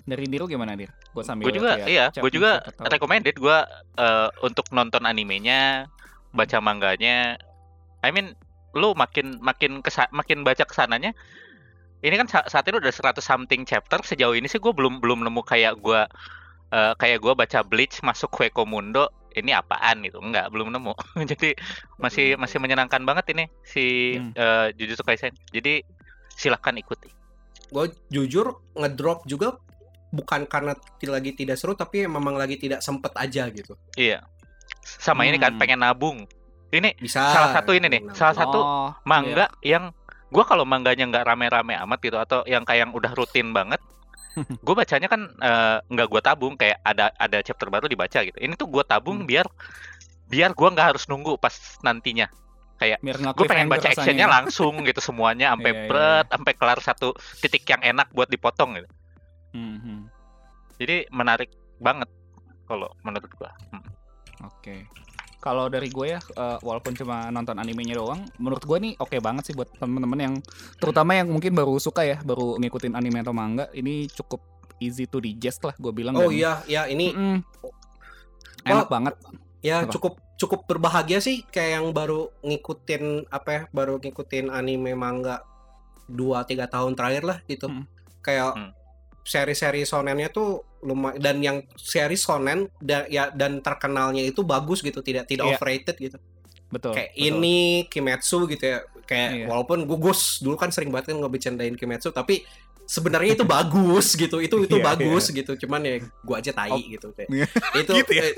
Dari 0.01 0.25
Diru 0.25 0.47
gimana 0.47 0.73
Dir? 0.73 0.89
Gue 1.11 1.25
sambil 1.27 1.51
Gue 1.51 1.59
juga 1.59 1.75
iya, 1.85 2.09
gue 2.11 2.31
juga 2.31 2.63
recommended 2.87 3.35
gue 3.35 3.59
eh, 3.99 4.29
untuk 4.43 4.71
nonton 4.71 5.03
animenya, 5.05 5.91
baca 6.31 6.59
mangganya. 6.63 7.35
I 8.01 8.15
mean, 8.15 8.39
lu 8.73 8.95
makin 8.95 9.43
makin 9.43 9.83
kesa 9.83 10.07
makin 10.15 10.47
baca 10.47 10.63
ke 10.63 10.75
sananya. 10.75 11.11
Ini 12.01 12.17
kan 12.17 12.29
sa- 12.31 12.49
saat 12.49 12.65
ini 12.71 12.81
udah 12.81 12.95
100 12.95 13.21
something 13.21 13.67
chapter. 13.69 14.01
Sejauh 14.01 14.33
ini 14.33 14.49
sih 14.49 14.57
gue 14.57 14.73
belum 14.73 15.03
belum 15.03 15.27
nemu 15.27 15.43
kayak 15.43 15.83
gue 15.83 16.01
eh, 16.71 16.93
kayak 16.97 17.19
gue 17.21 17.33
baca 17.35 17.61
Bleach 17.67 17.99
masuk 18.01 18.31
Hueco 18.31 18.63
Mundo 18.65 19.11
ini 19.31 19.55
apaan 19.55 20.03
gitu 20.03 20.19
enggak 20.19 20.51
belum 20.51 20.75
nemu 20.75 20.91
jadi 21.31 21.55
masih 22.03 22.35
masih 22.35 22.59
menyenangkan 22.59 23.03
banget 23.07 23.31
ini 23.31 23.45
si 23.63 24.19
Hmm. 24.19 24.35
eh, 24.35 24.75
Jujutsu 24.75 25.07
Kaisen 25.07 25.31
jadi 25.55 25.87
silahkan 26.35 26.75
ikuti 26.75 27.11
gue 27.71 27.85
jujur 28.11 28.59
ngedrop 28.75 29.23
juga 29.31 29.55
bukan 30.11 30.47
karena 30.47 30.75
lagi 31.07 31.31
tidak 31.33 31.57
seru 31.57 31.73
tapi 31.75 32.05
memang 32.05 32.35
lagi 32.35 32.59
tidak 32.59 32.83
sempet 32.83 33.15
aja 33.15 33.47
gitu. 33.49 33.79
Iya. 33.95 34.27
Sama 34.83 35.27
ini 35.27 35.39
kan 35.39 35.55
Hmm. 35.55 35.61
pengen 35.63 35.81
nabung. 35.81 36.27
Ini 36.71 36.95
bisa. 36.99 37.19
Salah 37.31 37.51
satu 37.51 37.75
ini 37.75 37.87
nih, 37.91 38.03
salah 38.15 38.35
satu 38.35 38.59
Oh, 38.63 38.89
mangga 39.03 39.51
yang 39.63 39.91
gua 40.31 40.47
kalau 40.47 40.63
mangganya 40.63 41.07
nggak 41.11 41.27
rame-rame 41.27 41.75
amat 41.75 41.99
gitu 41.99 42.19
atau 42.19 42.47
yang 42.47 42.63
kayak 42.63 42.87
yang 42.87 42.93
udah 42.95 43.11
rutin 43.15 43.51
banget 43.51 43.83
gue 44.67 44.75
bacanya 44.79 45.11
kan 45.11 45.27
eh, 45.27 45.77
nggak 45.91 46.07
gua 46.07 46.23
tabung 46.23 46.55
kayak 46.55 46.79
ada 46.87 47.11
ada 47.19 47.43
chapter 47.43 47.67
baru 47.67 47.91
dibaca 47.91 48.23
gitu. 48.23 48.39
Ini 48.39 48.55
tuh 48.55 48.71
gua 48.71 48.87
tabung 48.87 49.23
Hmm. 49.23 49.27
biar 49.27 49.47
biar 50.31 50.55
gua 50.55 50.71
nggak 50.71 50.87
harus 50.95 51.11
nunggu 51.11 51.35
pas 51.39 51.55
nantinya. 51.83 52.31
Iya. 52.81 52.97
nggak 52.97 53.37
gue 53.37 53.45
pengen 53.45 53.69
baca 53.69 53.93
actionnya 53.93 54.25
langsung 54.25 54.81
gitu 54.89 55.05
semuanya 55.05 55.53
sampai 55.53 55.69
Iya, 55.77 55.81
iya, 55.85 55.89
bret 55.93 56.27
sampai 56.33 56.53
kelar 56.57 56.79
satu 56.81 57.13
titik 57.45 57.69
yang 57.69 57.85
enak 57.85 58.09
buat 58.09 58.25
dipotong 58.33 58.81
gitu 58.81 58.89
Hmm, 59.51 59.79
hmm. 59.79 60.01
jadi 60.77 61.05
menarik 61.09 61.51
banget 61.77 62.07
kalau 62.65 62.91
menurut 63.01 63.31
gua 63.35 63.51
Hmm. 63.71 63.85
Oke. 64.43 64.87
Kalau 65.39 65.67
dari 65.67 65.89
gue 65.89 66.07
ya, 66.07 66.21
eh, 66.21 66.59
walaupun 66.61 66.93
cuma 66.93 67.29
nonton 67.29 67.57
animenya 67.57 67.97
doang, 67.97 68.29
menurut 68.37 68.61
gue 68.61 68.77
nih 68.79 68.93
oke 68.95 69.17
banget 69.19 69.43
sih 69.43 69.55
buat 69.55 69.73
temen-temen 69.75 70.17
yang, 70.17 70.35
terutama 70.77 71.13
yang 71.15 71.29
mungkin 71.29 71.53
baru 71.53 71.77
suka 71.77 72.05
ya, 72.05 72.21
baru 72.21 72.57
ngikutin 72.57 72.93
anime 72.93 73.21
atau 73.21 73.33
manga, 73.33 73.65
ini 73.73 74.05
cukup 74.07 74.45
easy 74.77 75.05
to 75.05 75.17
digest 75.17 75.61
lah, 75.63 75.73
gue 75.75 75.89
bilang. 75.91 76.13
oh 76.15 76.29
dan- 76.29 76.33
iya 76.35 76.53
ya 76.67 76.83
ini 76.87 77.11
Mm-mm. 77.11 77.41
enak 78.63 78.85
Oh. 78.85 78.91
banget. 78.91 79.15
ya 79.61 79.85
Apa? 79.85 79.93
cukup 79.93 80.15
cukup 80.37 80.61
berbahagia 80.67 81.21
sih 81.21 81.41
kayak 81.43 81.71
yang 81.75 81.87
baru 81.91 82.33
ngikutin 82.41 83.29
apa 83.29 83.49
ya 83.51 83.63
baru 83.71 83.97
ngikutin 83.97 84.49
anime 84.49 84.93
manga 84.95 85.45
dua 86.07 86.45
tiga 86.45 86.65
tahun 86.65 86.97
terakhir 86.97 87.25
lah 87.25 87.39
gitu 87.45 87.69
Hmm. 87.69 87.85
kayak 88.21 88.57
Hmm. 88.57 88.73
Seri-seri 89.23 89.83
sonennya 89.83 90.29
tuh 90.29 90.49
lumayan 90.81 91.17
dan 91.17 91.37
yang 91.39 91.57
seri 91.75 92.15
sonen 92.15 92.73
dan 92.79 93.05
ya 93.07 93.29
dan 93.31 93.61
terkenalnya 93.61 94.23
itu 94.23 94.41
bagus 94.43 94.81
gitu 94.81 95.01
tidak 95.01 95.25
tidak 95.25 95.47
Iya. 95.47 95.55
overrated 95.55 95.97
gitu 95.99 96.19
Betul. 96.69 96.93
kayak 96.95 97.13
betul. 97.13 97.27
ini 97.27 97.59
Kimetsu 97.87 98.39
gitu 98.47 98.65
ya 98.65 98.79
kayak 99.05 99.31
Iya. 99.35 99.47
walaupun 99.47 99.85
gugus 99.85 100.39
dulu 100.39 100.55
kan 100.55 100.71
sering 100.71 100.89
banget 100.89 101.13
kan 101.13 101.21
ngebecandain 101.21 101.75
Kimetsu 101.75 102.11
tapi 102.11 102.47
sebenarnya 102.83 103.35
itu 103.35 103.45
bagus 103.45 104.07
gitu 104.17 104.39
itu 104.39 104.57
itu 104.61 104.77
Iya, 104.77 104.85
bagus 104.87 105.25
gitu 105.29 105.53
cuman 105.59 105.81
ya 105.83 105.95
gua 106.23 106.41
aja 106.41 106.51
tai 106.51 106.73
Oh. 106.73 106.81
gitu 106.81 107.13
kayak 107.13 107.29
Iya. 107.29 107.47
itu 107.83 107.93
Gitu 107.93 108.13
ya? 108.13 108.23
eh, 108.25 108.35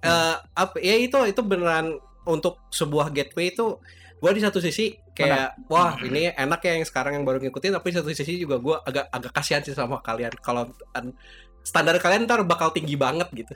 eh, 0.00 0.34
apa 0.54 0.76
ya 0.78 0.94
itu 0.94 1.18
itu 1.26 1.40
beneran 1.40 1.98
untuk 2.22 2.60
sebuah 2.68 3.10
gateway 3.10 3.50
itu 3.50 3.80
gua 4.20 4.30
di 4.30 4.38
satu 4.38 4.60
sisi 4.60 4.94
kayak 5.10 5.66
wah 5.66 5.96
ini 5.98 6.30
enak 6.30 6.60
ya 6.60 6.76
yang 6.76 6.84
sekarang 6.84 7.16
yang 7.16 7.24
baru 7.24 7.40
ngikutin 7.40 7.72
tapi 7.72 7.90
di 7.90 7.96
satu 7.96 8.12
sisi 8.12 8.36
juga 8.36 8.60
gua 8.60 8.84
agak 8.84 9.08
agak 9.08 9.32
kasihan 9.32 9.64
sih 9.64 9.72
sama 9.72 9.98
kalian 10.00 10.30
kalau 10.38 10.68
an- 10.92 11.16
standar 11.60 11.96
kalian 11.96 12.24
ntar 12.24 12.44
bakal 12.44 12.70
tinggi 12.70 12.94
banget 12.94 13.28
gitu 13.32 13.52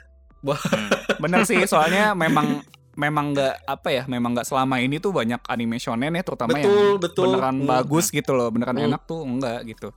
Bener 1.17 1.49
sih, 1.49 1.57
soalnya 1.65 2.13
memang 2.13 2.61
memang 2.95 3.33
nggak 3.33 3.65
apa 3.65 3.89
ya, 3.91 4.03
memang 4.05 4.37
nggak 4.37 4.45
selama 4.45 4.77
ini 4.79 5.01
tuh 5.01 5.11
banyak 5.11 5.41
anime 5.49 5.81
shonen 5.81 6.13
ya, 6.13 6.23
terutama 6.23 6.55
betul 6.55 6.69
yang 6.69 7.01
betul 7.01 7.25
beneran 7.33 7.57
Hmm. 7.65 7.69
bagus 7.69 8.07
gitu 8.13 8.37
loh, 8.37 8.53
beneran 8.53 8.77
Hmm. 8.77 8.87
enak 8.93 9.03
tuh 9.09 9.25
enggak 9.25 9.65
gitu. 9.65 9.89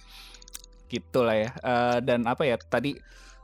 Gitu 0.88 1.20
lah 1.20 1.36
ya. 1.36 1.50
Eh, 1.52 1.98
dan 2.02 2.24
apa 2.26 2.48
ya 2.48 2.56
tadi 2.56 2.96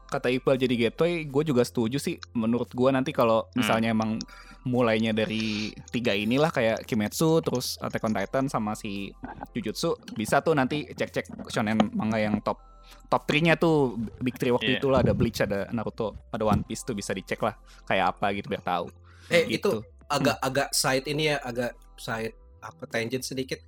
kata 0.08 0.32
Iqbal 0.32 0.56
jadi 0.56 0.76
gateway, 0.88 1.28
gue 1.28 1.44
juga 1.44 1.68
setuju 1.68 2.00
sih. 2.00 2.18
Menurut 2.34 2.72
gue 2.72 2.90
nanti 2.90 3.12
kalau 3.12 3.52
misalnya 3.54 3.92
emang 3.92 4.18
mulainya 4.64 5.12
dari 5.12 5.72
tiga 5.92 6.16
inilah 6.16 6.48
kayak 6.50 6.88
Kimetsu, 6.88 7.44
terus 7.44 7.76
Attack 7.80 8.04
on 8.04 8.16
Titan 8.16 8.46
sama 8.48 8.74
si 8.74 9.12
Jujutsu, 9.52 9.96
bisa 10.16 10.40
tuh 10.40 10.56
nanti 10.56 10.88
cek-cek 10.88 11.52
shonen 11.52 11.92
manga 11.92 12.16
yang 12.18 12.40
top 12.40 12.60
top 13.08 13.24
3-nya 13.26 13.56
tuh 13.56 13.96
big 14.20 14.36
three 14.36 14.52
waktu 14.52 14.76
Iya. 14.76 14.80
itu 14.80 14.88
lah 14.92 15.00
ada 15.04 15.14
Bleach, 15.16 15.40
ada 15.40 15.68
Naruto, 15.72 16.16
ada 16.30 16.44
One 16.44 16.64
Piece 16.64 16.84
tuh 16.84 16.96
bisa 16.96 17.12
dicek 17.12 17.40
lah 17.40 17.56
kayak 17.84 18.16
apa 18.18 18.32
gitu 18.36 18.48
biar 18.52 18.64
tahu. 18.64 18.88
eh 19.32 19.48
gitu. 19.48 19.80
itu 19.80 19.88
agak 20.12 20.38
agak 20.44 20.70
side 20.76 21.08
ini 21.08 21.32
ya 21.32 21.40
agak 21.40 21.72
side 21.96 22.36
apa 22.60 22.84
tangent 22.92 23.24
sedikit 23.24 23.60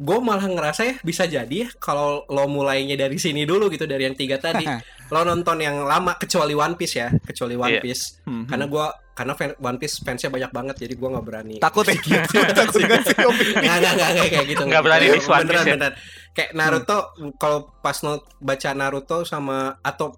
gue 0.00 0.18
malah 0.18 0.42
ngerasa 0.42 0.82
ya 0.82 0.94
bisa 1.00 1.24
jadi 1.24 1.52
ya 1.52 1.68
kalau 1.76 2.24
lo 2.26 2.48
mulainya 2.48 2.96
dari 2.96 3.16
sini 3.16 3.44
dulu 3.44 3.68
gitu 3.68 3.84
dari 3.84 4.02
yang 4.02 4.16
tiga 4.16 4.36
tadi 4.36 4.64
lo 5.12 5.20
nonton 5.22 5.58
yang 5.58 5.84
lama 5.84 6.16
kecuali 6.16 6.52
One 6.52 6.72
Piece 6.74 6.96
ya 6.96 7.12
kecuali 7.20 7.52
One 7.52 7.76
Iya. 7.76 7.80
Piece 7.80 8.24
Mhm. 8.24 8.44
karena 8.46 8.64
gua 8.64 8.86
karena 9.12 9.32
fan, 9.34 9.52
One 9.58 9.76
Piece 9.76 10.00
fansnya 10.00 10.30
banyak 10.30 10.48
banget 10.48 10.76
jadi 10.80 10.94
gua 10.94 11.08
nggak 11.12 11.26
berani 11.26 11.54
takut 11.58 11.84
ya 11.84 12.00
gitu, 12.00 12.32
takut 12.48 12.80
nggak 12.80 13.76
nggak 13.76 13.92
nggak 13.92 14.28
kayak 14.30 14.46
gitu 14.48 14.62
Nggak 14.64 14.82
berani 14.82 15.04
gitu. 15.04 15.12
di 15.12 15.20
One 15.20 15.28
Piece 15.28 15.36
beneran 15.44 15.60
ya? 15.60 15.74
beneran 15.76 15.94
kayak 16.30 16.50
Naruto 16.52 16.98
kalau 17.36 17.58
pas 17.76 17.96
no- 18.00 18.24
baca 18.38 18.70
Naruto 18.72 19.18
sama 19.22 19.56
atau 19.78 20.16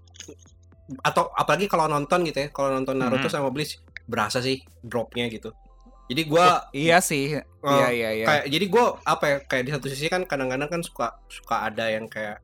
atau 1.01 1.33
apalagi 1.33 1.66
kalau 1.66 1.87
nonton 1.87 2.22
gitu 2.22 2.39
ya 2.39 2.49
kalau 2.51 2.70
nonton 2.70 2.95
Naruto 2.95 3.26
Mhm. 3.26 3.33
sama 3.33 3.49
Bleach 3.49 3.80
berasa 4.05 4.39
sih 4.39 4.61
dropnya 4.78 5.26
gitu 5.26 5.51
jadi 6.13 6.23
gua 6.25 6.69
Iya 6.71 7.01
sih. 7.01 7.41
Oh, 7.59 7.71
Iya 7.71 7.89
iya 7.91 8.11
iya. 8.13 8.27
kayak 8.27 8.45
jadi 8.47 8.67
gua 8.67 8.85
apa 9.03 9.25
ya 9.25 9.37
kayak 9.41 9.63
di 9.65 9.71
satu 9.71 9.87
sisi 9.87 10.07
kan 10.07 10.23
kadang-kadang 10.23 10.69
kan 10.69 10.81
suka 10.81 11.07
suka 11.27 11.65
ada 11.65 11.89
yang 11.89 12.07
kayak 12.07 12.39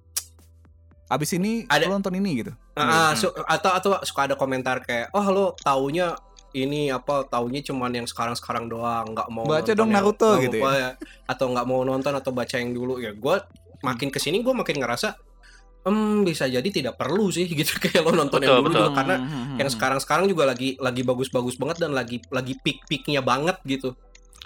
Abis 1.07 1.33
ini 1.33 1.64
Ada- 1.64 1.89
lo 1.89 1.97
nonton 1.97 2.12
ini 2.14 2.31
gitu. 2.39 2.53
Ah, 2.75 3.11
Hmm. 3.11 3.16
su- 3.16 3.33
atau 3.47 3.71
atau 3.73 3.91
suka 4.03 4.25
ada 4.25 4.35
komentar 4.35 4.79
kayak 4.79 5.09
oh 5.11 5.25
lo 5.27 5.45
taunya 5.59 6.12
ini 6.51 6.89
apa 6.89 7.25
taunya 7.25 7.61
cuman 7.62 7.93
yang 7.95 8.05
sekarang-sekarang 8.05 8.69
doang, 8.69 9.12
nggak 9.12 9.29
mau 9.29 9.45
Baca 9.45 9.69
dong 9.71 9.89
yang- 9.89 10.01
Naruto 10.01 10.29
nggak 10.31 10.43
gitu 10.45 10.57
mau 10.59 10.69
ba- 10.69 10.97
atau 11.27 11.47
nggak 11.49 11.66
mau 11.66 11.81
nonton 11.83 12.12
atau 12.12 12.29
baca 12.31 12.55
yang 12.55 12.73
dulu 12.73 12.97
ya. 12.99 13.12
Gue 13.14 13.41
makin 13.81 14.09
ke 14.09 14.19
sini 14.19 14.39
gue 14.39 14.53
makin 14.53 14.77
ngerasa, 14.77 15.16
hmm 15.85 16.26
bisa 16.26 16.45
jadi 16.47 16.68
tidak 16.68 16.95
perlu 16.99 17.31
sih 17.31 17.47
gitu 17.59 17.79
kayak 17.79 18.03
lo 18.03 18.12
nonton 18.12 18.43
yang 18.43 18.59
Betul, 18.59 18.59
dulu 18.61 18.68
betul. 18.70 18.87
juga. 18.87 18.97
karena 18.99 19.16
Hmm, 19.18 19.57
yang 19.59 19.70
sekarang-sekarang 19.70 20.26
juga 20.31 20.45
lagi 20.47 20.74
lagi 20.79 21.03
bagus-bagus 21.03 21.55
banget 21.59 21.76
dan 21.87 21.93
lagi 21.95 22.18
lagi 22.31 22.55
peak-peaknya 22.59 23.20
banget 23.22 23.57
gitu 23.64 23.95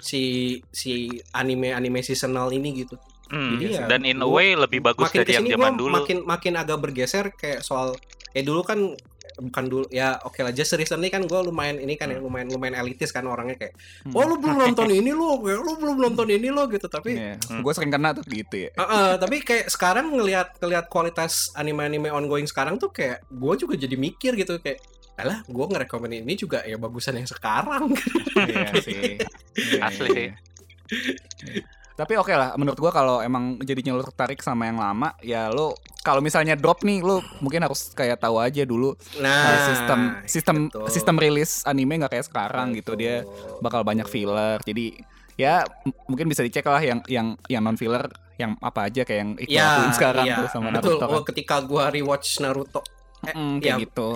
si 0.03 0.21
si 0.69 1.07
anime 1.31 1.71
anime 1.71 2.03
seasonal 2.03 2.51
ini 2.51 2.83
gitu. 2.83 2.95
Hmm, 3.31 3.55
Jadi 3.55 3.65
ya, 3.73 3.87
dan 3.87 4.03
in 4.03 4.19
a 4.21 4.27
way 4.27 4.53
lebih 4.53 4.83
bagus 4.83 5.07
makin 5.09 5.19
dari 5.23 5.31
yang 5.33 5.45
zaman 5.47 5.73
dulu. 5.79 5.95
makin 6.03 6.17
makin 6.27 6.53
agak 6.59 6.77
bergeser 6.83 7.31
kayak 7.33 7.63
soal 7.63 7.95
ya 8.35 8.41
dulu 8.43 8.61
kan 8.61 8.93
bukan 9.35 9.63
dulu 9.63 9.85
ya 9.87 10.19
oke 10.19 10.37
lah 10.37 10.49
just 10.49 10.73
recently 10.73 11.07
kan 11.07 11.21
gue 11.21 11.39
lumayan 11.39 11.77
ini 11.77 11.93
kan 11.93 12.05
ya 12.05 12.15
Hmm. 12.15 12.25
lumayan 12.25 12.47
lumayan 12.47 12.75
elitis 12.75 13.09
kan 13.09 13.23
orangnya 13.23 13.57
kayak 13.57 13.73
Hmm. 14.01 14.13
oh 14.13 14.23
lu 14.23 14.35
belum 14.35 14.57
nonton 14.63 14.87
ini 14.87 15.09
lo 15.09 15.39
kayak 15.39 15.59
lu 15.59 15.71
belum 15.75 15.97
nonton 15.99 16.27
ini 16.27 16.47
lo 16.47 16.65
gitu 16.65 16.85
tapi 16.85 17.13
Iya. 17.13 17.35
Hmm. 17.43 17.61
Gue 17.61 17.71
sering 17.71 17.89
kena 17.89 18.11
tuh 18.11 18.23
gitu 18.23 18.55
ya. 18.59 18.69
eh, 18.69 18.81
eh, 18.81 19.13
tapi 19.15 19.35
kayak 19.39 19.65
sekarang 19.67 20.09
ngelihat 20.09 20.57
ngelihat 20.57 20.85
kualitas 20.87 21.33
anime-anime 21.53 22.09
ongoing 22.09 22.45
sekarang 22.45 22.75
tuh 22.75 22.89
kayak 22.89 23.25
gue 23.27 23.53
juga 23.55 23.73
jadi 23.75 23.95
mikir 23.95 24.33
gitu 24.35 24.57
kayak 24.57 24.77
alah 25.13 25.41
gue 25.43 25.65
ngerekomen 25.67 26.09
ini 26.15 26.33
juga 26.33 26.61
ya 26.61 26.75
bagusan 26.75 27.13
yang 27.15 27.25
sekarang 27.25 27.93
Iya 28.43 28.69
sih. 28.79 29.21
Iya, 29.53 29.79
Asli 29.83 30.09
iya, 30.09 30.33
sih. 30.33 31.61
Tapi 31.93 32.17
oke 32.17 32.33
lah, 32.33 32.57
menurut 32.57 32.75
gua 32.75 32.89
kalau 32.89 33.21
emang 33.21 33.61
jadinya 33.61 33.93
lo 33.93 34.01
tertarik 34.01 34.41
sama 34.41 34.65
yang 34.65 34.81
lama, 34.81 35.13
ya 35.21 35.47
lo 35.47 35.77
kalau 36.01 36.19
misalnya 36.19 36.57
drop 36.57 36.81
nih, 36.81 36.99
lo 36.99 37.21
mungkin 37.37 37.61
harus 37.61 37.93
kayak 37.93 38.17
tahu 38.17 38.35
aja 38.37 38.65
dulu 38.65 38.91
nah 39.21 39.45
uh, 39.47 39.59
sistem 39.69 39.99
sistem 40.25 40.57
betul. 40.67 40.87
sistem 40.89 41.15
rilis 41.15 41.61
anime 41.63 42.01
nggak 42.01 42.17
kayak 42.17 42.25
sekarang 42.25 42.73
gitu 42.73 42.97
dia 42.97 43.21
Betul. 43.21 43.61
bakal 43.61 43.81
banyak 43.85 44.05
filler. 44.05 44.57
Jadi 44.61 44.97
ya 45.33 45.61
mungkin 46.05 46.25
bisa 46.25 46.41
dicek 46.41 46.65
lah 46.65 46.81
yang 46.81 46.99
yang 47.05 47.37
yang 47.45 47.61
non 47.61 47.77
filler 47.77 48.05
yang 48.35 48.57
apa 48.59 48.89
aja 48.89 49.05
kayak 49.05 49.19
yang 49.21 49.31
Iqbal 49.37 49.53
ya 49.53 49.93
sekarang 49.93 50.25
iya, 50.25 50.37
tuh 50.41 50.49
sama 50.49 50.73
betul 50.73 50.97
Naruto. 50.97 51.05
oh, 51.05 51.21
Kan. 51.21 51.25
ketika 51.29 51.55
gue 51.61 51.83
rewatch 51.93 52.41
Naruto 52.41 52.81
Mm, 53.23 53.63
kayak 53.63 53.77
ya. 53.79 53.83
gitu. 53.87 54.09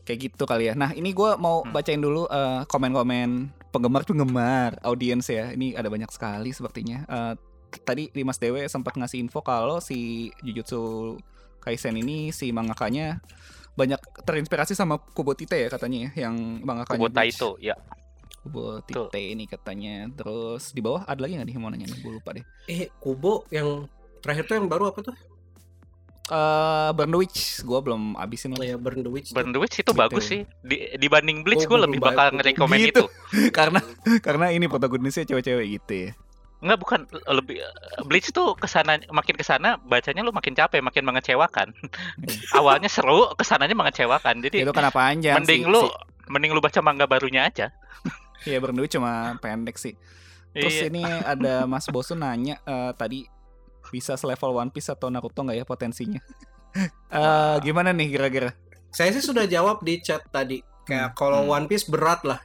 Kayak 0.00 0.18
gitu 0.30 0.44
kali 0.46 0.70
ya. 0.70 0.74
Nah, 0.78 0.94
ini 0.94 1.10
gua 1.10 1.34
mau 1.34 1.60
Hmm. 1.60 1.74
bacain 1.74 1.98
dulu 1.98 2.24
eh, 2.24 2.62
komen-komen 2.64 3.50
penggemar-penggemar 3.74 4.78
audiens 4.82 5.26
ya. 5.28 5.50
Ini 5.52 5.74
ada 5.78 5.88
banyak 5.90 6.10
sekali 6.12 6.50
sepertinya. 6.54 7.04
Eh, 7.06 7.34
t- 7.70 7.82
tadi 7.82 8.08
Dimas 8.12 8.38
Dewe 8.38 8.66
sempat 8.66 8.94
ngasih 8.96 9.20
info 9.22 9.40
kalau 9.42 9.82
si 9.82 10.30
Jujutsu 10.42 11.16
Kaisen 11.62 11.98
ini 11.98 12.30
si 12.30 12.54
mangakanya 12.54 13.18
banyak 13.76 13.98
terinspirasi 14.24 14.72
sama 14.72 14.96
Kubo 14.96 15.34
Tite 15.36 15.58
ya 15.58 15.68
katanya 15.68 16.08
ya, 16.08 16.30
yang 16.30 16.64
mangakanya 16.64 17.10
Kubota 17.10 17.22
itu, 17.26 17.50
ya. 17.60 17.74
Kubo. 18.46 18.80
Tite 18.86 19.18
ini 19.20 19.44
katanya. 19.50 20.06
Terus 20.14 20.70
di 20.70 20.80
bawah 20.80 21.02
ada 21.04 21.18
lagi 21.26 21.34
nggak 21.36 21.46
nih 21.50 21.54
yang 21.58 21.62
mau 21.66 21.70
nanya 21.74 21.90
nih? 21.90 21.98
Gue 22.00 22.12
lupa 22.16 22.30
deh. 22.32 22.46
eh 22.70 22.88
Kubo 23.02 23.44
yang 23.50 23.90
terakhir 24.22 24.46
tuh 24.48 24.56
yang 24.62 24.66
baru 24.70 24.94
apa 24.94 25.02
tuh 25.02 25.14
Eh 26.26 26.90
Burn 26.90 27.08
the 27.08 27.18
Witch, 27.18 27.38
gue 27.60 27.78
belum 27.80 28.14
abisin 28.14 28.50
Oh 28.50 28.58
lagi. 28.58 28.72
ya 28.72 28.76
Burn 28.76 28.98
the 28.98 29.08
Witch 29.08 29.30
tuh. 29.30 29.36
Burn 29.36 29.50
the 29.50 29.58
Witch 29.58 29.76
itu 29.76 29.86
Gitu. 29.86 29.94
bagus 29.94 30.24
sih. 30.24 30.42
Di, 30.60 30.96
dibanding 30.96 31.40
Bleach 31.40 31.64
Oh, 31.64 31.70
gue 31.70 31.78
lebih 31.80 31.98
baik. 31.98 32.12
bakal 32.12 32.26
ngerekomen 32.34 32.78
Gitu. 32.80 32.90
itu. 32.90 33.04
karena 33.54 33.78
karena 34.18 34.46
ini 34.50 34.66
protagonisnya 34.66 35.22
cewek-cewek 35.24 35.66
gitu 35.72 35.92
ya. 35.94 36.10
Enggak 36.56 36.78
bukan 36.80 37.00
lebih 37.30 37.62
Bleach 38.02 38.32
tuh 38.32 38.52
ke 38.52 38.66
sana 38.66 38.98
makin 39.06 39.34
ke 39.34 39.44
sana 39.44 39.78
bacanya 39.78 40.20
lu 40.20 40.32
makin 40.32 40.52
capek, 40.52 40.82
makin 40.82 41.04
mengecewakan. 41.04 41.70
Awalnya 42.58 42.88
seru, 42.88 43.30
ke 43.30 43.44
sananya 43.44 43.74
mengecewakan. 43.74 44.42
Jadi 44.42 44.66
Itu 44.66 44.74
karena 44.74 44.90
panjang 44.90 45.38
mending 45.38 45.62
sih, 45.62 45.70
lu 45.70 45.86
si- 45.86 45.94
mending 46.26 46.50
lu 46.50 46.58
baca 46.58 46.80
manga 46.80 47.06
barunya 47.06 47.46
aja. 47.46 47.70
Iya 48.42 48.58
Burn 48.58 48.74
the 48.74 48.82
Witch 48.82 48.94
cuma 48.94 49.38
pendek 49.38 49.76
sih. 49.76 49.94
Terus 50.50 50.74
Iya. 50.74 50.88
ini 50.88 51.02
ada 51.04 51.66
Mas 51.66 51.86
Bosun 51.86 52.18
nanya 52.18 52.58
eh, 52.58 52.90
tadi 52.94 53.28
bisa 53.88 54.14
selevel 54.14 54.52
One 54.52 54.68
Piece 54.68 54.88
atau 54.88 55.06
Naruto 55.06 55.40
nggak 55.40 55.56
ya 55.56 55.64
potensinya? 55.64 56.20
Eh 57.08 57.56
gimana 57.60 57.88
nih 57.90 58.10
kira-kira? 58.10 58.52
Saya 58.90 59.08
sih 59.10 59.24
sudah 59.24 59.44
jawab 59.44 59.80
di 59.80 59.96
chat 59.98 60.20
tadi. 60.28 60.60
Kayak 60.84 61.16
kalau 61.16 61.42
Hmm. 61.42 61.52
One 61.54 61.66
Piece 61.66 61.86
berat 61.86 62.20
lah. 62.22 62.36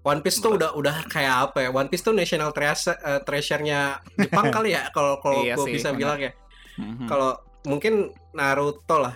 One 0.00 0.18
Piece 0.18 0.40
tuh 0.40 0.56
udah 0.56 0.72
udah 0.72 1.04
kayak 1.04 1.52
apa 1.52 1.58
ya? 1.62 1.70
One 1.70 1.86
Piece 1.86 2.00
tuh 2.00 2.12
national 2.12 2.50
treasure 2.50 2.96
eh, 2.96 3.20
treasure-nya 3.20 4.00
Jepang 4.16 4.48
kali 4.56 4.72
ya 4.72 4.88
kalau 4.88 5.20
kalau 5.20 5.44
Iya 5.44 5.60
sih, 5.60 5.74
bisa 5.74 5.92
bilang 5.92 6.16
ya. 6.16 6.32
Mhm. 6.76 7.04
Kalau 7.06 7.36
mungkin 7.64 8.08
Naruto 8.32 8.96
lah 8.96 9.12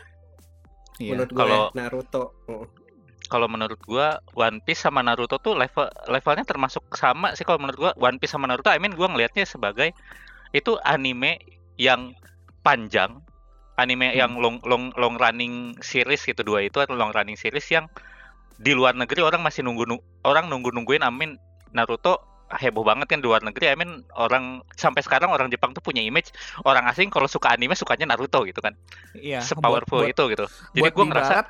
Iya. 0.98 1.16
menurut 1.16 1.30
gue 1.30 1.40
Kalau- 1.40 1.70
ya, 1.70 1.76
Naruto. 1.78 2.22
Hmm. 2.44 2.66
kalau 3.24 3.48
menurut 3.48 3.80
gua 3.82 4.20
One 4.36 4.60
Piece 4.60 4.84
sama 4.84 5.00
Naruto 5.00 5.40
tuh 5.40 5.56
level 5.56 5.88
levelnya 6.04 6.44
termasuk 6.44 6.84
sama 6.92 7.32
sih 7.32 7.48
kalau 7.48 7.56
menurut 7.56 7.80
gua 7.80 7.92
One 7.96 8.20
Piece 8.20 8.28
sama 8.30 8.44
Naruto 8.44 8.68
I 8.68 8.76
mean 8.76 8.92
gua 8.92 9.08
ngelihatnya 9.08 9.48
sebagai 9.48 9.96
itu 10.53 10.76
anime 10.82 11.40
yang 11.76 12.12
panjang 12.61 13.20
anime 13.74 14.12
Hmm. 14.12 14.18
yang 14.18 14.32
long 14.36 14.61
long 14.62 14.92
long 14.94 15.16
running 15.16 15.74
series 15.80 16.22
gitu 16.22 16.40
dua 16.40 16.62
itu 16.62 16.76
atau 16.76 16.92
long 16.92 17.11
running 17.11 17.34
series 17.34 17.64
yang 17.66 17.88
di 18.57 18.72
luar 18.72 18.92
negeri 18.92 19.20
orang 19.20 19.40
masih 19.40 19.64
nunggu 19.64 19.88
nu- 19.88 20.05
orang 20.22 20.46
nunggu 20.46 20.70
nungguin 20.70 21.03
amin 21.03 21.40
Naruto 21.72 22.20
heboh 22.53 22.84
banget 22.84 23.09
kan 23.09 23.18
di 23.18 23.26
luar 23.26 23.40
negeri 23.40 23.64
I 23.66 23.74
mean 23.74 24.05
orang 24.12 24.61
sampai 24.76 25.00
sekarang 25.00 25.32
orang 25.32 25.48
Jepang 25.48 25.72
tuh 25.72 25.80
punya 25.80 26.05
image 26.05 26.36
orang 26.62 26.84
asing 26.84 27.09
kalau 27.09 27.24
suka 27.24 27.48
anime 27.48 27.72
sukanya 27.72 28.12
Naruto 28.12 28.44
gitu 28.44 28.61
kan 28.61 28.76
Iya. 29.16 29.40
sepowerful 29.40 30.05
buat, 30.05 30.12
itu 30.12 30.22
gitu 30.36 30.44
jadi 30.76 30.92
di 30.92 31.03
ngerasa 31.03 31.34
barat, 31.34 31.46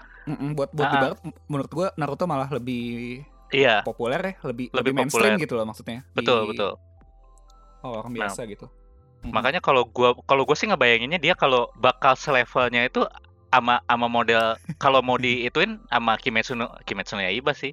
buat 0.54 0.70
buat 0.70 0.86
di 0.86 0.96
Ah. 0.96 1.02
barat 1.02 1.18
menurut 1.50 1.70
gua 1.74 1.88
Naruto 1.98 2.24
malah 2.24 2.46
lebih 2.48 3.18
iya 3.50 3.82
populer 3.82 4.22
ya, 4.22 4.32
lebih 4.46 4.70
lebih, 4.70 4.78
Lebih 4.78 4.92
mainstream 4.94 5.34
populer. 5.34 5.42
gitu 5.42 5.54
loh 5.58 5.66
maksudnya. 5.66 6.06
betul 6.14 6.38
Di 6.38 6.48
betul 6.54 6.72
orang 7.82 8.06
Nah, 8.06 8.16
biasa 8.22 8.40
gitu. 8.46 8.66
Makanya 9.22 9.58
kalau 9.58 9.86
gua 9.86 10.18
kalau 10.22 10.42
gue 10.42 10.54
sih 10.54 10.66
ngebayanginnya 10.66 11.16
dia 11.16 11.34
kalau 11.34 11.70
bakal 11.76 12.14
selevelnya 12.14 12.84
itu 12.84 13.06
ama 13.48 13.78
ama 13.86 14.06
model 14.06 14.58
kalau 14.82 14.98
mau 14.98 15.14
diituin 15.14 15.78
sama 15.86 16.16
Kimetsu 16.16 16.52
no 16.52 16.72
Kimetsu 16.82 17.14
no 17.14 17.22
Yaiba 17.22 17.52
sih. 17.52 17.70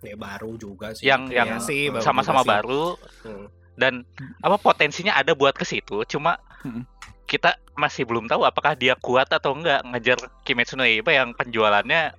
Ya 0.00 0.14
baru 0.14 0.56
juga 0.56 0.92
sih. 0.92 1.04
Yang 1.04 1.22
yang 1.30 1.48
Iya 1.52 1.60
sih, 1.60 1.80
baru 1.90 2.00
sama-sama 2.00 2.40
sih. 2.40 2.48
baru 2.48 2.84
Hmm. 3.20 3.46
dan 3.76 3.94
apa 4.40 4.56
potensinya 4.56 5.12
ada 5.12 5.32
buat 5.32 5.52
ke 5.52 5.62
situ 5.62 6.00
cuma 6.06 6.40
Mm. 6.64 6.82
kita 7.26 7.54
masih 7.74 8.02
belum 8.02 8.24
tahu 8.24 8.42
apakah 8.42 8.72
dia 8.72 8.96
kuat 8.96 9.28
atau 9.28 9.52
enggak 9.52 9.84
ngejar 9.84 10.16
Kimetsu 10.42 10.74
no 10.74 10.82
Yaiba 10.82 11.12
yang 11.12 11.30
penjualannya 11.32 12.16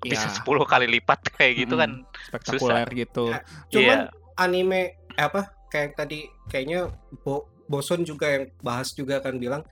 bisa 0.00 0.30
Iya, 0.30 0.34
10 0.38 0.62
kali 0.62 0.86
lipat 0.88 1.18
kayak 1.36 1.52
gitu 1.58 1.74
kan. 1.74 2.06
spektakuler 2.22 2.86
gitu. 2.92 3.34
Ya, 3.34 3.40
Cuman 3.68 3.98
Iya. 4.06 4.14
anime 4.36 4.80
eh, 5.12 5.24
apa 5.24 5.42
kayak 5.68 5.96
tadi 5.96 6.22
kayaknya 6.46 6.86
Bo 7.20 7.50
Boson 7.72 8.04
juga 8.04 8.28
yang 8.28 8.44
bahas 8.60 8.92
juga 8.92 9.18
kan 9.18 9.34
bilang 9.34 9.64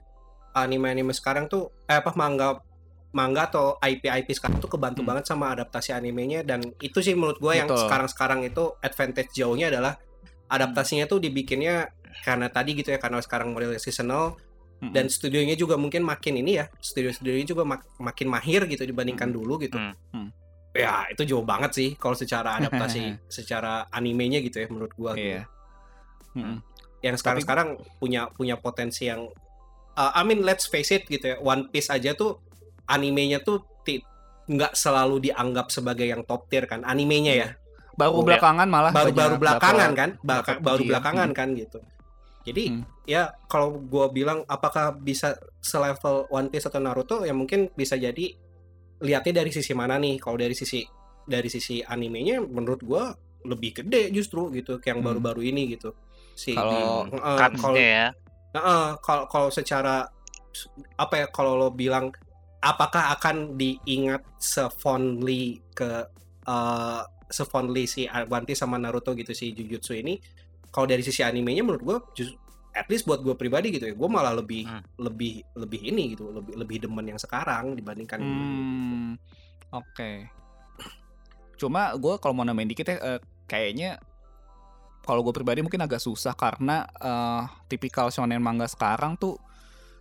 anime-anime 0.51 1.13
sekarang 1.13 1.45
tuh 1.45 1.69
eh 1.85 1.95
apa 1.95 2.11
manga 2.13 2.57
manga 3.11 3.45
atau 3.45 3.75
IP-IP 3.77 4.33
sekarang 4.33 4.57
tuh 4.57 4.67
kebantu 4.69 4.99
Hmm. 4.99 5.09
banget 5.09 5.25
sama 5.25 5.51
adaptasi 5.51 5.91
animenya 5.91 6.41
dan 6.41 6.63
itu 6.79 6.97
sih 6.99 7.13
menurut 7.13 7.37
gue 7.37 7.53
yang 7.53 7.67
sekarang-sekarang 7.69 8.41
itu 8.43 8.71
advantage 8.79 9.31
jauhnya 9.31 9.67
adalah 9.67 9.99
adaptasinya 10.47 11.05
tuh 11.05 11.19
dibikinnya 11.19 11.91
karena 12.21 12.47
tadi 12.47 12.73
gitu 12.73 12.89
ya 12.89 12.97
karena 12.97 13.19
sekarang 13.19 13.51
model 13.51 13.75
seasonal 13.77 14.35
Mm-mm. 14.81 14.91
dan 14.91 15.07
studionya 15.07 15.53
juga 15.53 15.75
mungkin 15.75 16.01
makin 16.01 16.35
ini 16.35 16.57
ya 16.57 16.71
studio-studionya 16.73 17.45
juga 17.45 17.63
mak- 17.63 17.87
makin 17.97 18.27
mahir 18.27 18.65
gitu 18.65 18.81
dibandingkan 18.81 19.27
Hmm. 19.27 19.37
dulu 19.37 19.53
gitu 19.59 19.75
Hmm. 19.75 19.93
Hmm. 20.11 20.29
ya 20.71 21.03
itu 21.07 21.23
jauh 21.25 21.43
banget 21.43 21.71
sih 21.71 21.89
kalau 21.93 22.15
secara 22.15 22.55
adaptasi 22.57 23.01
secara 23.29 23.85
animenya 23.89 24.39
gitu 24.39 24.57
ya 24.57 24.67
menurut 24.67 24.91
gua 24.93 25.11
gitu. 25.13 25.35
Iya. 25.35 25.43
Yang 27.01 27.21
sekarang 27.21 27.41
sekarang 27.41 27.67
punya 27.97 28.29
punya 28.29 28.55
potensi 28.57 29.09
yang 29.09 29.25
uh, 29.93 30.11
I 30.13 30.21
mean 30.21 30.45
let's 30.45 30.69
face 30.69 30.93
it 30.93 31.05
gitu 31.05 31.33
ya 31.33 31.37
One 31.41 31.67
Piece 31.67 31.89
aja 31.89 32.13
tuh 32.13 32.37
animenya 32.85 33.41
tuh 33.41 33.65
nggak 34.51 34.73
selalu 34.75 35.31
dianggap 35.31 35.71
sebagai 35.71 36.03
yang 36.03 36.27
top 36.27 36.49
tier 36.51 36.67
kan 36.67 36.83
animenya 36.83 37.33
ya. 37.33 37.49
Baru 37.95 38.19
Oh, 38.19 38.25
belakangan 38.25 38.67
malah 38.67 38.91
baru 38.91 39.11
baru 39.13 39.35
belakangan 39.37 39.91
kan 39.95 40.09
Ba- 40.19 40.41
dapat 40.43 40.57
baru 40.59 40.81
belakangan 40.83 41.29
Hmm. 41.31 41.37
kan 41.37 41.47
gitu. 41.55 41.79
Jadi 42.41 42.63
Hmm. 42.73 42.83
ya 43.05 43.31
kalau 43.45 43.77
gua 43.77 44.09
bilang 44.09 44.41
apakah 44.49 44.91
bisa 44.91 45.37
selevel 45.61 46.25
One 46.27 46.49
Piece 46.49 46.67
atau 46.67 46.81
Naruto 46.81 47.21
ya 47.23 47.31
mungkin 47.31 47.69
bisa 47.71 47.95
jadi 47.95 48.33
lihatnya 48.99 49.45
dari 49.45 49.51
sisi 49.53 49.71
mana 49.71 49.95
nih. 50.01 50.17
Kalau 50.17 50.35
dari 50.35 50.57
sisi 50.57 50.83
dari 51.23 51.47
sisi 51.47 51.79
animenya 51.85 52.41
menurut 52.41 52.81
gua 52.81 53.13
lebih 53.45 53.85
gede 53.85 54.09
justru 54.11 54.49
gitu 54.51 54.77
kayak 54.77 54.97
yang 54.97 54.99
Hmm. 54.99 55.07
baru-baru 55.15 55.41
ini 55.47 55.77
gitu 55.77 55.93
si 56.35 56.53
Kalau 56.53 57.07
Kansnya 57.37 57.61
kalau 57.61 57.77
ya. 57.77 58.07
Heeh, 58.51 58.87
kalau 58.99 59.23
kalau 59.31 59.49
secara 59.49 60.05
apa 60.99 61.13
ya 61.15 61.27
kalau 61.31 61.55
lo 61.55 61.71
bilang 61.71 62.11
apakah 62.59 63.15
akan 63.15 63.55
diingat 63.55 64.21
sefondly 64.37 65.63
ke 65.71 66.03
eh 66.45 67.01
sefondly 67.31 67.87
si 67.87 68.11
Piece 68.43 68.59
sama 68.59 68.75
Naruto 68.75 69.15
gitu 69.15 69.31
si 69.31 69.55
Jujutsu 69.55 69.95
ini 69.95 70.19
kalau 70.67 70.83
dari 70.83 70.99
sisi 70.99 71.23
animenya 71.23 71.63
menurut 71.63 71.83
gua 71.83 71.97
just, 72.11 72.35
at 72.75 72.87
least 72.91 73.07
buat 73.07 73.23
gue 73.23 73.35
pribadi 73.39 73.71
gitu 73.71 73.87
ya 73.87 73.95
gue 73.95 74.09
malah 74.11 74.35
lebih 74.35 74.67
Hmm. 74.67 74.83
lebih 74.99 75.43
lebih 75.55 75.79
ini 75.79 76.15
gitu 76.15 76.27
lebih 76.31 76.53
lebih 76.59 76.77
demen 76.87 77.15
yang 77.15 77.19
sekarang 77.19 77.75
dibandingkan. 77.75 78.19
Hmm. 78.19 79.15
Oke. 79.71 80.27
Cuma 81.55 81.95
gue 81.95 82.13
kalau 82.19 82.35
mau 82.35 82.43
nambahin 82.43 82.71
dikit 82.71 82.87
ya, 82.91 82.97
eh, 83.15 83.19
kayaknya 83.47 83.99
kalau 85.01 85.21
gue 85.21 85.31
pribadi 85.31 85.59
mungkin 85.59 85.79
agak 85.79 85.97
susah 85.97 86.31
karena 86.31 86.83
eh, 86.93 87.41
tipikal 87.67 88.07
shonen 88.07 88.37
manga 88.37 88.65
sekarang 88.65 89.15
tuh 89.15 89.37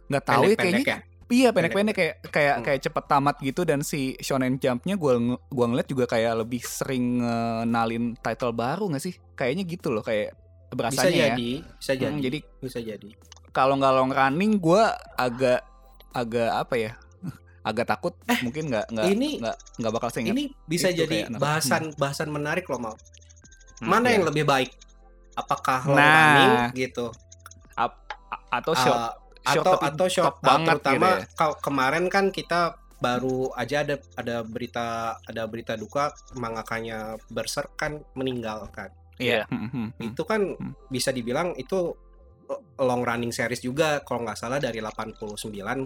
nggak 0.06 0.24
tahu 0.24 0.42
ya 0.44 0.56
kayaknya 0.56 1.06
iya 1.28 1.48
pendek-pendek 1.48 1.94
kayak 1.94 2.14
kayak 2.26 2.54
Hmm. 2.56 2.64
kayak 2.64 2.80
cepet 2.82 3.04
tamat 3.06 3.36
gitu 3.38 3.62
dan 3.62 3.80
si 3.80 4.18
shonen 4.18 4.56
jumpnya 4.56 4.94
gue 4.94 5.12
gua 5.46 5.66
ngeliat 5.66 5.86
juga 5.86 6.04
kayak 6.04 6.32
lebih 6.36 6.58
sering 6.60 7.20
ngenalin 7.20 8.16
title 8.16 8.50
baru 8.50 8.90
nggak 8.90 9.00
sih 9.00 9.14
kayaknya 9.32 9.62
gitu 9.64 9.88
loh 9.88 10.02
kayak 10.02 10.34
Bisa 10.66 10.74
berasanya 10.76 11.10
ya 11.10 11.26
jadi, 11.30 11.50
bisa 11.76 11.92
jadi. 11.94 12.10
Hmm, 12.10 12.20
jadi 12.20 12.38
bisa 12.58 12.78
jadi. 12.80 13.10
kalau 13.50 13.74
nggak 13.74 13.90
long 13.92 14.10
running 14.10 14.52
gue 14.56 14.82
agak 15.16 15.62
agak 16.10 16.50
apa 16.52 16.74
ya 16.76 16.92
agak 17.68 17.86
takut 17.88 18.14
mungkin 18.40 18.66
nggak 18.66 18.86
nggak 18.88 19.04
Eh, 19.04 19.12
ini- 19.12 19.38
nggak 19.38 19.56
nggak 19.78 19.92
bakal 19.92 20.08
seingat 20.08 20.30
Ini 20.32 20.44
bisa 20.64 20.88
Itu 20.88 20.98
jadi 21.00 21.16
kayak 21.16 21.28
anak- 21.28 21.40
bahasan 21.40 21.82
bahasan 21.94 22.28
menarik 22.28 22.66
loh 22.66 22.80
mau. 22.80 22.94
Hmm, 23.78 23.86
Mana 23.88 24.06
iya. 24.08 24.14
yang 24.14 24.26
lebih 24.26 24.42
baik? 24.44 24.70
Apakah 25.32 25.80
long 25.84 25.96
Nah. 25.96 26.16
running 26.16 26.54
gitu? 26.80 27.06
A- 27.74 27.96
atau 28.52 28.72
short 28.72 28.96
Uh, 28.96 29.12
short 29.48 29.62
atau 29.62 29.72
tapi 29.74 29.86
atau 29.88 30.06
short 30.06 30.26
top 30.28 30.36
banget 30.40 30.76
terutama 30.76 30.94
gitu 31.08 31.16
ya. 31.16 31.26
kalau 31.34 31.54
kemarin 31.56 32.04
kan 32.06 32.24
kita 32.28 32.60
baru 32.96 33.48
aja 33.54 33.80
ada 33.80 33.96
ada 34.14 34.36
berita 34.42 34.86
ada 35.22 35.42
berita 35.44 35.72
duka 35.72 36.10
mangakanya 36.34 36.98
Berserk 37.26 37.72
kan 37.74 38.04
meninggal 38.12 38.68
kan. 38.68 38.92
Iya. 39.16 39.46
Hmm, 39.46 39.66
hmm, 39.66 39.88
hmm. 39.90 40.06
Itu 40.06 40.22
kan 40.24 40.40
bisa 40.86 41.10
dibilang 41.10 41.54
itu 41.54 41.96
long 42.76 43.00
running 43.00 43.30
series 43.30 43.60
juga 43.60 44.02
kalau 44.02 44.26
nggak 44.26 44.34
salah 44.34 44.58
dari 44.58 44.82
89 44.82 45.38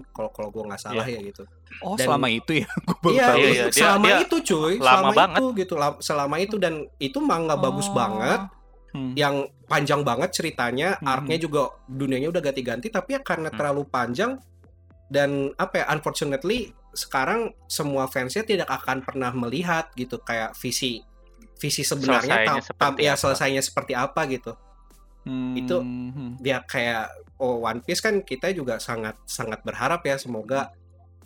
kalau 0.08 0.30
kalau 0.30 0.48
gua 0.48 0.64
nggak 0.66 0.80
salah 0.80 1.04
ya 1.04 1.20
gitu. 1.20 1.44
Oh, 1.78 1.92
Dan- 1.92 2.08
selama 2.08 2.26
itu 2.26 2.52
ya. 2.56 2.68
Gue 2.86 2.96
baru 2.98 3.12
Iya, 3.12 3.26
tahu. 3.28 3.36
Iya, 3.36 3.46
iya, 3.46 3.64
dia- 3.64 3.74
selama 3.76 4.04
dia 4.04 4.18
itu 4.18 4.36
cuy, 4.42 4.74
lama 4.74 4.82
selama 4.82 5.10
banget. 5.12 5.36
itu 5.36 5.46
gitu, 5.56 5.74
la- 5.76 6.00
selama 6.00 6.36
itu 6.38 6.56
dan 6.56 6.74
itu 6.98 7.18
manga 7.20 7.54
bagus 7.54 7.86
Oh. 7.86 7.94
banget, 7.94 8.40
Hmm. 8.94 9.10
yang 9.12 9.34
panjang 9.66 10.06
banget 10.06 10.30
ceritanya, 10.30 10.94
Hmm. 11.02 11.10
arc-nya 11.10 11.34
juga 11.36 11.66
dunianya 11.84 12.30
udah 12.30 12.38
ganti-ganti, 12.40 12.88
tapi 12.88 13.18
ya 13.18 13.20
karena 13.20 13.50
Hmm. 13.50 13.58
terlalu 13.58 13.82
panjang 13.84 14.38
dan 15.10 15.50
apa 15.56 15.82
ya, 15.82 15.84
unfortunately 15.90 16.70
sekarang 16.94 17.50
semua 17.66 18.06
fansnya 18.06 18.46
tidak 18.46 18.70
akan 18.70 19.02
pernah 19.02 19.34
melihat 19.34 19.90
gitu 19.92 20.22
kayak 20.22 20.54
visi 20.54 21.02
visi 21.54 21.82
sebenarnya 21.82 22.46
Selesainya 22.46 22.62
tam- 22.70 22.94
tam- 22.94 22.98
ya 23.02 23.12
apa. 23.12 23.20
selesainya 23.20 23.62
seperti 23.62 23.92
apa 23.94 24.20
gitu. 24.26 24.52
Hmm, 25.24 25.56
itu- 25.56 25.82
dia 26.38 26.62
kayak 26.62 27.08
oh 27.38 27.62
One 27.62 27.80
Piece 27.80 27.98
kan 27.98 28.20
kita 28.20 28.52
juga 28.52 28.78
sangat 28.78 29.18
sangat 29.24 29.58
berharap 29.62 30.04
ya 30.04 30.14
semoga 30.14 30.70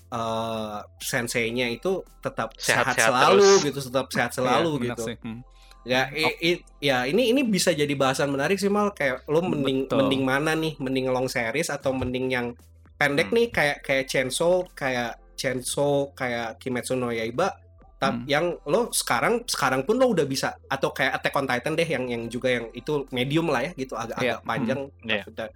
eh 0.09 0.79
senseinya 0.99 1.69
itu 1.69 2.01
tetap 2.19 2.57
sehat, 2.57 2.97
Sehat-sehat 2.97 3.13
selalu 3.13 3.45
terus. 3.45 3.61
gitu 3.67 3.79
tetap 3.93 4.07
sehat 4.09 4.31
Iya, 4.33 4.37
selalu 4.41 4.71
gitu 4.87 5.03
sih. 5.05 5.17
Hmm. 5.21 5.41
Ya 5.83 6.11
i- 6.11 6.39
i- 6.43 6.63
ya 6.81 7.05
ini 7.05 7.31
ini 7.31 7.43
bisa 7.43 7.71
jadi 7.71 7.91
bahasan 7.93 8.29
menarik 8.29 8.59
sih 8.59 8.69
mal 8.69 8.91
kayak 8.91 9.25
lo 9.27 9.41
mending 9.41 9.87
Betul. 9.87 9.97
mending 10.01 10.23
mana 10.23 10.53
nih 10.53 10.75
mending 10.77 11.07
long 11.09 11.27
series 11.27 11.69
atau 11.69 11.91
mending 11.91 12.29
yang 12.29 12.47
pendek 12.95 13.31
Hmm. 13.31 13.37
nih 13.39 13.47
kayak 13.49 13.77
kayak 13.81 14.05
Chainsaw 14.07 14.67
kayak 14.75 15.17
Chainsaw 15.35 16.11
kayak 16.13 16.59
Kimetsu 16.59 16.93
no 16.93 17.09
Yaiba 17.09 17.55
tapi 17.97 18.23
Hmm. 18.23 18.27
yang 18.27 18.47
lo 18.65 18.91
sekarang 18.91 19.43
sekarang 19.43 19.83
pun 19.83 19.97
lo 19.97 20.11
udah 20.11 20.23
bisa 20.23 20.55
atau 20.67 20.91
kayak 20.91 21.19
Attack 21.19 21.35
on 21.35 21.47
Titan 21.47 21.75
deh 21.75 21.87
yang 21.87 22.05
yang 22.07 22.23
juga 22.27 22.49
yang 22.53 22.71
itu 22.71 23.07
medium 23.11 23.47
lah 23.49 23.63
ya 23.65 23.73
gitu 23.75 23.95
agak 23.95 24.19
Iya. 24.19 24.35
agak 24.35 24.41
panjang 24.45 24.81
Iya. 25.01 25.23
Maksudnya, 25.25 25.47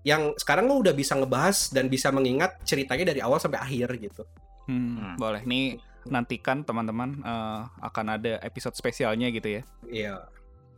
yang 0.00 0.22
sekarang 0.34 0.64
lo 0.64 0.78
udah 0.78 0.92
bisa 0.92 1.12
ngebahas 1.14 1.70
dan 1.70 1.86
bisa 1.86 2.08
mengingat 2.08 2.62
ceritanya 2.62 3.10
dari 3.10 3.20
awal 3.20 3.36
sampai 3.36 3.58
akhir 3.58 3.90
gitu 3.98 4.22
Hmm, 4.64 4.94
Hmm. 4.94 5.14
Boleh. 5.16 5.42
Nih 5.42 5.82
nantikan 6.04 6.62
teman-teman 6.62 7.20
eh, 7.20 7.60
akan 7.82 8.06
ada 8.12 8.40
episode 8.40 8.72
spesialnya 8.72 9.28
gitu 9.28 9.48
ya. 9.50 9.62
iya 9.84 10.16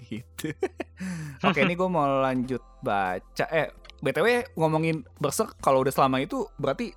Gitu. 0.03 0.51
Oke, 1.47 1.61
ini 1.61 1.73
gue 1.73 1.86
mau 1.86 2.03
lanjut 2.20 2.59
baca. 2.81 3.47
Eh, 3.49 3.70
btw 3.99 4.27
ngomongin 4.53 5.07
Berserk 5.15 5.55
kalau 5.57 5.78
udah 5.78 5.90
selama 5.90 6.19
itu 6.19 6.43
berarti 6.57 6.90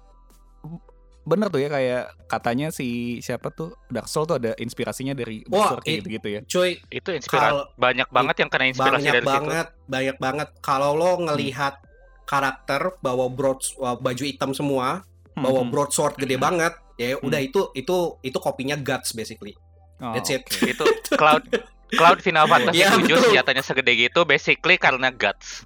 bener 1.23 1.49
tuh 1.49 1.57
ya 1.57 1.69
kayak 1.71 2.03
katanya 2.25 2.69
si 2.69 2.87
siapa 3.19 3.49
tuh 3.49 3.73
Dark 3.87 4.05
Soul 4.05 4.25
tuh 4.25 4.37
ada 4.37 4.53
inspirasinya 4.55 5.13
dari 5.13 5.41
Wah, 5.43 5.73
Berserk 5.73 5.85
i- 5.85 5.97
gitu-gitu 5.99 6.27
ya. 6.31 6.41
cuy 6.43 6.77
Itu 6.87 7.09
inspirasi 7.11 7.65
banyak 7.75 8.09
banget 8.09 8.35
yang 8.37 8.49
kena 8.49 8.65
inspirasi 8.67 8.93
banyak 9.01 9.13
dari 9.15 9.21
situ. 9.23 9.33
banget 9.35 9.67
banyak 9.85 10.17
banget 10.19 10.49
kalau 10.59 10.91
lo 10.93 11.17
ngelihat 11.19 11.81
karakter 12.23 12.93
bawa 12.99 13.25
broad 13.27 13.57
uh, 13.75 13.93
baju 13.95 14.23
hitam 14.23 14.49
semua 14.51 15.01
bawa 15.31 15.49
Hmm, 15.55 15.57
hmm. 15.59 15.71
broadsword 15.71 16.13
gede 16.15 16.37
Hmm. 16.37 16.45
banget 16.47 16.73
ya 16.95 17.15
udah 17.17 17.39
itu 17.39 17.71
itu 17.73 17.95
itu 18.21 18.37
kopinya 18.37 18.75
guts 18.75 19.11
basically 19.11 19.55
Oh, 19.95 20.11
that's 20.11 20.27
it 20.27 20.43
oke. 20.43 20.59
Itu 20.65 20.83
Cloud 21.13 21.43
Cloud 21.89 22.19
Final 22.19 22.47
Fantasy 22.51 22.77
Iya, 22.77 22.91
7 22.93 22.99
betul. 23.01 23.19
senjatanya 23.25 23.63
segede 23.63 23.91
gitu 23.97 24.23
basically 24.23 24.75
karena 24.75 25.07
guts. 25.07 25.63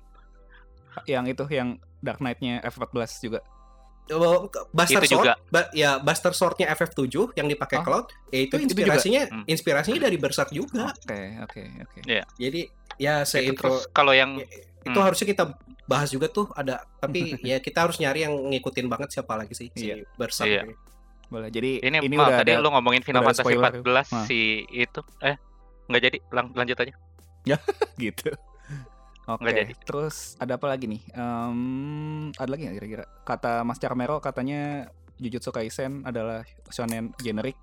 Yang 1.05 1.25
itu 1.31 1.43
yang 1.49 1.69
Dark 1.99 2.19
Knight-nya 2.19 2.61
F14 2.61 2.93
juga. 3.19 3.39
Oh, 4.09 4.45
Buster 4.69 5.01
Itu 5.01 5.09
Sword 5.11 5.21
juga. 5.21 5.33
ba- 5.47 5.69
ya 5.71 5.97
Buster 5.97 6.29
Sword-nya 6.31 6.69
FF7 6.71 7.09
yang 7.35 7.45
dipakai 7.47 7.77
Oh. 7.77 7.83
Cloud 7.83 8.05
ya 8.27 8.39
itu 8.39 8.57
Itu- 8.57 8.57
itu 8.59 8.73
juga. 8.75 8.81
inspirasinya 8.83 9.21
Hmm. 9.27 9.43
inspirasinya 9.45 9.99
dari 9.99 10.17
Berserk 10.17 10.49
juga 10.49 10.93
Oke, 10.95 11.21
oke, 11.39 11.61
oke. 11.83 11.99
jadi 12.35 12.61
ya 12.97 13.15
Itu 13.19 13.29
seintro 13.31 13.69
terus 13.69 13.85
kalau 13.87 14.11
yang 14.11 14.41
itu 14.79 14.89
Hmm. 14.91 15.05
harusnya 15.05 15.25
kita 15.25 15.53
bahas 15.85 16.09
juga 16.09 16.25
tuh 16.27 16.49
ada 16.51 16.81
tapi 16.97 17.21
ya 17.45 17.57
kita 17.57 17.81
harus 17.81 17.97
nyari 17.97 18.25
yang 18.25 18.33
ngikutin 18.49 18.85
banget 18.85 19.09
siapa 19.11 19.33
lagi 19.35 19.53
sih 19.53 19.69
si 19.71 19.89
Iya. 19.89 20.01
Berserk 20.15 20.45
Iya. 20.47 20.61
ini. 20.65 20.73
Boleh. 21.29 21.49
Jadi 21.49 21.79
ini, 21.79 21.97
ini, 22.01 22.15
Mal, 22.15 22.25
udah 22.25 22.37
tadi 22.41 22.51
ada 22.51 22.59
lu 22.59 22.69
ngomongin 22.69 23.01
Final 23.01 23.21
Fantasy 23.21 23.45
spoiler. 23.45 23.71
14 23.79 24.09
Nah. 24.09 24.25
si 24.25 24.39
itu 24.67 25.01
eh 25.21 25.37
nggak 25.85 26.01
jadi 26.03 26.17
lang- 26.29 26.53
lanjut 26.53 26.77
aja. 26.79 26.93
gitu. 27.97 28.29
Oke, 29.25 29.45
jadi. 29.47 29.73
terus 29.79 30.33
ada 30.35 30.57
apa 30.57 30.65
lagi 30.65 30.89
nih? 30.89 31.01
Em, 31.13 31.59
ada 32.33 32.49
lagi 32.49 32.65
nggak 32.65 32.75
kira-kira? 32.75 33.05
Kata 33.23 33.61
Mas 33.61 33.77
Carmero 33.77 34.17
katanya 34.17 34.89
Jujutsu 35.15 35.49
Kaisen 35.49 36.01
adalah 36.01 36.41
shonen 36.67 37.13
generik. 37.15 37.53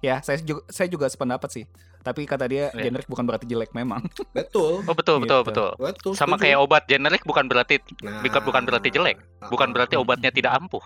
Ya, 0.00 0.18
saya 0.18 0.36
juga 0.36 0.66
saya 0.66 0.90
juga 0.90 1.06
sependapat 1.06 1.46
sih. 1.48 1.64
Tapi 2.02 2.26
kata 2.26 2.50
dia 2.50 2.74
Iya. 2.74 2.90
generik 2.90 3.06
bukan 3.06 3.22
berarti 3.22 3.46
jelek 3.46 3.70
memang. 3.70 4.02
betul 4.34 4.82
Oh 4.82 4.90
betul 4.92 5.22
betul 5.22 5.40
Gitu. 5.40 5.48
betul. 5.48 5.70
betul 5.76 6.12
Sama 6.12 6.34
setuju. 6.34 6.42
kayak 6.44 6.58
obat 6.58 6.82
generik 6.84 7.22
bukan 7.22 7.46
berarti 7.46 7.78
Nah, 8.02 8.18
bukan- 8.18 8.66
berarti 8.66 8.88
jelek. 8.90 9.22
bukan 9.46 9.68
berarti 9.70 9.94
obatnya 9.94 10.30
tidak 10.30 10.52
ampuh. 10.52 10.82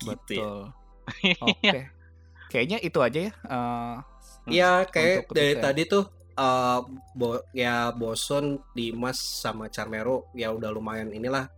gitu 0.00 0.32
ya. 0.34 0.74
Oke. 1.44 1.80
Kayaknya 2.48 2.78
itu 2.80 2.98
aja 2.98 3.20
ya. 3.28 3.32
eh, 3.34 3.96
Iya, 4.48 4.70
kayak 4.88 5.28
Untuk 5.28 5.36
dari 5.36 5.52
kita. 5.52 5.62
tadi 5.68 5.82
tuh 5.84 6.04
eh 6.32 6.78
bo 7.12 7.28
ya 7.52 7.90
Boson, 7.92 8.62
Dimas 8.72 9.18
sama 9.18 9.68
Charmero 9.68 10.30
ya 10.32 10.48
udah 10.54 10.70
lumayan 10.70 11.12
inilah. 11.12 11.50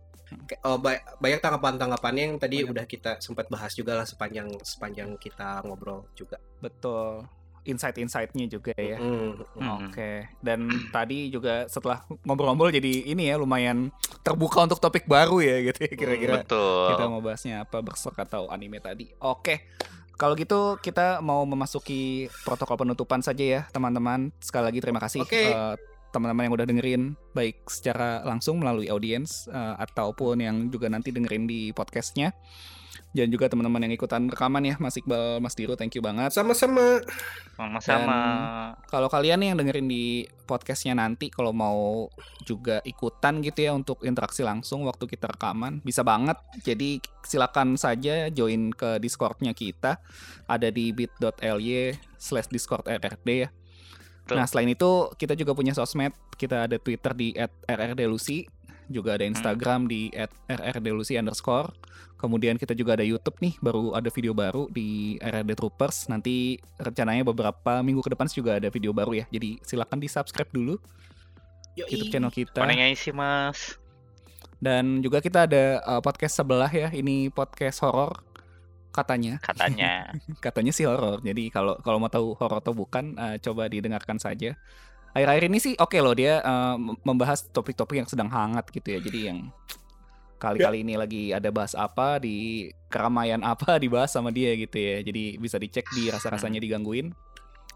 Kayak, 0.47 0.61
oh, 0.63 0.79
ba- 0.79 1.03
banyak 1.19 1.39
tanggapan-tanggapannya 1.39 2.23
yang 2.23 2.35
tadi 2.39 2.63
Banyak. 2.63 2.71
udah 2.71 2.85
kita 2.87 3.11
sempat 3.19 3.47
bahas 3.47 3.75
juga 3.75 3.99
lah 3.99 4.07
sepanjang 4.07 4.47
sepanjang 4.63 5.15
kita 5.15 5.63
ngobrol 5.63 6.07
juga. 6.15 6.39
betul. 6.59 7.27
Insight-insightnya 7.61 8.49
juga 8.49 8.73
ya. 8.73 8.97
Mm, 8.97 9.37
mm. 9.37 9.45
Hmm. 9.55 9.85
Oke, 9.85 10.25
dan 10.41 10.65
tadi 10.89 11.29
juga 11.29 11.69
setelah 11.69 12.01
ngobrol-ngobrol 12.25 12.73
jadi 12.73 13.05
ini 13.05 13.29
ya 13.29 13.37
lumayan 13.37 13.93
terbuka 14.21 14.61
untuk 14.65 14.77
topik 14.77 15.09
baru 15.09 15.41
ya 15.41 15.73
gitu 15.73 15.79
ya 15.89 15.93
kira-kira 15.97 16.33
Betul. 16.45 16.93
kita 16.93 17.03
mau 17.09 17.21
bahasnya 17.21 17.65
apa 17.65 17.81
berserk 17.81 18.17
atau 18.21 18.47
anime 18.53 18.77
tadi. 18.77 19.09
Oke, 19.17 19.65
kalau 20.21 20.37
gitu 20.37 20.77
kita 20.77 21.17
mau 21.25 21.41
memasuki 21.49 22.29
protokol 22.45 22.85
penutupan 22.85 23.25
saja 23.25 23.41
ya 23.41 23.61
teman-teman. 23.73 24.29
Sekali 24.37 24.69
lagi 24.69 24.79
terima 24.79 25.01
kasih 25.01 25.25
Oke. 25.25 25.49
eh, 25.49 25.75
teman-teman 26.13 26.45
yang 26.45 26.53
udah 26.53 26.67
dengerin 26.69 27.03
baik 27.33 27.65
secara 27.65 28.21
langsung 28.21 28.61
melalui 28.61 28.85
audiens 28.93 29.49
eh, 29.49 29.75
ataupun 29.81 30.37
yang 30.37 30.69
juga 30.69 30.93
nanti 30.93 31.09
dengerin 31.09 31.49
di 31.49 31.73
podcastnya. 31.73 32.37
Dan 33.11 33.27
juga 33.27 33.51
teman-teman 33.51 33.83
yang 33.83 33.93
ikutan 33.99 34.31
rekaman 34.31 34.63
ya 34.63 34.75
Mas 34.79 34.95
Iqbal, 34.95 35.43
Mas 35.43 35.51
Diru, 35.51 35.75
thank 35.75 35.91
you 35.91 36.03
banget. 36.03 36.31
Sama-sama. 36.31 37.03
Sama-sama. 37.59 38.19
Kalau 38.87 39.11
kalian 39.11 39.43
nih 39.43 39.47
yang 39.51 39.59
dengerin 39.59 39.87
di 39.91 40.23
podcastnya 40.47 40.95
nanti, 40.95 41.27
kalau 41.27 41.51
mau 41.51 42.07
juga 42.47 42.79
ikutan 42.87 43.43
gitu 43.43 43.67
ya 43.67 43.75
untuk 43.75 43.99
interaksi 44.07 44.47
langsung 44.47 44.87
waktu 44.87 45.11
kita 45.11 45.27
rekaman, 45.27 45.83
bisa 45.83 46.07
banget. 46.07 46.39
Jadi 46.63 47.03
silakan 47.27 47.75
saja 47.75 48.31
join 48.31 48.71
ke 48.71 48.95
Discordnya 49.03 49.51
kita, 49.51 49.99
ada 50.47 50.67
di 50.71 50.95
bit.ly 50.95 51.95
slash 52.15 52.47
discord 52.47 52.87
rrd 52.87 53.27
ya. 53.27 53.51
Betul. 54.23 54.35
Nah 54.39 54.47
selain 54.47 54.71
itu 54.71 55.11
kita 55.19 55.35
juga 55.35 55.51
punya 55.51 55.75
sosmed, 55.75 56.15
kita 56.39 56.63
ada 56.63 56.79
Twitter 56.79 57.11
di 57.11 57.35
@rrdelusi, 57.67 58.47
juga 58.87 59.19
ada 59.19 59.27
Instagram 59.27 59.91
di 59.91 60.07
@rrdelusi 60.47 61.19
underscore. 61.19 61.75
Kemudian 62.21 62.53
kita 62.61 62.77
juga 62.77 62.93
ada 62.93 63.01
YouTube 63.01 63.41
nih, 63.41 63.57
baru 63.57 63.97
ada 63.97 64.13
video 64.13 64.37
baru 64.37 64.69
di 64.69 65.17
RRD 65.17 65.57
Troopers. 65.57 66.05
Nanti 66.05 66.61
rencananya 66.77 67.25
beberapa 67.25 67.81
minggu 67.81 68.05
ke 68.05 68.13
depan 68.13 68.29
juga 68.29 68.61
ada 68.61 68.69
video 68.69 68.93
baru 68.93 69.17
ya. 69.17 69.25
Jadi 69.33 69.57
silakan 69.65 69.97
di 69.97 70.05
subscribe 70.05 70.53
dulu 70.53 70.77
Yoi. 71.81 71.89
YouTube 71.89 72.13
channel 72.13 72.29
kita. 72.29 72.61
Konengnya 72.61 72.93
isi 72.93 73.09
mas. 73.09 73.81
Dan 74.61 75.01
juga 75.01 75.17
kita 75.17 75.49
ada 75.49 75.81
uh, 75.81 75.97
podcast 75.97 76.37
sebelah 76.37 76.69
ya. 76.69 76.93
Ini 76.93 77.33
podcast 77.33 77.81
horor. 77.81 78.21
katanya 78.91 79.39
katanya. 79.39 80.11
katanya 80.45 80.75
sih 80.75 80.83
horor. 80.83 81.23
Jadi 81.23 81.47
kalau 81.47 81.79
kalau 81.79 81.97
mau 81.97 82.11
tahu 82.11 82.35
horor 82.35 82.59
atau 82.59 82.75
bukan, 82.75 83.15
eh, 83.15 83.39
coba 83.39 83.71
didengarkan 83.71 84.19
saja. 84.19 84.59
Akhir-akhir 85.15 85.43
ini 85.47 85.59
sih 85.63 85.73
oke 85.79 85.95
loh 86.03 86.11
dia 86.11 86.43
mem- 86.75 86.99
membahas 87.07 87.47
topik-topik 87.55 88.03
yang 88.03 88.09
sedang 88.11 88.27
hangat 88.27 88.67
gitu 88.67 88.91
ya. 88.91 88.99
Jadi 88.99 89.19
yang 89.31 89.47
kali-kali 90.41 90.81
ini 90.81 90.97
lagi 90.97 91.29
ada 91.29 91.53
bahas 91.53 91.77
apa 91.77 92.17
di 92.17 92.65
keramaian 92.89 93.39
apa 93.39 93.77
dibahas 93.83 94.09
sama 94.09 94.33
dia 94.33 94.57
gitu 94.57 94.73
ya. 94.73 95.05
Jadi 95.05 95.37
bisa 95.37 95.55
dicek 95.55 95.85
di 95.93 96.09
rasa-rasanya 96.09 96.57
digangguin. 96.57 97.13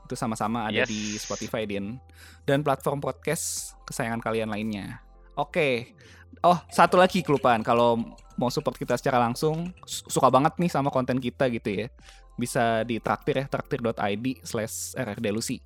Itu 0.05 0.13
sama-sama 0.13 0.65
ada 0.65 0.81
Yes. 0.81 0.89
di 0.89 1.01
Spotify 1.15 1.63
din 1.63 2.01
dan 2.43 2.61
platform 2.61 2.97
podcast 2.97 3.77
kesayangan 3.85 4.19
kalian 4.19 4.49
lainnya. 4.49 5.05
Oke. 5.35 5.93
Oh, 6.41 6.57
satu 6.67 6.97
lagi 6.97 7.21
kelupaan 7.21 7.61
kalau 7.61 7.97
mau 8.35 8.49
support 8.49 8.75
kita 8.75 8.93
secara 8.95 9.17
langsung 9.17 9.71
su- 9.87 10.05
suka 10.09 10.27
banget 10.27 10.59
nih 10.59 10.67
sama 10.67 10.91
konten 10.91 11.17
kita 11.17 11.47
gitu 11.47 11.71
ya 11.71 11.87
bisa 12.35 12.83
di 12.83 12.99
traktir 12.99 13.39
ya 13.39 13.45
traktir.id 13.47 14.43
slash 14.43 14.91
rrdelusi 14.93 15.63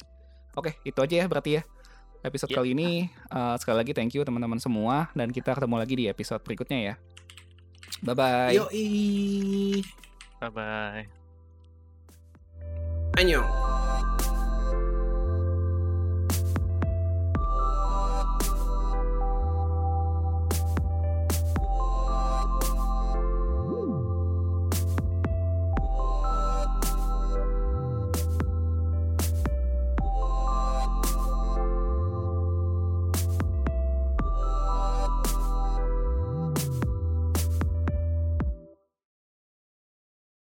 oke 0.53 0.77
itu 0.85 0.99
aja 1.01 1.15
ya 1.15 1.25
berarti 1.25 1.57
ya 1.57 1.61
episode 2.23 2.51
Ya. 2.51 2.57
kali 2.59 2.75
ini 2.75 3.07
eh, 3.11 3.55
sekali 3.59 3.77
lagi 3.79 3.91
thank 3.95 4.11
you 4.15 4.23
teman-teman 4.27 4.59
semua 4.59 5.07
dan 5.15 5.31
kita 5.31 5.55
ketemu 5.55 5.75
lagi 5.79 5.93
di 5.95 6.05
episode 6.11 6.41
berikutnya 6.43 6.79
ya 6.79 6.95
bye 8.03 8.15
bye 8.15 8.53
Yoi. 8.55 8.87
Bye 10.39 10.51
bye. 10.55 11.03
Annyeong. 13.19 13.78